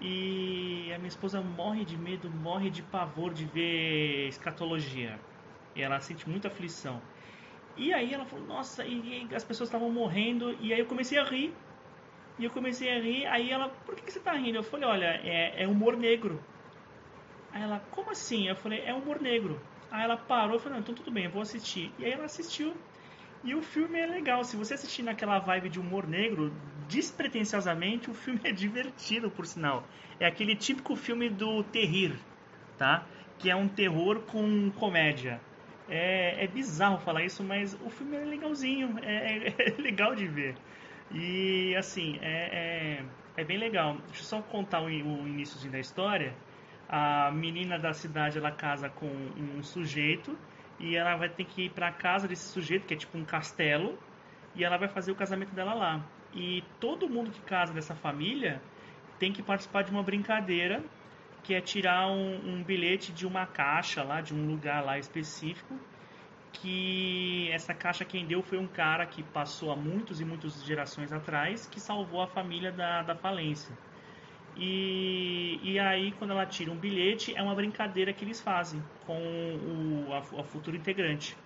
e 0.00 0.92
a 0.94 0.98
minha 0.98 1.08
esposa 1.08 1.40
morre 1.40 1.84
de 1.84 1.96
medo, 1.96 2.30
morre 2.30 2.70
de 2.70 2.82
pavor 2.82 3.32
de 3.32 3.44
ver 3.44 4.28
escatologia. 4.28 5.18
E 5.74 5.82
ela 5.82 6.00
sente 6.00 6.28
muita 6.28 6.48
aflição. 6.48 7.00
E 7.76 7.92
aí 7.92 8.12
ela 8.12 8.24
falou, 8.24 8.46
nossa, 8.46 8.84
e, 8.84 9.26
e 9.30 9.34
as 9.34 9.44
pessoas 9.44 9.68
estavam 9.68 9.90
morrendo, 9.90 10.56
e 10.60 10.72
aí 10.72 10.80
eu 10.80 10.86
comecei 10.86 11.18
a 11.18 11.24
rir. 11.24 11.54
E 12.38 12.44
eu 12.44 12.50
comecei 12.50 12.90
a 12.90 13.00
rir, 13.00 13.26
aí 13.26 13.50
ela, 13.50 13.68
por 13.68 13.96
que, 13.96 14.02
que 14.02 14.12
você 14.12 14.18
está 14.18 14.32
rindo? 14.32 14.58
Eu 14.58 14.62
falei, 14.62 14.88
olha, 14.88 15.20
é, 15.24 15.64
é 15.64 15.68
humor 15.68 15.96
negro. 15.96 16.40
Aí 17.52 17.62
ela, 17.62 17.80
como 17.90 18.10
assim? 18.10 18.48
Eu 18.48 18.56
falei, 18.56 18.80
é 18.84 18.94
humor 18.94 19.20
negro. 19.20 19.60
Aí 19.90 20.04
ela 20.04 20.16
parou 20.16 20.56
e 20.56 20.58
falou, 20.58 20.74
não, 20.74 20.80
então 20.80 20.94
tudo 20.94 21.10
bem, 21.10 21.24
eu 21.24 21.30
vou 21.30 21.42
assistir. 21.42 21.92
E 21.98 22.04
aí 22.04 22.12
ela 22.12 22.26
assistiu. 22.26 22.74
E 23.44 23.54
o 23.54 23.62
filme 23.62 23.98
é 23.98 24.06
legal. 24.06 24.42
Se 24.44 24.56
você 24.56 24.74
assistir 24.74 25.02
naquela 25.02 25.38
vibe 25.38 25.68
de 25.68 25.78
humor 25.78 26.06
negro, 26.06 26.52
despretensiosamente, 26.88 28.10
o 28.10 28.14
filme 28.14 28.40
é 28.44 28.52
divertido, 28.52 29.30
por 29.30 29.46
sinal. 29.46 29.84
É 30.18 30.26
aquele 30.26 30.56
típico 30.56 30.96
filme 30.96 31.28
do 31.28 31.62
terrir, 31.62 32.18
tá? 32.76 33.06
Que 33.38 33.50
é 33.50 33.54
um 33.54 33.68
terror 33.68 34.20
com 34.22 34.70
comédia. 34.72 35.40
É, 35.88 36.44
é 36.44 36.46
bizarro 36.46 36.98
falar 36.98 37.24
isso, 37.24 37.42
mas 37.42 37.74
o 37.74 37.88
filme 37.88 38.16
é 38.16 38.24
legalzinho, 38.24 38.98
é, 39.02 39.48
é, 39.48 39.54
é 39.78 39.80
legal 39.80 40.14
de 40.14 40.26
ver. 40.26 40.54
E 41.10 41.74
assim, 41.76 42.18
é, 42.20 43.00
é, 43.38 43.40
é, 43.40 43.44
bem 43.44 43.56
legal. 43.56 43.96
Deixa 44.08 44.20
eu 44.20 44.26
só 44.26 44.42
contar 44.42 44.82
o, 44.82 44.86
o 44.86 45.28
iníciozinho 45.28 45.72
da 45.72 45.78
história. 45.78 46.34
A 46.88 47.30
menina 47.30 47.78
da 47.78 47.92
cidade 47.92 48.38
ela 48.38 48.50
casa 48.50 48.88
com 48.88 49.06
um 49.06 49.62
sujeito 49.62 50.36
e 50.78 50.96
ela 50.96 51.16
vai 51.16 51.28
ter 51.28 51.44
que 51.44 51.66
ir 51.66 51.70
para 51.70 51.90
casa 51.92 52.28
desse 52.28 52.48
sujeito, 52.52 52.86
que 52.86 52.94
é 52.94 52.96
tipo 52.96 53.16
um 53.18 53.24
castelo, 53.24 53.98
e 54.54 54.64
ela 54.64 54.76
vai 54.76 54.88
fazer 54.88 55.12
o 55.12 55.14
casamento 55.14 55.54
dela 55.54 55.74
lá. 55.74 56.04
E 56.34 56.62
todo 56.78 57.08
mundo 57.08 57.30
que 57.30 57.40
casa 57.42 57.72
dessa 57.72 57.94
família 57.94 58.60
tem 59.18 59.32
que 59.32 59.42
participar 59.42 59.82
de 59.82 59.90
uma 59.90 60.02
brincadeira, 60.02 60.82
que 61.42 61.54
é 61.54 61.60
tirar 61.60 62.08
um, 62.08 62.36
um 62.44 62.62
bilhete 62.62 63.12
de 63.12 63.26
uma 63.26 63.46
caixa 63.46 64.02
lá, 64.02 64.20
de 64.20 64.34
um 64.34 64.46
lugar 64.46 64.84
lá 64.84 64.98
específico, 64.98 65.78
que 66.52 67.50
essa 67.52 67.74
caixa 67.74 68.04
quem 68.04 68.26
deu 68.26 68.42
foi 68.42 68.58
um 68.58 68.66
cara 68.66 69.06
que 69.06 69.22
passou 69.22 69.70
há 69.70 69.76
muitos 69.76 70.20
e 70.20 70.24
muitas 70.24 70.64
gerações 70.64 71.12
atrás, 71.12 71.66
que 71.66 71.80
salvou 71.80 72.22
a 72.22 72.26
família 72.26 72.72
da, 72.72 73.02
da 73.02 73.14
falência. 73.14 73.74
E, 74.58 75.60
e 75.62 75.78
aí, 75.78 76.12
quando 76.12 76.32
ela 76.32 76.44
tira 76.44 76.70
um 76.70 76.76
bilhete, 76.76 77.34
é 77.36 77.42
uma 77.42 77.54
brincadeira 77.54 78.12
que 78.12 78.24
eles 78.24 78.40
fazem 78.40 78.82
com 79.06 79.16
o, 79.16 80.12
a, 80.12 80.18
a 80.18 80.42
futuro 80.42 80.76
integrante. 80.76 81.36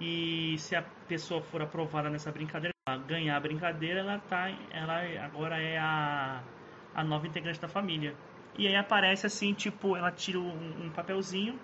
E 0.00 0.56
se 0.58 0.74
a 0.74 0.82
pessoa 1.06 1.40
for 1.40 1.62
aprovada 1.62 2.10
nessa 2.10 2.32
brincadeira, 2.32 2.72
ganhar 3.06 3.36
a 3.36 3.40
brincadeira, 3.40 4.00
ela 4.00 4.18
tá, 4.18 4.50
ela 4.70 5.00
agora 5.24 5.60
é 5.60 5.78
a, 5.78 6.42
a 6.94 7.04
nova 7.04 7.26
integrante 7.26 7.60
da 7.60 7.68
família. 7.68 8.14
E 8.56 8.66
aí 8.66 8.74
aparece 8.74 9.26
assim, 9.26 9.52
tipo, 9.54 9.96
ela 9.96 10.10
tira 10.10 10.38
um, 10.38 10.86
um 10.86 10.90
papelzinho 10.90 11.58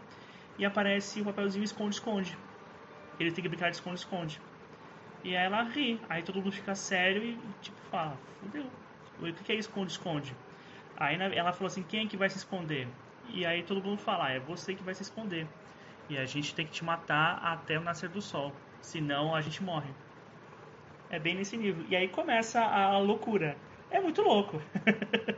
e 0.58 0.64
aparece 0.64 1.20
o 1.20 1.24
papelzinho 1.24 1.64
esconde-esconde. 1.64 2.36
Ele 3.18 3.32
tem 3.32 3.42
que 3.42 3.48
brincar 3.48 3.70
de 3.70 3.76
esconde-esconde. 3.76 4.40
E 5.24 5.36
aí 5.36 5.46
ela 5.46 5.62
ri. 5.62 6.00
Aí 6.08 6.22
todo 6.22 6.36
mundo 6.36 6.52
fica 6.52 6.74
sério 6.74 7.24
e 7.24 7.38
tipo 7.62 7.76
fala, 7.90 8.16
fudeu. 8.40 8.70
O 9.20 9.32
que 9.32 9.52
é 9.52 9.56
esconde-esconde? 9.56 10.34
Aí 10.96 11.16
ela 11.34 11.52
falou 11.52 11.66
assim, 11.66 11.82
quem 11.82 12.06
é 12.06 12.08
que 12.08 12.16
vai 12.16 12.28
se 12.30 12.38
esconder? 12.38 12.86
E 13.28 13.44
aí 13.44 13.62
todo 13.62 13.82
mundo 13.82 13.98
fala, 13.98 14.26
ah, 14.26 14.32
é 14.32 14.38
você 14.40 14.74
que 14.74 14.82
vai 14.82 14.94
se 14.94 15.02
esconder. 15.02 15.46
E 16.08 16.18
a 16.18 16.24
gente 16.24 16.54
tem 16.54 16.66
que 16.66 16.72
te 16.72 16.84
matar 16.84 17.38
até 17.42 17.78
o 17.78 17.82
nascer 17.82 18.08
do 18.08 18.20
sol. 18.20 18.52
Senão 18.82 19.34
a 19.34 19.40
gente 19.40 19.62
morre. 19.62 19.90
É 21.10 21.18
bem 21.18 21.34
nesse 21.34 21.56
nível. 21.56 21.84
E 21.88 21.96
aí 21.96 22.08
começa 22.08 22.60
a 22.60 22.98
loucura. 22.98 23.56
É 23.90 24.00
muito 24.00 24.20
louco. 24.22 24.60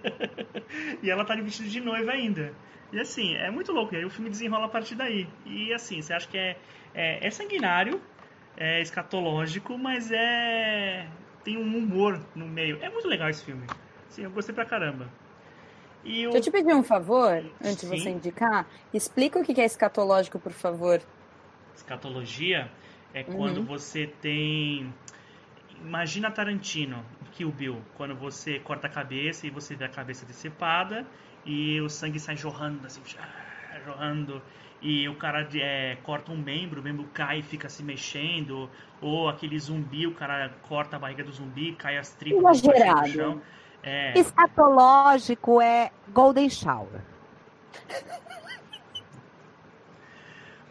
e 1.02 1.10
ela 1.10 1.24
tá 1.24 1.34
de 1.34 1.42
vestido 1.42 1.68
de 1.68 1.80
noiva 1.80 2.12
ainda. 2.12 2.52
E 2.92 2.98
assim, 2.98 3.34
é 3.34 3.50
muito 3.50 3.72
louco. 3.72 3.94
E 3.94 3.98
aí 3.98 4.04
o 4.04 4.10
filme 4.10 4.30
desenrola 4.30 4.66
a 4.66 4.68
partir 4.68 4.94
daí. 4.94 5.26
E 5.44 5.72
assim, 5.72 6.00
você 6.00 6.12
acha 6.12 6.26
que 6.26 6.38
é, 6.38 6.56
é, 6.94 7.26
é 7.26 7.30
sanguinário, 7.30 8.00
é 8.56 8.80
escatológico, 8.80 9.76
mas 9.78 10.10
é. 10.10 11.06
tem 11.44 11.56
um 11.56 11.76
humor 11.76 12.20
no 12.34 12.46
meio. 12.46 12.78
É 12.82 12.88
muito 12.88 13.06
legal 13.06 13.28
esse 13.28 13.44
filme. 13.44 13.66
Sim, 14.08 14.22
eu 14.22 14.30
gostei 14.30 14.54
pra 14.54 14.64
caramba. 14.64 15.08
E 16.06 16.26
o... 16.26 16.30
Deixa 16.30 16.48
eu 16.48 16.52
te 16.52 16.58
pedir 16.58 16.74
um 16.74 16.84
favor, 16.84 17.44
antes 17.60 17.80
Sim. 17.80 17.90
de 17.90 18.00
você 18.00 18.10
indicar. 18.10 18.66
Explica 18.94 19.40
o 19.40 19.44
que 19.44 19.60
é 19.60 19.64
escatológico, 19.64 20.38
por 20.38 20.52
favor. 20.52 21.02
Escatologia 21.74 22.70
é 23.12 23.20
uhum. 23.22 23.36
quando 23.36 23.62
você 23.64 24.06
tem. 24.06 24.94
Imagina 25.80 26.30
Tarantino, 26.30 27.04
Kill 27.32 27.50
Bill, 27.50 27.82
quando 27.96 28.14
você 28.14 28.60
corta 28.60 28.86
a 28.86 28.90
cabeça 28.90 29.46
e 29.46 29.50
você 29.50 29.74
vê 29.74 29.84
a 29.84 29.88
cabeça 29.88 30.24
decepada 30.24 31.04
e 31.44 31.80
o 31.80 31.88
sangue 31.88 32.18
sai 32.18 32.36
jorrando, 32.36 32.86
assim, 32.86 33.02
jorrando, 33.84 34.40
e 34.80 35.08
o 35.08 35.16
cara 35.16 35.46
é, 35.54 35.96
corta 36.02 36.32
um 36.32 36.36
membro, 36.36 36.80
o 36.80 36.84
membro 36.84 37.04
cai 37.12 37.40
e 37.40 37.42
fica 37.42 37.68
se 37.68 37.82
mexendo, 37.82 38.70
ou 39.00 39.28
aquele 39.28 39.58
zumbi, 39.58 40.06
o 40.06 40.14
cara 40.14 40.50
corta 40.62 40.96
a 40.96 40.98
barriga 40.98 41.24
do 41.24 41.32
zumbi, 41.32 41.72
cai 41.72 41.98
as 41.98 42.12
tripas 42.12 42.62
no 42.62 42.72
chão. 43.12 43.42
É. 43.86 44.18
Escatológico 44.18 45.60
é 45.60 45.92
Golden 46.12 46.50
Shower. 46.50 47.00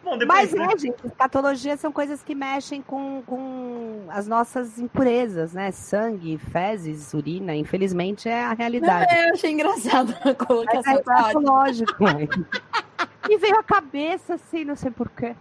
Bom, 0.04 0.18
depois, 0.18 0.52
Mas 0.52 0.52
né? 0.52 0.68
é, 0.72 0.78
gente, 0.78 1.04
escatologia 1.04 1.76
são 1.78 1.90
coisas 1.90 2.22
que 2.22 2.34
mexem 2.34 2.82
com, 2.82 3.22
com 3.26 4.04
as 4.08 4.28
nossas 4.28 4.78
impurezas, 4.78 5.54
né? 5.54 5.72
Sangue, 5.72 6.36
fezes, 6.36 7.12
urina, 7.14 7.56
infelizmente 7.56 8.28
é 8.28 8.44
a 8.44 8.52
realidade. 8.52 9.12
Não, 9.12 9.22
eu 9.24 9.32
achei 9.32 9.50
engraçado 9.50 10.14
a 10.22 10.34
colocação. 10.34 10.92
É 10.92 10.96
escatológico. 10.96 12.04
e 13.28 13.38
veio 13.38 13.58
a 13.58 13.64
cabeça 13.64 14.34
assim, 14.34 14.64
não 14.64 14.76
sei 14.76 14.90
porquê. 14.90 15.34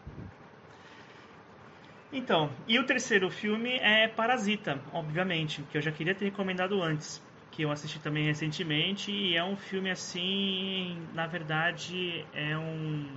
Então, 2.11 2.49
e 2.67 2.79
o 2.79 2.85
terceiro 2.85 3.29
filme 3.29 3.77
é 3.79 4.07
Parasita, 4.07 4.79
obviamente, 4.93 5.61
que 5.69 5.77
eu 5.77 5.81
já 5.81 5.91
queria 5.91 6.15
ter 6.15 6.25
recomendado 6.25 6.81
antes 6.81 7.21
que 7.55 7.61
eu 7.61 7.71
assisti 7.71 7.99
também 7.99 8.25
recentemente 8.25 9.11
e 9.11 9.37
é 9.37 9.43
um 9.43 9.55
filme 9.55 9.89
assim, 9.89 11.01
na 11.13 11.25
verdade 11.25 12.25
é 12.33 12.57
um 12.57 13.07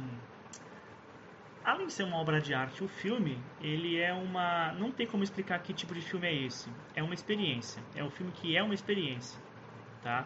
além 1.64 1.86
de 1.86 1.92
ser 1.92 2.04
uma 2.04 2.16
obra 2.16 2.40
de 2.40 2.54
arte, 2.54 2.84
o 2.84 2.88
filme, 2.88 3.36
ele 3.60 3.98
é 3.98 4.12
uma 4.12 4.72
não 4.74 4.92
tem 4.92 5.06
como 5.06 5.24
explicar 5.24 5.58
que 5.58 5.74
tipo 5.74 5.92
de 5.92 6.00
filme 6.00 6.26
é 6.26 6.34
esse. 6.34 6.70
É 6.94 7.02
uma 7.02 7.12
experiência. 7.12 7.82
É 7.94 8.02
um 8.02 8.10
filme 8.10 8.32
que 8.32 8.56
é 8.56 8.62
uma 8.62 8.72
experiência, 8.72 9.38
tá? 10.02 10.24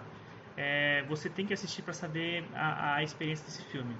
É, 0.56 1.02
você 1.09 1.30
tem 1.30 1.47
que 1.47 1.55
assistir 1.55 1.82
para 1.82 1.94
saber 1.94 2.44
a, 2.55 2.97
a, 2.97 3.02
experiência 3.02 3.44
desse 3.47 3.64
filme. 3.64 3.97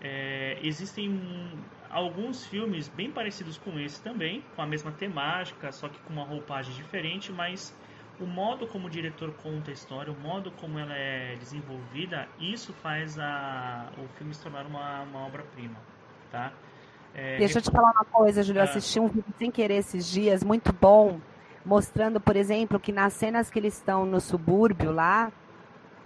É, 0.00 0.58
existem 0.62 1.20
alguns 1.90 2.46
filmes 2.46 2.88
bem 2.88 3.10
parecidos 3.10 3.58
com 3.58 3.78
esse 3.78 4.02
também, 4.02 4.42
com 4.56 4.62
a 4.62 4.66
mesma 4.66 4.90
temática, 4.90 5.70
só 5.70 5.88
que 5.88 5.98
com 6.00 6.12
uma 6.14 6.24
roupagem 6.24 6.74
diferente, 6.74 7.30
mas 7.30 7.74
o 8.20 8.26
modo 8.26 8.66
como 8.66 8.86
o 8.86 8.90
diretor 8.90 9.32
conta 9.42 9.70
a 9.70 9.74
história, 9.74 10.12
o 10.12 10.16
modo 10.18 10.50
como 10.52 10.78
ela 10.78 10.94
é 10.94 11.36
desenvolvida, 11.36 12.28
isso 12.40 12.72
faz 12.74 13.18
a, 13.18 13.90
o 13.98 14.08
filme 14.16 14.34
se 14.34 14.42
tornar 14.42 14.66
uma, 14.66 15.02
uma 15.02 15.26
obra-prima, 15.26 15.76
tá? 16.30 16.52
É, 17.14 17.38
Deixa 17.38 17.58
eu 17.58 17.62
te 17.62 17.70
falar 17.70 17.92
uma 17.92 18.04
coisa, 18.04 18.42
Júlio. 18.42 18.60
Eu 18.60 18.62
ah. 18.62 18.68
assisti 18.68 19.00
um 19.00 19.08
vídeo 19.08 19.32
sem 19.38 19.50
querer 19.50 19.76
esses 19.76 20.06
dias, 20.06 20.44
muito 20.44 20.72
bom, 20.72 21.20
mostrando, 21.64 22.20
por 22.20 22.36
exemplo, 22.36 22.78
que 22.78 22.92
nas 22.92 23.12
cenas 23.14 23.50
que 23.50 23.58
eles 23.58 23.74
estão 23.74 24.04
no 24.04 24.20
subúrbio 24.20 24.92
lá, 24.92 25.32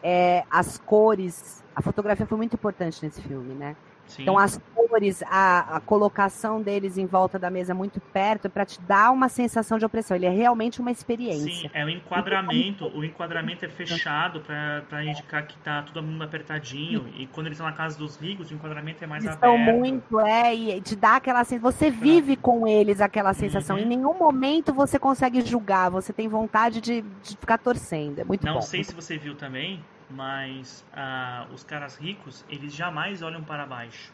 é, 0.03 0.45
as 0.51 0.79
cores, 0.79 1.63
a 1.75 1.83
fotografia 1.83 2.27
foi 2.27 2.39
muito 2.39 2.55
importante 2.55 3.05
nesse 3.05 3.21
filme, 3.23 3.55
né? 3.55 3.77
Sim. 4.11 4.23
Então 4.23 4.37
as 4.37 4.61
cores, 4.75 5.23
a, 5.23 5.77
a, 5.77 5.81
colocação 5.81 6.61
deles 6.61 6.99
em 6.99 7.07
volta 7.07 7.39
da 7.39 7.49
mesa 7.49 7.73
muito 7.73 8.01
perto 8.01 8.47
é 8.47 8.49
para 8.49 8.65
te 8.65 8.81
dar 8.83 9.13
uma 9.13 9.29
sensação 9.29 9.79
de 9.79 9.85
opressão. 9.85 10.17
Ele 10.17 10.27
é 10.27 10.31
realmente 10.31 10.81
uma 10.81 10.91
experiência. 10.91 11.69
Sim, 11.69 11.71
é 11.73 11.85
o 11.85 11.89
enquadramento. 11.89 12.87
O 12.89 13.05
enquadramento 13.05 13.65
é 13.65 13.69
fechado 13.69 14.41
para 14.41 15.05
indicar 15.05 15.47
que 15.47 15.57
tá 15.59 15.83
todo 15.83 16.03
mundo 16.03 16.23
apertadinho. 16.25 17.09
E 17.17 17.27
quando 17.29 17.47
eles 17.47 17.57
estão 17.57 17.71
na 17.71 17.77
casa 17.77 17.97
dos 17.97 18.17
ricos, 18.17 18.51
o 18.51 18.55
enquadramento 18.55 19.03
é 19.03 19.07
mais 19.07 19.25
eles 19.25 19.37
aberto. 19.37 19.57
Estão 19.57 19.77
muito, 19.79 20.21
é, 20.21 20.55
e 20.55 20.81
te 20.81 20.97
dá 20.97 21.17
aquela 21.17 21.45
sensação. 21.45 21.71
Você 21.71 21.91
vive 21.91 22.37
com 22.37 22.67
eles 22.67 23.01
aquela 23.01 23.33
sensação. 23.33 23.77
Uhum. 23.77 23.83
Em 23.83 23.87
nenhum 23.87 24.19
momento 24.19 24.75
você 24.75 24.99
consegue 24.99 25.41
julgar. 25.43 25.89
Você 25.91 26.13
tem 26.13 26.29
vontade 26.29 26.81
de, 26.81 27.03
de 27.23 27.37
ficar 27.37 27.59
torcendo. 27.59 28.19
É 28.19 28.25
muito 28.25 28.45
Não 28.45 28.55
bom. 28.55 28.61
sei 28.61 28.83
se 28.83 28.93
você 28.93 29.17
viu 29.17 29.37
também 29.37 29.81
mas 30.11 30.85
ah, 30.93 31.47
os 31.53 31.65
caras 31.65 31.97
ricos, 31.97 32.45
eles 32.49 32.75
jamais 32.75 33.23
olham 33.23 33.43
para 33.43 33.67
baixo. 33.67 34.13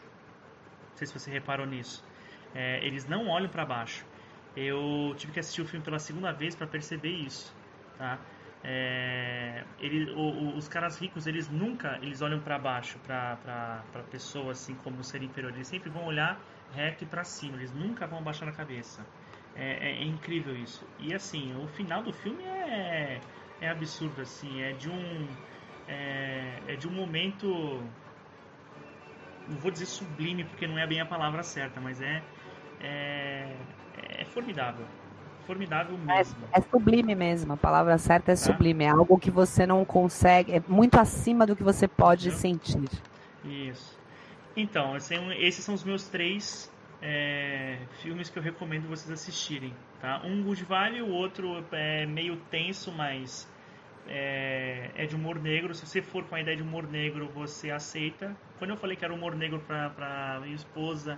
Não 0.91 0.97
sei 0.97 1.07
se 1.07 1.13
você 1.13 1.31
reparou 1.31 1.65
nisso. 1.65 2.03
É, 2.55 2.85
eles 2.85 3.07
não 3.07 3.27
olham 3.27 3.49
para 3.49 3.65
baixo. 3.65 4.05
Eu 4.55 5.13
tive 5.17 5.33
que 5.33 5.39
assistir 5.39 5.61
o 5.61 5.65
filme 5.65 5.83
pela 5.83 5.99
segunda 5.99 6.31
vez 6.31 6.55
para 6.55 6.65
perceber 6.65 7.11
isso, 7.11 7.55
tá? 7.97 8.17
É, 8.63 9.63
ele, 9.79 10.11
o, 10.11 10.19
o, 10.19 10.57
os 10.57 10.67
caras 10.67 10.99
ricos, 10.99 11.27
eles 11.27 11.47
nunca 11.47 11.99
eles 12.01 12.21
olham 12.21 12.39
para 12.39 12.57
baixo, 12.57 12.97
para 12.99 13.83
pessoas 14.09 14.61
assim 14.61 14.75
como 14.75 15.03
ser 15.03 15.21
inferior. 15.21 15.53
Eles 15.53 15.67
sempre 15.67 15.89
vão 15.89 16.05
olhar 16.05 16.39
reto 16.73 17.03
e 17.03 17.07
para 17.07 17.23
cima. 17.23 17.55
Eles 17.57 17.71
nunca 17.73 18.07
vão 18.07 18.21
baixar 18.21 18.47
a 18.47 18.51
cabeça. 18.51 19.05
É, 19.55 19.89
é, 19.89 20.01
é, 20.01 20.03
incrível 20.03 20.55
isso. 20.55 20.85
E 20.99 21.13
assim, 21.13 21.55
o 21.63 21.67
final 21.67 22.03
do 22.03 22.13
filme 22.13 22.43
é, 22.43 23.19
é 23.61 23.69
absurdo 23.69 24.21
assim. 24.21 24.61
É 24.61 24.73
de 24.73 24.89
um 24.89 25.27
é, 25.87 26.59
é 26.67 26.75
de 26.75 26.87
um 26.87 26.91
momento 26.91 27.81
não 29.47 29.57
vou 29.57 29.71
dizer 29.71 29.85
sublime 29.85 30.43
porque 30.43 30.67
não 30.67 30.77
é 30.77 30.85
bem 30.85 30.99
a 30.99 31.05
palavra 31.05 31.41
certa, 31.43 31.79
mas 31.79 32.01
é 32.01 32.21
é, 32.81 33.55
é 34.19 34.25
formidável, 34.25 34.85
formidável 35.45 35.95
é, 35.95 36.17
mesmo. 36.17 36.37
É, 36.51 36.59
é, 36.59 36.61
sublime 36.61 37.15
mesmo, 37.15 37.53
a 37.53 37.57
palavra 37.57 37.97
certa 37.97 38.31
é 38.31 38.35
tá? 38.35 38.41
sublime, 38.41 38.83
é 38.83 38.89
algo 38.89 39.17
que 39.17 39.31
você 39.31 39.65
não 39.65 39.83
consegue, 39.85 40.53
é 40.53 40.63
muito 40.67 40.99
acima 40.99 41.45
do 41.45 41.55
que 41.55 41.63
você 41.63 41.87
pode 41.87 42.31
sentir. 42.31 42.89
Isso. 43.43 43.97
Então, 44.55 44.95
esses 44.97 45.63
são 45.63 45.75
os 45.75 45.83
meus 45.83 46.07
três 46.07 46.71
é, 47.01 47.77
filmes 48.01 48.29
que 48.29 48.39
eu 48.39 48.43
recomendo 48.43 48.87
vocês 48.87 49.11
assistirem, 49.11 49.73
tá? 50.01 50.21
Um 50.23 50.43
Good 50.43 50.63
Valley, 50.63 51.01
o 51.01 51.09
outro 51.09 51.63
é 51.71 52.05
meio 52.05 52.37
tenso, 52.49 52.91
mas 52.91 53.47
é, 54.07 54.91
é, 54.95 55.05
de 55.05 55.15
humor 55.15 55.39
negro. 55.39 55.73
Se 55.73 55.85
você 55.85 56.01
for 56.01 56.23
com 56.25 56.35
a 56.35 56.41
ideia 56.41 56.57
de 56.57 56.63
humor 56.63 56.87
negro, 56.87 57.27
você 57.33 57.71
aceita. 57.71 58.35
Quando 58.57 58.71
eu 58.71 58.77
falei 58.77 58.95
que 58.95 59.05
era 59.05 59.13
humor 59.13 59.35
negro 59.35 59.59
para 59.67 60.39
minha 60.41 60.55
esposa, 60.55 61.17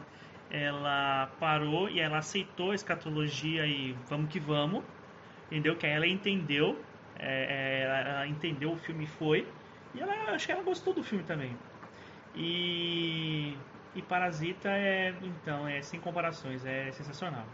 ela 0.49 1.27
parou 1.39 1.89
e 1.89 1.99
ela 1.99 2.17
aceitou 2.17 2.71
a 2.71 2.75
escatologia 2.75 3.65
e 3.65 3.95
vamos 4.07 4.31
que 4.31 4.39
vamos. 4.39 4.83
Entendeu? 5.47 5.75
Que 5.75 5.85
aí 5.85 5.93
ela 5.93 6.07
entendeu. 6.07 6.79
É, 7.17 7.45
é 7.49 8.09
ela 8.09 8.27
entendeu 8.27 8.71
o 8.71 8.77
filme 8.77 9.05
foi. 9.05 9.47
E 9.93 9.99
ela 9.99 10.13
acho 10.33 10.45
que 10.45 10.51
ela 10.51 10.63
gostou 10.63 10.93
do 10.93 11.03
filme 11.03 11.23
também. 11.23 11.55
E, 12.35 13.57
e 13.95 14.01
Parasita 14.03 14.69
é 14.69 15.13
então 15.23 15.67
é 15.67 15.81
sem 15.81 15.99
comparações, 15.99 16.65
é 16.65 16.91
sensacional. 16.91 17.45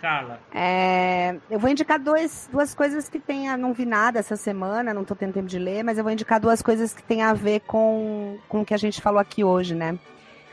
Carla. 0.00 0.40
É, 0.54 1.36
eu 1.50 1.58
vou 1.58 1.70
indicar 1.70 1.98
dois, 1.98 2.48
duas 2.50 2.74
coisas 2.74 3.08
que 3.08 3.18
tem. 3.18 3.54
Não 3.56 3.72
vi 3.72 3.84
nada 3.84 4.18
essa 4.18 4.36
semana, 4.36 4.94
não 4.94 5.02
estou 5.02 5.16
tendo 5.16 5.32
tempo 5.32 5.48
de 5.48 5.58
ler, 5.58 5.82
mas 5.82 5.98
eu 5.98 6.04
vou 6.04 6.12
indicar 6.12 6.40
duas 6.40 6.62
coisas 6.62 6.94
que 6.94 7.02
tem 7.02 7.22
a 7.22 7.32
ver 7.32 7.60
com, 7.60 8.38
com 8.48 8.60
o 8.60 8.64
que 8.64 8.74
a 8.74 8.78
gente 8.78 9.00
falou 9.00 9.20
aqui 9.20 9.42
hoje, 9.44 9.74
né? 9.74 9.98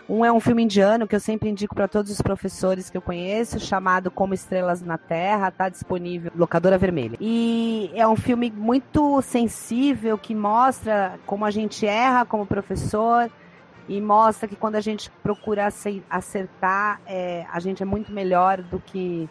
Um 0.07 0.23
é 0.23 0.31
um 0.31 0.39
filme 0.39 0.63
indiano 0.63 1.07
que 1.07 1.15
eu 1.15 1.19
sempre 1.19 1.49
indico 1.49 1.73
para 1.73 1.87
todos 1.87 2.11
os 2.11 2.21
professores 2.21 2.91
que 2.91 2.97
eu 2.97 3.01
conheço, 3.01 3.59
chamado 3.59 4.11
Como 4.11 4.35
Estrelas 4.35 4.81
na 4.81 4.99
Terra, 4.99 5.47
está 5.47 5.67
disponível 5.67 6.31
locadora 6.35 6.77
vermelha. 6.77 7.17
E 7.19 7.89
é 7.95 8.07
um 8.07 8.15
filme 8.15 8.51
muito 8.55 9.19
sensível 9.23 10.15
que 10.17 10.35
mostra 10.35 11.19
como 11.25 11.43
a 11.43 11.49
gente 11.49 11.87
erra 11.87 12.23
como 12.23 12.45
professor 12.45 13.31
e 13.87 14.01
mostra 14.01 14.47
que 14.47 14.55
quando 14.55 14.75
a 14.75 14.81
gente 14.81 15.11
procura 15.23 15.67
acertar, 16.09 16.99
é, 17.05 17.45
a 17.51 17.59
gente 17.59 17.83
é 17.83 17.85
muito 17.85 18.11
melhor 18.11 18.61
do 18.61 18.79
que 18.79 19.29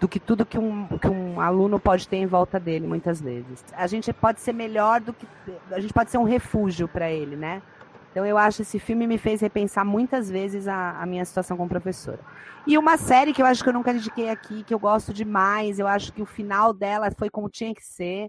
do 0.00 0.08
que 0.08 0.20
tudo 0.20 0.44
que 0.44 0.58
um, 0.58 0.86
que 0.98 1.08
um 1.08 1.40
aluno 1.40 1.80
pode 1.80 2.06
ter 2.06 2.16
em 2.16 2.26
volta 2.26 2.60
dele, 2.60 2.86
muitas 2.86 3.22
vezes. 3.22 3.64
A 3.72 3.86
gente 3.86 4.12
pode 4.12 4.40
ser 4.40 4.52
melhor 4.52 5.00
do 5.00 5.14
que. 5.14 5.26
A 5.70 5.80
gente 5.80 5.94
pode 5.94 6.10
ser 6.10 6.18
um 6.18 6.24
refúgio 6.24 6.86
para 6.86 7.10
ele, 7.10 7.36
né? 7.36 7.62
Então 8.10 8.24
eu 8.24 8.36
acho 8.38 8.58
que 8.58 8.62
esse 8.62 8.78
filme 8.78 9.06
me 9.06 9.18
fez 9.18 9.40
repensar 9.40 9.84
muitas 9.84 10.30
vezes 10.30 10.68
a, 10.68 11.00
a, 11.00 11.06
minha 11.06 11.24
situação 11.24 11.56
como 11.56 11.68
professora. 11.68 12.20
E 12.66 12.78
uma 12.78 12.96
série 12.96 13.32
que 13.32 13.42
eu 13.42 13.46
acho 13.46 13.62
que 13.62 13.68
eu 13.68 13.72
nunca 13.72 13.92
indiquei 13.92 14.28
aqui, 14.28 14.62
que 14.62 14.72
eu 14.72 14.78
gosto 14.78 15.12
demais, 15.12 15.78
eu 15.78 15.86
acho 15.88 16.12
que 16.12 16.22
o 16.22 16.26
final 16.26 16.72
dela 16.72 17.10
foi 17.10 17.28
como 17.28 17.48
tinha 17.48 17.74
que 17.74 17.84
ser. 17.84 18.28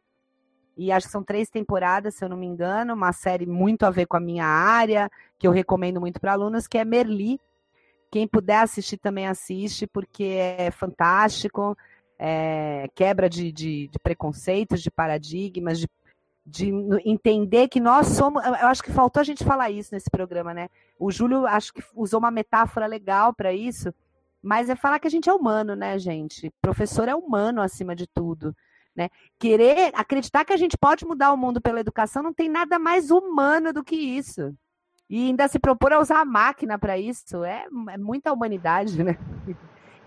E 0.78 0.92
acho 0.92 1.08
que 1.08 1.12
são 1.12 1.24
três 1.24 1.50
temporadas, 1.50 2.16
se 2.16 2.26
eu 2.26 2.30
não 2.30 2.36
me 2.36 2.46
engano, 2.46 2.94
uma 2.94 3.14
série 3.14 3.46
muito 3.46 3.86
a 3.86 3.90
ver 3.90 4.06
com 4.06 4.18
a 4.18 4.20
minha 4.20 4.46
área, 4.46 5.10
que 5.40 5.48
eu 5.48 5.52
recomendo 5.52 6.02
muito 6.02 6.20
para 6.20 6.34
alunos, 6.34 6.68
que 6.68 6.78
é 6.78 6.84
Merli, 6.84 7.40
quem 8.12 8.28
puder 8.28 8.60
assistir 8.60 8.98
também 8.98 9.28
assiste, 9.28 9.88
porque 9.88 10.24
é 10.24 10.72
fantástico, 10.72 11.78
é, 12.18 12.90
quebra 12.96 13.30
de, 13.30 13.52
de, 13.52 13.88
de, 13.88 14.00
preconceitos, 14.00 14.82
de 14.82 14.90
paradigmas, 14.90 15.80
de, 15.80 15.90
de 16.46 16.72
entender 17.06 17.68
que 17.68 17.80
nós 17.80 18.08
somos. 18.08 18.46
Eu 18.46 18.68
acho 18.68 18.84
que 18.84 18.92
faltou 18.92 19.22
a 19.22 19.24
gente 19.24 19.44
falar 19.44 19.70
isso 19.70 19.94
nesse 19.94 20.10
programa, 20.10 20.54
né? 20.54 20.70
O 21.00 21.12
Júlio 21.12 21.46
acho 21.46 21.74
que 21.74 21.84
usou 21.94 22.20
uma 22.20 22.32
metáfora 22.32 22.86
legal 22.86 23.34
para 23.34 23.54
isso, 23.54 23.94
mas 24.42 24.70
é 24.70 24.76
falar 24.76 25.00
que 25.00 25.08
a 25.08 25.12
gente 25.12 25.30
é 25.30 25.34
humano, 25.34 25.76
né, 25.76 25.98
gente? 26.00 26.54
Professor 26.62 27.08
é 27.10 27.16
humano 27.16 27.62
acima 27.62 27.96
de 27.96 28.08
tudo. 28.08 28.56
Né? 28.96 29.10
Querer 29.38 29.92
acreditar 29.94 30.46
que 30.46 30.54
a 30.54 30.58
gente 30.58 30.78
pode 30.78 31.06
mudar 31.06 31.34
o 31.34 31.38
mundo 31.38 31.60
pela 31.60 31.82
educação 31.82 32.24
não 32.24 32.34
tem 32.34 32.48
nada 32.48 32.80
mais 32.80 33.12
humano 33.12 33.74
do 33.74 33.84
que 33.84 33.96
isso. 33.96 34.56
E 35.10 35.28
ainda 35.28 35.48
se 35.48 35.60
propor 35.60 35.94
a 35.94 36.00
usar 36.00 36.22
a 36.22 36.26
máquina 36.26 36.80
para 36.80 36.98
isso 36.98 37.44
é, 37.44 37.66
é 37.90 37.98
muita 37.98 38.32
humanidade, 38.32 39.04
né? 39.04 39.18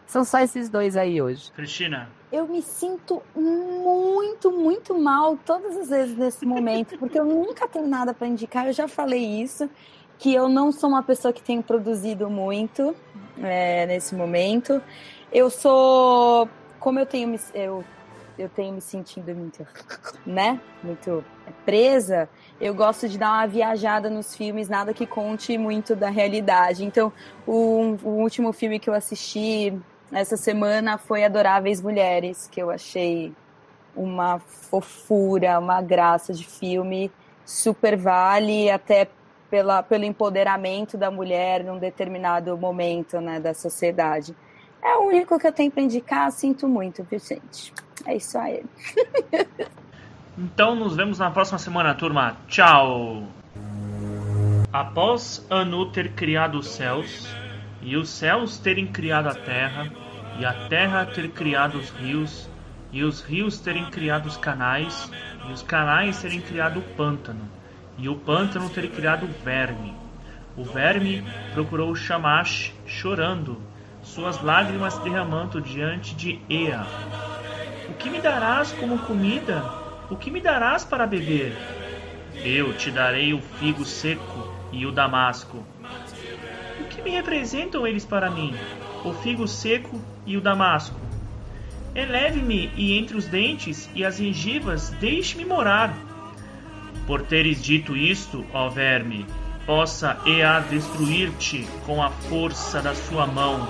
São 0.07 0.25
só 0.25 0.39
esses 0.41 0.71
dois 0.71 0.97
aí 0.97 1.21
hoje. 1.21 1.53
Cristina. 1.53 2.09
Eu 2.33 2.49
me 2.49 2.63
sinto 2.63 3.23
muito, 3.37 4.51
muito 4.51 4.99
mal 4.99 5.37
todas 5.37 5.77
as 5.77 5.91
vezes 5.91 6.17
nesse 6.17 6.47
momento, 6.47 6.97
porque 6.99 7.19
eu 7.19 7.27
nunca 7.27 7.69
tenho 7.69 7.87
nada 7.87 8.15
para 8.15 8.27
indicar. 8.27 8.67
Eu 8.67 8.73
já 8.73 8.89
falei 8.89 9.23
isso, 9.23 9.69
que 10.19 10.33
eu 10.33 10.49
não 10.49 10.73
sou 10.73 10.89
uma 10.89 11.03
pessoa 11.03 11.33
que 11.33 11.43
tenho 11.43 11.63
produzido 11.63 12.31
muito 12.31 12.97
é, 13.43 13.85
nesse 13.87 14.15
momento. 14.15 14.83
Eu 15.31 15.51
sou, 15.51 16.49
como 16.81 16.99
eu 16.99 17.05
tenho, 17.05 17.39
eu, 17.53 17.85
eu 18.39 18.49
tenho 18.49 18.75
me 18.75 18.81
sentindo 18.81 19.35
muito, 19.35 19.67
né, 20.25 20.61
muito 20.83 21.25
presa 21.65 22.29
eu 22.61 22.75
gosto 22.75 23.09
de 23.09 23.17
dar 23.17 23.33
uma 23.33 23.47
viajada 23.47 24.11
nos 24.11 24.35
filmes, 24.35 24.69
nada 24.69 24.93
que 24.93 25.07
conte 25.07 25.57
muito 25.57 25.95
da 25.95 26.11
realidade. 26.11 26.85
Então, 26.85 27.13
o, 27.47 27.97
o 28.03 28.09
último 28.21 28.53
filme 28.53 28.81
que 28.81 28.91
eu 28.91 28.95
assisti 28.95 29.73
essa 30.11 30.37
semana 30.37 30.99
foi 30.99 31.25
Adoráveis 31.25 31.81
Mulheres, 31.81 32.49
que 32.51 32.61
eu 32.61 32.71
achei 32.71 33.33
uma 33.95 34.41
fofura, 34.41 35.59
uma 35.59 35.81
graça 35.81 36.33
de 36.33 36.45
filme, 36.45 37.13
super 37.45 37.97
vale 37.97 38.71
até 38.71 39.09
pela, 39.49 39.83
pelo 39.83 40.05
empoderamento 40.05 40.97
da 40.97 41.11
mulher 41.11 41.63
num 41.63 41.79
determinado 41.79 42.57
momento 42.57 43.21
né, 43.21 43.39
da 43.39 43.55
sociedade. 43.55 44.35
É 44.83 44.97
o 44.97 45.07
único 45.07 45.39
que 45.39 45.47
eu 45.47 45.53
tenho 45.53 45.71
para 45.71 45.83
indicar, 45.83 46.31
sinto 46.33 46.67
muito, 46.67 47.05
viu, 47.05 47.19
gente? 47.21 47.73
É 48.09 48.17
isso 48.17 48.39
aí. 48.39 48.65
Então 50.39 50.75
nos 50.75 50.97
vemos 50.97 51.19
na 51.19 51.31
próxima 51.31 51.59
semana, 51.59 51.95
turma. 51.95 52.37
Tchau! 52.49 53.25
Após 54.73 55.47
Anu 55.51 55.91
ter 55.93 56.13
criado 56.13 56.59
os 56.59 56.69
céus, 56.69 57.29
e 57.83 57.97
os 57.97 58.09
céus 58.09 58.57
terem 58.59 58.87
criado 58.87 59.29
a 59.29 59.35
terra, 59.35 59.93
e 60.39 60.47
a 60.47 60.69
terra 60.69 61.05
ter 61.05 61.29
criado 61.33 61.77
os 61.77 61.91
rios, 61.91 62.49
e 62.91 63.05
os 63.05 63.21
rios 63.21 63.61
terem 63.61 63.91
criado 63.91 64.25
os 64.25 64.39
canais, 64.39 65.11
e 65.47 65.53
os 65.53 65.61
canais 65.61 66.23
terem 66.23 66.41
criado 66.41 66.79
o 66.79 66.83
pântano, 66.97 67.47
e 67.99 68.09
o 68.09 68.17
pântano 68.17 68.71
ter 68.71 68.89
criado 68.91 69.25
o 69.25 69.45
verme. 69.45 69.95
O 70.57 70.65
verme 70.65 71.23
procurou 71.53 71.95
Shamash 71.95 72.73
chorando, 72.87 73.61
suas 74.03 74.41
lágrimas 74.41 74.97
derramando 75.01 75.61
diante 75.61 76.15
de 76.15 76.41
Ea. 76.49 76.87
Que 77.99 78.09
me 78.09 78.21
darás 78.21 78.71
como 78.73 78.97
comida? 79.01 79.61
O 80.09 80.15
que 80.15 80.31
me 80.31 80.41
darás 80.41 80.85
para 80.85 81.05
beber? 81.05 81.53
Eu 82.45 82.73
te 82.73 82.93
darei 82.93 83.35
o 83.35 83.41
figo 83.59 83.85
seco 83.85 84.55
e 84.71 84.87
o 84.87 84.93
damasco. 84.93 85.65
O 86.81 86.85
que 86.85 87.03
me 87.03 87.11
representam 87.11 87.85
eles 87.85 88.05
para 88.05 88.31
mim? 88.31 88.55
O 89.05 89.13
figo 89.15 89.49
seco 89.49 90.01
e 90.25 90.37
o 90.37 90.41
damasco. 90.41 90.97
Eleve-me 91.93 92.71
e 92.77 92.97
entre 92.97 93.17
os 93.17 93.27
dentes 93.27 93.91
e 93.93 94.05
as 94.05 94.19
gengivas 94.19 94.91
deixe-me 95.01 95.45
morar. 95.45 95.93
Por 97.05 97.23
teres 97.23 97.61
dito 97.61 97.97
isto, 97.97 98.47
ó 98.53 98.69
verme, 98.69 99.27
possa 99.67 100.21
Ea 100.25 100.61
destruir-te 100.61 101.67
com 101.85 102.01
a 102.01 102.11
força 102.11 102.81
da 102.81 102.95
sua 102.95 103.27
mão. 103.27 103.67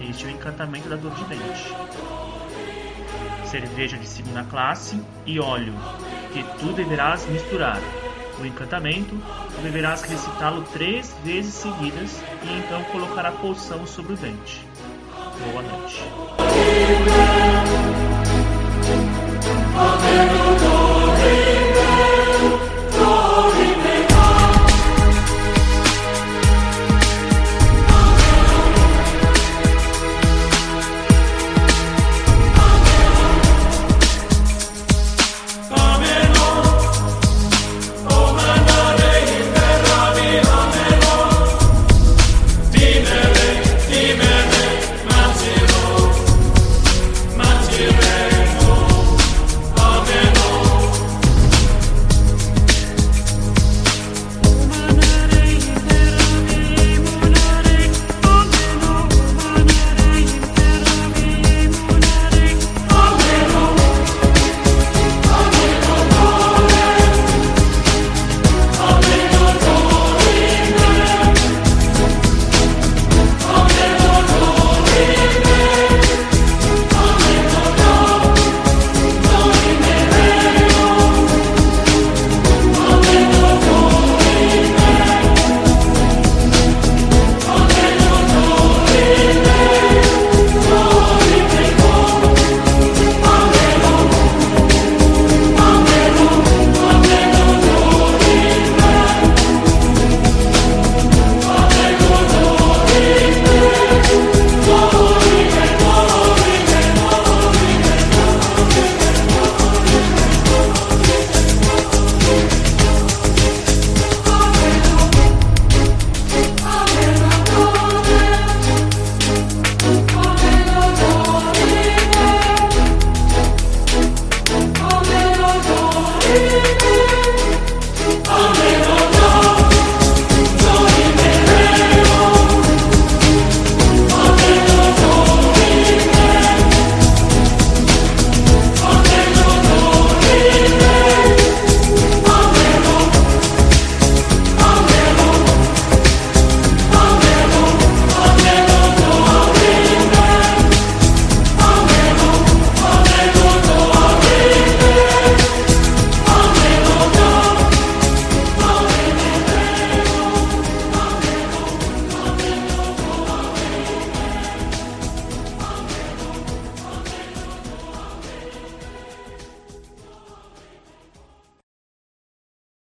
Este 0.00 0.24
é 0.24 0.28
o 0.28 0.30
encantamento 0.30 0.88
da 0.88 0.94
dor 0.94 1.12
de 1.14 1.24
dente 1.24 2.11
cerveja 3.52 3.98
de 3.98 4.08
segunda 4.08 4.42
classe 4.44 4.98
e 5.26 5.38
óleo, 5.38 5.74
que 6.32 6.42
tu 6.58 6.72
deverás 6.72 7.26
misturar. 7.26 7.82
O 8.40 8.46
encantamento, 8.46 9.14
tu 9.54 9.60
deverás 9.62 10.00
recitá-lo 10.00 10.62
três 10.72 11.14
vezes 11.22 11.52
seguidas 11.52 12.22
e 12.42 12.58
então 12.58 12.82
colocar 12.84 13.26
a 13.26 13.32
poção 13.32 13.86
sobre 13.86 14.14
o 14.14 14.16
dente. 14.16 14.66
Boa 15.52 15.62
noite. 15.62 16.02